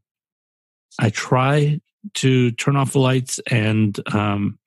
I 1.00 1.10
try 1.10 1.82
to 2.16 2.52
turn 2.52 2.78
off 2.78 2.94
the 2.94 3.00
lights 3.00 3.40
and 3.52 4.00
um, 4.14 4.60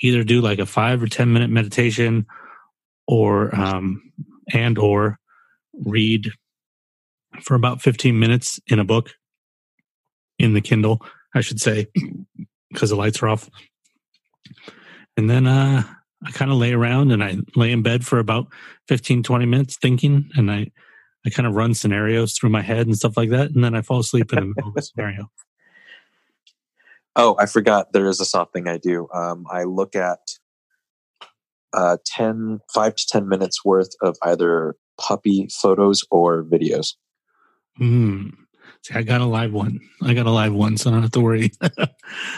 either 0.00 0.22
do 0.22 0.40
like 0.40 0.60
a 0.60 0.66
five 0.66 1.02
or 1.02 1.08
ten 1.08 1.32
minute 1.32 1.50
meditation, 1.50 2.26
or 3.06 3.54
um, 3.54 4.12
and 4.52 4.78
or 4.78 5.18
read 5.74 6.30
for 7.42 7.54
about 7.54 7.82
fifteen 7.82 8.18
minutes 8.18 8.60
in 8.68 8.78
a 8.78 8.84
book 8.84 9.10
in 10.38 10.54
the 10.54 10.60
Kindle, 10.60 11.04
I 11.34 11.40
should 11.40 11.60
say, 11.60 11.88
because 12.70 12.90
the 12.90 12.96
lights 12.96 13.22
are 13.22 13.28
off. 13.28 13.50
And 15.16 15.28
then 15.28 15.46
uh, 15.46 15.82
I 16.24 16.30
kind 16.30 16.50
of 16.50 16.58
lay 16.58 16.72
around 16.72 17.12
and 17.12 17.22
I 17.22 17.36
lay 17.56 17.72
in 17.72 17.82
bed 17.82 18.04
for 18.06 18.18
about 18.18 18.46
15, 18.88 19.22
20 19.22 19.46
minutes 19.46 19.76
thinking, 19.76 20.30
and 20.36 20.50
I, 20.50 20.70
I 21.26 21.30
kind 21.30 21.46
of 21.46 21.54
run 21.54 21.74
scenarios 21.74 22.34
through 22.34 22.50
my 22.50 22.62
head 22.62 22.86
and 22.86 22.96
stuff 22.96 23.16
like 23.16 23.30
that. 23.30 23.50
And 23.50 23.62
then 23.62 23.74
I 23.74 23.82
fall 23.82 24.00
asleep 24.00 24.32
in 24.32 24.40
the 24.40 24.46
middle 24.46 24.68
of 24.68 24.74
the 24.74 24.82
scenario. 24.82 25.30
Oh, 27.16 27.36
I 27.38 27.46
forgot. 27.46 27.92
There 27.92 28.08
is 28.08 28.20
a 28.20 28.24
soft 28.24 28.52
thing 28.52 28.68
I 28.68 28.78
do. 28.78 29.08
Um, 29.12 29.44
I 29.50 29.64
look 29.64 29.96
at 29.96 30.20
uh, 31.72 31.96
10, 32.06 32.60
5 32.72 32.94
to 32.94 33.06
10 33.08 33.28
minutes 33.28 33.64
worth 33.64 33.90
of 34.00 34.16
either 34.22 34.76
puppy 35.00 35.48
photos 35.50 36.04
or 36.10 36.44
videos. 36.44 36.94
Hmm. 37.76 38.28
I 38.94 39.02
got 39.02 39.20
a 39.20 39.26
live 39.26 39.52
one. 39.52 39.80
I 40.02 40.14
got 40.14 40.26
a 40.26 40.30
live 40.30 40.52
one, 40.52 40.76
so 40.76 40.90
I 40.90 40.92
don't 40.92 41.02
have 41.02 41.12
to 41.12 41.20
worry. 41.20 41.52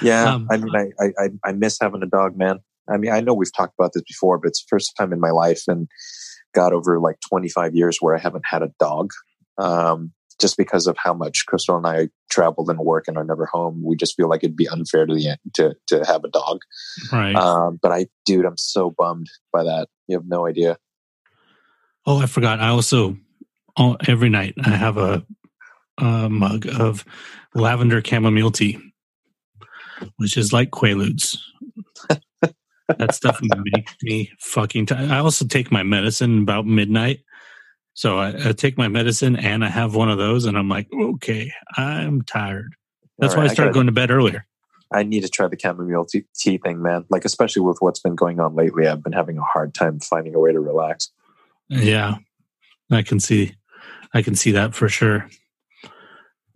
Yeah, 0.02 0.34
Um, 0.34 0.48
I 0.50 0.56
mean, 0.56 0.74
I, 0.74 1.04
I 1.18 1.28
I 1.44 1.52
miss 1.52 1.78
having 1.80 2.02
a 2.02 2.06
dog, 2.06 2.36
man. 2.36 2.58
I 2.88 2.96
mean, 2.96 3.12
I 3.12 3.20
know 3.20 3.34
we've 3.34 3.54
talked 3.54 3.74
about 3.78 3.92
this 3.92 4.02
before, 4.02 4.38
but 4.38 4.48
it's 4.48 4.64
the 4.64 4.68
first 4.68 4.96
time 4.98 5.12
in 5.12 5.20
my 5.20 5.30
life, 5.30 5.62
and 5.68 5.88
got 6.54 6.72
over 6.72 6.98
like 6.98 7.18
25 7.28 7.74
years 7.76 7.98
where 8.00 8.16
I 8.16 8.18
haven't 8.18 8.44
had 8.44 8.62
a 8.62 8.72
dog. 8.80 9.10
Um, 9.58 10.12
just 10.40 10.56
because 10.56 10.86
of 10.86 10.96
how 10.98 11.14
much 11.14 11.44
Crystal 11.46 11.76
and 11.76 11.86
I 11.86 12.08
traveled 12.30 12.70
and 12.70 12.80
work 12.80 13.06
and 13.06 13.16
are 13.16 13.24
never 13.24 13.46
home, 13.46 13.82
we 13.84 13.94
just 13.94 14.16
feel 14.16 14.28
like 14.28 14.42
it'd 14.42 14.56
be 14.56 14.68
unfair 14.68 15.06
to 15.06 15.14
the 15.14 15.36
to 15.54 15.74
to 15.88 16.04
have 16.04 16.24
a 16.24 16.28
dog. 16.28 16.62
right. 17.12 17.36
Um, 17.36 17.78
but 17.80 17.92
I, 17.92 18.06
dude, 18.24 18.46
I'm 18.46 18.56
so 18.56 18.90
bummed 18.90 19.28
by 19.52 19.62
that. 19.64 19.88
You 20.08 20.16
have 20.16 20.26
no 20.26 20.46
idea. 20.46 20.78
Oh, 22.06 22.18
I 22.18 22.26
forgot. 22.26 22.58
I 22.58 22.68
also 22.68 23.16
oh, 23.76 23.96
every 24.06 24.28
night 24.28 24.54
I 24.64 24.70
have 24.70 24.96
a, 24.96 25.24
a 26.00 26.28
mug 26.28 26.66
of 26.66 27.04
lavender 27.54 28.02
chamomile 28.04 28.50
tea, 28.50 28.78
which 30.16 30.36
is 30.36 30.52
like 30.52 30.70
Quaaludes. 30.70 31.36
that 32.98 33.14
stuff 33.14 33.40
makes 33.42 33.94
me 34.02 34.30
fucking. 34.38 34.86
T- 34.86 34.94
I 34.94 35.16
I 35.16 35.18
also 35.18 35.46
take 35.46 35.70
my 35.70 35.82
medicine 35.82 36.42
about 36.42 36.66
midnight, 36.66 37.20
so 37.94 38.18
I, 38.18 38.48
I 38.48 38.52
take 38.52 38.78
my 38.78 38.88
medicine 38.88 39.36
and 39.36 39.64
I 39.64 39.68
have 39.68 39.94
one 39.94 40.10
of 40.10 40.18
those, 40.18 40.44
and 40.44 40.56
I'm 40.56 40.68
like, 40.68 40.88
okay, 40.92 41.52
I'm 41.76 42.22
tired. 42.22 42.74
That's 43.18 43.36
why 43.36 43.44
I 43.44 43.48
started 43.48 43.70
gotta- 43.70 43.74
going 43.74 43.86
to 43.86 43.92
bed 43.92 44.10
earlier. 44.10 44.46
I 44.92 45.04
need 45.04 45.22
to 45.22 45.28
try 45.28 45.46
the 45.46 45.56
chamomile 45.60 46.04
tea, 46.04 46.24
tea 46.34 46.58
thing, 46.58 46.82
man. 46.82 47.04
Like, 47.10 47.24
especially 47.24 47.62
with 47.62 47.76
what's 47.78 48.00
been 48.00 48.16
going 48.16 48.40
on 48.40 48.56
lately, 48.56 48.88
I've 48.88 49.04
been 49.04 49.12
having 49.12 49.38
a 49.38 49.42
hard 49.42 49.72
time 49.72 50.00
finding 50.00 50.34
a 50.34 50.40
way 50.40 50.52
to 50.52 50.58
relax. 50.58 51.12
Yeah, 51.68 52.16
I 52.90 53.02
can 53.02 53.20
see. 53.20 53.54
I 54.12 54.22
can 54.22 54.34
see 54.34 54.50
that 54.52 54.74
for 54.74 54.88
sure. 54.88 55.28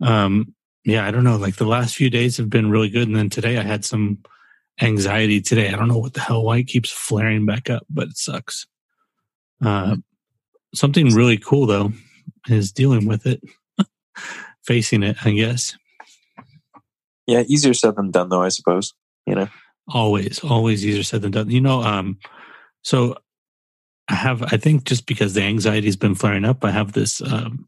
Um, 0.01 0.53
yeah, 0.83 1.07
I 1.07 1.11
don't 1.11 1.23
know. 1.23 1.37
Like 1.37 1.55
the 1.55 1.65
last 1.65 1.95
few 1.95 2.09
days 2.09 2.37
have 2.37 2.49
been 2.49 2.69
really 2.69 2.89
good, 2.89 3.07
and 3.07 3.15
then 3.15 3.29
today 3.29 3.57
I 3.57 3.63
had 3.63 3.83
some 3.83 4.19
anxiety. 4.81 5.41
Today, 5.41 5.69
I 5.69 5.75
don't 5.75 5.87
know 5.87 5.97
what 5.97 6.13
the 6.13 6.21
hell 6.21 6.43
why 6.43 6.57
it 6.57 6.67
keeps 6.67 6.91
flaring 6.91 7.45
back 7.45 7.69
up, 7.69 7.85
but 7.89 8.09
it 8.09 8.17
sucks. 8.17 8.67
Uh, 9.63 9.95
something 10.73 11.13
really 11.13 11.37
cool 11.37 11.65
though 11.65 11.91
is 12.47 12.71
dealing 12.71 13.07
with 13.07 13.25
it, 13.25 13.41
facing 14.65 15.01
it. 15.03 15.17
I 15.25 15.31
guess 15.31 15.75
Yeah, 17.25 17.43
easier 17.47 17.73
said 17.73 17.95
than 17.95 18.11
done, 18.11 18.29
though. 18.29 18.43
I 18.43 18.49
suppose. 18.49 18.93
You 19.25 19.33
know. 19.33 19.47
always, 19.87 20.43
always 20.43 20.85
easier 20.85 21.01
said 21.01 21.23
than 21.23 21.31
done. 21.31 21.49
You 21.49 21.61
know, 21.61 21.81
um, 21.81 22.19
so 22.83 23.17
I 24.07 24.15
have. 24.15 24.43
I 24.43 24.57
think 24.57 24.83
just 24.83 25.07
because 25.07 25.33
the 25.33 25.41
anxiety 25.41 25.87
has 25.87 25.95
been 25.95 26.13
flaring 26.13 26.45
up, 26.45 26.63
I 26.63 26.69
have 26.69 26.93
this 26.93 27.21
um, 27.21 27.67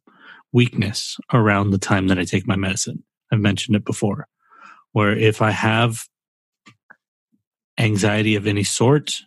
weakness 0.54 1.18
around 1.34 1.72
the 1.72 1.78
time 1.78 2.08
that 2.08 2.20
I 2.20 2.24
take 2.24 2.48
my 2.48 2.56
medicine. 2.56 3.04
I've 3.32 3.40
mentioned 3.40 3.76
it 3.76 3.86
before, 3.86 4.28
where 4.94 5.16
if 5.16 5.42
I 5.42 5.52
have 5.52 6.06
anxiety 7.78 8.36
of 8.36 8.48
any 8.48 8.64
sort, 8.64 9.22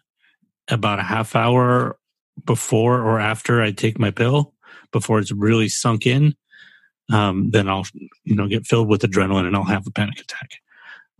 about 0.69 0.99
a 0.99 1.03
half 1.05 1.35
hour 1.35 1.99
before 2.45 3.01
or 3.01 3.19
after 3.19 3.61
I 3.61 3.73
take 3.73 3.99
my 3.99 4.11
pill, 4.11 4.55
before 4.93 5.19
it's 5.19 5.33
really 5.33 5.69
sunk 5.69 6.07
in, 6.07 6.35
um, 7.13 7.51
then 7.51 7.69
I'll 7.69 7.87
you 8.25 8.37
know 8.37 8.49
get 8.49 8.67
filled 8.67 8.89
with 8.89 9.03
adrenaline 9.03 9.47
and 9.47 9.57
I'll 9.57 9.65
have 9.65 9.87
a 9.87 9.91
panic 9.91 10.21
attack. 10.21 10.51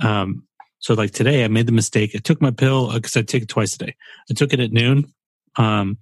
Um, 0.01 0.45
so 0.79 0.95
like 0.95 1.11
today, 1.11 1.45
I 1.45 1.49
made 1.49 1.67
the 1.67 1.73
mistake. 1.73 2.13
I 2.15 2.19
took 2.19 2.41
my 2.41 2.51
pill 2.51 2.93
because 2.93 3.17
I 3.17 3.23
take 3.23 3.43
it 3.43 3.49
twice 3.49 3.75
a 3.75 3.79
day. 3.79 3.97
I 4.31 4.35
took 4.35 4.53
it 4.53 4.61
at 4.61 4.73
noon, 4.73 5.13
um, 5.57 5.99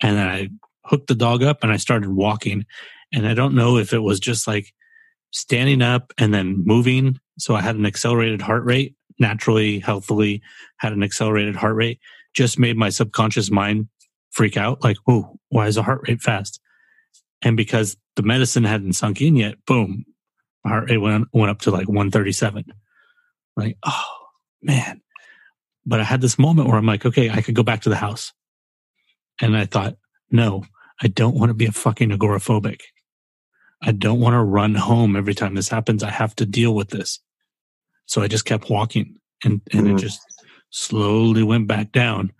and 0.00 0.16
then 0.16 0.28
I 0.28 0.48
hooked 0.84 1.08
the 1.08 1.14
dog 1.14 1.42
up 1.42 1.62
and 1.62 1.72
I 1.72 1.76
started 1.76 2.10
walking. 2.10 2.64
And 3.12 3.26
I 3.26 3.34
don't 3.34 3.54
know 3.54 3.76
if 3.76 3.92
it 3.92 4.00
was 4.00 4.20
just 4.20 4.46
like 4.46 4.72
standing 5.30 5.82
up 5.82 6.12
and 6.18 6.32
then 6.32 6.62
moving. 6.64 7.18
So 7.38 7.54
I 7.54 7.60
had 7.60 7.76
an 7.76 7.86
accelerated 7.86 8.40
heart 8.40 8.64
rate, 8.64 8.94
naturally, 9.18 9.78
healthily 9.78 10.42
had 10.78 10.92
an 10.92 11.02
accelerated 11.02 11.56
heart 11.56 11.76
rate. 11.76 12.00
Just 12.34 12.58
made 12.58 12.76
my 12.76 12.88
subconscious 12.88 13.50
mind 13.50 13.88
freak 14.30 14.56
out, 14.56 14.82
like, 14.82 14.96
"Oh, 15.06 15.38
why 15.48 15.66
is 15.66 15.74
the 15.74 15.82
heart 15.82 16.02
rate 16.08 16.22
fast?" 16.22 16.60
And 17.42 17.56
because 17.56 17.96
the 18.16 18.22
medicine 18.22 18.64
hadn't 18.64 18.94
sunk 18.94 19.20
in 19.20 19.36
yet, 19.36 19.56
boom, 19.66 20.04
my 20.64 20.70
heart 20.70 20.90
rate 20.90 20.98
went 20.98 21.28
went 21.32 21.50
up 21.50 21.60
to 21.60 21.70
like 21.70 21.88
137. 21.88 22.64
Like, 23.56 23.76
oh 23.84 24.04
man. 24.62 25.00
But 25.84 26.00
I 26.00 26.04
had 26.04 26.20
this 26.20 26.38
moment 26.38 26.68
where 26.68 26.78
I'm 26.78 26.86
like, 26.86 27.04
okay, 27.04 27.28
I 27.30 27.42
could 27.42 27.54
go 27.54 27.62
back 27.62 27.82
to 27.82 27.88
the 27.88 27.96
house. 27.96 28.32
And 29.40 29.56
I 29.56 29.66
thought, 29.66 29.96
no, 30.30 30.64
I 31.02 31.08
don't 31.08 31.34
want 31.34 31.50
to 31.50 31.54
be 31.54 31.66
a 31.66 31.72
fucking 31.72 32.10
agoraphobic. 32.10 32.80
I 33.82 33.92
don't 33.92 34.20
want 34.20 34.34
to 34.34 34.42
run 34.42 34.74
home 34.74 35.16
every 35.16 35.34
time 35.34 35.54
this 35.54 35.68
happens. 35.68 36.02
I 36.02 36.10
have 36.10 36.34
to 36.36 36.46
deal 36.46 36.74
with 36.74 36.90
this. 36.90 37.18
So 38.06 38.22
I 38.22 38.28
just 38.28 38.44
kept 38.44 38.70
walking 38.70 39.16
and, 39.44 39.60
and 39.72 39.86
Mhm. 39.86 39.94
it 39.96 40.00
just 40.00 40.20
slowly 40.70 41.42
went 41.42 41.66
back 41.66 41.92
down. 41.92 42.32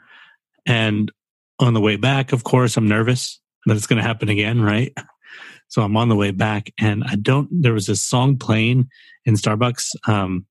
And 0.66 1.10
on 1.58 1.74
the 1.74 1.80
way 1.80 1.96
back, 1.96 2.32
of 2.32 2.44
course, 2.44 2.76
I'm 2.76 2.88
nervous 2.88 3.40
that 3.66 3.76
it's 3.76 3.86
going 3.86 4.00
to 4.00 4.06
happen 4.06 4.28
again, 4.28 4.60
right? 4.60 4.92
So 5.68 5.82
I'm 5.82 5.96
on 5.96 6.08
the 6.08 6.16
way 6.16 6.30
back 6.30 6.70
and 6.78 7.02
I 7.04 7.16
don't, 7.16 7.48
there 7.50 7.72
was 7.72 7.86
this 7.86 8.02
song 8.02 8.36
playing 8.36 8.88
in 9.24 9.34
Starbucks. 9.34 9.88
Um, 10.06 10.46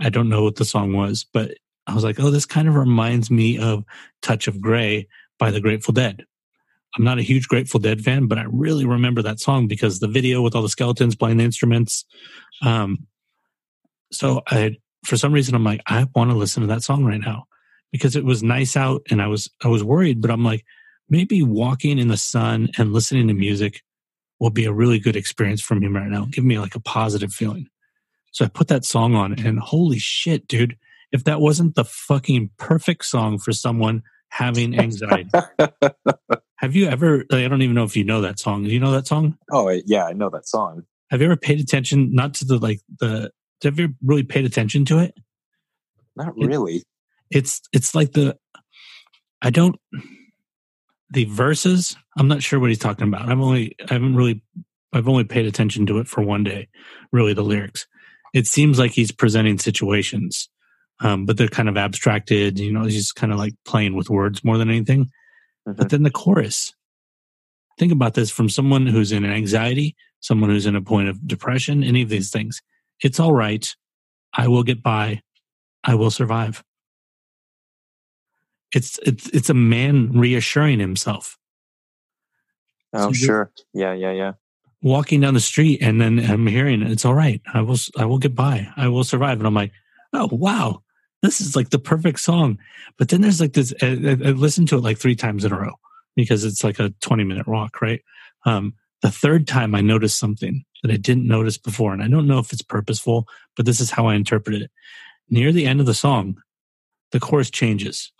I 0.00 0.08
don't 0.10 0.28
know 0.28 0.42
what 0.42 0.56
the 0.56 0.64
song 0.64 0.92
was, 0.94 1.24
but 1.32 1.56
I 1.86 1.94
was 1.94 2.04
like, 2.04 2.18
oh, 2.18 2.30
this 2.30 2.46
kind 2.46 2.68
of 2.68 2.74
reminds 2.74 3.30
me 3.30 3.58
of 3.58 3.84
Touch 4.20 4.48
of 4.48 4.60
Grey 4.60 5.06
by 5.38 5.50
the 5.50 5.60
Grateful 5.60 5.92
Dead. 5.94 6.24
I'm 6.96 7.04
not 7.04 7.18
a 7.18 7.22
huge 7.22 7.48
Grateful 7.48 7.80
Dead 7.80 8.02
fan, 8.02 8.26
but 8.26 8.38
I 8.38 8.44
really 8.48 8.84
remember 8.84 9.22
that 9.22 9.40
song 9.40 9.66
because 9.66 9.98
the 9.98 10.08
video 10.08 10.42
with 10.42 10.54
all 10.54 10.62
the 10.62 10.68
skeletons 10.68 11.16
playing 11.16 11.38
the 11.38 11.44
instruments. 11.44 12.04
Um, 12.60 13.06
so 14.10 14.42
I, 14.46 14.76
for 15.04 15.16
some 15.16 15.32
reason, 15.32 15.54
I'm 15.54 15.64
like, 15.64 15.80
I 15.86 16.06
want 16.14 16.30
to 16.30 16.36
listen 16.36 16.60
to 16.60 16.66
that 16.68 16.82
song 16.82 17.04
right 17.04 17.20
now 17.20 17.44
because 17.92 18.14
it 18.14 18.24
was 18.24 18.42
nice 18.42 18.76
out, 18.76 19.02
and 19.10 19.22
I 19.22 19.26
was 19.26 19.50
I 19.64 19.68
was 19.68 19.82
worried, 19.82 20.20
but 20.20 20.30
I'm 20.30 20.44
like, 20.44 20.64
maybe 21.08 21.42
walking 21.42 21.98
in 21.98 22.08
the 22.08 22.16
sun 22.16 22.68
and 22.78 22.92
listening 22.92 23.28
to 23.28 23.34
music 23.34 23.82
will 24.38 24.50
be 24.50 24.64
a 24.64 24.72
really 24.72 24.98
good 24.98 25.16
experience 25.16 25.62
for 25.62 25.74
me 25.74 25.86
right 25.86 26.08
now. 26.08 26.26
Give 26.30 26.44
me 26.44 26.58
like 26.58 26.74
a 26.74 26.80
positive 26.80 27.32
feeling. 27.32 27.68
So 28.32 28.44
I 28.44 28.48
put 28.48 28.68
that 28.68 28.84
song 28.84 29.14
on, 29.14 29.38
and 29.38 29.58
holy 29.58 29.98
shit, 29.98 30.46
dude! 30.46 30.76
If 31.10 31.24
that 31.24 31.40
wasn't 31.40 31.74
the 31.74 31.84
fucking 31.84 32.50
perfect 32.58 33.06
song 33.06 33.38
for 33.38 33.52
someone 33.52 34.02
having 34.28 34.78
anxiety. 34.78 35.30
Have 36.62 36.74
you 36.76 36.86
ever? 36.86 37.24
Like, 37.28 37.44
I 37.44 37.48
don't 37.48 37.60
even 37.62 37.74
know 37.74 37.84
if 37.84 37.96
you 37.96 38.04
know 38.04 38.20
that 38.22 38.38
song. 38.38 38.62
Do 38.64 38.70
you 38.70 38.80
know 38.80 38.92
that 38.92 39.06
song? 39.08 39.36
oh 39.50 39.68
yeah, 39.84 40.04
I 40.04 40.12
know 40.12 40.30
that 40.30 40.46
song. 40.48 40.84
Have 41.10 41.20
you 41.20 41.26
ever 41.26 41.36
paid 41.36 41.60
attention? 41.60 42.14
Not 42.14 42.34
to 42.34 42.44
the 42.44 42.58
like 42.58 42.80
the. 43.00 43.30
Have 43.64 43.78
you 43.78 43.94
really 44.02 44.22
paid 44.22 44.44
attention 44.44 44.84
to 44.86 44.98
it? 44.98 45.14
Not 46.16 46.34
It- 46.38 46.46
really. 46.46 46.84
It's 47.30 47.60
it's 47.72 47.94
like 47.94 48.12
the. 48.12 48.36
I 49.42 49.50
don't. 49.50 49.76
The 51.10 51.24
verses. 51.24 51.96
I'm 52.16 52.28
not 52.28 52.42
sure 52.42 52.58
what 52.60 52.70
he's 52.70 52.78
talking 52.78 53.08
about. 53.08 53.28
I've 53.28 53.40
only. 53.40 53.74
I 53.90 53.94
haven't 53.94 54.14
really. 54.16 54.42
I've 54.92 55.08
only 55.08 55.24
paid 55.24 55.46
attention 55.46 55.86
to 55.86 55.98
it 55.98 56.06
for 56.06 56.22
one 56.22 56.44
day. 56.44 56.68
Really, 57.12 57.34
the 57.34 57.42
lyrics. 57.42 57.86
It 58.34 58.46
seems 58.46 58.78
like 58.78 58.92
he's 58.92 59.10
presenting 59.10 59.58
situations, 59.58 60.48
um, 61.00 61.26
but 61.26 61.36
they're 61.36 61.48
kind 61.48 61.68
of 61.68 61.76
abstracted. 61.76 62.58
You 62.58 62.72
know, 62.72 62.84
he's 62.84 63.10
kind 63.12 63.32
of 63.32 63.38
like 63.38 63.54
playing 63.64 63.96
with 63.96 64.08
words 64.10 64.44
more 64.44 64.58
than 64.58 64.70
anything. 64.70 65.10
Mhm. 65.68 65.76
But 65.76 65.90
then 65.90 66.02
the 66.02 66.10
chorus. 66.10 66.74
Think 67.78 67.92
about 67.92 68.14
this 68.14 68.30
from 68.30 68.48
someone 68.48 68.86
who's 68.86 69.12
in 69.12 69.24
an 69.24 69.32
anxiety, 69.32 69.96
someone 70.20 70.50
who's 70.50 70.66
in 70.66 70.76
a 70.76 70.82
point 70.82 71.08
of 71.08 71.26
depression, 71.26 71.82
any 71.82 72.02
of 72.02 72.08
these 72.08 72.30
things. 72.30 72.60
It's 73.02 73.18
all 73.18 73.32
right. 73.32 73.74
I 74.34 74.48
will 74.48 74.62
get 74.62 74.82
by. 74.82 75.22
I 75.84 75.94
will 75.94 76.10
survive. 76.10 76.62
It's 78.74 78.98
it's 79.04 79.28
it's 79.30 79.50
a 79.50 79.54
man 79.54 80.12
reassuring 80.12 80.78
himself, 80.80 81.36
Oh 82.94 83.08
So 83.08 83.12
sure. 83.12 83.52
Yeah, 83.74 83.92
yeah, 83.92 84.12
yeah. 84.12 84.32
walking 84.82 85.20
down 85.20 85.34
the 85.34 85.40
street, 85.40 85.80
and 85.82 86.00
then 86.00 86.18
I'm 86.18 86.46
hearing 86.46 86.82
it's 86.82 87.04
all 87.04 87.14
right. 87.14 87.40
I 87.52 87.60
will 87.62 87.76
I 87.98 88.04
will 88.06 88.18
get 88.18 88.34
by. 88.34 88.68
I 88.76 88.88
will 88.88 89.04
survive. 89.04 89.38
And 89.38 89.46
I'm 89.46 89.54
like, 89.54 89.72
oh 90.14 90.28
wow, 90.32 90.82
this 91.22 91.40
is 91.40 91.56
like 91.56 91.70
the 91.70 91.78
perfect 91.78 92.20
song. 92.20 92.58
But 92.98 93.08
then 93.08 93.20
there's 93.20 93.40
like 93.40 93.52
this. 93.52 93.72
I, 93.82 93.86
I 93.86 94.10
I 94.10 94.32
listened 94.32 94.68
to 94.68 94.76
it 94.76 94.82
like 94.82 94.98
three 94.98 95.16
times 95.16 95.44
in 95.44 95.52
a 95.52 95.58
row 95.58 95.74
because 96.16 96.44
it's 96.44 96.62
like 96.62 96.78
a 96.78 96.90
20 97.00 97.24
minute 97.24 97.48
walk, 97.48 97.80
right? 97.80 98.02
Um, 98.44 98.74
the 99.00 99.10
third 99.10 99.46
time 99.46 99.74
I 99.74 99.80
noticed 99.80 100.18
something 100.18 100.64
that 100.82 100.90
I 100.90 100.96
didn't 100.96 101.26
notice 101.26 101.58
before, 101.58 101.92
and 101.92 102.02
I 102.02 102.08
don't 102.08 102.26
know 102.26 102.38
if 102.38 102.52
it's 102.52 102.62
purposeful, 102.62 103.26
but 103.56 103.66
this 103.66 103.80
is 103.80 103.90
how 103.90 104.06
I 104.06 104.14
interpret 104.14 104.60
it. 104.60 104.70
Near 105.30 105.52
the 105.52 105.66
end 105.66 105.80
of 105.80 105.86
the 105.86 105.94
song, 105.94 106.40
the 107.12 107.20
chorus 107.20 107.50
changes. 107.50 108.12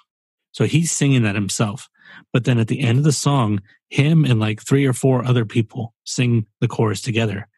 So 0.53 0.65
he's 0.65 0.93
singing 0.93 1.23
that 1.23 1.35
himself. 1.35 1.89
But 2.33 2.45
then 2.45 2.59
at 2.59 2.69
the 2.69 2.81
end 2.81 2.99
of 2.99 3.05
the 3.05 3.13
song, 3.13 3.63
him 3.89 4.25
and 4.25 4.39
like 4.39 4.63
three 4.63 4.87
or 4.87 4.93
four 4.93 5.25
other 5.25 5.45
people 5.45 5.95
sing 6.05 6.47
the 6.61 6.69
chorus 6.69 7.01
together. 7.01 7.49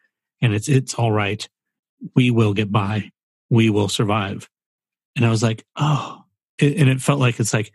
And 0.40 0.54
it's 0.54 0.68
it's 0.68 0.94
all 0.94 1.12
right. 1.12 1.46
We 2.14 2.30
will 2.30 2.54
get 2.54 2.70
by. 2.70 3.10
We 3.50 3.70
will 3.70 3.88
survive. 3.88 4.48
And 5.16 5.24
I 5.24 5.30
was 5.30 5.42
like, 5.42 5.64
oh. 5.76 6.24
And 6.60 6.88
it 6.88 7.00
felt 7.00 7.20
like 7.20 7.40
it's 7.40 7.52
like, 7.52 7.72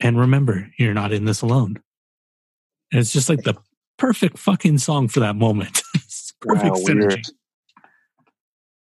and 0.00 0.18
remember, 0.18 0.70
you're 0.78 0.94
not 0.94 1.12
in 1.12 1.24
this 1.24 1.42
alone. 1.42 1.82
And 2.90 3.00
it's 3.00 3.12
just 3.12 3.28
like 3.28 3.42
the 3.42 3.54
perfect 3.98 4.38
fucking 4.38 4.78
song 4.78 5.08
for 5.08 5.20
that 5.20 5.36
moment. 5.36 5.82
It's 5.94 6.32
perfect 6.40 6.76
Wow, 6.76 6.82
synergy. 6.86 7.08
weird. 7.08 7.26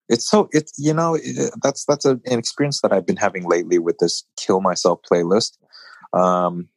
It's 0.10 0.30
so 0.30 0.48
it's 0.52 0.73
you 0.77 0.93
know 0.93 1.15
it, 1.15 1.52
that's 1.64 1.85
that's 1.85 2.06
a, 2.06 2.19
an 2.26 2.38
experience 2.38 2.81
that 2.81 2.93
I've 2.93 3.06
been 3.06 3.18
having 3.18 3.49
lately 3.49 3.80
with 3.80 3.98
this 3.98 4.23
kill 4.38 4.61
myself 4.61 4.99
playlist. 5.10 5.57
Um, 6.14 6.68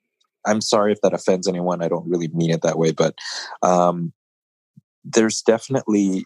I'm 0.46 0.60
sorry 0.60 0.92
if 0.92 1.00
that 1.02 1.12
offends 1.12 1.46
anyone. 1.48 1.82
I 1.82 1.88
don't 1.88 2.08
really 2.08 2.28
mean 2.28 2.50
it 2.50 2.62
that 2.62 2.78
way, 2.78 2.92
but 2.92 3.14
um, 3.62 4.12
there's 5.04 5.42
definitely 5.42 6.24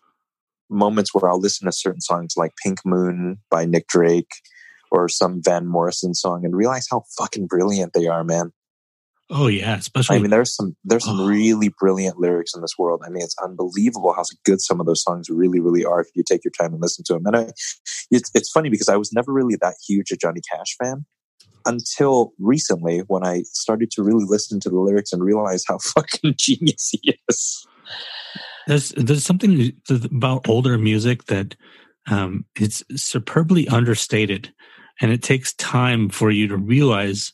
moments 0.71 1.13
where 1.15 1.29
I'll 1.29 1.41
listen 1.41 1.67
to 1.67 1.73
certain 1.73 2.01
songs 2.01 2.35
like 2.37 2.53
"Pink 2.63 2.79
Moon" 2.85 3.39
by 3.51 3.65
Nick 3.65 3.89
Drake 3.89 4.31
or 4.91 5.09
some 5.09 5.41
Van 5.43 5.67
Morrison 5.67 6.15
song 6.15 6.45
and 6.45 6.57
realize 6.57 6.87
how 6.91 7.03
fucking 7.17 7.47
brilliant 7.47 7.93
they 7.93 8.07
are, 8.07 8.25
man. 8.25 8.53
Oh 9.31 9.47
yeah, 9.47 9.77
especially 9.77 10.17
I 10.17 10.21
mean, 10.21 10.31
there's 10.31 10.55
some 10.55 10.75
there's 10.85 11.05
some 11.05 11.21
Oh. 11.21 11.27
really 11.27 11.69
brilliant 11.79 12.19
lyrics 12.19 12.55
in 12.55 12.63
this 12.63 12.79
world. 12.79 13.03
I 13.05 13.11
mean, 13.11 13.23
it's 13.23 13.37
unbelievable 13.45 14.15
how 14.15 14.23
good 14.45 14.61
some 14.63 14.81
of 14.81 14.87
those 14.87 15.03
songs 15.03 15.29
really, 15.29 15.61
really 15.61 15.85
are 15.85 16.01
if 16.01 16.09
you 16.15 16.23
take 16.27 16.45
your 16.45 16.53
time 16.59 16.73
and 16.73 16.81
listen 16.81 17.05
to 17.09 17.13
them. 17.13 17.27
And 17.27 17.37
I, 17.37 17.43
it's 18.11 18.31
it's 18.35 18.51
funny 18.51 18.71
because 18.71 18.89
I 18.89 18.97
was 18.97 19.13
never 19.13 19.31
really 19.33 19.57
that 19.61 19.75
huge 19.87 20.11
a 20.13 20.17
Johnny 20.17 20.41
Cash 20.51 20.77
fan 20.83 21.05
until 21.67 22.33
recently 22.39 23.01
when 23.01 23.23
I 23.23 23.43
started 23.53 23.91
to 23.93 24.03
really 24.03 24.25
listen 24.27 24.61
to 24.61 24.71
the 24.71 24.79
lyrics 24.81 25.13
and 25.13 25.23
realize 25.23 25.63
how 25.69 25.77
fucking 25.83 26.35
genius 26.39 26.89
he 26.93 27.19
is. 27.29 27.67
there's 28.67 28.91
there's 28.97 29.25
something 29.27 29.73
about 29.91 30.49
older 30.49 30.79
music 30.79 31.25
that 31.25 31.55
um, 32.11 32.47
it's 32.57 32.83
superbly 32.97 33.69
understated, 33.69 34.55
and 35.01 35.11
it 35.13 35.23
takes 35.23 35.53
time 35.55 36.09
for 36.09 36.31
you 36.31 36.49
to 36.49 36.57
realize 36.57 37.33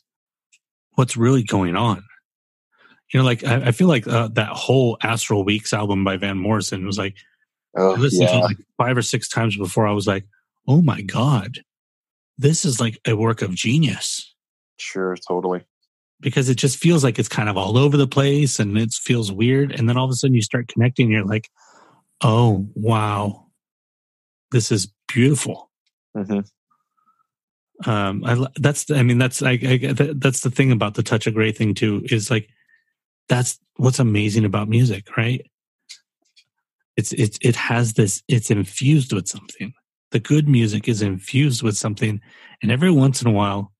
what's 0.93 1.17
really 1.17 1.43
going 1.43 1.75
on. 1.75 2.03
You 3.13 3.19
know, 3.19 3.25
like 3.25 3.43
I, 3.43 3.67
I 3.67 3.71
feel 3.71 3.87
like 3.87 4.07
uh, 4.07 4.29
that 4.29 4.49
whole 4.49 4.97
Astral 5.03 5.43
Weeks 5.43 5.73
album 5.73 6.03
by 6.03 6.17
Van 6.17 6.37
Morrison 6.37 6.85
was 6.85 6.97
like 6.97 7.15
I 7.75 7.81
Oh, 7.81 7.93
listened 7.93 8.29
to 8.29 8.35
yeah. 8.35 8.39
it 8.39 8.43
like 8.45 8.57
five 8.77 8.95
or 8.97 9.01
six 9.01 9.27
times 9.27 9.57
before 9.57 9.85
I 9.85 9.91
was 9.91 10.07
like, 10.07 10.25
oh 10.67 10.81
my 10.81 11.01
god, 11.01 11.59
this 12.37 12.65
is 12.65 12.79
like 12.79 12.99
a 13.05 13.15
work 13.15 13.41
of 13.41 13.53
genius 13.53 14.33
Sure, 14.77 15.15
totally. 15.27 15.63
because 16.21 16.49
it 16.49 16.55
just 16.55 16.77
feels 16.77 17.03
like 17.03 17.19
it's 17.19 17.27
kind 17.29 17.47
of 17.49 17.57
all 17.57 17.77
over 17.77 17.95
the 17.97 18.07
place 18.07 18.59
and 18.59 18.77
it 18.77 18.91
feels 18.93 19.31
weird, 19.31 19.71
and 19.71 19.87
then 19.87 19.97
all 19.97 20.05
of 20.05 20.11
a 20.11 20.15
sudden 20.15 20.35
you 20.35 20.41
start 20.41 20.67
connecting, 20.67 21.05
and 21.07 21.13
you're 21.13 21.25
like, 21.25 21.49
oh 22.21 22.67
wow, 22.75 23.45
this 24.51 24.71
is 24.71 24.91
beautiful. 25.07 25.69
hmm 26.15 26.39
um 27.85 28.23
I, 28.25 28.47
that's 28.55 28.85
the- 28.85 28.95
i 28.97 29.03
mean 29.03 29.17
that's 29.17 29.41
I, 29.41 29.51
I 29.51 29.77
that's 30.15 30.41
the 30.41 30.51
thing 30.51 30.71
about 30.71 30.93
the 30.93 31.03
touch 31.03 31.27
of 31.27 31.33
gray 31.33 31.51
thing 31.51 31.73
too 31.73 32.01
is 32.09 32.31
like 32.31 32.49
that's 33.27 33.59
what's 33.77 33.99
amazing 33.99 34.45
about 34.45 34.69
music 34.69 35.17
right? 35.17 35.45
It's 36.95 37.11
it 37.11 37.37
it 37.41 37.55
has 37.57 37.93
this 37.93 38.23
it's 38.29 38.49
infused 38.49 39.11
with 39.11 39.27
something. 39.27 39.73
The 40.11 40.19
good 40.19 40.47
music 40.47 40.87
is 40.87 41.01
infused 41.01 41.61
with 41.61 41.75
something 41.75 42.21
and 42.61 42.71
every 42.71 42.91
once 42.91 43.21
in 43.21 43.27
a 43.27 43.31
while 43.31 43.73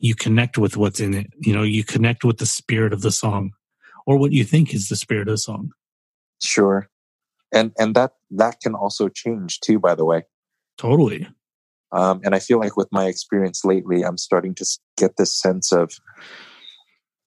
you 0.00 0.14
connect 0.14 0.58
with 0.58 0.76
what's 0.76 1.00
in 1.00 1.14
it. 1.14 1.28
You 1.38 1.54
know 1.54 1.62
you 1.62 1.82
connect 1.84 2.24
with 2.24 2.38
the 2.38 2.46
spirit 2.46 2.92
of 2.92 3.00
the 3.00 3.10
song 3.12 3.52
or 4.06 4.18
what 4.18 4.32
you 4.32 4.44
think 4.44 4.74
is 4.74 4.88
the 4.88 4.96
spirit 4.96 5.28
of 5.28 5.32
the 5.34 5.38
song. 5.38 5.70
Sure. 6.42 6.88
And 7.54 7.72
and 7.78 7.94
that 7.94 8.12
that 8.32 8.60
can 8.60 8.74
also 8.74 9.08
change 9.08 9.60
too, 9.60 9.78
by 9.78 9.94
the 9.94 10.04
way. 10.04 10.24
totally 10.76 11.26
Um, 11.92 12.20
and 12.24 12.34
I 12.34 12.38
feel 12.38 12.58
like 12.58 12.76
with 12.76 12.88
my 12.92 13.06
experience 13.06 13.64
lately, 13.64 14.02
I'm 14.04 14.18
starting 14.18 14.54
to 14.56 14.66
get 14.96 15.16
this 15.16 15.38
sense 15.38 15.72
of 15.72 15.92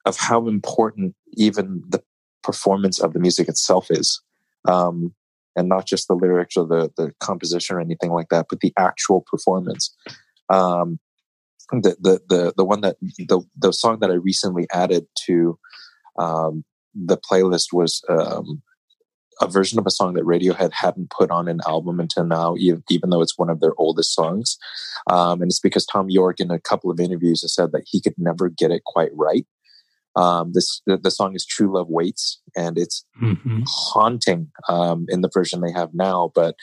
of 0.06 0.18
how 0.18 0.48
important 0.48 1.16
even 1.34 1.84
the 1.88 2.02
performance 2.44 3.00
of 3.00 3.14
the 3.14 3.20
music 3.20 3.48
itself 3.48 3.88
is, 3.92 4.22
um, 4.68 5.14
and 5.56 5.70
not 5.70 5.86
just 5.86 6.08
the 6.08 6.16
lyrics 6.16 6.58
or 6.58 6.68
the 6.68 6.92
the 6.98 7.12
composition 7.20 7.76
or 7.76 7.82
anything 7.82 8.12
like 8.12 8.30
that, 8.30 8.48
but 8.50 8.60
the 8.60 8.74
actual 8.78 9.24
performance. 9.32 9.96
Um, 10.50 11.00
the 11.72 11.96
the 12.00 12.22
the 12.30 12.54
the 12.58 12.66
one 12.66 12.82
that 12.82 12.98
the 13.18 13.42
the 13.58 13.72
song 13.72 14.00
that 14.02 14.12
I 14.12 14.16
recently 14.16 14.68
added 14.72 15.06
to 15.28 15.58
um, 16.20 16.64
the 16.94 17.18
playlist 17.18 17.68
was 17.72 18.04
um, 18.10 18.62
a 19.40 19.48
version 19.48 19.80
of 19.80 19.88
a 19.88 19.92
song 19.92 20.14
that 20.14 20.26
Radiohead 20.26 20.74
hadn't 20.74 21.10
put 21.10 21.32
on 21.32 21.48
an 21.48 21.62
album 21.68 22.00
until 22.00 22.26
now, 22.26 22.56
even, 22.58 23.10
though 23.10 23.22
it's 23.22 23.38
one 23.38 23.50
of 23.50 23.60
their 23.60 23.74
oldest 23.78 24.14
songs. 24.14 24.58
Um, 25.10 25.42
and 25.42 25.50
it's 25.50 25.60
because 25.60 25.86
Thom 25.86 26.10
Yorke, 26.10 26.40
in 26.40 26.52
a 26.52 26.60
couple 26.60 26.92
of 26.92 27.00
interviews, 27.00 27.42
has 27.42 27.56
said 27.56 27.72
that 27.72 27.84
he 27.86 28.02
could 28.02 28.16
never 28.18 28.50
get 28.50 28.72
it 28.72 28.84
quite 28.86 29.12
right. 29.14 29.46
Um, 30.16 30.52
this 30.54 30.82
the, 30.86 30.98
the 30.98 31.12
song 31.12 31.36
is 31.36 31.46
"True 31.46 31.74
Love 31.74 31.88
Waits," 31.88 32.42
and 32.56 32.78
it's 32.78 33.06
hmm 33.18 33.62
haunting 33.66 34.52
um, 34.68 35.06
in 35.08 35.22
the 35.22 35.30
version 35.34 35.62
they 35.62 35.72
have 35.72 35.94
now. 35.94 36.32
But 36.36 36.56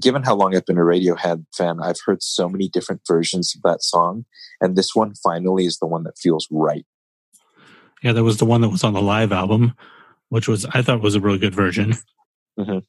given 0.00 0.24
how 0.24 0.34
long 0.34 0.56
I've 0.56 0.66
been 0.66 0.78
a 0.78 0.82
Radiohead 0.82 1.44
fan, 1.56 1.80
I've 1.80 2.00
heard 2.04 2.22
so 2.22 2.48
many 2.48 2.68
different 2.68 3.02
versions 3.06 3.54
of 3.54 3.62
that 3.62 3.84
song, 3.84 4.24
and 4.60 4.76
this 4.76 4.94
one 4.94 5.14
finally 5.14 5.66
is 5.66 5.78
the 5.78 5.86
one 5.86 6.02
that 6.04 6.18
feels 6.18 6.48
right. 6.50 6.84
yeah 8.02 8.12
that 8.12 8.24
was 8.24 8.38
the 8.38 8.44
one 8.44 8.60
that 8.62 8.68
was 8.68 8.84
on 8.84 8.94
the 8.94 9.02
live 9.02 9.32
album 9.32 9.74
which 10.30 10.48
was 10.48 10.64
i 10.72 10.80
thought 10.82 11.00
was 11.02 11.14
a 11.14 11.20
really 11.20 11.38
good 11.38 11.54
version 11.54 11.94
Mhm. 12.58 12.82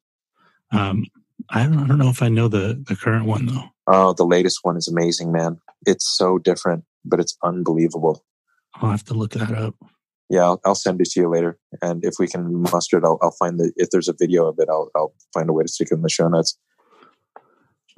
um 0.71 1.05
I 1.49 1.63
don't, 1.63 1.79
I 1.79 1.87
don't 1.87 1.97
know 1.97 2.09
if 2.09 2.21
i 2.21 2.29
know 2.29 2.47
the 2.47 2.81
the 2.87 2.95
current 2.95 3.25
one 3.25 3.45
though 3.47 3.65
Oh, 3.87 4.13
the 4.13 4.23
latest 4.25 4.59
one 4.61 4.77
is 4.77 4.87
amazing, 4.87 5.31
man. 5.33 5.59
It's 5.85 6.07
so 6.17 6.37
different, 6.37 6.85
but 7.03 7.19
it's 7.19 7.35
unbelievable. 7.43 8.23
i'll 8.75 8.91
have 8.91 9.03
to 9.05 9.13
look 9.13 9.31
that 9.33 9.51
up 9.51 9.75
Yeah, 10.29 10.43
I'll, 10.43 10.61
I'll 10.63 10.75
send 10.75 11.01
it 11.01 11.09
to 11.11 11.19
you 11.19 11.27
later, 11.29 11.57
and 11.81 12.05
if 12.05 12.13
we 12.19 12.27
can 12.27 12.61
muster 12.71 12.97
it, 12.99 13.03
I'll, 13.03 13.19
I'll 13.21 13.35
find 13.43 13.59
the 13.59 13.73
if 13.75 13.89
there's 13.89 14.07
a 14.07 14.13
video 14.17 14.45
of 14.47 14.55
it, 14.59 14.69
I'll 14.69 14.89
I'll 14.95 15.13
find 15.33 15.49
a 15.49 15.53
way 15.53 15.63
to 15.63 15.67
stick 15.67 15.89
it 15.91 15.95
in 15.95 16.03
the 16.03 16.09
show 16.17 16.27
notes. 16.29 16.57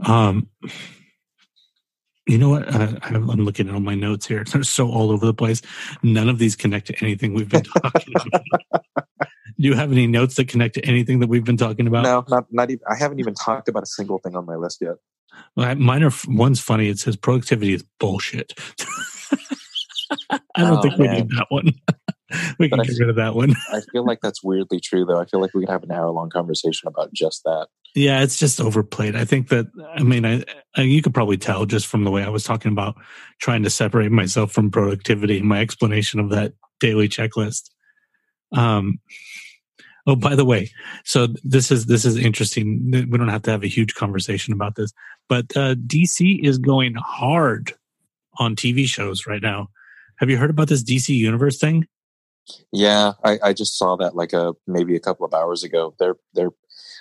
um 0.06 0.48
you 2.26 2.38
know 2.38 2.49
what 2.49 2.74
I, 2.74 2.98
I'm 3.03 3.28
looking 3.28 3.68
at 3.68 3.74
all 3.76 3.82
my 3.82 3.95
notes 3.95 4.26
here 4.26 4.44
they're 4.52 4.64
so 4.64 4.90
all 4.90 5.11
over 5.11 5.26
the 5.26 5.34
place 5.34 5.61
none 6.02 6.30
of 6.30 6.38
these 6.40 6.56
connect 6.56 6.88
to 6.88 6.95
anything 7.03 7.34
we've 7.34 7.49
been 7.49 7.64
talking 7.64 8.14
about 8.15 8.44
do 9.59 9.67
you 9.69 9.73
have 9.75 9.91
any 9.91 10.07
notes 10.07 10.35
that 10.35 10.47
connect 10.47 10.75
to 10.75 10.85
anything 10.85 11.19
that 11.19 11.27
we've 11.27 11.43
been 11.45 11.57
talking 11.57 11.88
about 11.88 12.03
No, 12.03 12.23
not 12.30 12.45
not 12.51 12.69
even. 12.71 12.81
I 12.89 12.95
haven't 12.95 13.19
even 13.19 13.34
talked 13.34 13.67
about 13.69 13.84
a 13.84 13.88
single 13.88 14.19
thing 14.19 14.35
on 14.35 14.45
my 14.45 14.55
list 14.55 14.80
yet. 14.81 14.95
Well, 15.55 15.75
mine 15.75 16.03
are 16.03 16.11
one's 16.27 16.59
funny 16.59 16.89
it 16.89 16.99
says 16.99 17.15
productivity 17.15 17.73
is 17.73 17.84
bullshit 17.99 18.53
i 20.30 20.39
don't 20.57 20.77
Oh, 20.77 20.81
think 20.81 20.97
we 20.97 21.07
man. 21.07 21.15
need 21.15 21.30
that 21.30 21.47
one 21.49 21.71
we 22.59 22.69
can 22.69 22.80
I- 22.80 22.84
get 22.84 22.99
rid 22.99 23.09
of 23.09 23.15
that 23.15 23.34
one 23.35 23.53
I 23.71 23.81
feel 23.91 24.05
like 24.05 24.19
that's 24.21 24.43
weirdly 24.43 24.80
true, 24.80 25.05
though. 25.05 25.19
I 25.19 25.25
feel 25.25 25.41
like 25.41 25.53
we 25.53 25.65
can 25.65 25.71
have 25.71 25.84
an 25.84 25.91
hour 25.91 26.09
long 26.11 26.30
conversation 26.30 26.88
about 26.88 27.11
just 27.13 27.43
that. 27.45 27.67
Yeah, 27.95 28.21
it's 28.23 28.38
just 28.38 28.59
overplayed. 28.61 29.15
I 29.15 29.25
think 29.25 29.49
that 29.49 29.67
I 29.95 30.01
mean, 30.03 30.25
I, 30.25 30.43
I 30.75 30.81
you 30.81 31.01
could 31.01 31.13
probably 31.13 31.38
tell 31.38 31.65
just 31.65 31.88
from 31.88 32.03
the 32.03 32.11
way 32.11 32.23
I 32.23 32.30
was 32.30 32.43
talking 32.43 32.71
about 32.71 32.95
trying 33.39 33.63
to 33.63 33.69
separate 33.69 34.11
myself 34.11 34.51
from 34.51 34.69
productivity 34.71 35.38
in 35.39 35.45
my 35.47 35.59
explanation 35.61 36.19
of 36.19 36.30
that 36.30 36.53
daily 36.80 37.07
checklist. 37.09 37.69
Um. 38.55 38.99
Oh, 40.05 40.15
by 40.15 40.35
the 40.35 40.43
way, 40.43 40.69
so 41.05 41.27
this 41.43 41.71
is 41.71 41.85
this 41.85 42.03
is 42.03 42.17
interesting. 42.17 42.91
We 42.91 43.17
don't 43.17 43.30
have 43.30 43.43
to 43.43 43.51
have 43.51 43.63
a 43.63 43.67
huge 43.67 43.95
conversation 43.95 44.53
about 44.53 44.75
this, 44.75 44.91
but 45.30 45.45
uh, 45.55 45.75
DC 45.75 46.43
is 46.43 46.57
going 46.57 46.95
hard 46.95 47.73
on 48.38 48.55
TV 48.55 48.85
shows 48.85 49.25
right 49.25 49.41
now. 49.41 49.69
Have 50.17 50.30
you 50.30 50.38
heard 50.38 50.49
about 50.49 50.67
this 50.67 50.84
DC 50.84 51.09
Universe 51.09 51.57
thing? 51.57 51.88
Yeah, 52.71 53.13
I, 53.23 53.39
I 53.41 53.53
just 53.53 53.77
saw 53.77 53.95
that 53.97 54.15
like 54.15 54.34
a 54.34 54.53
maybe 54.67 54.95
a 54.95 54.99
couple 54.99 55.25
of 55.25 55.34
hours 55.34 55.63
ago. 55.63 55.95
They're 55.99 56.15
they're. 56.34 56.51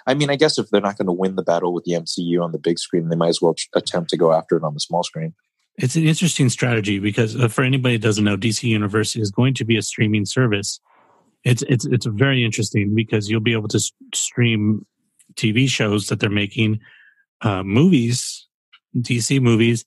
I 0.07 0.15
mean, 0.15 0.31
I 0.31 0.37
guess 0.37 0.59
if 0.59 0.69
they're 0.71 0.81
not 0.81 0.97
going 0.97 1.07
to 1.07 1.13
win 1.13 1.37
the 1.37 1.43
battle 1.43 1.73
with 1.73 1.85
the 1.85 1.93
MCU 1.93 2.43
on 2.43 2.53
the 2.53 2.59
big 2.59 2.79
screen, 2.79 3.09
they 3.09 3.17
might 3.17 3.29
as 3.29 3.41
well 3.41 3.55
attempt 3.75 4.11
to 4.11 4.17
go 4.17 4.33
after 4.33 4.57
it 4.57 4.65
on 4.65 4.75
the 4.75 4.81
small 4.81 5.05
screen. 5.05 5.35
It's 5.77 5.97
an 5.97 6.05
interesting 6.05 6.49
strategy 6.49 6.99
because 6.99 7.37
uh, 7.37 7.49
for 7.49 7.63
anybody 7.63 7.97
that 7.97 8.03
doesn't 8.03 8.25
know, 8.25 8.37
DC 8.37 8.65
Universe 8.65 9.17
is 9.17 9.31
going 9.31 9.55
to 9.55 9.65
be 9.65 9.77
a 9.77 9.83
streaming 9.83 10.27
service. 10.27 10.81
It's 11.45 11.63
it's 11.63 11.85
it's 11.87 12.07
very 12.07 12.45
interesting 12.45 12.95
because 12.95 13.29
you'll 13.29 13.41
be 13.41 13.53
able 13.53 13.69
to 13.69 13.81
stream 14.15 14.87
TV 15.35 15.69
shows 15.69 16.07
that 16.07 16.21
they're 16.21 16.31
making, 16.31 16.81
uh, 17.41 17.63
movies, 17.63 18.47
DC 18.97 19.41
movies, 19.41 19.85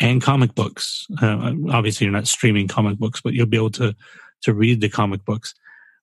and 0.00 0.22
comic 0.22 0.54
books. 0.54 1.06
Uh, 1.20 1.52
obviously, 1.70 2.06
you're 2.06 2.12
not 2.12 2.26
streaming 2.26 2.68
comic 2.68 2.98
books, 2.98 3.20
but 3.20 3.32
you'll 3.32 3.46
be 3.46 3.56
able 3.56 3.70
to 3.70 3.94
to 4.42 4.54
read 4.54 4.80
the 4.80 4.88
comic 4.88 5.24
books. 5.24 5.54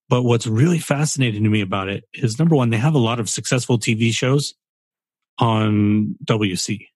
But 0.08 0.24
what's 0.24 0.48
really 0.48 0.80
fascinating 0.80 1.44
to 1.44 1.50
me 1.50 1.62
about 1.62 1.90
it 1.90 2.04
is 2.14 2.38
number 2.38 2.56
one, 2.56 2.70
they 2.70 2.78
have 2.78 2.94
a 2.94 3.00
lot 3.00 3.20
of 3.20 3.30
successful 3.30 3.80
TV 3.80 4.12
shows 4.12 4.54
on 5.40 6.16
WC. 6.26 6.88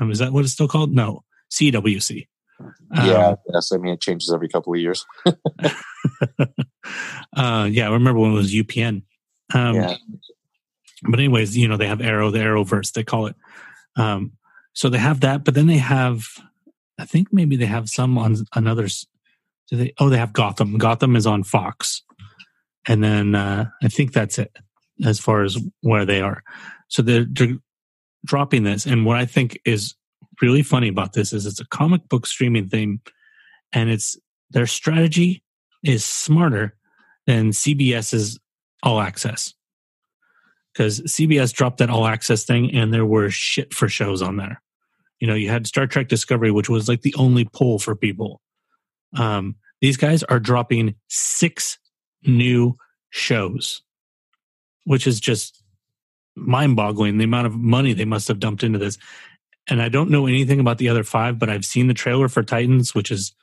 Um, 0.00 0.10
is 0.10 0.18
that 0.18 0.32
what 0.32 0.44
it's 0.44 0.54
still 0.54 0.68
called? 0.68 0.92
No, 0.92 1.24
CWC. 1.52 2.26
Um, 2.60 2.74
yeah, 2.94 3.34
yes. 3.52 3.72
I 3.72 3.76
mean, 3.76 3.94
it 3.94 4.00
changes 4.00 4.32
every 4.32 4.48
couple 4.48 4.74
of 4.74 4.80
years. 4.80 5.04
uh, 7.36 7.68
yeah, 7.70 7.88
I 7.88 7.92
remember 7.92 8.20
when 8.20 8.32
it 8.32 8.34
was 8.34 8.52
UPN. 8.52 9.02
Um, 9.54 9.74
yeah, 9.76 9.96
But 11.02 11.20
anyways, 11.20 11.56
you 11.56 11.68
know, 11.68 11.76
they 11.76 11.86
have 11.86 12.00
Arrow, 12.00 12.30
the 12.30 12.38
Arrowverse, 12.38 12.92
they 12.92 13.04
call 13.04 13.26
it. 13.26 13.36
Um, 13.96 14.32
so 14.72 14.88
they 14.88 14.98
have 14.98 15.20
that, 15.20 15.44
but 15.44 15.54
then 15.54 15.66
they 15.66 15.78
have, 15.78 16.24
I 16.98 17.04
think 17.04 17.28
maybe 17.32 17.56
they 17.56 17.66
have 17.66 17.88
some 17.88 18.18
on 18.18 18.36
another. 18.54 18.88
Do 19.68 19.76
they? 19.76 19.92
Oh, 19.98 20.08
they 20.08 20.18
have 20.18 20.32
Gotham. 20.32 20.78
Gotham 20.78 21.16
is 21.16 21.26
on 21.26 21.42
Fox, 21.42 22.02
and 22.86 23.02
then 23.02 23.34
uh, 23.34 23.66
I 23.82 23.88
think 23.88 24.12
that's 24.12 24.38
it 24.38 24.56
as 25.04 25.20
far 25.20 25.42
as 25.42 25.58
where 25.80 26.04
they 26.06 26.20
are. 26.20 26.42
So 26.88 27.02
they're, 27.02 27.26
they're 27.28 27.58
dropping 28.24 28.64
this, 28.64 28.86
and 28.86 29.04
what 29.04 29.16
I 29.16 29.26
think 29.26 29.60
is 29.64 29.94
really 30.40 30.62
funny 30.62 30.88
about 30.88 31.12
this 31.12 31.32
is 31.32 31.46
it's 31.46 31.60
a 31.60 31.66
comic 31.66 32.08
book 32.08 32.26
streaming 32.26 32.68
thing, 32.68 33.00
and 33.72 33.90
it's 33.90 34.16
their 34.50 34.66
strategy 34.66 35.42
is 35.84 36.04
smarter 36.04 36.76
than 37.26 37.50
CBS's 37.50 38.38
All 38.82 39.00
Access 39.00 39.54
because 40.78 41.00
CBS 41.00 41.52
dropped 41.52 41.78
that 41.78 41.90
all 41.90 42.06
access 42.06 42.44
thing 42.44 42.72
and 42.72 42.94
there 42.94 43.04
were 43.04 43.30
shit 43.30 43.74
for 43.74 43.88
shows 43.88 44.22
on 44.22 44.36
there. 44.36 44.62
You 45.18 45.26
know, 45.26 45.34
you 45.34 45.48
had 45.48 45.66
Star 45.66 45.88
Trek 45.88 46.06
Discovery, 46.06 46.52
which 46.52 46.68
was 46.68 46.88
like 46.88 47.02
the 47.02 47.14
only 47.16 47.48
pull 47.52 47.80
for 47.80 47.96
people. 47.96 48.40
Um, 49.16 49.56
these 49.80 49.96
guys 49.96 50.22
are 50.22 50.38
dropping 50.38 50.94
six 51.08 51.78
new 52.24 52.76
shows, 53.10 53.82
which 54.84 55.08
is 55.08 55.18
just 55.18 55.60
mind 56.36 56.76
boggling 56.76 57.18
the 57.18 57.24
amount 57.24 57.48
of 57.48 57.56
money 57.56 57.92
they 57.92 58.04
must 58.04 58.28
have 58.28 58.38
dumped 58.38 58.62
into 58.62 58.78
this. 58.78 58.98
And 59.68 59.82
I 59.82 59.88
don't 59.88 60.10
know 60.10 60.26
anything 60.26 60.60
about 60.60 60.78
the 60.78 60.88
other 60.88 61.04
five, 61.04 61.38
but 61.38 61.50
I've 61.50 61.64
seen 61.64 61.88
the 61.88 61.94
trailer 61.94 62.28
for 62.28 62.42
Titans, 62.42 62.94
which 62.94 63.10
is 63.10 63.34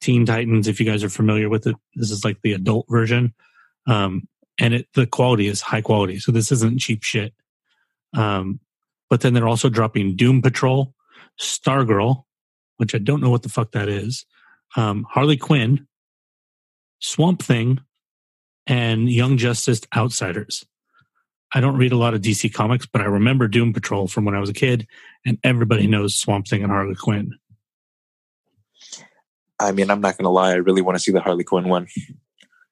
Teen 0.00 0.26
Titans. 0.26 0.68
If 0.68 0.78
you 0.78 0.86
guys 0.86 1.02
are 1.02 1.08
familiar 1.08 1.48
with 1.48 1.66
it, 1.66 1.76
this 1.94 2.10
is 2.10 2.24
like 2.24 2.42
the 2.42 2.52
adult 2.52 2.86
version. 2.88 3.32
Um, 3.86 4.28
and 4.58 4.74
it 4.74 4.88
the 4.94 5.06
quality 5.06 5.46
is 5.46 5.60
high 5.60 5.80
quality. 5.80 6.18
So 6.18 6.30
this 6.30 6.52
isn't 6.52 6.80
cheap 6.80 7.02
shit. 7.02 7.32
Um, 8.14 8.60
but 9.08 9.20
then 9.20 9.34
they're 9.34 9.48
also 9.48 9.68
dropping 9.68 10.16
Doom 10.16 10.42
Patrol, 10.42 10.94
Stargirl, 11.40 12.24
which 12.76 12.94
I 12.94 12.98
don't 12.98 13.20
know 13.20 13.30
what 13.30 13.42
the 13.42 13.48
fuck 13.48 13.72
that 13.72 13.88
is, 13.88 14.26
um, 14.76 15.06
Harley 15.10 15.36
Quinn, 15.36 15.86
Swamp 16.98 17.42
Thing, 17.42 17.80
and 18.66 19.10
Young 19.10 19.36
Justice 19.36 19.82
Outsiders. 19.94 20.64
I 21.54 21.60
don't 21.60 21.76
read 21.76 21.92
a 21.92 21.96
lot 21.98 22.14
of 22.14 22.22
DC 22.22 22.52
comics, 22.52 22.86
but 22.86 23.02
I 23.02 23.04
remember 23.04 23.46
Doom 23.48 23.72
Patrol 23.72 24.06
from 24.08 24.24
when 24.24 24.34
I 24.34 24.40
was 24.40 24.48
a 24.50 24.54
kid, 24.54 24.86
and 25.26 25.38
everybody 25.44 25.86
knows 25.86 26.14
Swamp 26.14 26.48
Thing 26.48 26.62
and 26.62 26.72
Harley 26.72 26.94
Quinn. 26.94 27.32
I 29.60 29.72
mean, 29.72 29.90
I'm 29.90 30.00
not 30.00 30.16
going 30.16 30.24
to 30.24 30.30
lie. 30.30 30.50
I 30.52 30.54
really 30.56 30.82
want 30.82 30.96
to 30.96 31.00
see 31.02 31.12
the 31.12 31.20
Harley 31.20 31.44
Quinn 31.44 31.68
one. 31.68 31.86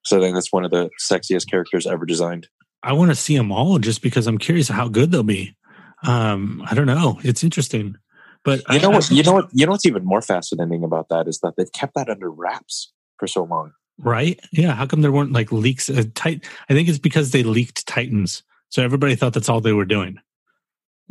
So 0.04 0.16
I 0.18 0.20
think 0.20 0.34
that's 0.34 0.52
one 0.52 0.64
of 0.64 0.70
the 0.70 0.90
sexiest 1.00 1.48
characters 1.48 1.86
ever 1.86 2.04
designed. 2.06 2.48
I 2.82 2.94
want 2.94 3.10
to 3.10 3.14
see 3.14 3.36
them 3.36 3.52
all 3.52 3.78
just 3.78 4.02
because 4.02 4.26
I'm 4.26 4.38
curious 4.38 4.68
how 4.68 4.88
good 4.88 5.10
they'll 5.12 5.22
be. 5.22 5.54
Um, 6.02 6.64
I 6.68 6.74
don't 6.74 6.86
know. 6.86 7.20
It's 7.22 7.44
interesting, 7.44 7.96
but 8.42 8.60
You 8.60 8.64
I- 8.68 8.78
know 8.78 8.90
I- 8.92 8.94
what? 8.94 9.10
You 9.10 9.22
know 9.22 9.32
what? 9.34 9.48
You 9.52 9.66
know 9.66 9.72
what's 9.72 9.84
even 9.86 10.04
more 10.04 10.22
fascinating 10.22 10.82
about 10.82 11.10
that 11.10 11.28
is 11.28 11.40
that 11.40 11.54
they've 11.56 11.70
kept 11.72 11.94
that 11.94 12.08
under 12.08 12.30
wraps 12.30 12.90
for 13.18 13.26
so 13.26 13.44
long. 13.44 13.72
right? 13.98 14.40
Yeah. 14.50 14.72
How 14.72 14.86
come 14.86 15.02
there 15.02 15.12
weren't 15.12 15.32
like 15.32 15.52
leaks? 15.52 15.90
Uh, 15.90 16.04
tight. 16.14 16.48
I 16.70 16.72
think 16.74 16.88
it's 16.88 16.98
because 16.98 17.30
they 17.32 17.42
leaked 17.42 17.86
Titans, 17.86 18.42
so 18.70 18.82
everybody 18.82 19.14
thought 19.14 19.34
that's 19.34 19.48
all 19.48 19.60
they 19.60 19.72
were 19.72 19.84
doing. 19.84 20.18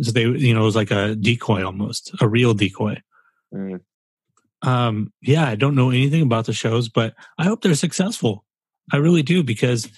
So 0.02 0.12
they, 0.12 0.24
you 0.24 0.54
know, 0.54 0.62
it 0.62 0.66
was 0.66 0.76
like 0.76 0.92
a 0.92 1.16
decoy 1.16 1.64
almost, 1.64 2.12
a 2.22 2.28
real 2.28 2.54
decoy. 2.54 3.02
Mm. 3.54 3.82
um 4.62 5.12
yeah 5.24 5.48
i 5.48 5.56
don't 5.56 5.74
know 5.74 5.90
anything 5.90 6.22
about 6.22 6.46
the 6.46 6.54
shows 6.54 6.88
but 6.88 7.16
i 7.40 7.46
hope 7.46 7.64
they're 7.64 7.74
successful 7.74 8.46
i 8.94 8.98
really 8.98 9.24
do 9.24 9.42
because 9.42 9.90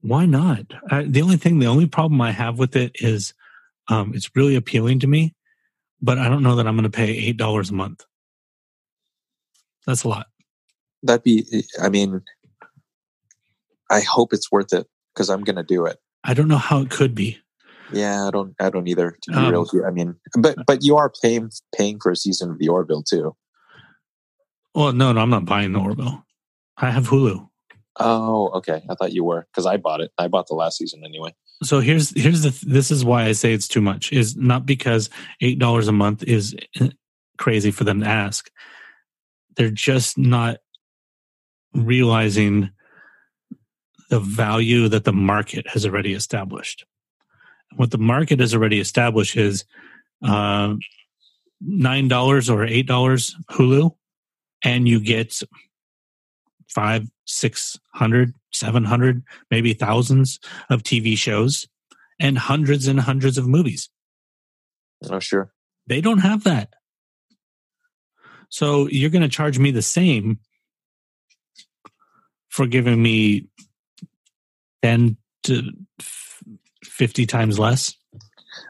why 0.00 0.24
not 0.24 0.64
I, 0.90 1.02
the 1.02 1.20
only 1.20 1.36
thing 1.36 1.58
the 1.58 1.66
only 1.66 1.84
problem 1.84 2.22
i 2.22 2.30
have 2.30 2.58
with 2.58 2.74
it 2.74 2.92
is 2.94 3.34
um 3.88 4.12
it's 4.14 4.30
really 4.34 4.56
appealing 4.56 5.00
to 5.00 5.06
me 5.06 5.34
but 6.00 6.16
i 6.16 6.26
don't 6.26 6.42
know 6.42 6.56
that 6.56 6.66
i'm 6.66 6.74
going 6.74 6.90
to 6.90 6.96
pay 6.96 7.10
eight 7.10 7.36
dollars 7.36 7.68
a 7.68 7.74
month 7.74 8.06
that's 9.84 10.04
a 10.04 10.08
lot 10.08 10.28
That'd 11.06 11.22
be. 11.22 11.64
I 11.80 11.88
mean, 11.88 12.22
I 13.90 14.00
hope 14.00 14.32
it's 14.32 14.50
worth 14.50 14.72
it 14.72 14.86
because 15.14 15.30
I'm 15.30 15.44
going 15.44 15.56
to 15.56 15.62
do 15.62 15.86
it. 15.86 15.98
I 16.26 16.34
don't 16.34 16.48
know 16.48 16.58
how 16.58 16.80
it 16.80 16.90
could 16.90 17.14
be 17.14 17.38
Yeah, 17.92 18.26
I 18.26 18.30
don't. 18.34 18.52
I 18.58 18.68
don't 18.70 18.88
either. 18.88 19.16
To 19.22 19.30
be 19.30 19.36
Um, 19.36 19.50
real 19.52 19.64
I 19.86 19.92
mean, 19.92 20.16
but 20.42 20.56
but 20.66 20.78
you 20.82 20.96
are 20.96 21.10
paying 21.22 21.50
paying 21.76 22.00
for 22.02 22.10
a 22.10 22.16
season 22.16 22.50
of 22.50 22.58
the 22.58 22.68
Orville 22.68 23.02
too. 23.04 23.36
well 24.74 24.92
no 24.92 25.12
no 25.12 25.20
i'm 25.20 25.30
not 25.30 25.44
buying 25.46 25.72
the 25.72 25.78
orville 25.80 26.24
i 26.76 26.90
have 26.90 27.08
hulu 27.08 27.46
Oh, 27.98 28.48
okay. 28.58 28.82
I 28.90 28.94
thought 28.94 29.12
you 29.14 29.24
were 29.24 29.46
because 29.50 29.64
I 29.64 29.78
bought 29.78 30.02
it. 30.02 30.10
I 30.18 30.28
bought 30.28 30.48
the 30.48 30.54
last 30.62 30.76
season 30.76 31.00
anyway. 31.02 31.32
so 31.62 31.80
here's 31.80 32.10
here's 32.22 32.42
the 32.42 32.52
this 32.76 32.90
is 32.90 33.04
why 33.06 33.20
i 33.24 33.32
say 33.32 33.54
it's 33.54 33.68
too 33.74 33.80
much 33.80 34.12
is 34.12 34.36
not 34.36 34.66
because 34.66 35.08
eight 35.40 35.58
dollars 35.58 35.88
a 35.88 35.92
month 35.92 36.22
is 36.36 36.54
eh, 36.80 36.90
crazy 37.38 37.70
for 37.70 37.84
them 37.84 38.00
to 38.00 38.06
ask 38.06 38.50
they're 39.56 39.70
just 39.90 40.18
not 40.18 40.58
realizing 41.72 42.70
the 44.08 44.20
value 44.20 44.88
that 44.88 45.04
the 45.04 45.12
market 45.12 45.66
has 45.68 45.84
already 45.84 46.12
established. 46.14 46.84
What 47.76 47.90
the 47.90 47.98
market 47.98 48.40
has 48.40 48.54
already 48.54 48.80
established 48.80 49.36
is 49.36 49.64
uh, 50.24 50.74
nine 51.60 52.08
dollars 52.08 52.48
or 52.48 52.64
eight 52.64 52.86
dollars 52.86 53.34
hulu 53.50 53.94
and 54.62 54.88
you 54.88 55.00
get 55.00 55.40
five 56.68 57.08
six 57.24 57.78
hundred 57.94 58.34
seven 58.52 58.84
hundred 58.84 59.22
maybe 59.50 59.72
thousands 59.72 60.38
of 60.70 60.82
tv 60.82 61.16
shows 61.16 61.66
and 62.18 62.38
hundreds 62.38 62.86
and 62.86 63.00
hundreds 63.00 63.36
of 63.36 63.46
movies. 63.46 63.90
Oh, 65.10 65.18
sure. 65.18 65.52
they 65.86 66.00
don't 66.00 66.18
have 66.18 66.44
that. 66.44 66.70
So 68.48 68.88
you're 68.88 69.10
going 69.10 69.22
to 69.22 69.28
charge 69.28 69.58
me 69.58 69.70
the 69.70 69.82
same 69.82 70.38
for 72.48 72.66
giving 72.66 73.02
me 73.02 73.48
10 74.82 75.16
to 75.44 75.62
50 76.84 77.26
times 77.26 77.58
less 77.58 77.94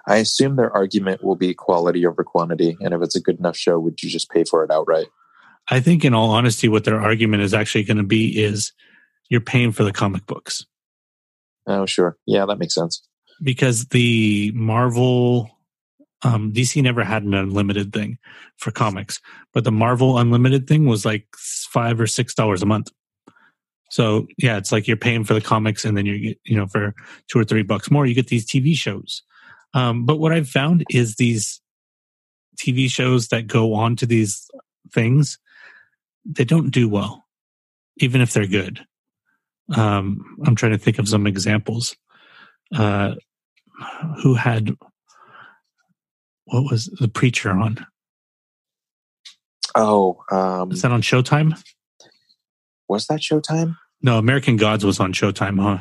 I 0.09 0.17
assume 0.17 0.57
their 0.57 0.73
argument 0.73 1.23
will 1.23 1.37
be 1.37 1.55
quality 1.55 2.07
over 2.07 2.25
quantity, 2.25 2.77
and 2.81 2.93
if 2.95 3.03
it's 3.03 3.17
a 3.17 3.21
good 3.21 3.39
enough 3.39 3.57
show, 3.57 3.79
would 3.79 4.03
you 4.03 4.09
just 4.11 4.31
pay 4.31 4.45
for 4.45 4.65
it 4.65 4.71
outright? 4.71 5.07
I 5.69 5.81
think, 5.81 6.05
in 6.05 6.15
all 6.15 6.31
honesty, 6.31 6.69
what 6.69 6.85
their 6.85 7.01
argument 7.01 7.43
is 7.43 7.55
actually 7.55 7.85
going 7.85 7.97
to 7.97 8.03
be 8.05 8.41
is 8.43 8.73
you're 9.29 9.41
paying 9.41 9.73
for 9.73 9.83
the 9.85 9.93
comic 9.93 10.27
books 10.27 10.65
Oh, 11.67 11.87
sure. 11.87 12.17
Yeah, 12.27 12.47
that 12.47 12.59
makes 12.59 12.75
sense. 12.75 13.03
because 13.43 13.87
the 13.87 14.53
Marvel, 14.55 15.51
um, 16.23 16.53
DC 16.53 16.81
never 16.83 17.03
had 17.05 17.25
an 17.25 17.35
unlimited 17.35 17.93
thing 17.93 18.19
for 18.57 18.71
comics, 18.71 19.21
but 19.53 19.65
the 19.65 19.73
Marvel 19.73 20.19
Unlimited 20.19 20.67
thing 20.69 20.87
was 20.87 21.05
like 21.05 21.27
five 21.37 22.01
or 22.01 22.07
six 22.07 22.35
dollars 22.35 22.63
a 22.63 22.67
month. 22.67 22.91
So 23.97 24.27
yeah, 24.37 24.59
it's 24.59 24.73
like 24.73 24.87
you're 24.87 24.99
paying 24.99 25.25
for 25.25 25.33
the 25.33 25.41
comics, 25.41 25.87
and 25.87 25.97
then 25.97 26.05
you 26.05 26.19
get 26.19 26.39
you 26.45 26.55
know 26.55 26.67
for 26.67 26.95
two 27.29 27.39
or 27.39 27.45
three 27.45 27.63
bucks 27.63 27.91
more, 27.91 28.05
you 28.05 28.15
get 28.15 28.27
these 28.27 28.45
TV 28.45 28.75
shows. 28.75 29.23
Um, 29.73 30.05
but 30.05 30.19
what 30.19 30.33
I've 30.33 30.51
found 30.51 30.85
is 30.91 31.15
these 31.15 31.63
TV 32.61 32.91
shows 32.91 33.29
that 33.29 33.47
go 33.47 33.73
on 33.73 33.97
to 33.97 34.05
these 34.05 34.51
things, 34.93 35.39
they 36.27 36.45
don't 36.45 36.69
do 36.69 36.91
well, 36.91 37.25
even 37.97 38.21
if 38.21 38.35
they're 38.35 38.47
good. 38.47 38.85
Um, 39.75 40.37
I'm 40.45 40.57
trying 40.57 40.73
to 40.73 40.79
think 40.79 40.99
of 40.99 41.09
some 41.09 41.27
examples. 41.27 41.97
Uh, 42.77 43.15
who 44.23 44.35
had 44.35 44.77
what 46.45 46.71
was 46.71 46.85
the 47.01 47.09
preacher 47.09 47.51
on? 47.51 47.87
Oh, 49.75 50.19
um, 50.31 50.71
Is 50.71 50.83
that 50.83 50.93
on 50.93 51.01
Showtime? 51.01 51.59
was 52.89 53.07
that 53.07 53.21
Showtime? 53.21 53.77
No, 54.03 54.19
American 54.19 54.57
Gods 54.57 54.85
was 54.85 55.01
on 55.01 55.13
Showtime, 55.13 55.61
huh? 55.61 55.79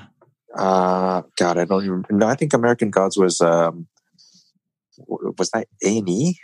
Uh, 0.57 1.23
God, 1.37 1.57
I 1.57 1.65
don't 1.65 1.83
even. 1.83 2.03
No, 2.09 2.27
I 2.27 2.35
think 2.35 2.53
American 2.53 2.89
Gods 2.89 3.17
was. 3.17 3.41
Um, 3.41 3.87
was 5.07 5.49
that 5.51 5.67
A 5.83 5.97
and 5.97 6.09
E? 6.09 6.37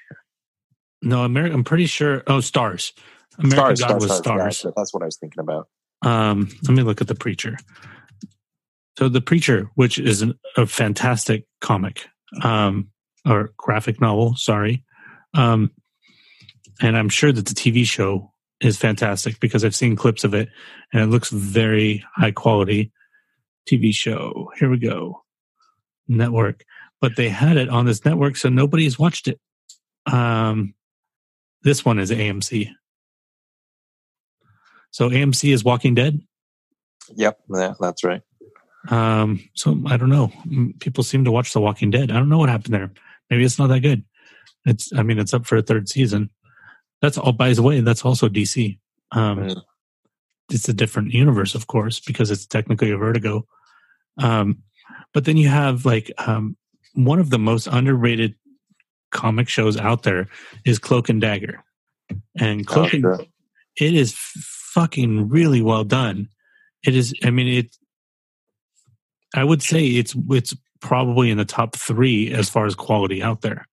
No, 1.01 1.23
American. 1.23 1.55
I'm 1.55 1.63
pretty 1.63 1.85
sure. 1.85 2.23
Oh, 2.27 2.37
Starz. 2.37 2.91
American 3.39 3.87
God 3.87 4.01
was 4.01 4.21
Starz. 4.21 4.73
That's 4.75 4.93
what 4.93 5.03
I 5.03 5.05
was 5.05 5.17
thinking 5.17 5.39
about. 5.39 5.67
Um, 6.03 6.49
let 6.63 6.73
me 6.73 6.83
look 6.83 7.01
at 7.01 7.07
the 7.07 7.15
preacher. 7.15 7.57
So 8.97 9.07
the 9.07 9.21
preacher, 9.21 9.69
which 9.75 9.97
is 9.97 10.21
an, 10.21 10.37
a 10.57 10.65
fantastic 10.65 11.45
comic, 11.61 12.05
um, 12.43 12.89
or 13.25 13.51
graphic 13.57 14.01
novel, 14.01 14.35
sorry, 14.35 14.83
um, 15.33 15.71
and 16.81 16.97
I'm 16.97 17.09
sure 17.09 17.31
that 17.31 17.45
the 17.45 17.53
TV 17.53 17.85
show 17.85 18.31
is 18.61 18.77
fantastic 18.77 19.39
because 19.39 19.65
I've 19.65 19.75
seen 19.75 19.95
clips 19.95 20.23
of 20.23 20.33
it 20.33 20.49
and 20.93 21.01
it 21.01 21.07
looks 21.07 21.29
very 21.29 22.05
high 22.15 22.31
quality. 22.31 22.91
TV 23.69 23.93
show. 23.93 24.51
Here 24.57 24.69
we 24.69 24.77
go. 24.77 25.23
Network, 26.07 26.63
but 26.99 27.15
they 27.15 27.29
had 27.29 27.57
it 27.57 27.69
on 27.69 27.85
this 27.85 28.03
network, 28.03 28.35
so 28.35 28.49
nobody's 28.49 28.99
watched 28.99 29.27
it. 29.27 29.39
Um, 30.11 30.73
this 31.63 31.85
one 31.85 31.99
is 31.99 32.11
AMC. 32.11 32.71
So 34.89 35.09
AMC 35.09 35.53
is 35.53 35.63
Walking 35.63 35.95
Dead. 35.95 36.19
Yep, 37.15 37.39
that, 37.49 37.75
that's 37.79 38.03
right. 38.03 38.21
Um, 38.89 39.47
so 39.53 39.79
I 39.85 39.95
don't 39.95 40.09
know. 40.09 40.31
People 40.79 41.03
seem 41.03 41.23
to 41.25 41.31
watch 41.31 41.53
The 41.53 41.61
Walking 41.61 41.91
Dead. 41.91 42.11
I 42.11 42.15
don't 42.15 42.29
know 42.29 42.39
what 42.39 42.49
happened 42.49 42.73
there. 42.73 42.91
Maybe 43.29 43.45
it's 43.45 43.59
not 43.59 43.67
that 43.67 43.81
good. 43.81 44.03
It's. 44.65 44.91
I 44.93 45.03
mean, 45.03 45.19
it's 45.19 45.33
up 45.33 45.45
for 45.45 45.55
a 45.55 45.61
third 45.61 45.87
season. 45.87 46.29
That's 47.01 47.17
all. 47.17 47.31
By 47.33 47.53
the 47.53 47.63
way, 47.63 47.79
that's 47.81 48.05
also 48.05 48.29
DC. 48.29 48.77
Um, 49.11 49.39
Mm. 49.39 49.61
It's 50.53 50.67
a 50.67 50.73
different 50.73 51.13
universe, 51.13 51.55
of 51.55 51.67
course, 51.67 52.01
because 52.01 52.29
it's 52.29 52.45
technically 52.45 52.91
a 52.91 52.97
Vertigo. 52.97 53.47
Um, 54.17 54.63
but 55.13 55.23
then 55.23 55.37
you 55.37 55.47
have 55.47 55.85
like 55.85 56.11
um, 56.17 56.57
one 56.93 57.19
of 57.19 57.29
the 57.29 57.39
most 57.39 57.67
underrated 57.67 58.35
comic 59.11 59.47
shows 59.47 59.77
out 59.77 60.03
there 60.03 60.27
is 60.65 60.77
Cloak 60.77 61.07
and 61.07 61.21
Dagger, 61.21 61.63
and 62.37 62.61
Oh, 62.67 62.73
Cloak 62.73 62.93
and 62.93 63.01
sure. 63.03 63.19
it 63.79 63.93
is 63.93 64.13
fucking 64.17 65.29
really 65.29 65.61
well 65.61 65.85
done. 65.85 66.27
It 66.85 66.95
is. 66.97 67.13
I 67.23 67.29
mean, 67.29 67.47
it. 67.47 67.77
I 69.33 69.45
would 69.45 69.61
say 69.61 69.85
it's 69.85 70.15
it's 70.31 70.53
probably 70.81 71.29
in 71.29 71.37
the 71.37 71.45
top 71.45 71.77
three 71.77 72.33
as 72.33 72.49
far 72.49 72.65
as 72.65 72.75
quality 72.75 73.23
out 73.23 73.39
there. 73.41 73.67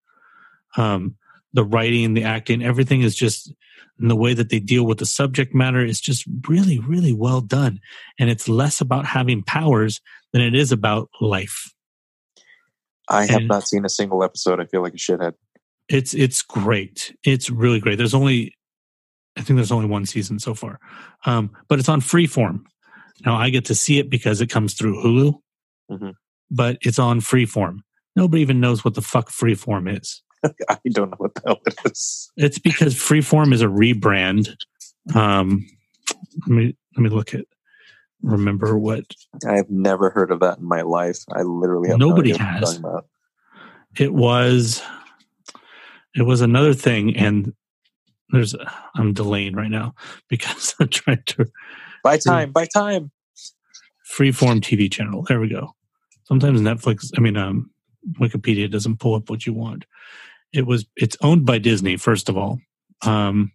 Um, 0.76 1.16
the 1.59 1.64
writing, 1.64 2.14
the 2.14 2.22
acting, 2.22 2.62
everything 2.62 3.02
is 3.02 3.16
just 3.16 3.52
and 3.98 4.09
the 4.09 4.14
way 4.14 4.32
that 4.32 4.48
they 4.48 4.60
deal 4.60 4.86
with 4.86 4.98
the 4.98 5.06
subject 5.06 5.52
matter 5.52 5.85
is 5.85 6.01
just 6.01 6.24
really, 6.48 6.78
really 6.78 7.12
well 7.12 7.40
done. 7.40 7.80
And 8.16 8.30
it's 8.30 8.48
less 8.48 8.80
about 8.80 9.05
having 9.06 9.43
powers 9.43 10.01
than 10.32 10.40
it 10.40 10.55
is 10.55 10.70
about 10.70 11.09
life. 11.20 11.72
I 13.09 13.26
have 13.26 13.39
and- 13.40 13.48
not 13.48 13.66
seen 13.66 13.85
a 13.85 13.89
single 13.89 14.22
episode. 14.22 14.60
I 14.60 14.66
feel 14.66 14.82
like 14.82 14.94
a 14.94 14.98
shithead. 14.98 15.32
It's 15.89 16.14
it's 16.14 16.43
great. 16.43 17.12
It's 17.24 17.51
really 17.51 17.80
great. 17.80 17.97
There's 17.98 18.14
only 18.14 18.55
I 19.36 19.43
think 19.43 19.56
there's 19.56 19.72
only 19.72 19.86
one 19.89 20.06
season 20.06 20.39
so 20.39 20.55
far. 20.55 20.78
Um, 21.26 21.51
but 21.68 21.80
it's 21.80 21.89
on 21.89 22.01
freeform. 22.01 22.60
Now 23.26 23.35
I 23.36 23.51
get 23.51 23.64
to 23.64 23.74
see 23.74 23.98
it 23.98 24.10
because 24.10 24.40
it 24.40 24.48
comes 24.48 24.74
through 24.74 25.02
Hulu. 25.02 25.40
Mhm. 25.90 26.12
But 26.52 26.78
it's 26.82 27.01
on 27.01 27.20
freeform. 27.20 27.78
Nobody 28.14 28.43
even 28.43 28.60
knows 28.60 28.85
what 28.85 28.94
the 28.94 29.02
fuck 29.02 29.30
freeform 29.30 29.98
is. 29.98 30.22
I 30.69 30.78
don't 30.93 31.10
know 31.10 31.16
what 31.19 31.35
the 31.35 31.43
hell 31.47 31.59
it 31.66 31.74
is. 31.90 32.31
It's 32.36 32.59
because 32.59 32.94
freeform 32.94 33.52
is 33.52 33.62
a 33.62 33.66
rebrand. 33.66 34.55
Um, 35.15 35.66
let 36.47 36.48
me 36.48 36.77
let 36.97 37.02
me 37.02 37.10
look 37.10 37.35
at 37.35 37.44
remember 38.23 38.78
what 38.78 39.05
I've 39.47 39.70
never 39.70 40.10
heard 40.10 40.31
of 40.31 40.40
that 40.40 40.59
in 40.59 40.65
my 40.69 40.82
life. 40.82 41.19
I 41.35 41.43
literally 41.43 41.89
have 41.90 41.98
Nobody 41.98 42.31
no 42.31 42.36
idea 42.36 42.47
has. 42.47 42.81
it 43.97 44.12
was. 44.15 44.82
It 46.15 46.23
was 46.23 46.40
another 46.40 46.74
thing, 46.74 47.16
and 47.16 47.52
there's 48.31 48.55
I'm 48.97 49.12
delaying 49.12 49.55
right 49.55 49.70
now 49.70 49.94
because 50.28 50.74
I'm 50.81 50.89
trying 50.89 51.23
to 51.27 51.47
By 52.02 52.19
time, 52.19 52.51
by 52.52 52.66
time. 52.66 53.10
freeform 54.10 54.60
TV 54.60 54.90
channel. 54.90 55.23
There 55.28 55.40
we 55.40 55.48
go. 55.48 55.74
Sometimes 56.24 56.60
Netflix, 56.60 57.10
I 57.16 57.20
mean, 57.20 57.36
um, 57.36 57.70
Wikipedia 58.20 58.70
doesn't 58.70 58.98
pull 58.98 59.15
up 59.15 59.31
what 59.31 59.47
you 59.47 59.52
want. 59.52 59.85
It 60.52 60.66
was, 60.66 60.86
it's 60.96 61.16
owned 61.20 61.44
by 61.46 61.58
Disney, 61.58 61.96
first 61.96 62.28
of 62.28 62.36
all. 62.36 62.60
Um, 63.02 63.52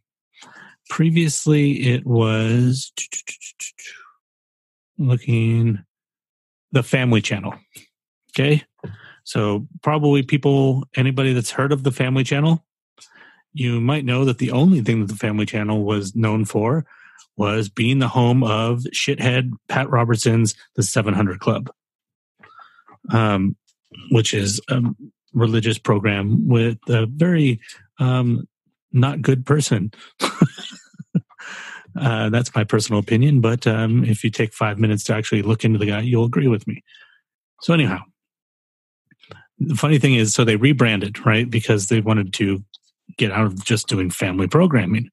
previously, 0.89 1.93
it 1.93 2.05
was 2.05 2.91
looking 4.97 5.83
the 6.71 6.83
Family 6.83 7.21
Channel. 7.21 7.55
Okay. 8.31 8.63
So, 9.23 9.67
probably 9.81 10.23
people, 10.23 10.83
anybody 10.95 11.33
that's 11.33 11.51
heard 11.51 11.71
of 11.71 11.83
the 11.83 11.91
Family 11.91 12.23
Channel, 12.23 12.63
you 13.53 13.79
might 13.79 14.05
know 14.05 14.25
that 14.25 14.39
the 14.39 14.51
only 14.51 14.81
thing 14.81 14.99
that 14.99 15.07
the 15.07 15.15
Family 15.15 15.45
Channel 15.45 15.83
was 15.83 16.15
known 16.15 16.45
for 16.45 16.85
was 17.37 17.69
being 17.69 17.99
the 17.99 18.07
home 18.07 18.43
of 18.43 18.79
shithead 18.93 19.51
Pat 19.69 19.89
Robertson's 19.89 20.55
The 20.75 20.83
700 20.83 21.39
Club, 21.39 21.71
um, 23.11 23.55
which 24.11 24.33
is 24.33 24.59
a 24.69 24.81
religious 25.34 25.77
program 25.77 26.47
with 26.47 26.77
a 26.88 27.05
very 27.05 27.60
um, 27.99 28.47
not 28.91 29.22
good 29.22 29.45
person. 29.45 29.91
uh, 31.99 32.30
that's 32.30 32.53
my 32.55 32.64
personal 32.64 32.99
opinion, 32.99 33.41
but 33.41 33.65
um, 33.68 34.03
if 34.03 34.23
you 34.23 34.30
take 34.30 34.53
five 34.53 34.80
minutes 34.80 35.03
to 35.05 35.14
actually 35.14 35.41
look 35.41 35.64
into 35.65 35.80
the 35.80 35.88
guy, 35.88 36.01
you'll 36.01 36.26
agree 36.26 36.47
with 36.47 36.68
me. 36.68 36.84
So, 37.61 37.73
anyhow, 37.73 37.99
the 39.60 39.76
funny 39.76 39.99
thing 39.99 40.15
is, 40.15 40.34
so 40.34 40.43
they 40.43 40.55
rebranded, 40.55 41.26
right? 41.26 41.49
Because 41.49 41.88
they 41.88 42.01
wanted 42.01 42.34
to 42.34 42.64
get 43.18 43.31
out 43.31 43.45
of 43.45 43.64
just 43.64 43.88
doing 43.88 44.10
family 44.10 44.47
programming 44.47 45.10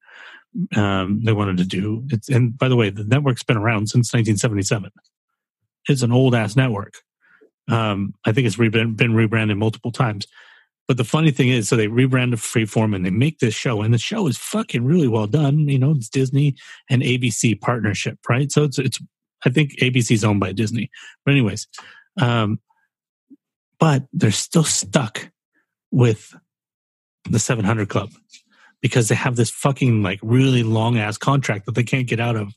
um, 0.77 1.23
they 1.25 1.33
wanted 1.33 1.59
to 1.59 1.65
do. 1.65 2.07
And 2.29 2.57
by 2.57 2.69
the 2.69 2.77
way, 2.77 2.91
the 2.91 3.05
network's 3.05 3.43
been 3.43 3.57
around 3.57 3.89
since 3.89 4.13
1977. 4.13 4.91
It's 5.89 6.03
an 6.03 6.13
old 6.13 6.35
ass 6.35 6.57
network. 6.57 6.95
Um, 7.71 8.15
I 8.25 8.33
think 8.33 8.47
it's 8.47 8.59
re- 8.59 8.69
been, 8.69 9.15
rebranded 9.15 9.57
multiple 9.57 9.93
times. 9.93 10.27
But 10.89 10.97
the 10.97 11.05
funny 11.05 11.31
thing 11.31 11.51
is, 11.51 11.69
so 11.69 11.77
they 11.77 11.87
rebranded 11.87 12.41
Freeform 12.41 12.97
and 12.97 13.07
they 13.07 13.11
make 13.11 13.39
this 13.39 13.55
show, 13.55 13.81
and 13.81 13.95
the 13.95 13.99
show 13.99 14.27
is 14.27 14.37
fucking 14.37 14.85
really 14.85 15.07
well 15.07 15.29
done. 15.29 15.69
You 15.69 15.79
know, 15.79 15.93
it's 15.93 16.09
Disney 16.09 16.57
and 16.89 17.03
ABC 17.03 17.61
partnership, 17.61 18.19
right? 18.29 18.51
So 18.51 18.65
it's 18.65 18.79
it's. 18.79 18.99
I 19.47 19.51
think 19.51 19.73
ABC's 19.79 20.25
owned 20.25 20.41
by 20.41 20.53
Disney, 20.53 20.91
but 21.25 21.31
anyways, 21.31 21.67
um, 22.21 22.59
but 23.79 24.05
they're 24.13 24.33
still 24.33 24.65
stuck 24.65 25.31
with 25.91 26.35
the 27.31 27.39
700 27.39 27.89
Club 27.89 28.11
because 28.81 29.09
they 29.09 29.15
have 29.15 29.37
this 29.37 29.51
fucking 29.51 30.03
like 30.03 30.19
really 30.23 30.63
long 30.63 30.97
ass 30.97 31.19
contract 31.19 31.67
that 31.67 31.75
they 31.75 31.83
can't 31.83 32.07
get 32.07 32.21
out 32.21 32.37
of. 32.37 32.53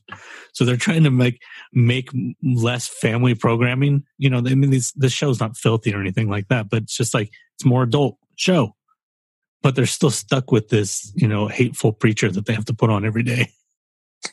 So 0.52 0.64
they're 0.64 0.76
trying 0.76 1.04
to 1.04 1.10
make 1.10 1.42
make 1.72 2.10
less 2.42 2.88
family 2.88 3.34
programming. 3.34 4.04
You 4.18 4.30
know, 4.30 4.38
I 4.38 4.54
mean, 4.54 4.70
this 4.70 4.92
this 4.92 5.12
show's 5.12 5.40
not 5.40 5.56
filthy 5.56 5.94
or 5.94 6.00
anything 6.00 6.28
like 6.28 6.48
that, 6.48 6.70
but 6.70 6.84
it's 6.84 6.96
just 6.96 7.14
like 7.14 7.30
it's 7.56 7.64
more 7.64 7.82
adult 7.82 8.16
show. 8.36 8.74
But 9.62 9.76
they're 9.76 9.86
still 9.86 10.10
stuck 10.10 10.52
with 10.52 10.68
this, 10.68 11.10
you 11.16 11.26
know, 11.26 11.48
hateful 11.48 11.92
preacher 11.92 12.30
that 12.30 12.46
they 12.46 12.52
have 12.52 12.66
to 12.66 12.74
put 12.74 12.90
on 12.90 13.06
every 13.06 13.22
day 13.22 13.48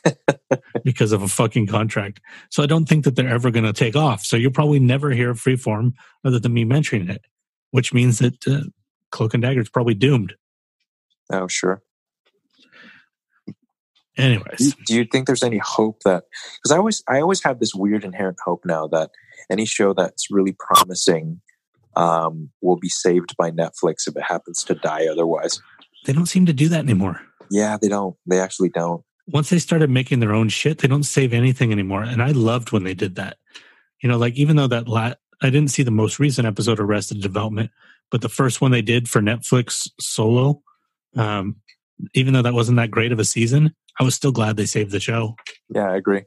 because 0.84 1.12
of 1.12 1.22
a 1.22 1.28
fucking 1.28 1.66
contract. 1.68 2.20
So 2.50 2.62
I 2.62 2.66
don't 2.66 2.86
think 2.86 3.04
that 3.04 3.16
they're 3.16 3.28
ever 3.28 3.50
going 3.50 3.64
to 3.64 3.72
take 3.72 3.96
off. 3.96 4.24
So 4.24 4.36
you'll 4.36 4.52
probably 4.52 4.78
never 4.78 5.10
hear 5.10 5.32
Freeform 5.32 5.92
other 6.22 6.38
than 6.38 6.52
me 6.52 6.64
mentioning 6.64 7.08
it, 7.08 7.24
which 7.70 7.94
means 7.94 8.18
that 8.18 8.46
uh, 8.46 8.64
Cloak 9.10 9.32
and 9.32 9.42
Dagger 9.42 9.60
is 9.60 9.70
probably 9.70 9.94
doomed. 9.94 10.34
Oh, 11.32 11.48
sure. 11.48 11.82
Do 13.46 13.54
Anyways, 14.22 14.60
you, 14.60 14.72
do 14.86 14.94
you 14.94 15.04
think 15.10 15.26
there's 15.26 15.42
any 15.42 15.56
hope 15.58 16.00
that 16.04 16.24
because 16.56 16.70
I 16.70 16.76
always 16.76 17.02
I 17.08 17.20
always 17.20 17.42
have 17.44 17.60
this 17.60 17.74
weird 17.74 18.04
inherent 18.04 18.36
hope 18.44 18.62
now 18.66 18.86
that 18.88 19.10
any 19.50 19.64
show 19.64 19.94
that's 19.94 20.30
really 20.30 20.54
promising 20.58 21.40
um, 21.96 22.50
will 22.60 22.76
be 22.76 22.90
saved 22.90 23.34
by 23.38 23.50
Netflix 23.50 24.06
if 24.06 24.14
it 24.14 24.22
happens 24.22 24.64
to 24.64 24.74
die 24.74 25.06
otherwise. 25.06 25.60
they 26.04 26.12
don't 26.12 26.26
seem 26.26 26.44
to 26.46 26.52
do 26.52 26.68
that 26.68 26.80
anymore. 26.80 27.22
Yeah, 27.50 27.78
they 27.80 27.88
don't. 27.88 28.14
They 28.26 28.38
actually 28.38 28.68
don't. 28.68 29.02
once 29.28 29.48
they 29.48 29.58
started 29.58 29.88
making 29.88 30.20
their 30.20 30.34
own 30.34 30.50
shit, 30.50 30.78
they 30.78 30.88
don't 30.88 31.04
save 31.04 31.32
anything 31.32 31.72
anymore. 31.72 32.02
And 32.02 32.22
I 32.22 32.32
loved 32.32 32.70
when 32.70 32.84
they 32.84 32.94
did 32.94 33.14
that. 33.14 33.38
You 34.02 34.10
know, 34.10 34.18
like 34.18 34.34
even 34.34 34.56
though 34.56 34.66
that 34.68 34.88
la- 34.88 35.14
I 35.40 35.48
didn't 35.50 35.70
see 35.70 35.82
the 35.82 35.90
most 35.90 36.18
recent 36.18 36.46
episode 36.46 36.78
of 36.78 36.84
Arrested 36.84 37.22
Development, 37.22 37.70
but 38.10 38.20
the 38.20 38.28
first 38.28 38.60
one 38.60 38.72
they 38.72 38.82
did 38.82 39.08
for 39.08 39.22
Netflix 39.22 39.88
solo, 39.98 40.62
um, 41.16 41.56
even 42.14 42.34
though 42.34 42.42
that 42.42 42.54
wasn't 42.54 42.76
that 42.76 42.90
great 42.90 43.12
of 43.12 43.18
a 43.18 43.24
season, 43.24 43.74
I 43.98 44.04
was 44.04 44.14
still 44.14 44.32
glad 44.32 44.56
they 44.56 44.66
saved 44.66 44.90
the 44.90 45.00
show. 45.00 45.36
Yeah, 45.68 45.90
I 45.90 45.96
agree. 45.96 46.22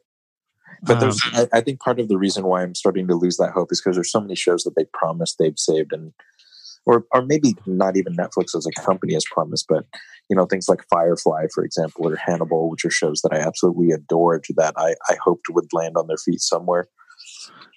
But 0.83 0.99
there's, 0.99 1.19
Um, 1.33 1.47
I, 1.53 1.57
I 1.57 1.61
think 1.61 1.79
part 1.79 1.99
of 1.99 2.07
the 2.07 2.17
reason 2.17 2.45
why 2.45 2.61
I'm 2.61 2.75
starting 2.75 3.07
to 3.07 3.15
lose 3.15 3.37
that 3.37 3.51
hope 3.51 3.71
is 3.71 3.81
because 3.81 3.95
there's 3.95 4.11
so 4.11 4.21
many 4.21 4.35
shows 4.35 4.63
that 4.63 4.75
they 4.75 4.85
promised 4.93 5.37
they've 5.37 5.57
saved, 5.57 5.93
and 5.93 6.13
or 6.85 7.05
or 7.13 7.25
maybe 7.25 7.55
not 7.65 7.97
even 7.97 8.15
Netflix 8.15 8.55
as 8.55 8.67
a 8.67 8.81
company 8.81 9.13
has 9.13 9.25
promised, 9.31 9.65
but 9.67 9.85
you 10.29 10.35
know 10.35 10.45
things 10.45 10.69
like 10.69 10.85
Firefly, 10.89 11.47
for 11.53 11.63
example, 11.63 12.07
or 12.07 12.15
Hannibal, 12.15 12.69
which 12.69 12.85
are 12.85 12.91
shows 12.91 13.21
that 13.21 13.33
I 13.33 13.37
absolutely 13.37 13.91
adored 13.91 14.45
that 14.57 14.73
I 14.77 14.95
I 15.09 15.15
hoped 15.23 15.47
would 15.49 15.73
land 15.73 15.97
on 15.97 16.07
their 16.07 16.17
feet 16.17 16.41
somewhere. 16.41 16.87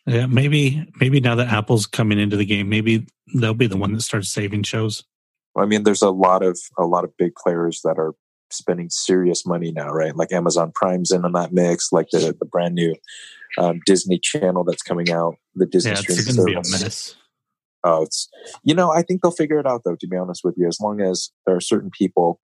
Yeah, 0.06 0.26
maybe 0.26 0.86
maybe 1.00 1.20
now 1.20 1.34
that 1.36 1.52
Apple's 1.52 1.86
coming 1.86 2.18
into 2.18 2.36
the 2.36 2.46
game, 2.46 2.68
maybe 2.68 3.06
they'll 3.34 3.54
be 3.54 3.66
the 3.66 3.76
one 3.76 3.92
that 3.92 4.02
starts 4.02 4.28
saving 4.28 4.64
shows. 4.64 5.04
I 5.58 5.66
mean, 5.66 5.82
there's 5.84 6.02
a 6.02 6.10
lot 6.10 6.42
of 6.42 6.58
a 6.78 6.84
lot 6.84 7.04
of 7.04 7.16
big 7.16 7.34
players 7.34 7.80
that 7.84 7.98
are 7.98 8.14
spending 8.50 8.88
serious 8.90 9.46
money 9.46 9.72
now, 9.72 9.90
right? 9.90 10.16
Like 10.16 10.32
Amazon 10.32 10.72
Prime's 10.74 11.10
in 11.10 11.24
on 11.24 11.32
that 11.32 11.52
mix, 11.52 11.92
like 11.92 12.08
the 12.12 12.34
the 12.38 12.46
brand 12.46 12.74
new 12.74 12.94
um, 13.58 13.80
Disney 13.86 14.18
Channel 14.18 14.64
that's 14.64 14.82
coming 14.82 15.10
out, 15.10 15.36
the 15.54 15.66
Disney 15.66 15.92
Yeah, 15.92 15.96
streaming 15.96 16.18
it's 16.18 16.36
going 16.36 16.54
to 16.54 16.54
be 16.54 16.60
a 16.60 16.64
service. 16.64 17.16
Oh, 17.84 18.02
it's 18.02 18.28
you 18.64 18.74
know, 18.74 18.90
I 18.90 19.02
think 19.02 19.22
they'll 19.22 19.30
figure 19.30 19.58
it 19.58 19.66
out 19.66 19.82
though. 19.84 19.96
To 19.96 20.06
be 20.06 20.16
honest 20.16 20.42
with 20.44 20.54
you, 20.56 20.66
as 20.66 20.78
long 20.80 21.00
as 21.00 21.30
there 21.46 21.56
are 21.56 21.60
certain 21.60 21.90
people 21.90 22.40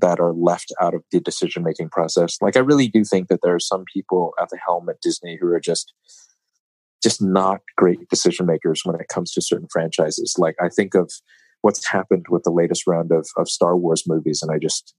that 0.00 0.18
are 0.18 0.32
left 0.32 0.72
out 0.80 0.94
of 0.94 1.02
the 1.12 1.20
decision 1.20 1.62
making 1.62 1.88
process, 1.88 2.38
like 2.40 2.56
I 2.56 2.60
really 2.60 2.88
do 2.88 3.04
think 3.04 3.28
that 3.28 3.40
there 3.42 3.54
are 3.54 3.60
some 3.60 3.84
people 3.92 4.32
at 4.40 4.48
the 4.50 4.58
helm 4.66 4.88
at 4.88 5.00
Disney 5.00 5.38
who 5.40 5.48
are 5.48 5.60
just 5.60 5.92
just 7.02 7.20
not 7.20 7.60
great 7.76 8.08
decision 8.08 8.46
makers 8.46 8.80
when 8.84 8.98
it 8.98 9.08
comes 9.08 9.32
to 9.32 9.42
certain 9.42 9.68
franchises. 9.70 10.36
Like 10.38 10.56
I 10.62 10.68
think 10.68 10.94
of 10.94 11.12
what's 11.64 11.86
happened 11.86 12.26
with 12.28 12.42
the 12.42 12.50
latest 12.50 12.86
round 12.86 13.10
of 13.10 13.26
of 13.36 13.48
Star 13.48 13.76
Wars 13.76 14.04
movies, 14.06 14.42
and 14.42 14.52
I 14.52 14.58
just 14.58 14.94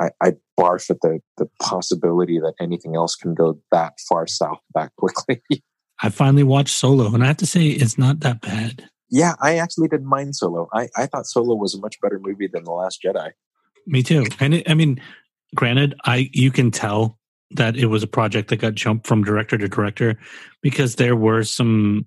I, 0.00 0.10
I 0.22 0.32
barf 0.58 0.90
at 0.90 1.00
the 1.02 1.20
the 1.36 1.46
possibility 1.60 2.38
that 2.40 2.54
anything 2.60 2.96
else 2.96 3.14
can 3.14 3.34
go 3.34 3.60
that 3.70 3.94
far 4.08 4.26
south 4.26 4.60
that 4.74 4.92
quickly. 4.96 5.42
I 6.02 6.08
finally 6.08 6.42
watched 6.42 6.74
Solo, 6.74 7.12
and 7.14 7.22
I 7.22 7.26
have 7.26 7.36
to 7.38 7.46
say, 7.46 7.66
it's 7.66 7.98
not 7.98 8.20
that 8.20 8.40
bad. 8.40 8.88
Yeah, 9.10 9.34
I 9.42 9.58
actually 9.58 9.88
didn't 9.88 10.08
mind 10.08 10.34
Solo. 10.34 10.66
I, 10.72 10.88
I 10.96 11.04
thought 11.04 11.26
Solo 11.26 11.54
was 11.56 11.74
a 11.74 11.80
much 11.80 12.00
better 12.00 12.18
movie 12.18 12.48
than 12.50 12.64
The 12.64 12.70
Last 12.70 13.00
Jedi. 13.04 13.32
Me 13.86 14.02
too. 14.02 14.24
And 14.38 14.54
it, 14.54 14.70
I 14.70 14.72
mean, 14.72 14.98
granted, 15.54 15.94
I 16.06 16.30
you 16.32 16.50
can 16.50 16.70
tell 16.70 17.18
that 17.50 17.76
it 17.76 17.86
was 17.86 18.02
a 18.02 18.06
project 18.06 18.48
that 18.48 18.56
got 18.56 18.74
jumped 18.74 19.06
from 19.06 19.24
director 19.24 19.58
to 19.58 19.68
director 19.68 20.16
because 20.62 20.96
there 20.96 21.16
were 21.16 21.42
some 21.42 22.06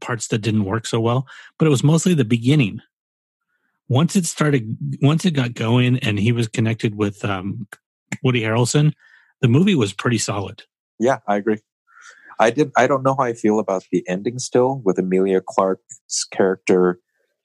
parts 0.00 0.28
that 0.28 0.38
didn't 0.38 0.64
work 0.64 0.86
so 0.86 1.00
well, 1.00 1.26
but 1.58 1.66
it 1.66 1.70
was 1.70 1.84
mostly 1.84 2.14
the 2.14 2.24
beginning. 2.24 2.80
Once 3.88 4.14
it 4.14 4.26
started, 4.26 4.76
once 5.02 5.24
it 5.24 5.32
got 5.32 5.54
going, 5.54 5.98
and 5.98 6.18
he 6.18 6.32
was 6.32 6.48
connected 6.48 6.94
with 6.94 7.24
um, 7.24 7.66
Woody 8.22 8.42
Harrelson, 8.42 8.92
the 9.40 9.48
movie 9.48 9.74
was 9.74 9.92
pretty 9.92 10.18
solid. 10.18 10.62
Yeah, 10.98 11.18
I 11.26 11.36
agree. 11.36 11.58
I 12.38 12.50
did. 12.50 12.70
I 12.76 12.86
don't 12.86 13.02
know 13.02 13.14
how 13.14 13.24
I 13.24 13.34
feel 13.34 13.58
about 13.58 13.84
the 13.90 14.02
ending 14.08 14.38
still 14.38 14.80
with 14.84 14.98
Emilia 14.98 15.40
Clarke's 15.40 16.24
character 16.32 16.98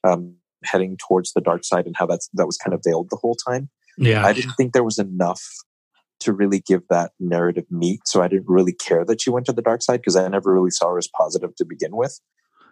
um, 0.04 0.36
heading 0.64 0.98
towards 0.98 1.34
the 1.34 1.42
dark 1.42 1.64
side 1.64 1.86
and 1.86 1.96
how 1.98 2.06
that's 2.06 2.30
that 2.34 2.46
was 2.46 2.58
kind 2.58 2.74
of 2.74 2.82
veiled 2.84 3.10
the 3.10 3.18
whole 3.18 3.36
time. 3.36 3.70
Yeah, 3.98 4.26
I 4.26 4.34
didn't 4.34 4.54
think 4.54 4.74
there 4.74 4.84
was 4.84 5.00
enough 5.00 5.44
to 6.22 6.34
really 6.34 6.60
give 6.60 6.82
that 6.90 7.12
narrative 7.20 7.66
meat, 7.70 8.02
so 8.06 8.22
I 8.22 8.28
didn't 8.28 8.48
really 8.48 8.74
care 8.74 9.06
that 9.06 9.22
she 9.22 9.30
went 9.30 9.46
to 9.48 9.54
the 9.54 9.62
dark 9.62 9.82
side 9.82 9.98
because 10.02 10.16
I 10.16 10.28
never 10.28 10.54
really 10.54 10.72
saw 10.72 10.90
her 10.90 10.98
as 10.98 11.08
positive 11.08 11.56
to 11.56 11.66
begin 11.66 11.96
with. 11.96 12.20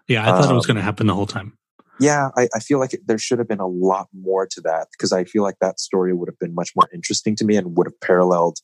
yeah, 0.07 0.23
I 0.23 0.27
thought 0.27 0.49
it 0.49 0.53
was 0.53 0.65
um, 0.65 0.75
going 0.75 0.77
to 0.77 0.83
happen 0.83 1.07
the 1.07 1.15
whole 1.15 1.27
time. 1.27 1.57
Yeah, 1.99 2.29
I, 2.35 2.47
I 2.55 2.59
feel 2.59 2.79
like 2.79 2.93
it, 2.93 3.01
there 3.05 3.17
should 3.17 3.39
have 3.39 3.47
been 3.47 3.59
a 3.59 3.67
lot 3.67 4.07
more 4.13 4.47
to 4.47 4.61
that 4.61 4.87
because 4.91 5.11
I 5.13 5.23
feel 5.25 5.43
like 5.43 5.59
that 5.61 5.79
story 5.79 6.13
would 6.13 6.27
have 6.27 6.39
been 6.39 6.55
much 6.55 6.71
more 6.75 6.89
interesting 6.93 7.35
to 7.37 7.45
me 7.45 7.55
and 7.55 7.77
would 7.77 7.87
have 7.87 7.99
paralleled 8.01 8.59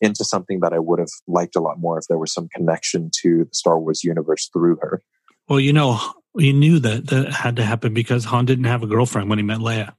into 0.00 0.24
something 0.24 0.60
that 0.60 0.72
I 0.72 0.78
would 0.78 0.98
have 0.98 1.08
liked 1.26 1.56
a 1.56 1.60
lot 1.60 1.78
more 1.78 1.98
if 1.98 2.06
there 2.08 2.18
was 2.18 2.32
some 2.32 2.48
connection 2.48 3.10
to 3.22 3.44
the 3.44 3.54
Star 3.54 3.78
Wars 3.78 4.04
universe 4.04 4.50
through 4.52 4.76
her. 4.82 5.02
Well, 5.48 5.60
you 5.60 5.72
know, 5.72 5.98
you 6.34 6.52
knew 6.52 6.78
that 6.80 7.06
that 7.08 7.32
had 7.32 7.56
to 7.56 7.64
happen 7.64 7.94
because 7.94 8.26
Han 8.26 8.44
didn't 8.44 8.64
have 8.64 8.82
a 8.82 8.86
girlfriend 8.86 9.30
when 9.30 9.38
he 9.38 9.42
met 9.42 9.58
Leia. 9.58 9.94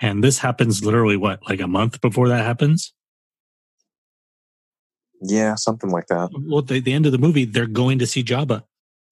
And 0.00 0.22
this 0.22 0.38
happens 0.38 0.84
literally 0.84 1.16
what, 1.16 1.40
like 1.48 1.60
a 1.60 1.66
month 1.66 2.00
before 2.00 2.28
that 2.28 2.44
happens? 2.44 2.92
Yeah, 5.22 5.54
something 5.56 5.90
like 5.90 6.06
that. 6.08 6.30
Well, 6.48 6.62
the, 6.62 6.80
the 6.80 6.92
end 6.92 7.06
of 7.06 7.12
the 7.12 7.18
movie, 7.18 7.44
they're 7.44 7.66
going 7.66 7.98
to 7.98 8.06
see 8.06 8.22
Jabba. 8.22 8.62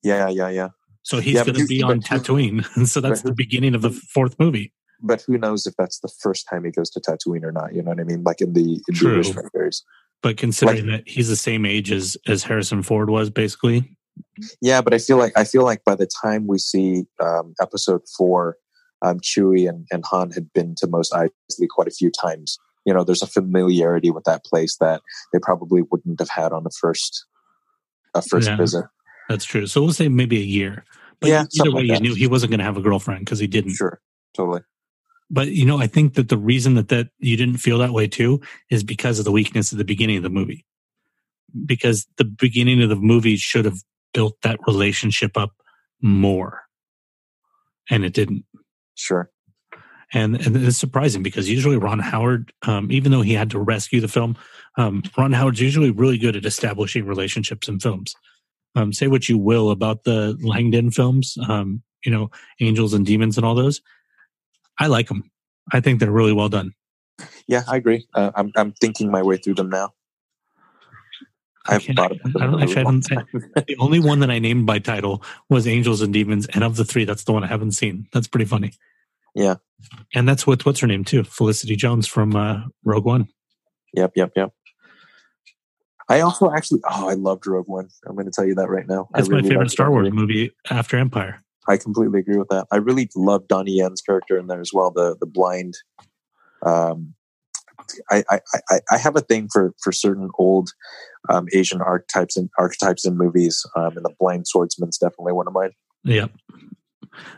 Yeah, 0.03 0.29
yeah, 0.29 0.49
yeah. 0.49 0.69
So 1.03 1.19
he's 1.21 1.35
Yeah, 1.35 1.45
going 1.45 1.59
to 1.59 1.67
be 1.67 1.83
on 1.83 1.97
who- 1.97 2.01
Tatooine. 2.01 2.87
so 2.87 3.01
that's 3.01 3.23
who- 3.23 3.29
the 3.31 3.35
beginning 3.35 3.75
of 3.75 3.83
the 3.83 3.91
fourth 3.91 4.37
movie. 4.39 4.73
But 5.03 5.23
who 5.27 5.37
knows 5.37 5.67
if 5.67 5.75
that's 5.77 6.01
the 6.01 6.11
first 6.23 6.47
time 6.49 6.65
he 6.65 6.71
goes 6.71 6.89
to 6.91 7.01
Tatooine 7.01 7.45
or 7.45 7.53
not? 7.53 7.75
You 7.75 7.83
know 7.83 7.91
what 7.91 8.01
I 8.01 8.05
mean? 8.05 8.23
Like 8.23 8.41
in 8.41 8.55
the, 8.55 8.81
in 8.89 8.95
True. 8.95 9.11
the 9.11 9.17
original 9.19 9.45
series. 9.53 9.85
But 10.23 10.39
considering 10.39 10.87
that 10.87 11.07
he's 11.07 11.29
the 11.29 11.37
same 11.37 11.67
age 11.67 11.93
as 11.93 12.17
as 12.27 12.43
Harrison 12.45 12.83
Ford 12.83 13.11
was, 13.11 13.29
basically, 13.29 13.97
Yeah, 14.63 14.81
but 14.81 14.95
I 14.95 14.99
feel 14.99 15.19
like 15.19 15.33
I 15.37 15.45
feel 15.45 15.63
like 15.65 15.85
by 15.85 15.95
the 15.95 16.09
time 16.23 16.47
we 16.47 16.57
see 16.59 17.05
um, 17.23 17.53
episode 17.61 18.01
four, 18.17 18.57
um, 19.03 19.21
Chewie 19.21 19.69
and, 19.69 19.87
and 19.93 20.03
Han 20.07 20.31
had 20.31 20.51
been 20.55 20.75
to 20.79 20.87
Mos 20.87 21.11
Eisley 21.11 21.69
quite 21.69 21.87
a 21.89 21.91
few 21.91 22.11
times. 22.11 22.59
You 22.87 22.95
know, 22.95 23.05
there's 23.05 23.23
a 23.23 23.27
familiarity 23.27 24.11
with 24.11 24.25
that 24.25 24.45
place 24.45 24.77
that 24.79 25.03
they 25.33 25.39
probably 25.41 25.83
wouldn't 25.91 26.19
have 26.21 26.31
had 26.31 26.53
on 26.53 26.65
the 26.65 26.71
first 26.71 27.27
a 28.15 28.23
first 28.23 28.49
Yeah. 28.49 28.57
visit. 28.57 28.85
that's 29.29 29.45
true. 29.45 29.67
So 29.67 29.83
we'll 29.83 29.93
say 29.93 30.09
maybe 30.09 30.39
a 30.39 30.45
year. 30.45 30.85
But 31.21 31.29
Yeah, 31.31 31.45
either 31.61 31.71
way, 31.73 31.83
like 31.83 31.87
you 31.89 31.95
that. 31.95 32.03
knew 32.03 32.15
he 32.15 32.27
wasn't 32.29 32.51
going 32.51 32.59
to 32.61 32.65
have 32.65 32.77
a 32.77 32.81
girlfriend 32.81 33.25
because 33.25 33.39
he 33.41 33.47
didn't. 33.49 33.73
Sure, 33.75 34.01
totally. 34.35 34.63
But 35.29 35.49
you 35.49 35.67
know, 35.67 35.79
I 35.79 35.89
think 35.89 36.15
that 36.15 36.29
the 36.29 36.39
reason 36.39 36.75
that 36.75 36.89
that 36.89 37.09
you 37.19 37.37
didn't 37.37 37.57
feel 37.59 37.79
that 37.79 37.93
way 37.93 38.07
too 38.07 38.41
is 38.71 38.85
because 38.85 39.19
of 39.19 39.25
the 39.25 39.33
weakness 39.33 39.73
at 39.73 39.79
the 39.79 39.85
beginning 39.85 40.17
of 40.19 40.23
the 40.23 40.31
movie. 40.31 40.65
Because 41.65 42.07
the 42.17 42.25
beginning 42.25 42.81
of 42.83 42.89
the 42.89 42.97
movie 42.97 43.37
should 43.37 43.65
have 43.65 43.79
built 44.15 44.37
that 44.43 44.61
relationship 44.67 45.37
up 45.37 45.53
more, 46.01 46.61
and 47.91 48.05
it 48.05 48.13
didn't. 48.15 48.45
Sure. 48.95 49.31
And, 50.13 50.37
and 50.47 50.57
it's 50.57 50.79
surprising 50.79 51.23
because 51.23 51.51
usually 51.51 51.77
Ron 51.77 51.99
Howard, 51.99 52.53
um, 52.63 52.91
even 52.93 53.11
though 53.11 53.23
he 53.23 53.35
had 53.35 53.51
to 53.51 53.59
rescue 53.59 54.01
the 54.01 54.09
film, 54.09 54.37
um, 54.77 55.03
Ron 55.19 55.33
Howard's 55.33 55.61
usually 55.61 55.91
really 55.91 56.19
good 56.19 56.37
at 56.37 56.45
establishing 56.45 57.07
relationships 57.07 57.69
in 57.69 57.81
films. 57.81 58.15
Um, 58.77 58.93
say 58.93 59.09
what 59.09 59.29
you 59.29 59.39
will 59.39 59.71
about 59.71 60.05
the 60.05 60.37
Langdon 60.41 60.91
films, 60.91 61.37
um, 61.49 61.83
you 62.05 62.13
know, 62.13 62.31
Angels 62.61 62.95
and 62.95 63.05
Demons 63.05 63.37
and 63.37 63.45
all 63.45 63.55
those. 63.55 63.81
I 64.79 64.87
like 64.87 65.09
them. 65.09 65.31
I 65.73 65.81
think 65.81 65.99
they're 65.99 66.11
really 66.11 66.35
well 66.35 66.49
done. 66.51 66.75
Yeah, 67.49 67.63
I 67.67 67.77
agree. 67.77 68.07
Uh, 68.15 68.31
I'm 68.35 68.53
I'm 68.57 68.73
thinking 68.73 69.11
my 69.11 69.23
way 69.23 69.39
through 69.39 69.55
them 69.55 69.71
now. 69.71 69.95
I 71.67 71.77
I've 71.77 71.85
thought 71.85 72.13
about 72.13 72.33
them 72.33 72.43
I 72.43 72.47
don't 72.47 72.63
actually 72.63 72.85
long 72.85 73.03
haven't- 73.09 73.67
The 73.67 73.77
only 73.79 73.99
one 74.11 74.21
that 74.21 74.31
I 74.31 74.39
named 74.39 74.67
by 74.67 74.79
title 74.79 75.23
was 75.49 75.67
Angels 75.67 76.03
and 76.03 76.13
Demons, 76.13 76.47
and 76.49 76.63
of 76.63 76.77
the 76.77 76.85
three, 76.85 77.05
that's 77.05 77.25
the 77.25 77.33
one 77.33 77.43
I 77.43 77.49
haven't 77.49 77.73
seen. 77.73 78.07
That's 78.13 78.29
pretty 78.29 78.45
funny. 78.45 78.73
Yeah. 79.37 79.57
and 80.15 80.27
that's 80.27 80.47
with 80.47 80.65
what's 80.65 80.81
her 80.81 80.87
name 80.87 81.05
too, 81.05 81.23
Felicity 81.23 81.77
Jones 81.77 82.07
from 82.09 82.35
uh, 82.35 82.63
Rogue 82.85 83.05
One. 83.05 83.29
Yep, 83.95 84.13
yep, 84.17 84.33
yep. 84.35 84.53
I 86.09 86.21
also 86.21 86.51
actually, 86.53 86.81
oh, 86.89 87.09
I 87.09 87.15
loved 87.15 87.47
Rogue 87.47 87.69
One. 87.69 87.89
I'm 88.07 88.15
going 88.15 88.27
to 88.27 88.33
tell 88.33 88.47
you 88.47 88.55
that 88.55 88.69
right 88.69 88.89
now. 88.89 89.09
That's 89.13 89.29
my 89.29 89.43
favorite 89.43 89.71
Star 89.71 89.91
Wars 89.91 90.11
movie 90.11 90.53
after 90.71 90.97
Empire. 90.97 91.43
I 91.69 91.77
completely 91.77 92.21
agree 92.21 92.39
with 92.39 92.49
that. 92.49 92.67
I 92.71 92.77
really 92.77 93.11
love 93.17 93.49
Donnie 93.49 93.73
Yen's 93.73 94.01
character 94.01 94.39
in 94.39 94.47
there 94.47 94.61
as 94.61 94.71
well. 94.73 94.91
The 94.91 95.17
the 95.21 95.27
blind. 95.27 95.75
Um, 96.65 97.15
I, 98.11 98.25
I, 98.31 98.41
I, 98.71 98.81
I 98.93 98.99
have 98.99 99.17
a 99.17 99.21
thing 99.21 99.49
for 99.53 99.75
for 99.83 99.93
certain 99.93 100.31
old 100.39 100.71
um, 101.29 101.47
Asian 101.53 101.81
archetypes 101.81 102.37
and 102.37 102.51
archetypes 102.59 103.05
in 103.05 103.17
movies, 103.17 103.67
um, 103.77 103.97
and 103.97 104.05
the 104.05 104.15
blind 104.19 104.47
swordsman's 104.47 104.99
definitely 104.99 105.33
one 105.33 105.47
of 105.47 105.53
mine. 105.53 105.73
Yep. 106.05 106.31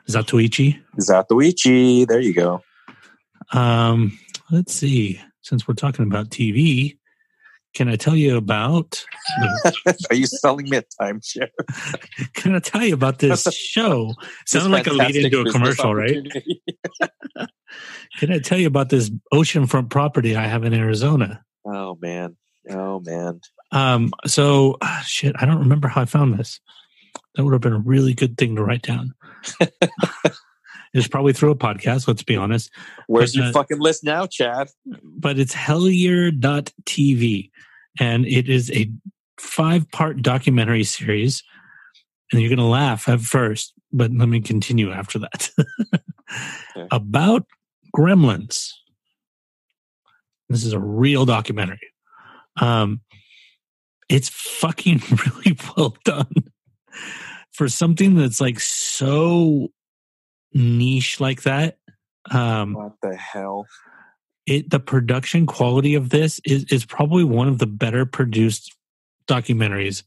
Zatoichi. 0.09 0.81
Zatoichi, 1.01 2.07
there 2.07 2.21
you 2.21 2.35
go. 2.35 2.63
Um, 3.53 4.19
let's 4.51 4.75
see. 4.75 5.21
Since 5.43 5.67
we're 5.67 5.75
talking 5.75 6.05
about 6.05 6.31
TV, 6.31 6.99
can 7.75 7.89
I 7.89 7.97
tell 7.97 8.17
you 8.17 8.37
about? 8.37 9.05
Are 10.11 10.17
you 10.17 10.27
selling 10.27 10.69
me 10.69 10.79
a 10.79 10.83
timeshare? 11.01 11.51
Can 12.35 12.55
I 12.55 12.59
tell 12.59 12.83
you 12.83 12.95
about 12.95 13.19
this 13.19 13.45
show? 13.55 14.15
Sounds 14.47 14.69
like 14.69 14.87
a 14.87 14.93
lead 14.93 15.15
into 15.15 15.41
a 15.41 15.53
commercial, 15.53 15.95
right? 15.95 16.17
Can 18.19 18.33
I 18.33 18.39
tell 18.39 18.59
you 18.59 18.67
about 18.67 18.89
this 18.89 19.11
oceanfront 19.33 19.91
property 19.91 20.35
I 20.35 20.47
have 20.47 20.65
in 20.65 20.75
Arizona? 20.75 21.45
Oh 21.65 21.97
man, 22.01 22.37
oh 22.71 23.01
man. 23.01 23.41
Um, 23.71 24.13
so 24.27 24.79
shit, 25.05 25.37
I 25.39 25.45
don't 25.45 25.61
remember 25.61 25.89
how 25.89 26.03
I 26.03 26.07
found 26.07 26.39
this. 26.39 26.61
That 27.35 27.45
would 27.45 27.53
have 27.53 27.61
been 27.61 27.73
a 27.73 27.79
really 27.79 28.15
good 28.15 28.37
thing 28.37 28.57
to 28.57 28.65
write 28.65 28.83
down. 28.83 29.15
it's 30.95 31.09
probably 31.09 31.33
through 31.33 31.51
a 31.51 31.57
podcast, 31.57 32.09
let's 32.09 32.23
be 32.23 32.37
honest. 32.37 32.71
Where's 33.07 33.33
But, 33.33 33.39
your 33.39 33.49
uh, 33.49 33.53
fucking 33.53 33.79
list 33.79 34.05
now, 34.05 34.27
Chad? 34.27 34.69
But 35.03 35.39
it's 35.39 35.55
Hellier.tv. 35.55 37.51
And 38.01 38.27
it 38.27 38.49
is 38.49 38.71
a 38.73 38.91
five 39.39 39.91
part 39.91 40.23
documentary 40.23 40.85
series. 40.85 41.43
And 42.33 42.41
you're 42.41 42.51
gonna 42.51 42.69
laugh 42.69 43.09
at 43.09 43.21
first, 43.21 43.73
but 43.93 44.13
let 44.13 44.29
me 44.29 44.41
continue 44.41 44.91
after 44.93 45.19
that. 45.21 45.51
Okay. 46.77 46.89
About 46.91 47.47
gremlins. 47.97 48.73
This 50.49 50.65
is 50.65 50.73
a 50.73 50.79
real 50.79 51.25
documentary. 51.25 51.93
Um, 52.61 53.01
it's 54.09 54.29
fucking 54.29 55.03
really 55.11 55.59
well 55.77 55.97
done 56.05 56.33
for 57.53 57.69
something 57.69 58.15
that's 58.15 58.41
like 58.41 58.61
so 58.61 59.69
niche 60.53 61.21
like 61.21 61.43
that. 61.43 61.79
Um, 62.31 62.75
What 62.75 62.93
the 63.03 63.17
hell? 63.17 63.67
it 64.49 64.71
the 64.71 64.81
production 64.81 65.45
quality 65.47 65.95
of 65.95 66.09
this 66.09 66.41
is 66.45 66.65
is 66.65 66.85
probably 66.85 67.23
one 67.23 67.49
of 67.49 67.59
the 67.59 67.67
better 67.67 68.07
produced 68.07 68.75
documentaries 69.27 70.03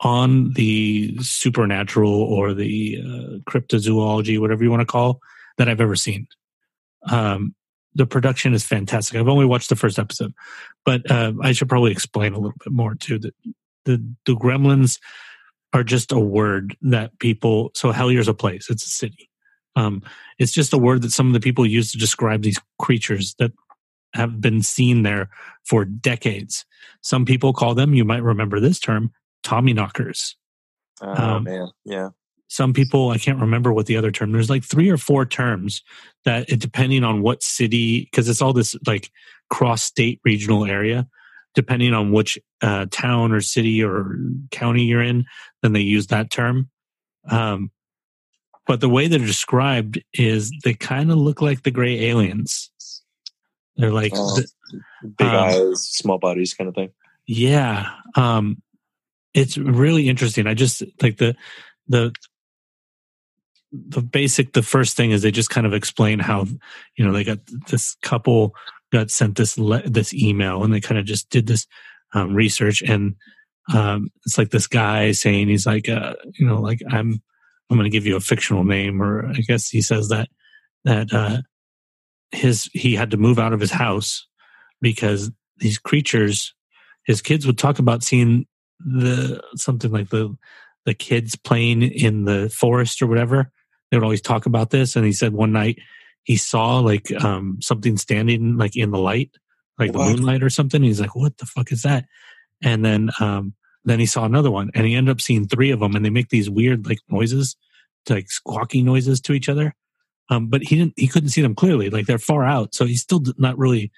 on 0.00 0.52
the 0.54 1.16
supernatural 1.20 2.10
or 2.10 2.54
the 2.54 2.98
uh, 3.00 3.38
cryptozoology, 3.50 4.40
whatever 4.40 4.64
you 4.64 4.70
want 4.70 4.80
to 4.80 4.86
call, 4.86 5.20
that 5.58 5.68
I've 5.68 5.80
ever 5.80 5.94
seen. 5.94 6.26
Um, 7.08 7.54
the 7.94 8.06
production 8.06 8.54
is 8.54 8.64
fantastic. 8.64 9.16
I've 9.18 9.28
only 9.28 9.44
watched 9.44 9.68
the 9.68 9.76
first 9.76 9.98
episode, 9.98 10.32
but 10.84 11.08
uh, 11.10 11.34
I 11.42 11.52
should 11.52 11.68
probably 11.68 11.92
explain 11.92 12.32
a 12.32 12.38
little 12.38 12.56
bit 12.64 12.72
more 12.72 12.94
too. 12.94 13.18
That 13.18 13.34
the 13.84 14.02
the 14.24 14.34
Gremlins 14.34 14.98
are 15.72 15.84
just 15.84 16.12
a 16.12 16.20
word 16.20 16.76
that 16.82 17.18
people. 17.18 17.70
So 17.74 17.92
Hellier's 17.92 18.28
a 18.28 18.34
place. 18.34 18.68
It's 18.68 18.84
a 18.84 18.90
city. 18.90 19.30
Um, 19.74 20.02
it's 20.38 20.52
just 20.52 20.74
a 20.74 20.78
word 20.78 21.02
that 21.02 21.12
some 21.12 21.28
of 21.28 21.32
the 21.32 21.40
people 21.40 21.66
use 21.66 21.92
to 21.92 21.98
describe 21.98 22.42
these 22.42 22.60
creatures 22.78 23.34
that 23.38 23.52
have 24.14 24.40
been 24.40 24.62
seen 24.62 25.02
there 25.02 25.30
for 25.64 25.84
decades. 25.84 26.66
Some 27.00 27.24
people 27.24 27.54
call 27.54 27.74
them, 27.74 27.94
you 27.94 28.04
might 28.04 28.22
remember 28.22 28.60
this 28.60 28.78
term, 28.78 29.12
Tommy 29.42 29.72
knockers. 29.72 30.36
Oh 31.00 31.10
Um, 31.10 31.44
man, 31.44 31.68
yeah. 31.84 32.10
Some 32.48 32.74
people, 32.74 33.08
I 33.08 33.16
can't 33.16 33.40
remember 33.40 33.72
what 33.72 33.86
the 33.86 33.96
other 33.96 34.10
term. 34.10 34.30
There's 34.30 34.50
like 34.50 34.62
three 34.62 34.90
or 34.90 34.98
four 34.98 35.24
terms 35.24 35.82
that, 36.26 36.50
it, 36.50 36.60
depending 36.60 37.02
on 37.02 37.22
what 37.22 37.42
city, 37.42 38.00
because 38.00 38.28
it's 38.28 38.42
all 38.42 38.52
this 38.52 38.76
like 38.86 39.10
cross 39.48 39.82
state 39.82 40.20
regional 40.22 40.66
area, 40.66 41.08
depending 41.54 41.92
on 41.94 42.12
which 42.12 42.38
uh, 42.62 42.86
town 42.90 43.32
or 43.32 43.40
city 43.40 43.82
or 43.82 44.16
county 44.50 44.84
you're 44.84 45.02
in, 45.02 45.24
then 45.62 45.72
they 45.72 45.80
use 45.80 46.08
that 46.08 46.30
term. 46.30 46.70
Um, 47.30 47.70
but 48.66 48.80
the 48.80 48.88
way 48.88 49.08
they're 49.08 49.18
described 49.18 50.02
is 50.14 50.52
they 50.64 50.74
kind 50.74 51.10
of 51.10 51.18
look 51.18 51.42
like 51.42 51.62
the 51.62 51.70
gray 51.70 52.06
aliens. 52.06 52.70
They're 53.76 53.90
like, 53.92 54.12
Oh. 54.14 54.36
th- 54.36 54.48
Big 55.18 55.26
um, 55.26 55.34
eyes, 55.34 55.82
small 55.82 56.18
bodies, 56.18 56.54
kind 56.54 56.68
of 56.68 56.74
thing. 56.74 56.90
yeah. 57.26 57.90
Um, 58.16 58.62
it's 59.34 59.56
really 59.58 60.08
interesting. 60.08 60.46
I 60.46 60.54
just 60.54 60.82
like 61.02 61.16
the, 61.18 61.34
the, 61.88 62.12
the 63.72 64.02
basic, 64.02 64.52
the 64.52 64.62
first 64.62 64.96
thing 64.96 65.10
is 65.10 65.22
they 65.22 65.30
just 65.30 65.50
kind 65.50 65.66
of 65.66 65.72
explain 65.74 66.18
how, 66.18 66.46
you 66.96 67.04
know, 67.04 67.12
they 67.12 67.24
got 67.24 67.38
this 67.68 67.96
couple 68.02 68.54
got 68.92 69.10
sent 69.10 69.36
this, 69.36 69.58
le- 69.58 69.88
this 69.88 70.14
email 70.14 70.62
and 70.62 70.72
they 70.72 70.80
kind 70.80 70.98
of 70.98 71.04
just 71.04 71.30
did 71.30 71.46
this 71.46 71.66
um, 72.14 72.34
research 72.34 72.82
and 72.82 73.16
um, 73.72 74.10
it's 74.26 74.38
like 74.38 74.50
this 74.50 74.66
guy 74.66 75.12
saying 75.12 75.48
he's 75.48 75.66
like, 75.66 75.88
uh, 75.88 76.14
you 76.38 76.46
know, 76.46 76.60
like 76.60 76.80
I'm, 76.90 77.22
I'm 77.70 77.76
going 77.78 77.90
to 77.90 77.96
give 77.96 78.06
you 78.06 78.16
a 78.16 78.20
fictional 78.20 78.64
name, 78.64 79.00
or 79.00 79.26
I 79.26 79.40
guess 79.46 79.68
he 79.68 79.80
says 79.80 80.08
that 80.08 80.28
that 80.84 81.12
uh, 81.12 81.42
his 82.30 82.68
he 82.72 82.94
had 82.94 83.10
to 83.12 83.16
move 83.16 83.38
out 83.38 83.52
of 83.52 83.60
his 83.60 83.70
house 83.70 84.26
because 84.80 85.30
these 85.58 85.78
creatures, 85.78 86.54
his 87.06 87.22
kids 87.22 87.46
would 87.46 87.58
talk 87.58 87.78
about 87.78 88.02
seeing 88.02 88.46
the 88.80 89.40
something 89.56 89.90
like 89.90 90.10
the 90.10 90.36
the 90.84 90.94
kids 90.94 91.36
playing 91.36 91.82
in 91.82 92.24
the 92.24 92.50
forest 92.50 93.00
or 93.00 93.06
whatever. 93.06 93.50
They 93.90 93.96
would 93.96 94.04
always 94.04 94.20
talk 94.20 94.44
about 94.44 94.70
this, 94.70 94.96
and 94.96 95.06
he 95.06 95.12
said 95.12 95.32
one 95.32 95.52
night 95.52 95.78
he 96.24 96.36
saw 96.36 96.78
like 96.80 97.12
um, 97.24 97.58
something 97.60 97.96
standing 97.96 98.56
like 98.56 98.76
in 98.76 98.90
the 98.90 98.98
light, 98.98 99.30
like 99.78 99.92
What? 99.92 100.06
the 100.08 100.10
moonlight 100.16 100.42
or 100.42 100.50
something. 100.50 100.82
He's 100.82 101.00
like, 101.00 101.14
"What 101.16 101.38
the 101.38 101.46
fuck 101.46 101.72
is 101.72 101.82
that?" 101.82 102.06
And 102.62 102.84
then 102.84 103.10
um, 103.20 103.54
then 103.84 103.98
he 103.98 104.06
saw 104.06 104.24
another 104.24 104.50
one, 104.50 104.70
and 104.74 104.86
he 104.86 104.94
ended 104.94 105.10
up 105.12 105.20
seeing 105.20 105.48
three 105.48 105.70
of 105.70 105.80
them, 105.80 105.96
and 105.96 106.04
they 106.04 106.10
make 106.10 106.28
these 106.28 106.48
weird 106.50 106.86
like 106.86 107.00
noises, 107.08 107.56
like 108.08 108.30
squawking 108.30 108.84
noises 108.84 109.20
to 109.22 109.32
each 109.32 109.48
other. 109.48 109.74
Um, 110.30 110.48
but 110.48 110.62
he 110.62 110.76
didn't, 110.76 110.94
he 110.96 111.08
couldn't 111.08 111.30
see 111.30 111.42
them 111.42 111.54
clearly, 111.54 111.90
like 111.90 112.06
they're 112.06 112.18
far 112.18 112.44
out, 112.44 112.74
so 112.74 112.84
he's 112.86 113.02
still 113.02 113.22
not 113.38 113.58
really 113.58 113.90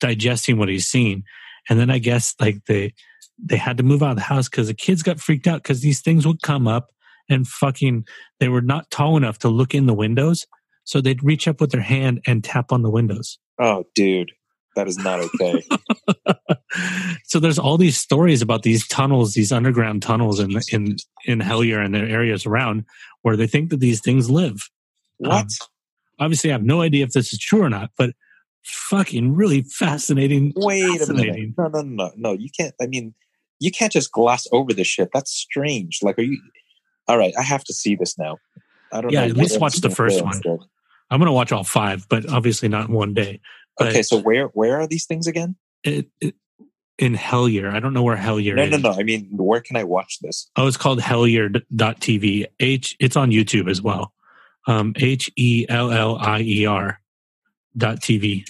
digesting 0.00 0.58
what 0.58 0.68
he's 0.68 0.86
seeing. 0.86 1.22
and 1.70 1.78
then 1.78 1.90
I 1.90 1.98
guess 1.98 2.34
like 2.40 2.64
they 2.66 2.92
they 3.38 3.56
had 3.56 3.76
to 3.76 3.82
move 3.84 4.02
out 4.02 4.10
of 4.10 4.16
the 4.16 4.22
house 4.22 4.48
because 4.48 4.66
the 4.66 4.74
kids 4.74 5.02
got 5.02 5.20
freaked 5.20 5.46
out 5.46 5.62
because 5.62 5.80
these 5.80 6.00
things 6.00 6.26
would 6.26 6.42
come 6.42 6.66
up 6.66 6.88
and 7.28 7.46
fucking 7.46 8.04
they 8.40 8.48
were 8.48 8.60
not 8.62 8.90
tall 8.90 9.16
enough 9.16 9.38
to 9.38 9.48
look 9.48 9.74
in 9.74 9.86
the 9.86 9.94
windows, 9.94 10.44
so 10.88 11.02
they'd 11.02 11.22
reach 11.22 11.46
up 11.46 11.60
with 11.60 11.70
their 11.70 11.82
hand 11.82 12.18
and 12.26 12.42
tap 12.42 12.72
on 12.72 12.80
the 12.80 12.88
windows. 12.88 13.38
Oh, 13.60 13.84
dude, 13.94 14.32
that 14.74 14.88
is 14.88 14.96
not 14.96 15.20
okay. 15.20 15.62
so 17.24 17.38
there's 17.38 17.58
all 17.58 17.76
these 17.76 17.98
stories 17.98 18.40
about 18.40 18.62
these 18.62 18.88
tunnels, 18.88 19.34
these 19.34 19.52
underground 19.52 20.00
tunnels 20.02 20.40
in 20.40 20.52
in 20.72 20.96
in 21.26 21.40
Hellier 21.40 21.84
and 21.84 21.94
the 21.94 21.98
areas 22.00 22.46
around 22.46 22.86
where 23.20 23.36
they 23.36 23.46
think 23.46 23.68
that 23.68 23.80
these 23.80 24.00
things 24.00 24.30
live. 24.30 24.66
what? 25.18 25.40
Um, 25.42 25.46
obviously, 26.20 26.48
I 26.50 26.54
have 26.54 26.62
no 26.64 26.80
idea 26.80 27.04
if 27.04 27.10
this 27.12 27.34
is 27.34 27.38
true 27.38 27.62
or 27.62 27.68
not, 27.68 27.90
but 27.98 28.10
fucking 28.64 29.34
really 29.34 29.62
fascinating. 29.64 30.54
Wait 30.56 31.02
a 31.02 31.12
minute. 31.12 31.50
No, 31.58 31.68
no, 31.68 31.82
no, 31.82 32.10
no. 32.16 32.32
You 32.32 32.48
can't. 32.58 32.74
I 32.80 32.86
mean, 32.86 33.12
you 33.60 33.70
can't 33.70 33.92
just 33.92 34.10
gloss 34.10 34.46
over 34.52 34.72
this 34.72 34.86
shit. 34.86 35.10
That's 35.12 35.30
strange. 35.32 35.98
Like, 36.02 36.18
are 36.18 36.22
you? 36.22 36.40
All 37.08 37.18
right, 37.18 37.34
I 37.38 37.42
have 37.42 37.64
to 37.64 37.74
see 37.74 37.94
this 37.94 38.16
now. 38.18 38.38
I 38.90 39.02
don't 39.02 39.12
Yeah, 39.12 39.24
know. 39.26 39.32
at 39.32 39.36
least 39.36 39.60
watch 39.60 39.76
the 39.82 39.90
first 39.90 40.22
one. 40.24 40.34
instead. 40.34 40.60
I'm 41.10 41.18
gonna 41.18 41.32
watch 41.32 41.52
all 41.52 41.64
five, 41.64 42.06
but 42.08 42.28
obviously 42.30 42.68
not 42.68 42.88
in 42.88 42.94
one 42.94 43.14
day. 43.14 43.40
But 43.76 43.88
Okay, 43.88 44.02
so 44.02 44.18
where 44.20 44.46
where 44.48 44.80
are 44.80 44.86
these 44.86 45.06
things 45.06 45.26
again? 45.26 45.56
it, 45.84 46.08
it, 46.20 46.34
in 46.98 47.14
Hellier, 47.14 47.72
I 47.72 47.78
don't 47.78 47.94
know 47.94 48.02
where 48.02 48.16
Hellier 48.16 48.56
No, 48.56 48.64
is. 48.64 48.70
no, 48.72 48.76
no. 48.78 48.90
No. 48.92 48.98
I 48.98 49.04
mean, 49.04 49.28
where 49.30 49.60
can 49.60 49.76
I 49.76 49.84
watch 49.84 50.18
this? 50.20 50.50
Oh, 50.56 50.66
it's 50.66 50.76
called 50.76 50.98
Hellier.tv. 51.00 52.46
H. 52.58 52.96
It's 52.98 53.16
on 53.16 53.30
YouTube 53.30 53.70
as 53.70 53.80
well. 53.80 54.12
Um, 54.66 54.92
H 54.96 55.30
E 55.36 55.64
L 55.68 55.92
L 55.92 56.16
I 56.20 56.40
E 56.40 56.66
R 56.66 57.00
dot 57.76 58.00
TV. 58.00 58.44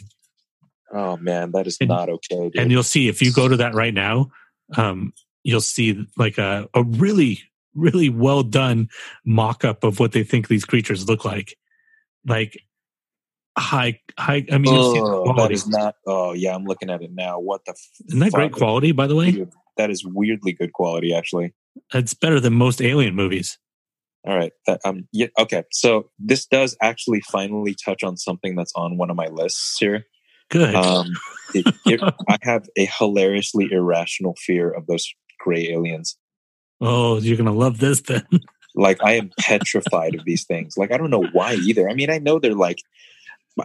Oh 0.92 1.16
man, 1.18 1.52
that 1.52 1.66
is 1.66 1.76
And- 1.80 1.88
not 1.90 2.08
okay. 2.08 2.48
Dude. 2.48 2.56
and 2.56 2.70
you'll 2.70 2.82
see 2.82 3.08
if 3.08 3.20
you 3.20 3.30
go 3.32 3.46
to 3.48 3.56
that 3.58 3.74
right 3.74 3.92
now 3.94 4.30
um, 4.76 5.12
you'll 5.44 5.60
see 5.60 6.06
like 6.16 6.38
a, 6.38 6.68
a 6.74 6.82
really 6.82 7.42
really 7.74 8.08
well 8.08 8.42
done 8.42 8.88
mock-up 9.24 9.84
of 9.84 10.00
what 10.00 10.12
they 10.12 10.24
think 10.24 10.48
these 10.48 10.64
creatures 10.64 11.06
look 11.08 11.24
like 11.24 11.56
like 12.28 12.60
high 13.58 14.00
high 14.18 14.46
i 14.52 14.58
mean 14.58 14.72
you'll 14.72 14.92
see 14.94 15.00
the 15.00 15.06
oh, 15.06 15.34
that 15.36 15.50
is 15.50 15.66
not. 15.66 15.96
Oh 16.06 16.32
yeah, 16.32 16.54
I'm 16.54 16.64
looking 16.64 16.90
at 16.90 17.02
it 17.02 17.10
now. 17.12 17.40
What 17.40 17.64
the? 17.64 17.74
isn't 18.06 18.18
that 18.20 18.32
great 18.32 18.52
quality 18.52 18.92
by 18.92 19.06
the 19.06 19.16
way 19.16 19.46
That 19.76 19.90
is 19.90 20.04
weirdly 20.04 20.52
good 20.52 20.72
quality, 20.72 21.14
actually. 21.14 21.54
it's 21.94 22.14
better 22.14 22.40
than 22.40 22.54
most 22.54 22.80
alien 22.80 23.14
movies 23.14 23.58
All 24.26 24.36
right. 24.36 24.52
That, 24.66 24.80
um. 24.84 25.08
Yeah. 25.12 25.28
Okay. 25.38 25.64
So 25.72 26.10
this 26.18 26.46
does 26.46 26.76
actually 26.82 27.20
finally 27.32 27.74
touch 27.84 28.02
on 28.02 28.16
something 28.16 28.56
that's 28.56 28.72
on 28.74 28.96
one 28.98 29.10
of 29.10 29.16
my 29.16 29.26
lists 29.28 29.76
here. 29.78 30.04
good 30.50 30.74
Um, 30.74 31.12
it, 31.54 31.66
it, 31.86 32.00
I 32.28 32.38
have 32.42 32.68
a 32.76 32.86
hilariously 32.98 33.68
irrational 33.70 34.34
fear 34.44 34.70
of 34.70 34.86
those 34.86 35.06
gray 35.40 35.68
aliens. 35.70 36.16
oh 36.80 37.18
you're 37.18 37.36
gonna 37.36 37.52
love 37.52 37.78
this 37.78 38.00
then 38.02 38.26
Like 38.74 39.02
I 39.02 39.14
am 39.14 39.30
petrified 39.40 40.14
of 40.14 40.24
these 40.24 40.44
things. 40.44 40.76
Like 40.76 40.92
I 40.92 40.96
don't 40.96 41.10
know 41.10 41.24
why 41.32 41.54
either. 41.54 41.88
I 41.88 41.94
mean, 41.94 42.10
I 42.10 42.18
know 42.18 42.38
they're 42.38 42.54
like. 42.54 42.78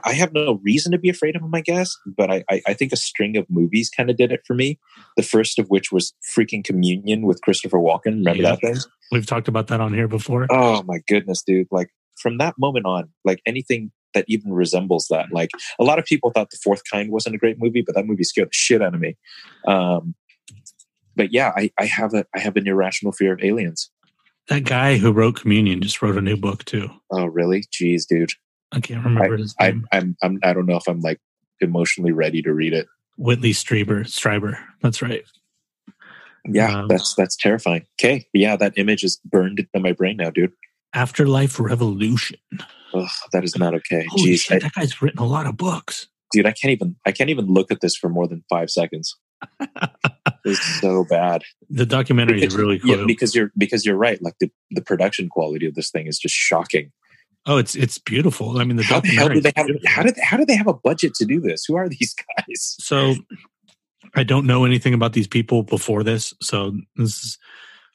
I 0.04 0.14
have 0.14 0.34
no 0.34 0.60
reason 0.64 0.92
to 0.94 0.98
be 0.98 1.10
afraid 1.10 1.36
of 1.36 1.44
them, 1.44 1.54
I 1.54 1.62
guess, 1.62 1.96
but 2.18 2.32
I, 2.32 2.44
I, 2.50 2.64
I 2.70 2.74
think 2.74 2.94
a 2.94 2.96
string 2.96 3.38
of 3.38 3.46
movies 3.48 3.92
kind 3.96 4.10
of 4.10 4.18
did 4.18 4.32
it 4.32 4.42
for 4.44 4.56
me. 4.56 4.80
The 5.18 5.22
first 5.22 5.60
of 5.60 5.68
which 5.68 5.92
was 5.92 6.14
freaking 6.36 6.64
Communion 6.64 7.28
with 7.28 7.40
Christopher 7.44 7.78
Walken. 7.78 8.06
Remember 8.26 8.42
Yeah. 8.42 8.56
that 8.56 8.62
thing? 8.62 8.78
we've 9.12 9.28
talked 9.28 9.48
about 9.48 9.68
that 9.68 9.82
on 9.82 9.94
here 9.94 10.08
before 10.08 10.48
Oh 10.50 10.82
my 10.82 10.98
goodness, 11.08 11.44
dude. 11.46 11.68
Like 11.70 11.90
from 12.20 12.40
that 12.40 12.56
moment 12.58 12.88
on, 12.88 13.10
like 13.24 13.40
anything 13.46 13.92
that 14.16 14.26
even 14.28 14.52
resembles 14.52 15.06
that. 15.12 15.28
Like 15.32 15.52
a 15.78 15.84
lot 15.84 16.00
of 16.00 16.06
people 16.06 16.32
thought 16.32 16.50
The 16.50 16.58
Fourth 16.64 16.82
Kind 16.92 17.12
wasn't 17.12 17.36
a 17.36 17.38
great 17.38 17.58
movie, 17.60 17.84
but 17.86 17.94
that 17.94 18.08
movie 18.08 18.24
scared 18.24 18.48
the 18.48 18.54
shit 18.54 18.82
out 18.82 18.96
of 18.96 19.00
me. 19.00 19.16
Um, 19.68 20.16
but 21.16 21.32
yeah, 21.32 21.52
I, 21.56 21.70
I 21.80 21.86
have 21.86 22.16
a 22.16 22.26
I 22.36 22.40
have 22.40 22.56
an 22.58 22.68
irrational 22.68 23.12
fear 23.12 23.34
of 23.34 23.44
aliens. 23.44 23.92
That 24.50 24.64
guy 24.66 24.98
who 24.98 25.12
wrote 25.12 25.36
communion 25.40 25.82
just 25.82 26.02
wrote 26.02 26.18
a 26.18 26.22
new 26.22 26.38
book 26.38 26.66
too 26.66 26.90
Oh 27.12 27.26
really? 27.26 27.64
Jeez, 27.72 28.06
dude. 28.08 28.32
i 28.72 28.80
can't 28.80 29.04
remember 29.06 29.38
his 29.38 29.56
I, 29.60 29.72
name 29.72 29.88
I'm 29.92 30.16
I'm 30.22 30.40
I 30.44 30.54
don't 30.54 30.66
know 30.66 30.78
if 30.78 30.88
I'm 30.88 31.00
like 31.02 31.20
emotionally 31.62 32.12
ready 32.12 32.42
to 32.42 32.54
read 32.54 32.74
it. 32.74 32.88
whitley 33.18 33.52
strieber 33.52 34.06
striber 34.06 34.58
that's 34.82 35.02
right 35.02 35.24
Yeah, 36.46 36.80
Um, 36.82 36.88
that's 36.90 37.16
that's 37.16 37.38
terrifying. 37.38 37.86
Okay, 38.00 38.28
yeah, 38.34 38.58
that 38.58 38.74
image 38.78 39.04
is 39.04 39.20
burned 39.24 39.60
into 39.60 39.80
my 39.80 39.94
brain 39.94 40.18
now, 40.18 40.30
dude. 40.30 40.52
afterlife 40.94 41.60
revolution 41.60 42.38
Ugh, 42.94 43.10
that 43.32 43.44
is 43.44 43.58
not 43.58 43.74
okay. 43.74 44.06
Holy 44.10 44.32
Jeez, 44.34 44.42
shit, 44.42 44.58
I, 44.58 44.60
that 44.68 44.74
guy's 44.74 45.02
written 45.02 45.20
a 45.20 45.26
lot 45.26 45.48
of 45.48 45.58
books. 45.58 46.08
dude, 46.34 46.46
I 46.46 46.52
can't 46.52 46.72
even 46.72 46.96
I 47.06 47.12
can't 47.12 47.30
even 47.30 47.46
look 47.46 47.72
at 47.72 47.80
this 47.82 47.96
for 47.96 48.10
more 48.10 48.28
than 48.28 48.44
five 48.50 48.70
seconds. 48.70 49.16
It's 50.46 50.82
so 50.82 51.06
bad. 51.10 51.44
The 51.70 51.86
documentary 51.86 52.44
is 52.44 52.56
really 52.56 52.80
cool. 52.80 52.98
Yeah, 52.98 53.04
because 53.06 53.36
you're 53.36 53.52
because 53.58 53.86
you're 53.86 53.98
right. 53.98 54.22
Like 54.22 54.36
the, 54.40 54.52
the 54.72 54.82
production 54.82 55.30
quality 55.30 55.66
of 55.66 55.76
this 55.76 55.90
thing 55.90 56.08
is 56.08 56.20
just 56.20 56.36
shocking. 56.36 56.92
oh, 57.46 57.58
it's 57.58 57.76
it's 57.76 57.98
beautiful. 57.98 58.60
I 58.60 58.64
mean, 58.64 58.78
the 58.78 58.84
How 58.84 59.00
the 59.00 59.10
hell 59.10 59.30
do 59.30 59.42
they 59.42 59.52
have? 59.56 59.68
beautiful. 59.68 59.90
How 59.90 60.04
did 60.04 60.18
how 60.22 60.38
do 60.38 60.46
they 60.46 60.56
have 60.56 60.68
a 60.68 60.74
budget 60.74 61.14
to 61.16 61.26
do 61.26 61.40
this? 61.40 61.66
Who 61.66 61.76
are 61.76 61.90
these 61.90 62.16
guys? 62.38 62.76
So, 62.80 63.16
I 64.16 64.24
don't 64.24 64.46
know 64.46 64.66
anything 64.66 64.94
about 64.94 65.14
these 65.14 65.28
people 65.28 65.64
before 65.64 66.04
this. 66.04 66.34
So 66.42 66.74
this 66.96 67.24
is 67.24 67.38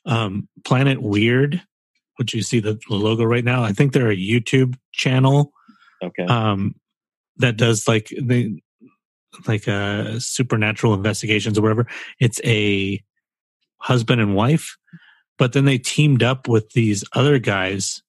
um, 0.06 0.48
Planet 0.64 1.00
Weird, 1.02 1.62
which 2.16 2.34
you 2.34 2.42
see 2.42 2.60
the, 2.60 2.78
the 2.88 2.96
logo 2.96 3.24
right 3.24 3.44
now. 3.44 3.62
I 3.62 3.72
think 3.72 3.92
they're 3.92 4.10
a 4.10 4.16
YouTube 4.16 4.76
channel 4.92 5.52
Okay, 6.02 6.24
um, 6.24 6.74
that 7.38 7.56
does 7.56 7.88
like 7.88 8.12
they 8.20 8.62
like 9.46 9.68
uh, 9.68 10.18
supernatural 10.18 10.94
investigations 10.94 11.58
or 11.58 11.62
whatever. 11.62 11.86
It's 12.18 12.40
a 12.44 13.02
husband 13.78 14.20
and 14.20 14.34
wife, 14.34 14.76
but 15.38 15.52
then 15.52 15.64
they 15.64 15.78
teamed 15.78 16.22
up 16.22 16.48
with 16.48 16.70
these 16.72 17.04
other 17.14 17.38
guys 17.38 18.02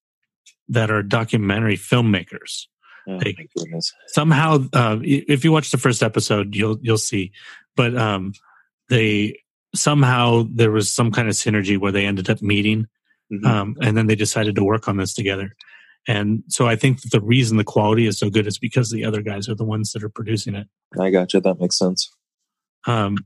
that 0.68 0.90
are 0.92 1.04
documentary 1.04 1.78
filmmakers. 1.78 2.66
oh 3.08 3.20
goodness. 3.56 3.94
Somehow, 4.08 4.66
uh, 4.74 4.98
if 5.02 5.44
you 5.44 5.52
watch 5.52 5.72
the 5.72 5.78
first 5.78 6.04
episode, 6.04 6.56
you'll 6.56 6.78
you'll 6.82 6.98
see. 6.98 7.32
But 7.76 7.96
um, 7.98 8.34
they 8.90 9.40
somehow 9.76 10.46
there 10.52 10.72
was 10.72 10.92
some 10.92 11.12
kind 11.12 11.28
of 11.28 11.34
synergy 11.36 11.78
where 11.78 11.92
they 11.92 12.06
ended 12.06 12.30
up 12.30 12.42
meeting 12.42 12.88
Mhm. 13.32 13.46
um, 13.46 13.78
and 13.82 13.96
then 13.96 14.08
they 14.08 14.16
decided 14.16 14.56
to 14.56 14.64
work 14.64 14.88
on 14.88 14.98
this 14.98 15.14
together. 15.14 15.56
And 16.10 16.44
so 16.48 16.68
I 16.68 16.76
think 16.76 17.02
the 17.12 17.22
reason 17.22 17.58
the 17.58 17.64
quality 17.64 18.08
is 18.08 18.18
so 18.18 18.32
good 18.32 18.48
is 18.48 18.58
because 18.58 18.90
the 18.90 19.06
other 19.06 19.22
guys 19.22 19.48
are 19.48 19.54
the 19.54 19.64
ones 19.64 19.92
that 19.92 20.04
are 20.04 20.10
producing 20.10 20.56
it. 20.56 20.66
I 21.00 21.12
gotcha. 21.12 21.40
That 21.40 21.60
makes 21.60 21.78
sense. 21.78 22.12
Um, 22.88 23.18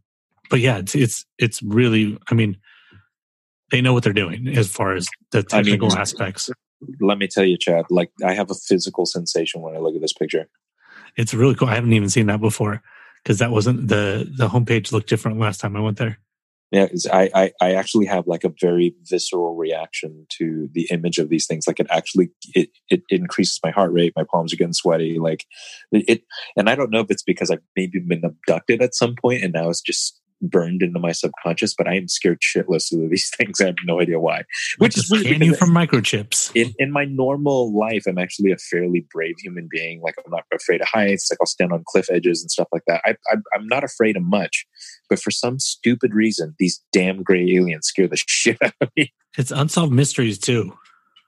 but 0.50 0.60
yeah, 0.60 0.80
it's 0.80 0.94
it's 0.94 1.26
it's 1.40 1.64
really. 1.64 2.18
I 2.30 2.34
mean, 2.34 2.58
they 3.72 3.80
know 3.80 3.94
what 3.94 4.04
they're 4.04 4.12
doing 4.12 4.50
as 4.50 4.68
far 4.68 4.96
as 4.96 5.08
the 5.32 5.46
I 5.54 5.62
mean- 5.62 5.66
technical 5.66 5.98
aspects. 5.98 6.50
Let 7.00 7.18
me 7.18 7.30
tell 7.30 7.46
you, 7.46 7.58
Chad. 7.58 7.86
Like 7.90 8.12
I 8.22 8.34
have 8.34 8.52
a 8.52 8.56
physical 8.56 9.06
sensation 9.06 9.62
when 9.62 9.78
I 9.78 9.80
look 9.80 9.96
at 9.96 10.02
this 10.02 10.12
picture. 10.12 10.50
It's 11.16 11.34
really 11.34 11.56
cool. 11.56 11.70
I 11.70 11.76
haven't 11.76 11.94
even 11.94 12.10
seen 12.10 12.26
that 12.26 12.42
before 12.42 12.82
because 13.24 13.40
that 13.40 13.52
wasn't 13.52 13.88
the 13.88 14.30
the 14.38 14.50
homepage 14.50 14.92
looked 14.92 15.08
different 15.08 15.40
last 15.40 15.62
time 15.62 15.78
I 15.78 15.80
went 15.80 16.00
there. 16.00 16.20
Yeah, 16.74 16.88
I, 17.12 17.30
I 17.36 17.52
I 17.62 17.72
actually 17.74 18.08
have 18.08 18.26
like 18.26 18.44
a 18.44 18.52
very 18.60 18.96
visceral 19.08 19.56
reaction 19.56 20.26
to 20.40 20.68
the 20.74 20.88
image 20.90 21.20
of 21.20 21.30
these 21.30 21.46
things. 21.46 21.68
Like 21.68 21.80
it 21.80 21.86
actually 21.92 22.32
it 22.56 22.72
it 22.90 23.04
increases 23.10 23.60
my 23.64 23.70
heart 23.70 23.94
rate. 23.94 24.14
My 24.16 24.24
palms 24.24 24.52
are 24.52 24.56
getting 24.56 24.74
sweaty. 24.74 25.20
Like 25.20 25.46
it 25.92 26.24
and 26.58 26.72
I 26.72 26.74
don't 26.74 26.90
know 26.90 27.02
if 27.02 27.12
it's 27.12 27.22
because 27.22 27.52
I've 27.52 27.62
maybe 27.76 28.00
been 28.00 28.26
abducted 28.26 28.82
at 28.82 28.96
some 28.96 29.14
point 29.22 29.44
and 29.44 29.54
now 29.54 29.70
it's 29.70 29.82
just 29.82 30.20
burned 30.50 30.82
into 30.82 31.00
my 31.00 31.12
subconscious. 31.12 31.74
But 31.74 31.88
I 31.88 31.96
am 31.96 32.08
scared 32.08 32.42
shitless 32.42 32.92
of 32.92 33.10
these 33.10 33.32
things. 33.38 33.62
I 33.62 33.68
have 33.68 33.76
no 33.86 34.02
idea 34.02 34.20
why. 34.20 34.44
Which 34.78 34.98
is 34.98 35.10
weird 35.10 35.42
you 35.42 35.56
from 35.56 35.72
microchips. 35.72 36.52
in, 36.56 36.74
in 36.78 36.92
my 36.92 37.06
normal 37.06 37.78
life, 37.78 38.04
I'm 38.08 38.18
actually 38.18 38.52
a 38.52 38.58
fairly 38.58 39.06
brave 39.12 39.36
human 39.40 39.68
being. 39.70 40.02
Like 40.02 40.16
I'm 40.24 40.32
not 40.32 40.44
afraid 40.54 40.82
of 40.82 40.88
heights. 40.88 41.30
Like 41.32 41.40
I'll 41.42 41.48
stand 41.48 41.72
on 41.72 41.84
cliff 41.88 42.10
edges 42.12 42.42
and 42.42 42.52
stuff 42.52 42.68
like 42.72 42.84
that. 42.88 43.02
I, 43.06 43.16
I, 43.32 43.38
I'm 43.56 43.68
not 43.68 43.84
afraid 43.84 44.18
of 44.18 44.24
much, 44.24 44.66
but 45.10 45.20
for 45.20 45.32
some 45.32 45.60
stupid 45.60 46.14
reason, 46.14 46.56
these 46.60 46.82
damn 46.92 47.24
gray 47.24 47.56
aliens 47.56 47.88
scare 47.88 48.08
the 48.08 48.18
shit 48.28 48.58
out 48.64 48.74
of 48.82 48.90
me. 48.96 49.14
It's 49.38 49.52
unsolved 49.52 49.94
mysteries 49.94 50.38
too. 50.38 50.78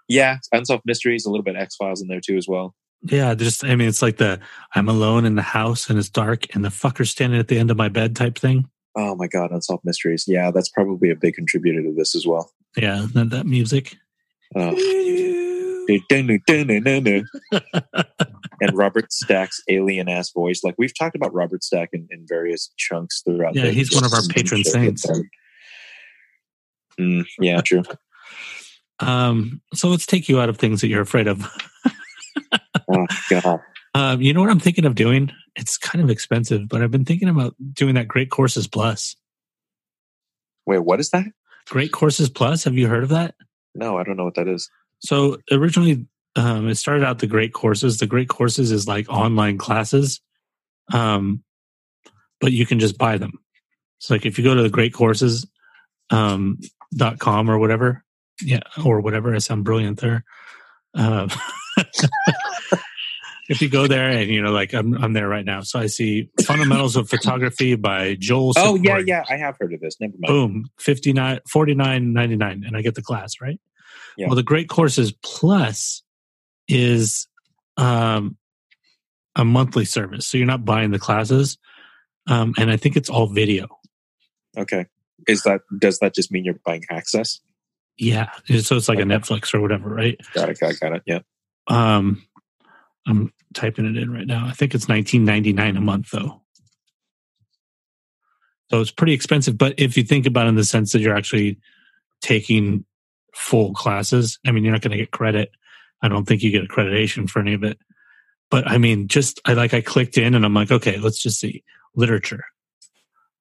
Yeah, 0.07 0.37
unsolved 0.51 0.83
mysteries, 0.85 1.25
a 1.25 1.31
little 1.31 1.43
bit 1.43 1.55
X 1.55 1.75
Files 1.75 2.01
in 2.01 2.07
there 2.07 2.21
too 2.21 2.37
as 2.37 2.47
well. 2.47 2.75
Yeah, 3.01 3.35
just 3.35 3.63
I 3.63 3.75
mean, 3.75 3.87
it's 3.87 4.01
like 4.01 4.17
the 4.17 4.39
I'm 4.73 4.89
alone 4.89 5.25
in 5.25 5.35
the 5.35 5.41
house 5.41 5.89
and 5.89 5.99
it's 5.99 6.09
dark 6.09 6.55
and 6.55 6.65
the 6.65 6.69
fucker's 6.69 7.11
standing 7.11 7.39
at 7.39 7.47
the 7.47 7.57
end 7.57 7.71
of 7.71 7.77
my 7.77 7.89
bed 7.89 8.15
type 8.15 8.37
thing. 8.37 8.69
Oh 8.97 9.15
my 9.15 9.27
god, 9.27 9.51
unsolved 9.51 9.83
mysteries. 9.85 10.25
Yeah, 10.27 10.51
that's 10.51 10.69
probably 10.69 11.09
a 11.09 11.15
big 11.15 11.33
contributor 11.35 11.81
to 11.83 11.93
this 11.93 12.15
as 12.15 12.25
well. 12.25 12.51
Yeah, 12.77 13.05
that, 13.13 13.29
that 13.31 13.45
music. 13.45 13.97
Oh. 14.55 14.75
and 18.61 18.77
Robert 18.77 19.11
Stack's 19.11 19.61
alien 19.69 20.09
ass 20.09 20.31
voice. 20.31 20.61
Like 20.63 20.75
we've 20.77 20.97
talked 20.97 21.15
about 21.15 21.33
Robert 21.33 21.63
Stack 21.63 21.89
in, 21.93 22.07
in 22.09 22.25
various 22.27 22.71
chunks 22.77 23.21
throughout. 23.23 23.55
Yeah, 23.55 23.63
the- 23.65 23.71
he's 23.71 23.93
one 23.93 24.05
of 24.05 24.13
our 24.13 24.21
the 24.21 24.33
patron 24.33 24.63
saints. 24.63 25.05
Mm, 26.99 27.25
yeah, 27.39 27.61
true. 27.61 27.83
Um, 28.99 29.61
so 29.73 29.89
let's 29.89 30.05
take 30.05 30.29
you 30.29 30.39
out 30.39 30.47
of 30.49 30.57
things 30.57 30.81
that 30.81 30.87
you're 30.87 31.01
afraid 31.01 31.27
of. 31.27 31.45
Oh 32.87 33.05
god. 33.29 33.59
Um, 33.95 34.21
you 34.21 34.33
know 34.33 34.41
what 34.41 34.49
I'm 34.49 34.59
thinking 34.59 34.83
of 34.83 34.93
doing? 34.93 35.31
It's 35.55 35.77
kind 35.77 36.03
of 36.03 36.09
expensive, 36.09 36.67
but 36.67 36.81
I've 36.81 36.91
been 36.91 37.05
thinking 37.05 37.29
about 37.29 37.55
doing 37.71 37.95
that 37.95 38.09
Great 38.09 38.29
Courses 38.29 38.67
Plus. 38.67 39.15
Wait, 40.65 40.79
what 40.79 40.99
is 40.99 41.11
that? 41.11 41.23
Great 41.69 41.93
Courses 41.93 42.29
Plus. 42.29 42.65
Have 42.65 42.73
you 42.73 42.87
heard 42.87 43.03
of 43.03 43.09
that? 43.09 43.35
No, 43.73 43.97
I 43.97 44.03
don't 44.03 44.17
know 44.17 44.25
what 44.25 44.35
that 44.35 44.49
is. 44.49 44.69
So 44.99 45.37
originally, 45.49 46.05
um, 46.35 46.67
it 46.67 46.75
started 46.75 47.05
out 47.05 47.19
the 47.19 47.27
Great 47.27 47.53
Courses. 47.53 47.97
The 47.97 48.05
Great 48.05 48.27
Courses 48.27 48.69
is 48.69 48.85
like 48.85 49.07
online 49.07 49.57
classes, 49.57 50.19
um, 50.91 51.41
but 52.41 52.51
you 52.51 52.65
can 52.65 52.79
just 52.79 52.97
buy 52.97 53.17
them. 53.17 53.39
So 53.99 54.13
like 54.13 54.25
if 54.25 54.37
you 54.37 54.43
go 54.43 54.55
to 54.55 54.63
the 54.63 54.69
Great 54.69 54.93
Courses 54.93 55.47
um, 56.09 56.59
dot 56.93 57.19
com 57.19 57.49
or 57.49 57.59
whatever, 57.59 58.03
yeah, 58.41 58.59
or 58.83 58.99
whatever. 58.99 59.33
I 59.33 59.37
sound 59.37 59.63
brilliant 59.63 60.01
there. 60.01 60.25
Um, 60.95 61.29
if 63.47 63.61
you 63.61 63.69
go 63.69 63.87
there 63.87 64.09
and 64.09 64.29
you 64.29 64.41
know, 64.41 64.51
like 64.51 64.73
I'm, 64.73 64.95
I'm 64.95 65.13
there 65.13 65.27
right 65.27 65.45
now, 65.45 65.61
so 65.61 65.79
I 65.79 65.87
see 65.87 66.29
Fundamentals 66.43 66.95
of 66.95 67.09
Photography 67.09 67.75
by 67.75 68.15
Joel. 68.15 68.53
Oh 68.57 68.75
yeah, 68.75 68.99
yeah, 69.05 69.23
I 69.29 69.37
have 69.37 69.55
heard 69.59 69.73
of 69.73 69.81
this. 69.81 69.99
Never 69.99 70.13
mind. 70.19 70.27
Boom, 70.27 70.69
59 70.79 71.39
49.99 71.47 72.67
and 72.67 72.75
I 72.75 72.81
get 72.81 72.95
the 72.95 73.01
class, 73.01 73.33
right? 73.41 73.59
Yeah. 74.17 74.27
Well, 74.27 74.35
the 74.35 74.43
Great 74.43 74.69
Courses 74.69 75.11
Plus 75.11 76.03
is 76.67 77.27
um 77.77 78.37
a 79.35 79.45
monthly 79.45 79.85
service. 79.85 80.25
So 80.27 80.37
you're 80.37 80.47
not 80.47 80.65
buying 80.65 80.91
the 80.91 80.99
classes. 80.99 81.57
Um 82.27 82.53
and 82.57 82.71
I 82.71 82.77
think 82.77 82.95
it's 82.95 83.09
all 83.09 83.27
video. 83.27 83.67
Okay. 84.57 84.85
Is 85.27 85.43
that 85.43 85.61
does 85.77 85.99
that 85.99 86.15
just 86.15 86.31
mean 86.31 86.45
you're 86.45 86.59
buying 86.65 86.83
access? 86.89 87.41
Yeah. 87.97 88.29
So 88.61 88.77
it's 88.77 88.89
like 88.89 88.99
a 88.99 89.03
Netflix 89.03 89.53
or 89.53 89.61
whatever, 89.61 89.89
right? 89.89 90.19
Got 90.33 90.49
it. 90.49 90.59
Got 90.59 90.71
it. 90.71 90.79
Got 90.79 90.93
it. 90.93 91.03
Yeah. 91.05 91.19
Um 91.67 92.23
I'm 93.07 93.31
typing 93.53 93.85
it 93.85 93.97
in 93.97 94.11
right 94.11 94.27
now. 94.27 94.45
I 94.47 94.51
think 94.51 94.73
it's 94.73 94.85
19.99 94.85 95.77
a 95.77 95.81
month 95.81 96.11
though. 96.11 96.41
So 98.71 98.81
it's 98.81 98.91
pretty 98.91 99.13
expensive, 99.13 99.57
but 99.57 99.75
if 99.77 99.95
you 99.95 100.03
think 100.03 100.25
about 100.25 100.47
it 100.47 100.49
in 100.49 100.55
the 100.55 100.63
sense 100.63 100.91
that 100.91 100.99
you're 100.99 101.15
actually 101.15 101.59
taking 102.21 102.83
full 103.33 103.73
classes, 103.73 104.39
I 104.45 104.51
mean 104.51 104.63
you're 104.63 104.73
not 104.73 104.81
going 104.81 104.91
to 104.91 104.97
get 104.97 105.11
credit. 105.11 105.51
I 106.01 106.07
don't 106.07 106.25
think 106.25 106.41
you 106.41 106.51
get 106.51 106.67
accreditation 106.67 107.29
for 107.29 107.39
any 107.39 107.53
of 107.53 107.63
it. 107.63 107.77
But 108.49 108.69
I 108.69 108.77
mean 108.77 109.07
just 109.07 109.39
I 109.45 109.53
like 109.53 109.73
I 109.73 109.81
clicked 109.81 110.17
in 110.17 110.33
and 110.33 110.45
I'm 110.45 110.53
like, 110.53 110.71
okay, 110.71 110.97
let's 110.97 111.21
just 111.21 111.39
see 111.39 111.63
literature. 111.95 112.43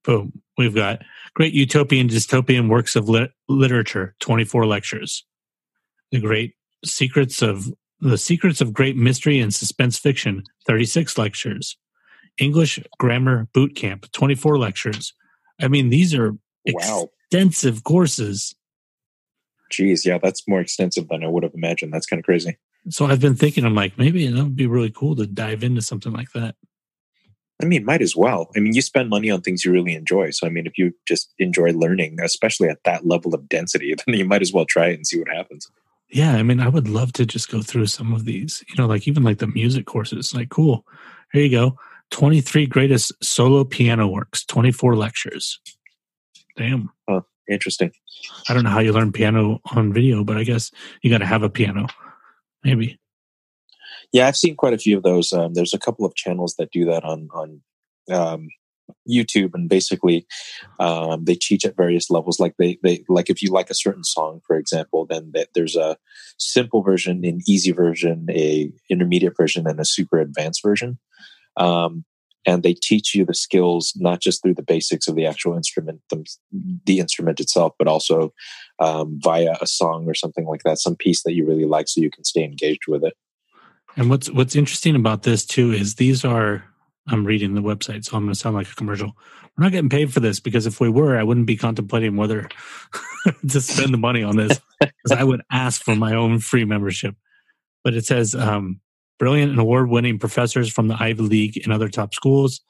Boom. 0.04 0.40
We've 0.58 0.74
got 0.74 1.02
great 1.34 1.54
utopian 1.54 2.08
dystopian 2.08 2.68
works 2.68 2.94
of 2.94 3.08
lit- 3.08 3.32
literature, 3.48 4.14
24 4.20 4.66
lectures. 4.66 5.24
The 6.12 6.20
great 6.20 6.54
secrets 6.84 7.42
of 7.42 7.66
the 8.10 8.18
secrets 8.18 8.60
of 8.60 8.72
great 8.72 8.96
mystery 8.96 9.40
and 9.40 9.52
suspense 9.52 9.98
fiction, 9.98 10.44
36 10.66 11.16
lectures. 11.18 11.76
English 12.38 12.78
grammar 12.98 13.48
boot 13.54 13.74
camp, 13.76 14.10
24 14.12 14.58
lectures. 14.58 15.14
I 15.60 15.68
mean, 15.68 15.90
these 15.90 16.14
are 16.14 16.36
Wow. 16.66 17.10
extensive 17.30 17.84
courses. 17.84 18.54
Jeez. 19.72 20.04
Yeah, 20.04 20.18
that's 20.18 20.46
more 20.48 20.60
extensive 20.60 21.08
than 21.08 21.24
I 21.24 21.28
would 21.28 21.42
have 21.42 21.54
imagined. 21.54 21.92
That's 21.92 22.06
kind 22.06 22.18
of 22.20 22.24
crazy. 22.24 22.56
So 22.90 23.06
I've 23.06 23.20
been 23.20 23.34
thinking, 23.34 23.64
I'm 23.64 23.74
like, 23.74 23.96
maybe 23.98 24.26
that 24.26 24.42
would 24.42 24.56
be 24.56 24.66
really 24.66 24.90
cool 24.90 25.16
to 25.16 25.26
dive 25.26 25.64
into 25.64 25.80
something 25.80 26.12
like 26.12 26.32
that. 26.32 26.56
I 27.62 27.66
mean, 27.66 27.84
might 27.84 28.02
as 28.02 28.16
well. 28.16 28.50
I 28.56 28.60
mean, 28.60 28.74
you 28.74 28.82
spend 28.82 29.08
money 29.08 29.30
on 29.30 29.40
things 29.40 29.64
you 29.64 29.72
really 29.72 29.94
enjoy. 29.94 30.30
So, 30.30 30.46
I 30.46 30.50
mean, 30.50 30.66
if 30.66 30.76
you 30.76 30.92
just 31.06 31.32
enjoy 31.38 31.72
learning, 31.72 32.18
especially 32.20 32.68
at 32.68 32.82
that 32.84 33.06
level 33.06 33.34
of 33.34 33.48
density, 33.48 33.94
then 34.06 34.16
you 34.16 34.24
might 34.24 34.42
as 34.42 34.52
well 34.52 34.66
try 34.66 34.88
it 34.88 34.94
and 34.94 35.06
see 35.06 35.18
what 35.18 35.28
happens. 35.28 35.70
Yeah, 36.14 36.36
I 36.36 36.44
mean, 36.44 36.60
I 36.60 36.68
would 36.68 36.86
love 36.86 37.12
to 37.14 37.26
just 37.26 37.50
go 37.50 37.60
through 37.60 37.86
some 37.86 38.12
of 38.12 38.24
these, 38.24 38.62
you 38.68 38.76
know, 38.78 38.86
like 38.86 39.08
even 39.08 39.24
like 39.24 39.38
the 39.38 39.48
music 39.48 39.84
courses. 39.84 40.32
Like, 40.32 40.48
cool. 40.48 40.86
Here 41.32 41.42
you 41.42 41.50
go. 41.50 41.76
23 42.12 42.66
greatest 42.66 43.10
solo 43.20 43.64
piano 43.64 44.06
works, 44.06 44.44
24 44.44 44.94
lectures. 44.94 45.58
Damn. 46.56 46.92
Oh, 47.08 47.24
interesting. 47.50 47.90
I 48.48 48.54
don't 48.54 48.62
know 48.62 48.70
how 48.70 48.78
you 48.78 48.92
learn 48.92 49.10
piano 49.10 49.60
on 49.74 49.92
video, 49.92 50.22
but 50.22 50.36
I 50.36 50.44
guess 50.44 50.70
you 51.02 51.10
got 51.10 51.18
to 51.18 51.26
have 51.26 51.42
a 51.42 51.50
piano. 51.50 51.88
Maybe. 52.62 53.00
Yeah, 54.12 54.28
I've 54.28 54.36
seen 54.36 54.54
quite 54.54 54.72
a 54.72 54.78
few 54.78 54.96
of 54.96 55.02
those. 55.02 55.32
Um, 55.32 55.54
there's 55.54 55.74
a 55.74 55.80
couple 55.80 56.06
of 56.06 56.14
channels 56.14 56.54
that 56.60 56.70
do 56.70 56.84
that 56.84 57.02
on 57.02 57.28
on 57.34 57.60
um, 58.12 58.48
YouTube, 59.08 59.50
and 59.54 59.68
basically 59.68 60.26
um, 60.80 61.24
they 61.24 61.34
teach 61.34 61.64
at 61.64 61.76
various 61.76 62.10
levels. 62.10 62.40
Like 62.40 62.54
they 62.58 62.78
they 62.82 63.04
like 63.08 63.30
if 63.30 63.42
you 63.42 63.50
like 63.50 63.70
a 63.70 63.74
certain 63.74 64.04
song, 64.04 64.40
for 64.46 64.56
example, 64.56 65.06
then 65.06 65.30
that 65.34 65.48
there's 65.54 65.76
a 65.76 65.96
simple 66.38 66.82
version, 66.82 67.24
an 67.24 67.40
easy 67.46 67.72
version, 67.72 68.26
a 68.30 68.70
intermediate 68.90 69.36
version, 69.36 69.66
and 69.66 69.80
a 69.80 69.84
super 69.84 70.18
advanced 70.18 70.62
version. 70.62 70.98
Um, 71.56 72.04
and 72.46 72.62
they 72.62 72.74
teach 72.74 73.14
you 73.14 73.24
the 73.24 73.34
skills 73.34 73.94
not 73.96 74.20
just 74.20 74.42
through 74.42 74.54
the 74.54 74.62
basics 74.62 75.08
of 75.08 75.16
the 75.16 75.26
actual 75.26 75.56
instrument, 75.56 76.00
the, 76.10 76.26
the 76.84 76.98
instrument 76.98 77.40
itself, 77.40 77.72
but 77.78 77.88
also 77.88 78.32
um, 78.80 79.18
via 79.22 79.56
a 79.60 79.66
song 79.66 80.06
or 80.06 80.14
something 80.14 80.44
like 80.44 80.62
that, 80.64 80.78
some 80.78 80.96
piece 80.96 81.22
that 81.22 81.32
you 81.32 81.46
really 81.46 81.64
like, 81.64 81.88
so 81.88 82.00
you 82.00 82.10
can 82.10 82.24
stay 82.24 82.44
engaged 82.44 82.86
with 82.86 83.04
it. 83.04 83.14
And 83.96 84.10
what's 84.10 84.28
what's 84.30 84.56
interesting 84.56 84.96
about 84.96 85.22
this 85.22 85.46
too 85.46 85.72
is 85.72 85.94
these 85.94 86.24
are 86.24 86.64
I'm 87.06 87.24
reading 87.24 87.54
the 87.54 87.62
website, 87.62 88.04
so 88.04 88.16
I'm 88.16 88.24
going 88.24 88.32
to 88.32 88.38
sound 88.38 88.56
like 88.56 88.70
a 88.70 88.74
commercial. 88.74 89.16
We're 89.56 89.64
not 89.64 89.72
getting 89.72 89.90
paid 89.90 90.12
for 90.12 90.20
this 90.20 90.40
because 90.40 90.66
if 90.66 90.80
we 90.80 90.88
were, 90.88 91.18
I 91.18 91.22
wouldn't 91.22 91.46
be 91.46 91.56
contemplating 91.56 92.16
whether 92.16 92.48
to 93.48 93.60
spend 93.60 93.92
the 93.92 93.98
money 93.98 94.22
on 94.22 94.36
this 94.36 94.60
because 94.80 95.12
I 95.12 95.22
would 95.22 95.42
ask 95.50 95.82
for 95.82 95.94
my 95.94 96.14
own 96.14 96.38
free 96.38 96.64
membership. 96.64 97.14
But 97.82 97.94
it 97.94 98.06
says 98.06 98.34
um, 98.34 98.80
brilliant 99.18 99.50
and 99.50 99.60
award-winning 99.60 100.18
professors 100.18 100.72
from 100.72 100.88
the 100.88 100.96
Ivy 100.98 101.22
League 101.22 101.60
and 101.62 101.72
other 101.72 101.88
top 101.88 102.14
schools, 102.14 102.62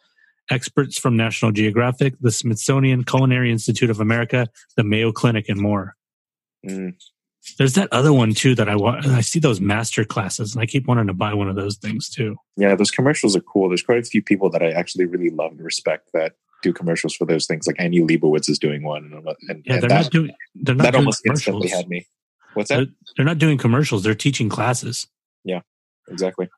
experts 0.51 0.99
from 0.99 1.17
National 1.17 1.53
Geographic, 1.53 2.15
the 2.21 2.33
Smithsonian 2.33 3.05
Culinary 3.05 3.51
Institute 3.51 3.91
of 3.91 4.01
America, 4.01 4.49
the 4.77 4.85
Mayo 4.85 5.13
Clinic, 5.13 5.49
and 5.49 5.61
more. 5.61 5.97
Mm. 6.69 6.95
There's 7.59 7.75
that 7.75 7.89
other 7.93 8.13
one 8.13 8.33
too 8.35 8.55
that 8.55 8.69
I 8.69 8.77
want. 8.77 9.07
I 9.07 9.21
see 9.21 9.39
those 9.39 9.61
master 9.61 10.05
classes, 10.05 10.55
and 10.55 10.63
I 10.63 10.67
keep 10.67 10.87
wanting 10.87 11.07
to 11.07 11.15
buy 11.15 11.35
one 11.35 11.49
of 11.49 11.57
those 11.57 11.77
things 11.77 12.09
too. 12.09 12.37
Yeah, 12.57 12.75
those 12.75 12.91
commercials 12.91 13.37
are 13.37 13.41
cool. 13.41 13.69
There's 13.69 13.83
quite 13.83 13.99
a 13.99 14.03
few 14.03 14.23
people 14.23 14.51
that 14.51 14.63
I 14.63 14.71
actually 14.71 15.05
really 15.05 15.31
love 15.31 15.53
and 15.53 15.61
respect 15.61 16.11
that 16.15 16.33
do 16.63 16.73
commercials 16.73 17.15
for 17.15 17.27
those 17.27 17.47
things. 17.47 17.67
Like 17.67 17.77
Annie 17.79 18.01
Leibovitz 18.01 18.49
is 18.49 18.59
doing 18.59 18.83
one, 18.83 19.05
and, 19.05 19.15
and, 19.49 19.63
Yeah, 19.67 19.75
and 19.75 19.83
they're 19.83 19.89
that, 19.89 20.03
not 20.05 20.11
doing. 20.11 20.31
They're 20.55 20.75
not 20.75 20.85
that 20.85 20.91
doing 20.93 21.03
almost 21.03 21.23
instantly 21.27 21.69
commercials. 21.69 21.83
had 21.83 21.89
me. 21.89 22.07
What's 22.55 22.69
They're, 22.71 22.87
that? 22.87 22.95
they're 23.17 23.27
not 23.27 23.39
doing 23.39 23.59
commercials. 23.59 24.03
They're 24.03 24.15
teaching 24.15 24.49
classes. 24.49 25.07
Yeah, 25.45 25.61
exactly. 26.09 26.49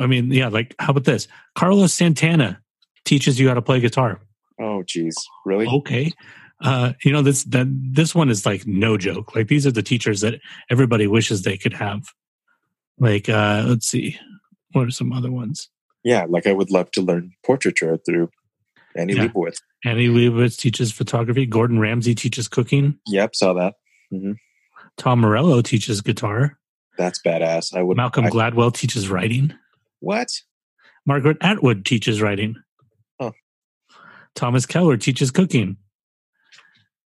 I 0.00 0.06
mean, 0.06 0.32
yeah. 0.32 0.48
Like, 0.48 0.74
how 0.78 0.90
about 0.92 1.04
this? 1.04 1.28
Carlos 1.54 1.92
Santana 1.92 2.60
teaches 3.04 3.38
you 3.38 3.48
how 3.48 3.54
to 3.54 3.62
play 3.62 3.80
guitar. 3.80 4.20
Oh, 4.60 4.82
geez, 4.84 5.14
really? 5.44 5.66
Okay. 5.66 6.10
Uh, 6.60 6.92
you 7.04 7.12
know 7.12 7.22
this 7.22 7.44
that 7.44 7.66
this 7.70 8.14
one 8.14 8.30
is 8.30 8.46
like 8.46 8.66
no 8.66 8.96
joke. 8.96 9.34
Like 9.34 9.48
these 9.48 9.66
are 9.66 9.72
the 9.72 9.82
teachers 9.82 10.20
that 10.22 10.40
everybody 10.70 11.06
wishes 11.06 11.42
they 11.42 11.56
could 11.56 11.72
have. 11.74 12.04
Like, 12.98 13.28
uh, 13.28 13.64
let's 13.66 13.86
see, 13.88 14.18
what 14.72 14.86
are 14.86 14.90
some 14.90 15.12
other 15.12 15.30
ones? 15.32 15.68
Yeah, 16.04 16.26
like 16.28 16.46
I 16.46 16.52
would 16.52 16.70
love 16.70 16.90
to 16.92 17.02
learn 17.02 17.32
portraiture 17.44 17.98
through 18.06 18.30
Annie 18.96 19.14
Yeah. 19.14 19.26
Leibovitz. 19.28 19.58
Annie 19.84 20.08
Leibovitz 20.08 20.56
teaches 20.56 20.92
photography. 20.92 21.44
Gordon 21.44 21.80
Ramsay 21.80 22.14
teaches 22.14 22.46
cooking. 22.46 22.98
Yep, 23.08 23.34
saw 23.34 23.52
that. 23.54 23.74
Tom 24.96 25.20
Morello 25.20 25.60
teaches 25.60 26.00
guitar. 26.02 26.58
That's 26.96 27.20
badass. 27.26 27.74
I 27.76 27.82
would. 27.82 27.96
Malcolm 27.96 28.26
I- 28.26 28.30
Gladwell 28.30 28.72
teaches 28.72 29.08
writing. 29.08 29.52
what? 30.00 30.28
Margaret 31.06 31.36
Atwood 31.40 31.84
teaches 31.84 32.22
writing. 32.22 32.54
Huh. 33.20 33.32
Thomas 34.34 34.64
Keller 34.66 34.96
teaches 34.96 35.30
cooking. 35.30 35.76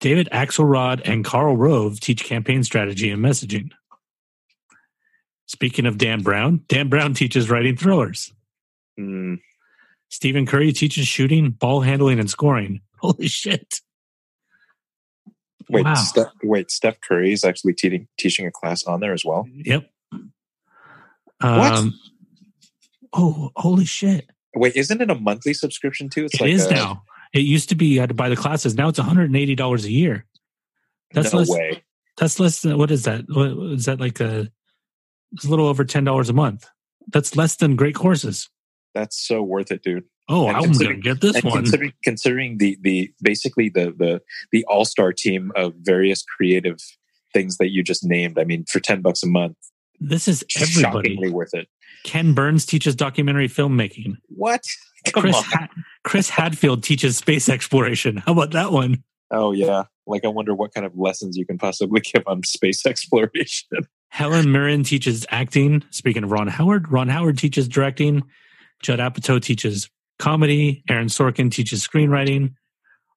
David 0.03 0.29
Axelrod 0.33 1.01
and 1.05 1.25
Karl 1.25 1.57
Rove 1.57 2.01
teach 2.01 2.25
campaign 2.25 2.65
strategy 2.65 3.09
and 3.09 3.25
messaging. 3.25 3.71
Speaking 5.47 5.87
of 5.87 5.97
Dan 5.97 6.23
Brown, 6.23 6.65
Dan 6.67 6.89
Brown 6.89 7.15
teaches 7.15 7.49
writing 7.49 7.77
thrillers. 7.77 8.35
Mm, 8.99 9.39
Stephen 10.11 10.45
Curry 10.45 10.73
teaches 10.73 11.07
shooting, 11.07 11.51
ball 11.51 11.83
handling, 11.83 12.19
and 12.19 12.29
scoring. 12.29 12.81
Holy 12.99 13.29
shit. 13.29 13.81
wait, 15.71 15.85
Wow. 15.85 15.95
Steph, 15.95 16.33
wait. 16.43 16.71
Steph 16.73 17.01
Curry 17.01 17.33
is 17.33 17.45
actually 17.45 17.73
teaching 17.73 18.09
teaching 18.19 18.45
a 18.47 18.51
class 18.51 18.83
on 18.85 18.99
there 18.99 19.13
as 19.13 19.25
well. 19.25 19.47
Yep. 19.55 19.89
Um, 21.41 21.99
oh, 23.13 23.51
holy 23.57 23.85
shit. 23.85 24.31
Wait, 24.55 24.77
isn't 24.77 25.01
it 25.01 25.11
a 25.11 25.15
monthly 25.15 25.55
subscription 25.55 26.09
too? 26.09 26.25
It's 26.25 26.41
like 26.41 26.51
It 26.51 26.55
is 26.55 26.67
a, 26.67 26.75
now. 26.75 27.05
It 27.33 27.41
used 27.41 27.69
to 27.71 27.75
be 27.75 27.87
you 27.87 28.01
had 28.01 28.11
to 28.11 28.15
buy 28.15 28.29
the 28.29 28.37
classes. 28.37 28.75
Now 28.75 28.89
it's 28.89 28.99
$180 28.99 29.85
a 29.85 29.91
year. 29.91 30.27
That's 31.13 31.33
no 31.33 31.41
less, 31.41 31.49
way. 31.51 31.83
That's 32.19 32.39
less 32.41 32.61
than 32.63 32.79
what 32.79 32.91
is 32.91 33.05
that? 33.05 33.25
What, 33.29 33.73
is 33.73 33.85
that 33.87 34.01
like 34.01 34.21
a? 34.21 34.51
It's 35.33 35.45
a 35.45 35.49
little 35.49 35.67
over 35.67 35.85
ten 35.85 36.05
dollars 36.05 36.29
a 36.29 36.33
month. 36.35 36.67
That's 37.09 37.37
less 37.37 37.57
than 37.57 37.77
great 37.77 37.95
courses. 37.95 38.49
That's 38.95 39.19
so 39.19 39.43
worth 39.43 39.71
it, 39.73 39.83
dude. 39.83 40.05
Oh, 40.29 40.49
And 40.49 40.57
I'm 40.57 40.73
gonna 40.73 40.95
get 40.97 41.21
this 41.21 41.43
one. 41.43 41.55
considering 41.65 41.93
considering 42.05 42.59
the 42.59 42.79
the 42.81 43.13
basically 43.23 43.69
the 43.71 43.95
the 43.97 44.21
the 44.53 44.65
all 44.69 44.85
star 44.85 45.13
team 45.13 45.53
of 45.57 45.75
various 45.81 46.23
creative 46.23 46.79
things 47.33 47.57
that 47.59 47.71
you 47.71 47.83
just 47.83 48.05
named, 48.05 48.39
I 48.39 48.45
mean, 48.45 48.65
for 48.69 48.79
ten 48.81 49.01
bucks 49.03 49.23
a 49.23 49.27
month, 49.27 49.57
This 50.01 50.29
is 50.29 50.45
everybody. 50.57 51.09
shockingly 51.11 51.31
worth 51.31 51.55
it. 51.55 51.69
Ken 52.05 52.33
Burns 52.35 52.67
teaches 52.67 52.95
documentary 52.97 53.49
filmmaking. 53.49 54.17
What? 54.29 54.63
Come 55.13 55.23
Chris 55.23 55.41
ha- 55.43 55.69
Chris 56.05 56.29
Hadfield 56.31 56.83
teaches 56.83 57.17
space 57.17 57.49
exploration. 57.49 58.19
How 58.19 58.33
about 58.33 58.53
that 58.53 58.73
one? 58.73 59.03
Oh 59.31 59.53
yeah. 59.53 59.85
Like 60.07 60.25
I 60.25 60.29
wonder 60.29 60.55
what 60.55 60.75
kind 60.75 60.87
of 60.87 60.93
lessons 60.97 61.37
you 61.37 61.47
can 61.47 61.59
possibly 61.59 62.01
give 62.01 62.23
on 62.27 62.43
space 62.45 62.85
exploration. 62.87 63.87
Helen 64.09 64.53
Mirren 64.53 64.85
teaches 64.85 65.27
acting. 65.31 65.83
Speaking 65.91 66.25
of 66.25 66.31
Ron 66.31 66.49
Howard, 66.49 66.91
Ron 66.93 67.09
Howard 67.09 67.39
teaches 67.39 67.67
directing. 67.67 68.23
Judd 68.83 68.99
Apatow 68.99 69.41
teaches 69.41 69.89
comedy. 70.19 70.83
Aaron 70.89 71.07
Sorkin 71.07 71.51
teaches 71.51 71.87
screenwriting. 71.87 72.55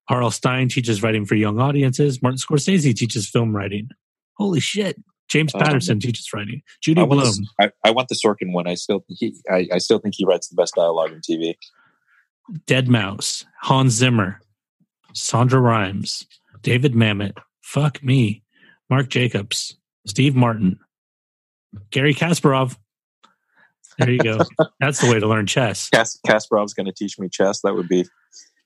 R.L. 0.08 0.32
Stine 0.32 0.70
teaches 0.70 1.02
writing 1.02 1.26
for 1.26 1.36
young 1.36 1.60
audiences. 1.60 2.22
Martin 2.22 2.38
Scorsese 2.38 2.96
teaches 2.96 3.28
film 3.28 3.56
writing. 3.56 3.90
Holy 4.38 4.60
shit. 4.60 5.02
James 5.28 5.52
Oh, 5.56 5.60
Patterson 5.60 6.00
teaches 6.00 6.28
writing. 6.34 6.62
Judy 6.82 7.02
I 7.02 7.04
want, 7.04 7.22
Blume. 7.22 7.48
the, 7.60 7.66
I, 7.66 7.72
I 7.90 7.92
want 7.92 8.10
the 8.10 8.16
Sorkin 8.16 8.54
one. 8.54 8.68
I 8.68 8.76
still 8.76 9.04
he 9.10 9.36
I, 9.50 9.68
I 9.74 9.78
still 9.80 10.00
think 10.00 10.16
he 10.16 10.26
writes 10.26 10.48
the 10.50 10.56
best 10.56 10.76
dialogue 10.76 11.12
in 11.12 11.20
TV. 11.22 11.56
deadmau5. 12.68 13.46
Hans 13.62 13.94
Zimmer. 13.94 14.40
Sandra 15.14 15.60
Rhimes. 15.60 16.26
David 16.62 16.94
Mamet. 16.94 17.38
Fuck 17.62 18.04
me. 18.04 18.44
Marc 18.90 19.10
Jacobs. 19.10 19.78
Steve 20.06 20.36
Martin. 20.36 20.80
Garry 21.92 22.14
Kasparov. 22.14 22.78
There 23.98 24.12
you 24.12 24.20
go. 24.20 24.40
That's 24.80 25.00
the 25.02 25.10
way 25.12 25.20
to 25.20 25.28
learn 25.28 25.48
chess. 25.48 25.90
Kas- 25.90 26.20
Kasparov's 26.28 26.74
going 26.74 26.86
to 26.86 26.92
teach 26.92 27.18
me 27.18 27.30
chess. 27.30 27.62
That 27.62 27.76
would 27.76 27.88
be 27.88 28.06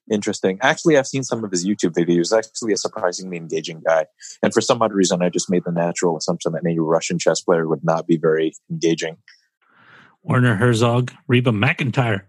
interesting. 0.09 0.57
Actually, 0.61 0.97
I've 0.97 1.07
seen 1.07 1.23
some 1.23 1.43
of 1.43 1.51
his 1.51 1.65
YouTube 1.65 1.93
videos. 1.93 2.35
Actually 2.35 2.73
a 2.73 2.77
surprisingly 2.77 3.37
engaging 3.37 3.81
guy. 3.85 4.05
And 4.43 4.53
for 4.53 4.61
some 4.61 4.81
odd 4.81 4.93
reason, 4.93 5.21
I 5.21 5.29
just 5.29 5.49
made 5.49 5.63
the 5.65 5.71
natural 5.71 6.17
assumption 6.17 6.53
that 6.53 6.63
any 6.65 6.79
Russian 6.79 7.19
chess 7.19 7.41
player 7.41 7.67
would 7.67 7.83
not 7.83 8.07
be 8.07 8.17
very 8.17 8.53
engaging. 8.69 9.17
Werner 10.23 10.55
Herzog, 10.55 11.13
Reba 11.27 11.51
McEntire, 11.51 12.23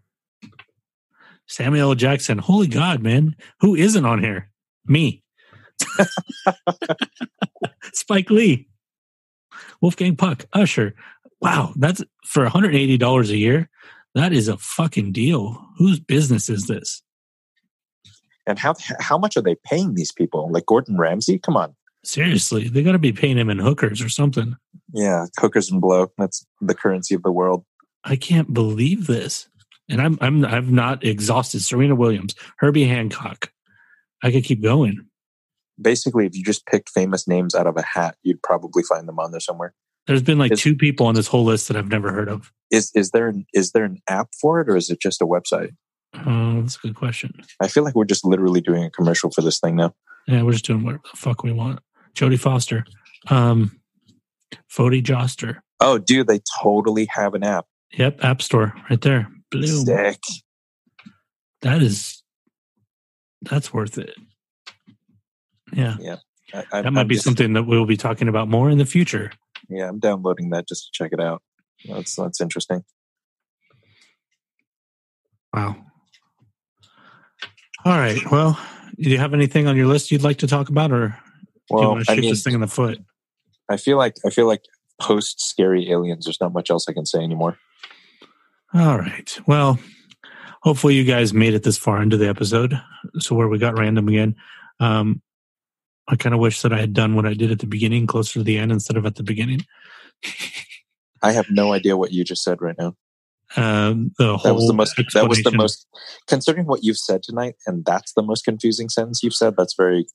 Samuel 1.50 1.96
Jackson. 1.96 2.38
Holy 2.38 2.68
God, 2.68 3.02
man. 3.02 3.34
Who 3.60 3.74
isn't 3.74 4.06
on 4.06 4.22
here? 4.22 4.50
Me. 4.86 5.22
Spike 7.92 8.30
Lee. 8.30 8.68
Wolfgang 9.80 10.14
Puck. 10.14 10.44
Usher. 10.52 10.94
Wow. 11.40 11.72
That's 11.76 12.04
for 12.24 12.46
$180 12.46 13.30
a 13.30 13.36
year. 13.36 13.68
That 14.14 14.32
is 14.32 14.46
a 14.46 14.58
fucking 14.58 15.12
deal. 15.12 15.60
Whose 15.76 15.98
business 15.98 16.48
is 16.48 16.66
this? 16.66 17.02
And 18.46 18.58
how 18.58 18.74
how 18.98 19.18
much 19.18 19.36
are 19.36 19.42
they 19.42 19.56
paying 19.64 19.94
these 19.94 20.12
people? 20.12 20.50
Like 20.50 20.66
Gordon 20.66 20.98
Ramsay? 20.98 21.38
Come 21.38 21.56
on. 21.56 21.74
Seriously, 22.04 22.68
they 22.68 22.82
got 22.82 22.92
to 22.92 22.98
be 22.98 23.12
paying 23.12 23.36
him 23.36 23.50
in 23.50 23.58
hookers 23.58 24.00
or 24.00 24.08
something. 24.08 24.56
Yeah, 24.92 25.26
hookers 25.38 25.70
and 25.70 25.80
blow. 25.80 26.10
That's 26.16 26.46
the 26.60 26.74
currency 26.74 27.14
of 27.14 27.22
the 27.22 27.32
world. 27.32 27.64
I 28.04 28.16
can't 28.16 28.54
believe 28.54 29.06
this. 29.06 29.48
And 29.88 30.00
I'm 30.00 30.18
I'm 30.20 30.44
I've 30.44 30.70
not 30.70 31.04
exhausted 31.04 31.60
Serena 31.60 31.94
Williams, 31.94 32.34
Herbie 32.58 32.84
Hancock. 32.84 33.52
I 34.22 34.30
could 34.30 34.44
keep 34.44 34.62
going. 34.62 35.06
Basically, 35.80 36.26
if 36.26 36.36
you 36.36 36.44
just 36.44 36.66
picked 36.66 36.90
famous 36.90 37.26
names 37.26 37.54
out 37.54 37.66
of 37.66 37.76
a 37.76 37.82
hat, 37.82 38.16
you'd 38.22 38.42
probably 38.42 38.82
find 38.82 39.08
them 39.08 39.18
on 39.18 39.30
there 39.30 39.40
somewhere. 39.40 39.74
There's 40.06 40.22
been 40.22 40.38
like 40.38 40.52
Is- 40.52 40.60
two 40.60 40.74
people 40.74 41.06
on 41.06 41.14
this 41.14 41.26
whole 41.26 41.44
list 41.44 41.68
that 41.68 41.76
I've 41.76 41.88
never 41.88 42.12
heard 42.12 42.28
of. 42.28 42.52
Is 42.70 42.90
is 42.94 43.10
there 43.10 43.28
an, 43.28 43.46
is 43.52 43.72
there 43.72 43.84
an 43.84 43.98
app 44.08 44.28
for 44.40 44.60
it, 44.60 44.68
or 44.68 44.76
is 44.76 44.90
it 44.90 45.00
just 45.00 45.20
a 45.20 45.26
website? 45.26 45.70
Oh, 46.14 46.60
that's 46.60 46.76
a 46.76 46.80
good 46.80 46.96
question. 46.96 47.32
I 47.60 47.68
feel 47.68 47.84
like 47.84 47.94
we're 47.94 48.04
just 48.04 48.24
literally 48.24 48.60
doing 48.60 48.84
a 48.84 48.90
commercial 48.90 49.30
for 49.30 49.42
this 49.42 49.60
thing 49.60 49.76
now. 49.76 49.94
Yeah, 50.26 50.42
we're 50.42 50.52
just 50.52 50.64
doing 50.64 50.82
whatever 50.84 51.02
the 51.10 51.16
fuck 51.16 51.42
we 51.42 51.52
want. 51.52 51.80
Jodie 52.14 52.38
Foster, 52.38 52.84
um, 53.28 53.80
Fody 54.70 55.02
Joster. 55.02 55.60
Oh, 55.80 55.98
dude, 55.98 56.26
they 56.26 56.40
totally 56.60 57.06
have 57.12 57.34
an 57.34 57.44
app. 57.44 57.66
Yep, 57.92 58.22
App 58.24 58.42
Store 58.42 58.74
right 58.90 59.00
there. 59.00 59.28
Bloom. 59.50 59.84
Sick. 59.86 60.20
That 61.62 61.82
is, 61.82 62.22
that's 63.42 63.72
worth 63.72 63.96
it. 63.98 64.14
Yeah, 65.72 65.96
I, 66.52 66.64
I, 66.72 66.82
that 66.82 66.92
might 66.92 67.02
I'm 67.02 67.06
be 67.08 67.14
just- 67.14 67.24
something 67.24 67.52
that 67.52 67.62
we'll 67.62 67.86
be 67.86 67.96
talking 67.96 68.28
about 68.28 68.48
more 68.48 68.68
in 68.70 68.78
the 68.78 68.86
future. 68.86 69.30
Yeah, 69.68 69.88
I'm 69.88 70.00
downloading 70.00 70.50
that 70.50 70.66
just 70.66 70.86
to 70.86 70.90
check 70.92 71.12
it 71.12 71.20
out. 71.20 71.42
That's 71.88 72.16
that's 72.16 72.40
interesting. 72.40 72.84
Wow. 75.54 75.76
All 77.84 77.98
right. 77.98 78.18
Well, 78.30 78.58
do 78.98 79.08
you 79.08 79.18
have 79.18 79.34
anything 79.34 79.66
on 79.66 79.76
your 79.76 79.86
list 79.86 80.10
you'd 80.10 80.22
like 80.22 80.38
to 80.38 80.46
talk 80.46 80.68
about, 80.68 80.92
or 80.92 81.08
do 81.08 81.14
you 81.70 81.76
want 81.76 82.04
to 82.04 82.12
I 82.12 82.14
shoot 82.14 82.20
mean, 82.22 82.30
this 82.30 82.42
thing 82.42 82.54
in 82.54 82.60
the 82.60 82.66
foot? 82.66 82.98
I 83.70 83.76
feel 83.76 83.96
like 83.96 84.16
I 84.24 84.30
feel 84.30 84.46
like 84.46 84.64
post 85.00 85.40
scary 85.40 85.90
aliens. 85.90 86.26
There's 86.26 86.40
not 86.40 86.52
much 86.52 86.70
else 86.70 86.86
I 86.88 86.92
can 86.92 87.06
say 87.06 87.20
anymore. 87.20 87.58
All 88.74 88.98
right. 88.98 89.40
Well, 89.46 89.78
hopefully 90.62 90.94
you 90.94 91.04
guys 91.04 91.32
made 91.32 91.54
it 91.54 91.62
this 91.62 91.78
far 91.78 92.02
into 92.02 92.16
the 92.16 92.28
episode. 92.28 92.80
So 93.18 93.34
where 93.34 93.48
we 93.48 93.58
got 93.58 93.78
random 93.78 94.08
again. 94.08 94.36
Um, 94.78 95.22
I 96.08 96.16
kind 96.16 96.34
of 96.34 96.40
wish 96.40 96.62
that 96.62 96.72
I 96.72 96.80
had 96.80 96.92
done 96.92 97.14
what 97.14 97.26
I 97.26 97.34
did 97.34 97.50
at 97.50 97.60
the 97.60 97.66
beginning, 97.66 98.06
closer 98.06 98.34
to 98.34 98.42
the 98.42 98.58
end 98.58 98.72
instead 98.72 98.96
of 98.96 99.06
at 99.06 99.14
the 99.14 99.22
beginning. 99.22 99.64
I 101.22 101.32
have 101.32 101.46
no 101.50 101.72
idea 101.72 101.96
what 101.96 102.12
you 102.12 102.24
just 102.24 102.42
said 102.42 102.60
right 102.60 102.76
now. 102.78 102.96
Um, 103.56 104.12
the 104.18 104.36
whole 104.36 104.50
That 104.50 104.54
was 104.54 104.66
the 104.66 104.74
most. 104.74 104.96
That 105.14 105.28
was 105.28 105.42
the 105.42 105.50
most. 105.52 105.86
Considering 106.28 106.66
what 106.66 106.84
you've 106.84 106.98
said 106.98 107.22
tonight, 107.22 107.56
and 107.66 107.84
that's 107.84 108.12
the 108.12 108.22
most 108.22 108.44
confusing 108.44 108.88
sentence 108.88 109.22
you've 109.22 109.34
said. 109.34 109.54
That's 109.56 109.74
very 109.74 110.06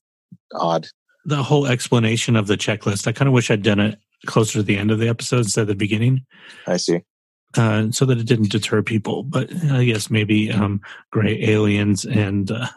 odd. 0.54 0.88
the 1.24 1.42
whole 1.42 1.66
explanation 1.66 2.36
of 2.36 2.46
the 2.46 2.56
checklist. 2.56 3.06
I 3.06 3.12
kind 3.12 3.28
of 3.28 3.34
wish 3.34 3.50
I'd 3.50 3.62
done 3.62 3.80
it 3.80 3.98
closer 4.26 4.54
to 4.54 4.62
the 4.62 4.76
end 4.76 4.90
of 4.90 4.98
the 4.98 5.08
episode 5.08 5.38
instead 5.38 5.62
of 5.62 5.68
the 5.68 5.74
beginning. 5.74 6.24
I 6.66 6.76
see. 6.78 7.00
uh, 7.56 7.90
so 7.90 8.04
that 8.04 8.18
it 8.18 8.26
didn't 8.26 8.50
deter 8.50 8.82
people. 8.82 9.22
But 9.22 9.50
I 9.70 9.84
guess 9.84 10.10
maybe 10.10 10.50
um, 10.50 10.80
gray 11.10 11.42
aliens 11.42 12.04
and 12.04 12.50
uh, 12.50 12.68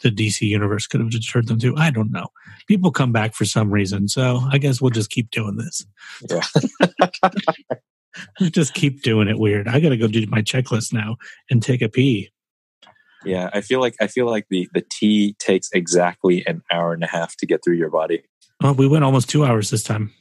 the 0.00 0.10
DC 0.10 0.42
universe 0.42 0.86
could 0.86 1.00
have 1.00 1.10
deterred 1.10 1.48
them 1.48 1.58
too. 1.58 1.74
I 1.76 1.90
don't 1.90 2.10
know. 2.12 2.28
People 2.68 2.90
come 2.90 3.12
back 3.12 3.34
for 3.34 3.44
some 3.44 3.70
reason, 3.70 4.08
so 4.08 4.40
I 4.50 4.58
guess 4.58 4.80
we'll 4.80 4.90
just 4.90 5.10
keep 5.10 5.30
doing 5.30 5.56
this. 5.56 5.86
Yeah. 6.28 6.42
just 8.50 8.74
keep 8.74 9.02
doing 9.02 9.28
it 9.28 9.38
weird. 9.38 9.68
I 9.68 9.80
got 9.80 9.90
to 9.90 9.96
go 9.96 10.06
do 10.06 10.26
my 10.28 10.42
checklist 10.42 10.92
now 10.92 11.16
and 11.50 11.62
take 11.62 11.82
a 11.82 11.88
pee. 11.88 12.30
Yeah, 13.24 13.48
I 13.54 13.60
feel 13.62 13.80
like 13.80 13.94
I 14.00 14.06
feel 14.06 14.26
like 14.26 14.46
the 14.50 14.68
the 14.74 14.84
tea 14.92 15.34
takes 15.38 15.70
exactly 15.72 16.46
an 16.46 16.62
hour 16.70 16.92
and 16.92 17.02
a 17.02 17.06
half 17.06 17.36
to 17.38 17.46
get 17.46 17.64
through 17.64 17.76
your 17.76 17.90
body. 17.90 18.22
Oh, 18.62 18.72
we 18.74 18.86
went 18.86 19.02
almost 19.04 19.28
two 19.30 19.44
hours 19.44 19.70
this 19.70 19.82
time. 19.82 20.12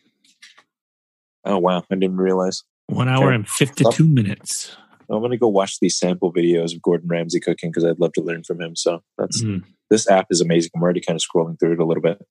Oh 1.46 1.58
wow, 1.58 1.84
I 1.92 1.96
didn't 1.96 2.18
realize. 2.18 2.64
One 2.88 3.10
hour 3.10 3.26
Okay. 3.28 3.36
and 3.36 3.48
fifty-two 3.48 4.08
minutes. 4.08 4.76
I'm 5.10 5.22
gonna 5.22 5.38
go 5.38 5.50
watch 5.50 5.80
these 5.82 5.98
sample 5.98 6.32
videos 6.34 6.74
of 6.74 6.82
Gordon 6.82 7.10
Ramsay 7.10 7.42
cooking 7.42 7.70
because 7.72 7.84
I'd 7.84 8.00
love 8.00 8.14
to 8.14 8.22
learn 8.22 8.44
from 8.44 8.62
him. 8.62 8.76
So 8.76 9.04
that's 9.18 9.44
Mm. 9.44 9.64
this 9.90 10.10
app 10.10 10.28
is 10.30 10.40
amazing. 10.40 10.72
I'm 10.76 10.82
already 10.82 11.02
kind 11.02 11.16
of 11.18 11.22
scrolling 11.22 11.60
through 11.60 11.74
it 11.74 11.80
a 11.80 11.86
little 11.86 12.02
bit. 12.02 12.22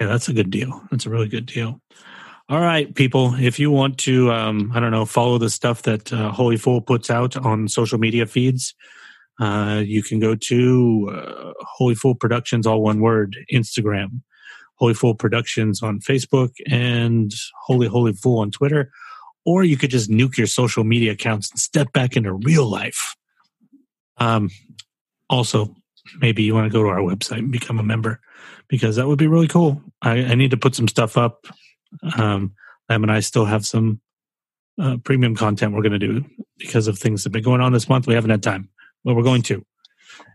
Yeah, 0.00 0.06
that's 0.06 0.28
a 0.28 0.32
good 0.32 0.50
deal. 0.50 0.82
That's 0.90 1.06
a 1.06 1.10
really 1.10 1.28
good 1.28 1.46
deal. 1.46 1.80
All 2.48 2.60
right, 2.60 2.94
people. 2.94 3.34
If 3.34 3.58
you 3.58 3.72
want 3.72 3.98
to, 3.98 4.30
um, 4.30 4.70
I 4.72 4.78
don't 4.78 4.92
know, 4.92 5.04
follow 5.04 5.36
the 5.36 5.50
stuff 5.50 5.82
that 5.82 6.12
uh, 6.12 6.30
Holy 6.30 6.56
Fool 6.56 6.80
puts 6.80 7.10
out 7.10 7.36
on 7.36 7.66
social 7.66 7.98
media 7.98 8.24
feeds, 8.24 8.72
uh, 9.40 9.82
you 9.84 10.00
can 10.00 10.20
go 10.20 10.36
to 10.36 11.10
uh, 11.12 11.52
Holy 11.60 11.96
Fool 11.96 12.14
Productions, 12.14 12.64
all 12.64 12.82
one 12.82 13.00
word, 13.00 13.36
Instagram, 13.52 14.20
Holy 14.76 14.94
Fool 14.94 15.12
Productions 15.12 15.82
on 15.82 15.98
Facebook, 15.98 16.50
and 16.70 17.32
Holy 17.64 17.88
Holy 17.88 18.12
Fool 18.12 18.38
on 18.38 18.52
Twitter. 18.52 18.92
Or 19.44 19.64
you 19.64 19.76
could 19.76 19.90
just 19.90 20.08
nuke 20.08 20.36
your 20.36 20.46
social 20.46 20.84
media 20.84 21.12
accounts 21.12 21.50
and 21.50 21.58
step 21.58 21.92
back 21.92 22.16
into 22.16 22.32
real 22.32 22.70
life. 22.70 23.16
Um, 24.18 24.50
also, 25.28 25.74
maybe 26.20 26.44
you 26.44 26.54
want 26.54 26.70
to 26.70 26.72
go 26.72 26.84
to 26.84 26.90
our 26.90 26.98
website 26.98 27.38
and 27.38 27.50
become 27.50 27.80
a 27.80 27.84
member 27.84 28.20
because 28.68 28.94
that 28.96 29.08
would 29.08 29.18
be 29.18 29.26
really 29.26 29.48
cool. 29.48 29.82
I, 30.00 30.18
I 30.18 30.34
need 30.36 30.52
to 30.52 30.56
put 30.56 30.76
some 30.76 30.86
stuff 30.86 31.16
up. 31.16 31.46
Um, 32.16 32.54
Lam 32.88 33.02
and 33.02 33.12
I 33.12 33.20
still 33.20 33.44
have 33.44 33.66
some 33.66 34.00
uh, 34.80 34.96
premium 35.04 35.34
content 35.34 35.72
we're 35.72 35.82
going 35.82 35.98
to 35.98 35.98
do 35.98 36.24
because 36.58 36.88
of 36.88 36.98
things 36.98 37.22
that 37.22 37.28
have 37.28 37.32
been 37.32 37.42
going 37.42 37.60
on 37.60 37.72
this 37.72 37.88
month. 37.88 38.06
We 38.06 38.14
haven't 38.14 38.30
had 38.30 38.42
time, 38.42 38.68
but 39.04 39.14
we're 39.14 39.22
going 39.22 39.42
to. 39.42 39.64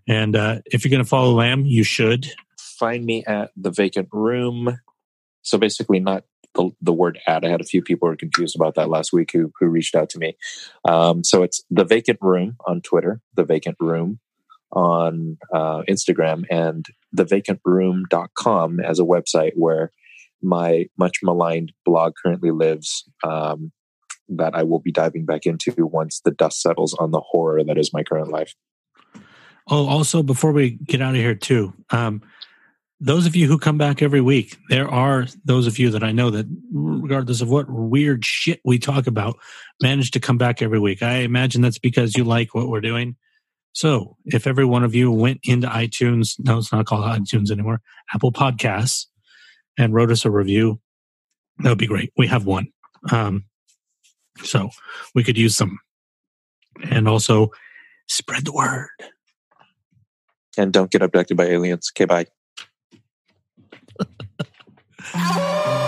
And 0.08 0.36
uh, 0.36 0.60
if 0.66 0.84
you're 0.84 0.92
going 0.92 1.04
to 1.04 1.10
follow 1.10 1.32
Lam, 1.34 1.66
you 1.66 1.84
should. 1.84 2.28
Find 2.60 3.06
me 3.06 3.24
at 3.26 3.52
the 3.56 3.72
vacant 3.72 4.10
room. 4.12 4.80
So 5.44 5.58
basically, 5.58 6.00
not 6.00 6.24
the, 6.56 6.72
the 6.82 6.94
word 6.94 7.20
ad. 7.28 7.46
I 7.46 7.50
had 7.50 7.62
a 7.62 7.66
few 7.66 7.82
people 7.82 8.08
who 8.08 8.12
were 8.12 8.18
confused 8.18 8.56
about 8.56 8.76
that 8.76 8.90
last 8.90 9.14
week 9.14 9.32
who 9.32 9.52
who 9.60 9.68
reached 9.68 9.96
out 9.96 10.10
to 10.12 10.20
me. 10.20 10.38
Um, 10.88 11.24
so 11.24 11.44
it's 11.44 11.64
the 11.70 11.86
vacant 11.86 12.20
room 12.22 12.58
on 12.68 12.82
Twitter, 12.82 13.22
the 13.36 13.46
vacant 13.46 13.78
room 13.80 14.20
on 14.72 15.38
uh, 15.54 15.84
Instagram, 15.90 16.46
and 16.50 16.86
the 17.12 17.26
vacant 17.26 17.62
thevacantroom.com 17.66 18.80
as 18.80 19.00
a 19.00 19.04
website 19.04 19.52
where 19.56 19.92
my 20.42 20.88
much 20.98 21.20
maligned 21.24 21.72
blog 21.86 22.14
currently 22.24 22.52
lives. 22.52 23.10
Um, 23.24 23.72
that 24.34 24.56
I 24.56 24.64
will 24.64 24.80
be 24.80 24.94
diving 24.94 25.26
back 25.26 25.46
into 25.46 25.74
once 25.78 26.22
the 26.24 26.32
dust 26.32 26.62
settles 26.62 26.94
on 26.94 27.12
the 27.12 27.20
horror 27.20 27.66
that 27.66 27.78
is 27.78 27.92
my 27.94 28.02
current 28.02 28.30
life. 28.30 28.56
Oh, 29.70 29.88
also, 29.88 30.24
before 30.24 30.52
we 30.52 30.72
get 30.72 31.02
out 31.02 31.16
of 31.16 31.20
here, 31.20 31.36
too, 31.36 31.74
um, 31.92 32.22
those 33.00 33.26
of 33.26 33.36
you 33.36 33.48
who 33.48 33.58
come 33.58 33.78
back 33.78 34.02
every 34.02 34.22
week, 34.22 34.58
there 34.70 34.90
are 34.90 35.28
those 35.44 35.68
of 35.68 35.80
you 35.80 35.90
that 35.92 36.04
I 36.04 36.12
know 36.12 36.30
that, 36.30 36.46
regardless 36.72 37.42
of 37.42 37.50
what 37.50 37.70
weird 37.70 38.24
shit 38.24 38.62
we 38.64 38.80
talk 38.80 39.08
about, 39.08 39.38
manage 39.82 40.12
to 40.12 40.20
come 40.20 40.38
back 40.38 40.62
every 40.62 40.80
week. 40.80 41.02
I 41.02 41.18
imagine 41.18 41.62
that's 41.62 41.80
because 41.80 42.16
you 42.16 42.24
like 42.24 42.54
what 42.54 42.70
we're 42.70 42.82
doing. 42.82 43.16
So 43.74 44.18
if 44.26 44.46
every 44.46 44.66
one 44.66 44.84
of 44.84 44.94
you 44.94 45.12
went 45.12 45.40
into 45.44 45.68
iTunes, 45.68 46.36
no, 46.40 46.58
it's 46.58 46.72
not 46.72 46.86
called 46.86 47.06
iTunes 47.06 47.50
anymore, 47.50 47.82
Apple 48.14 48.32
Podcasts, 48.32 49.06
and 49.78 49.94
wrote 49.94 50.12
us 50.12 50.26
a 50.26 50.32
review, 50.32 50.80
that 51.60 51.70
would 51.70 51.78
be 51.78 51.88
great. 51.88 52.12
We 52.18 52.28
have 52.28 52.46
one. 52.46 52.68
Um, 53.12 53.46
so 54.44 54.70
we 55.16 55.24
could 55.24 55.38
use 55.38 55.56
some. 55.56 55.80
And 56.90 57.08
also 57.08 57.52
spread 58.08 58.46
the 58.46 58.54
word. 58.54 58.90
And 60.58 60.74
don't 60.74 60.92
get 60.92 61.02
abducted 61.02 61.38
by 61.38 61.46
aliens. 61.46 61.92
Okay, 61.94 62.06
bye. 62.06 62.26
Ow! 65.14 65.88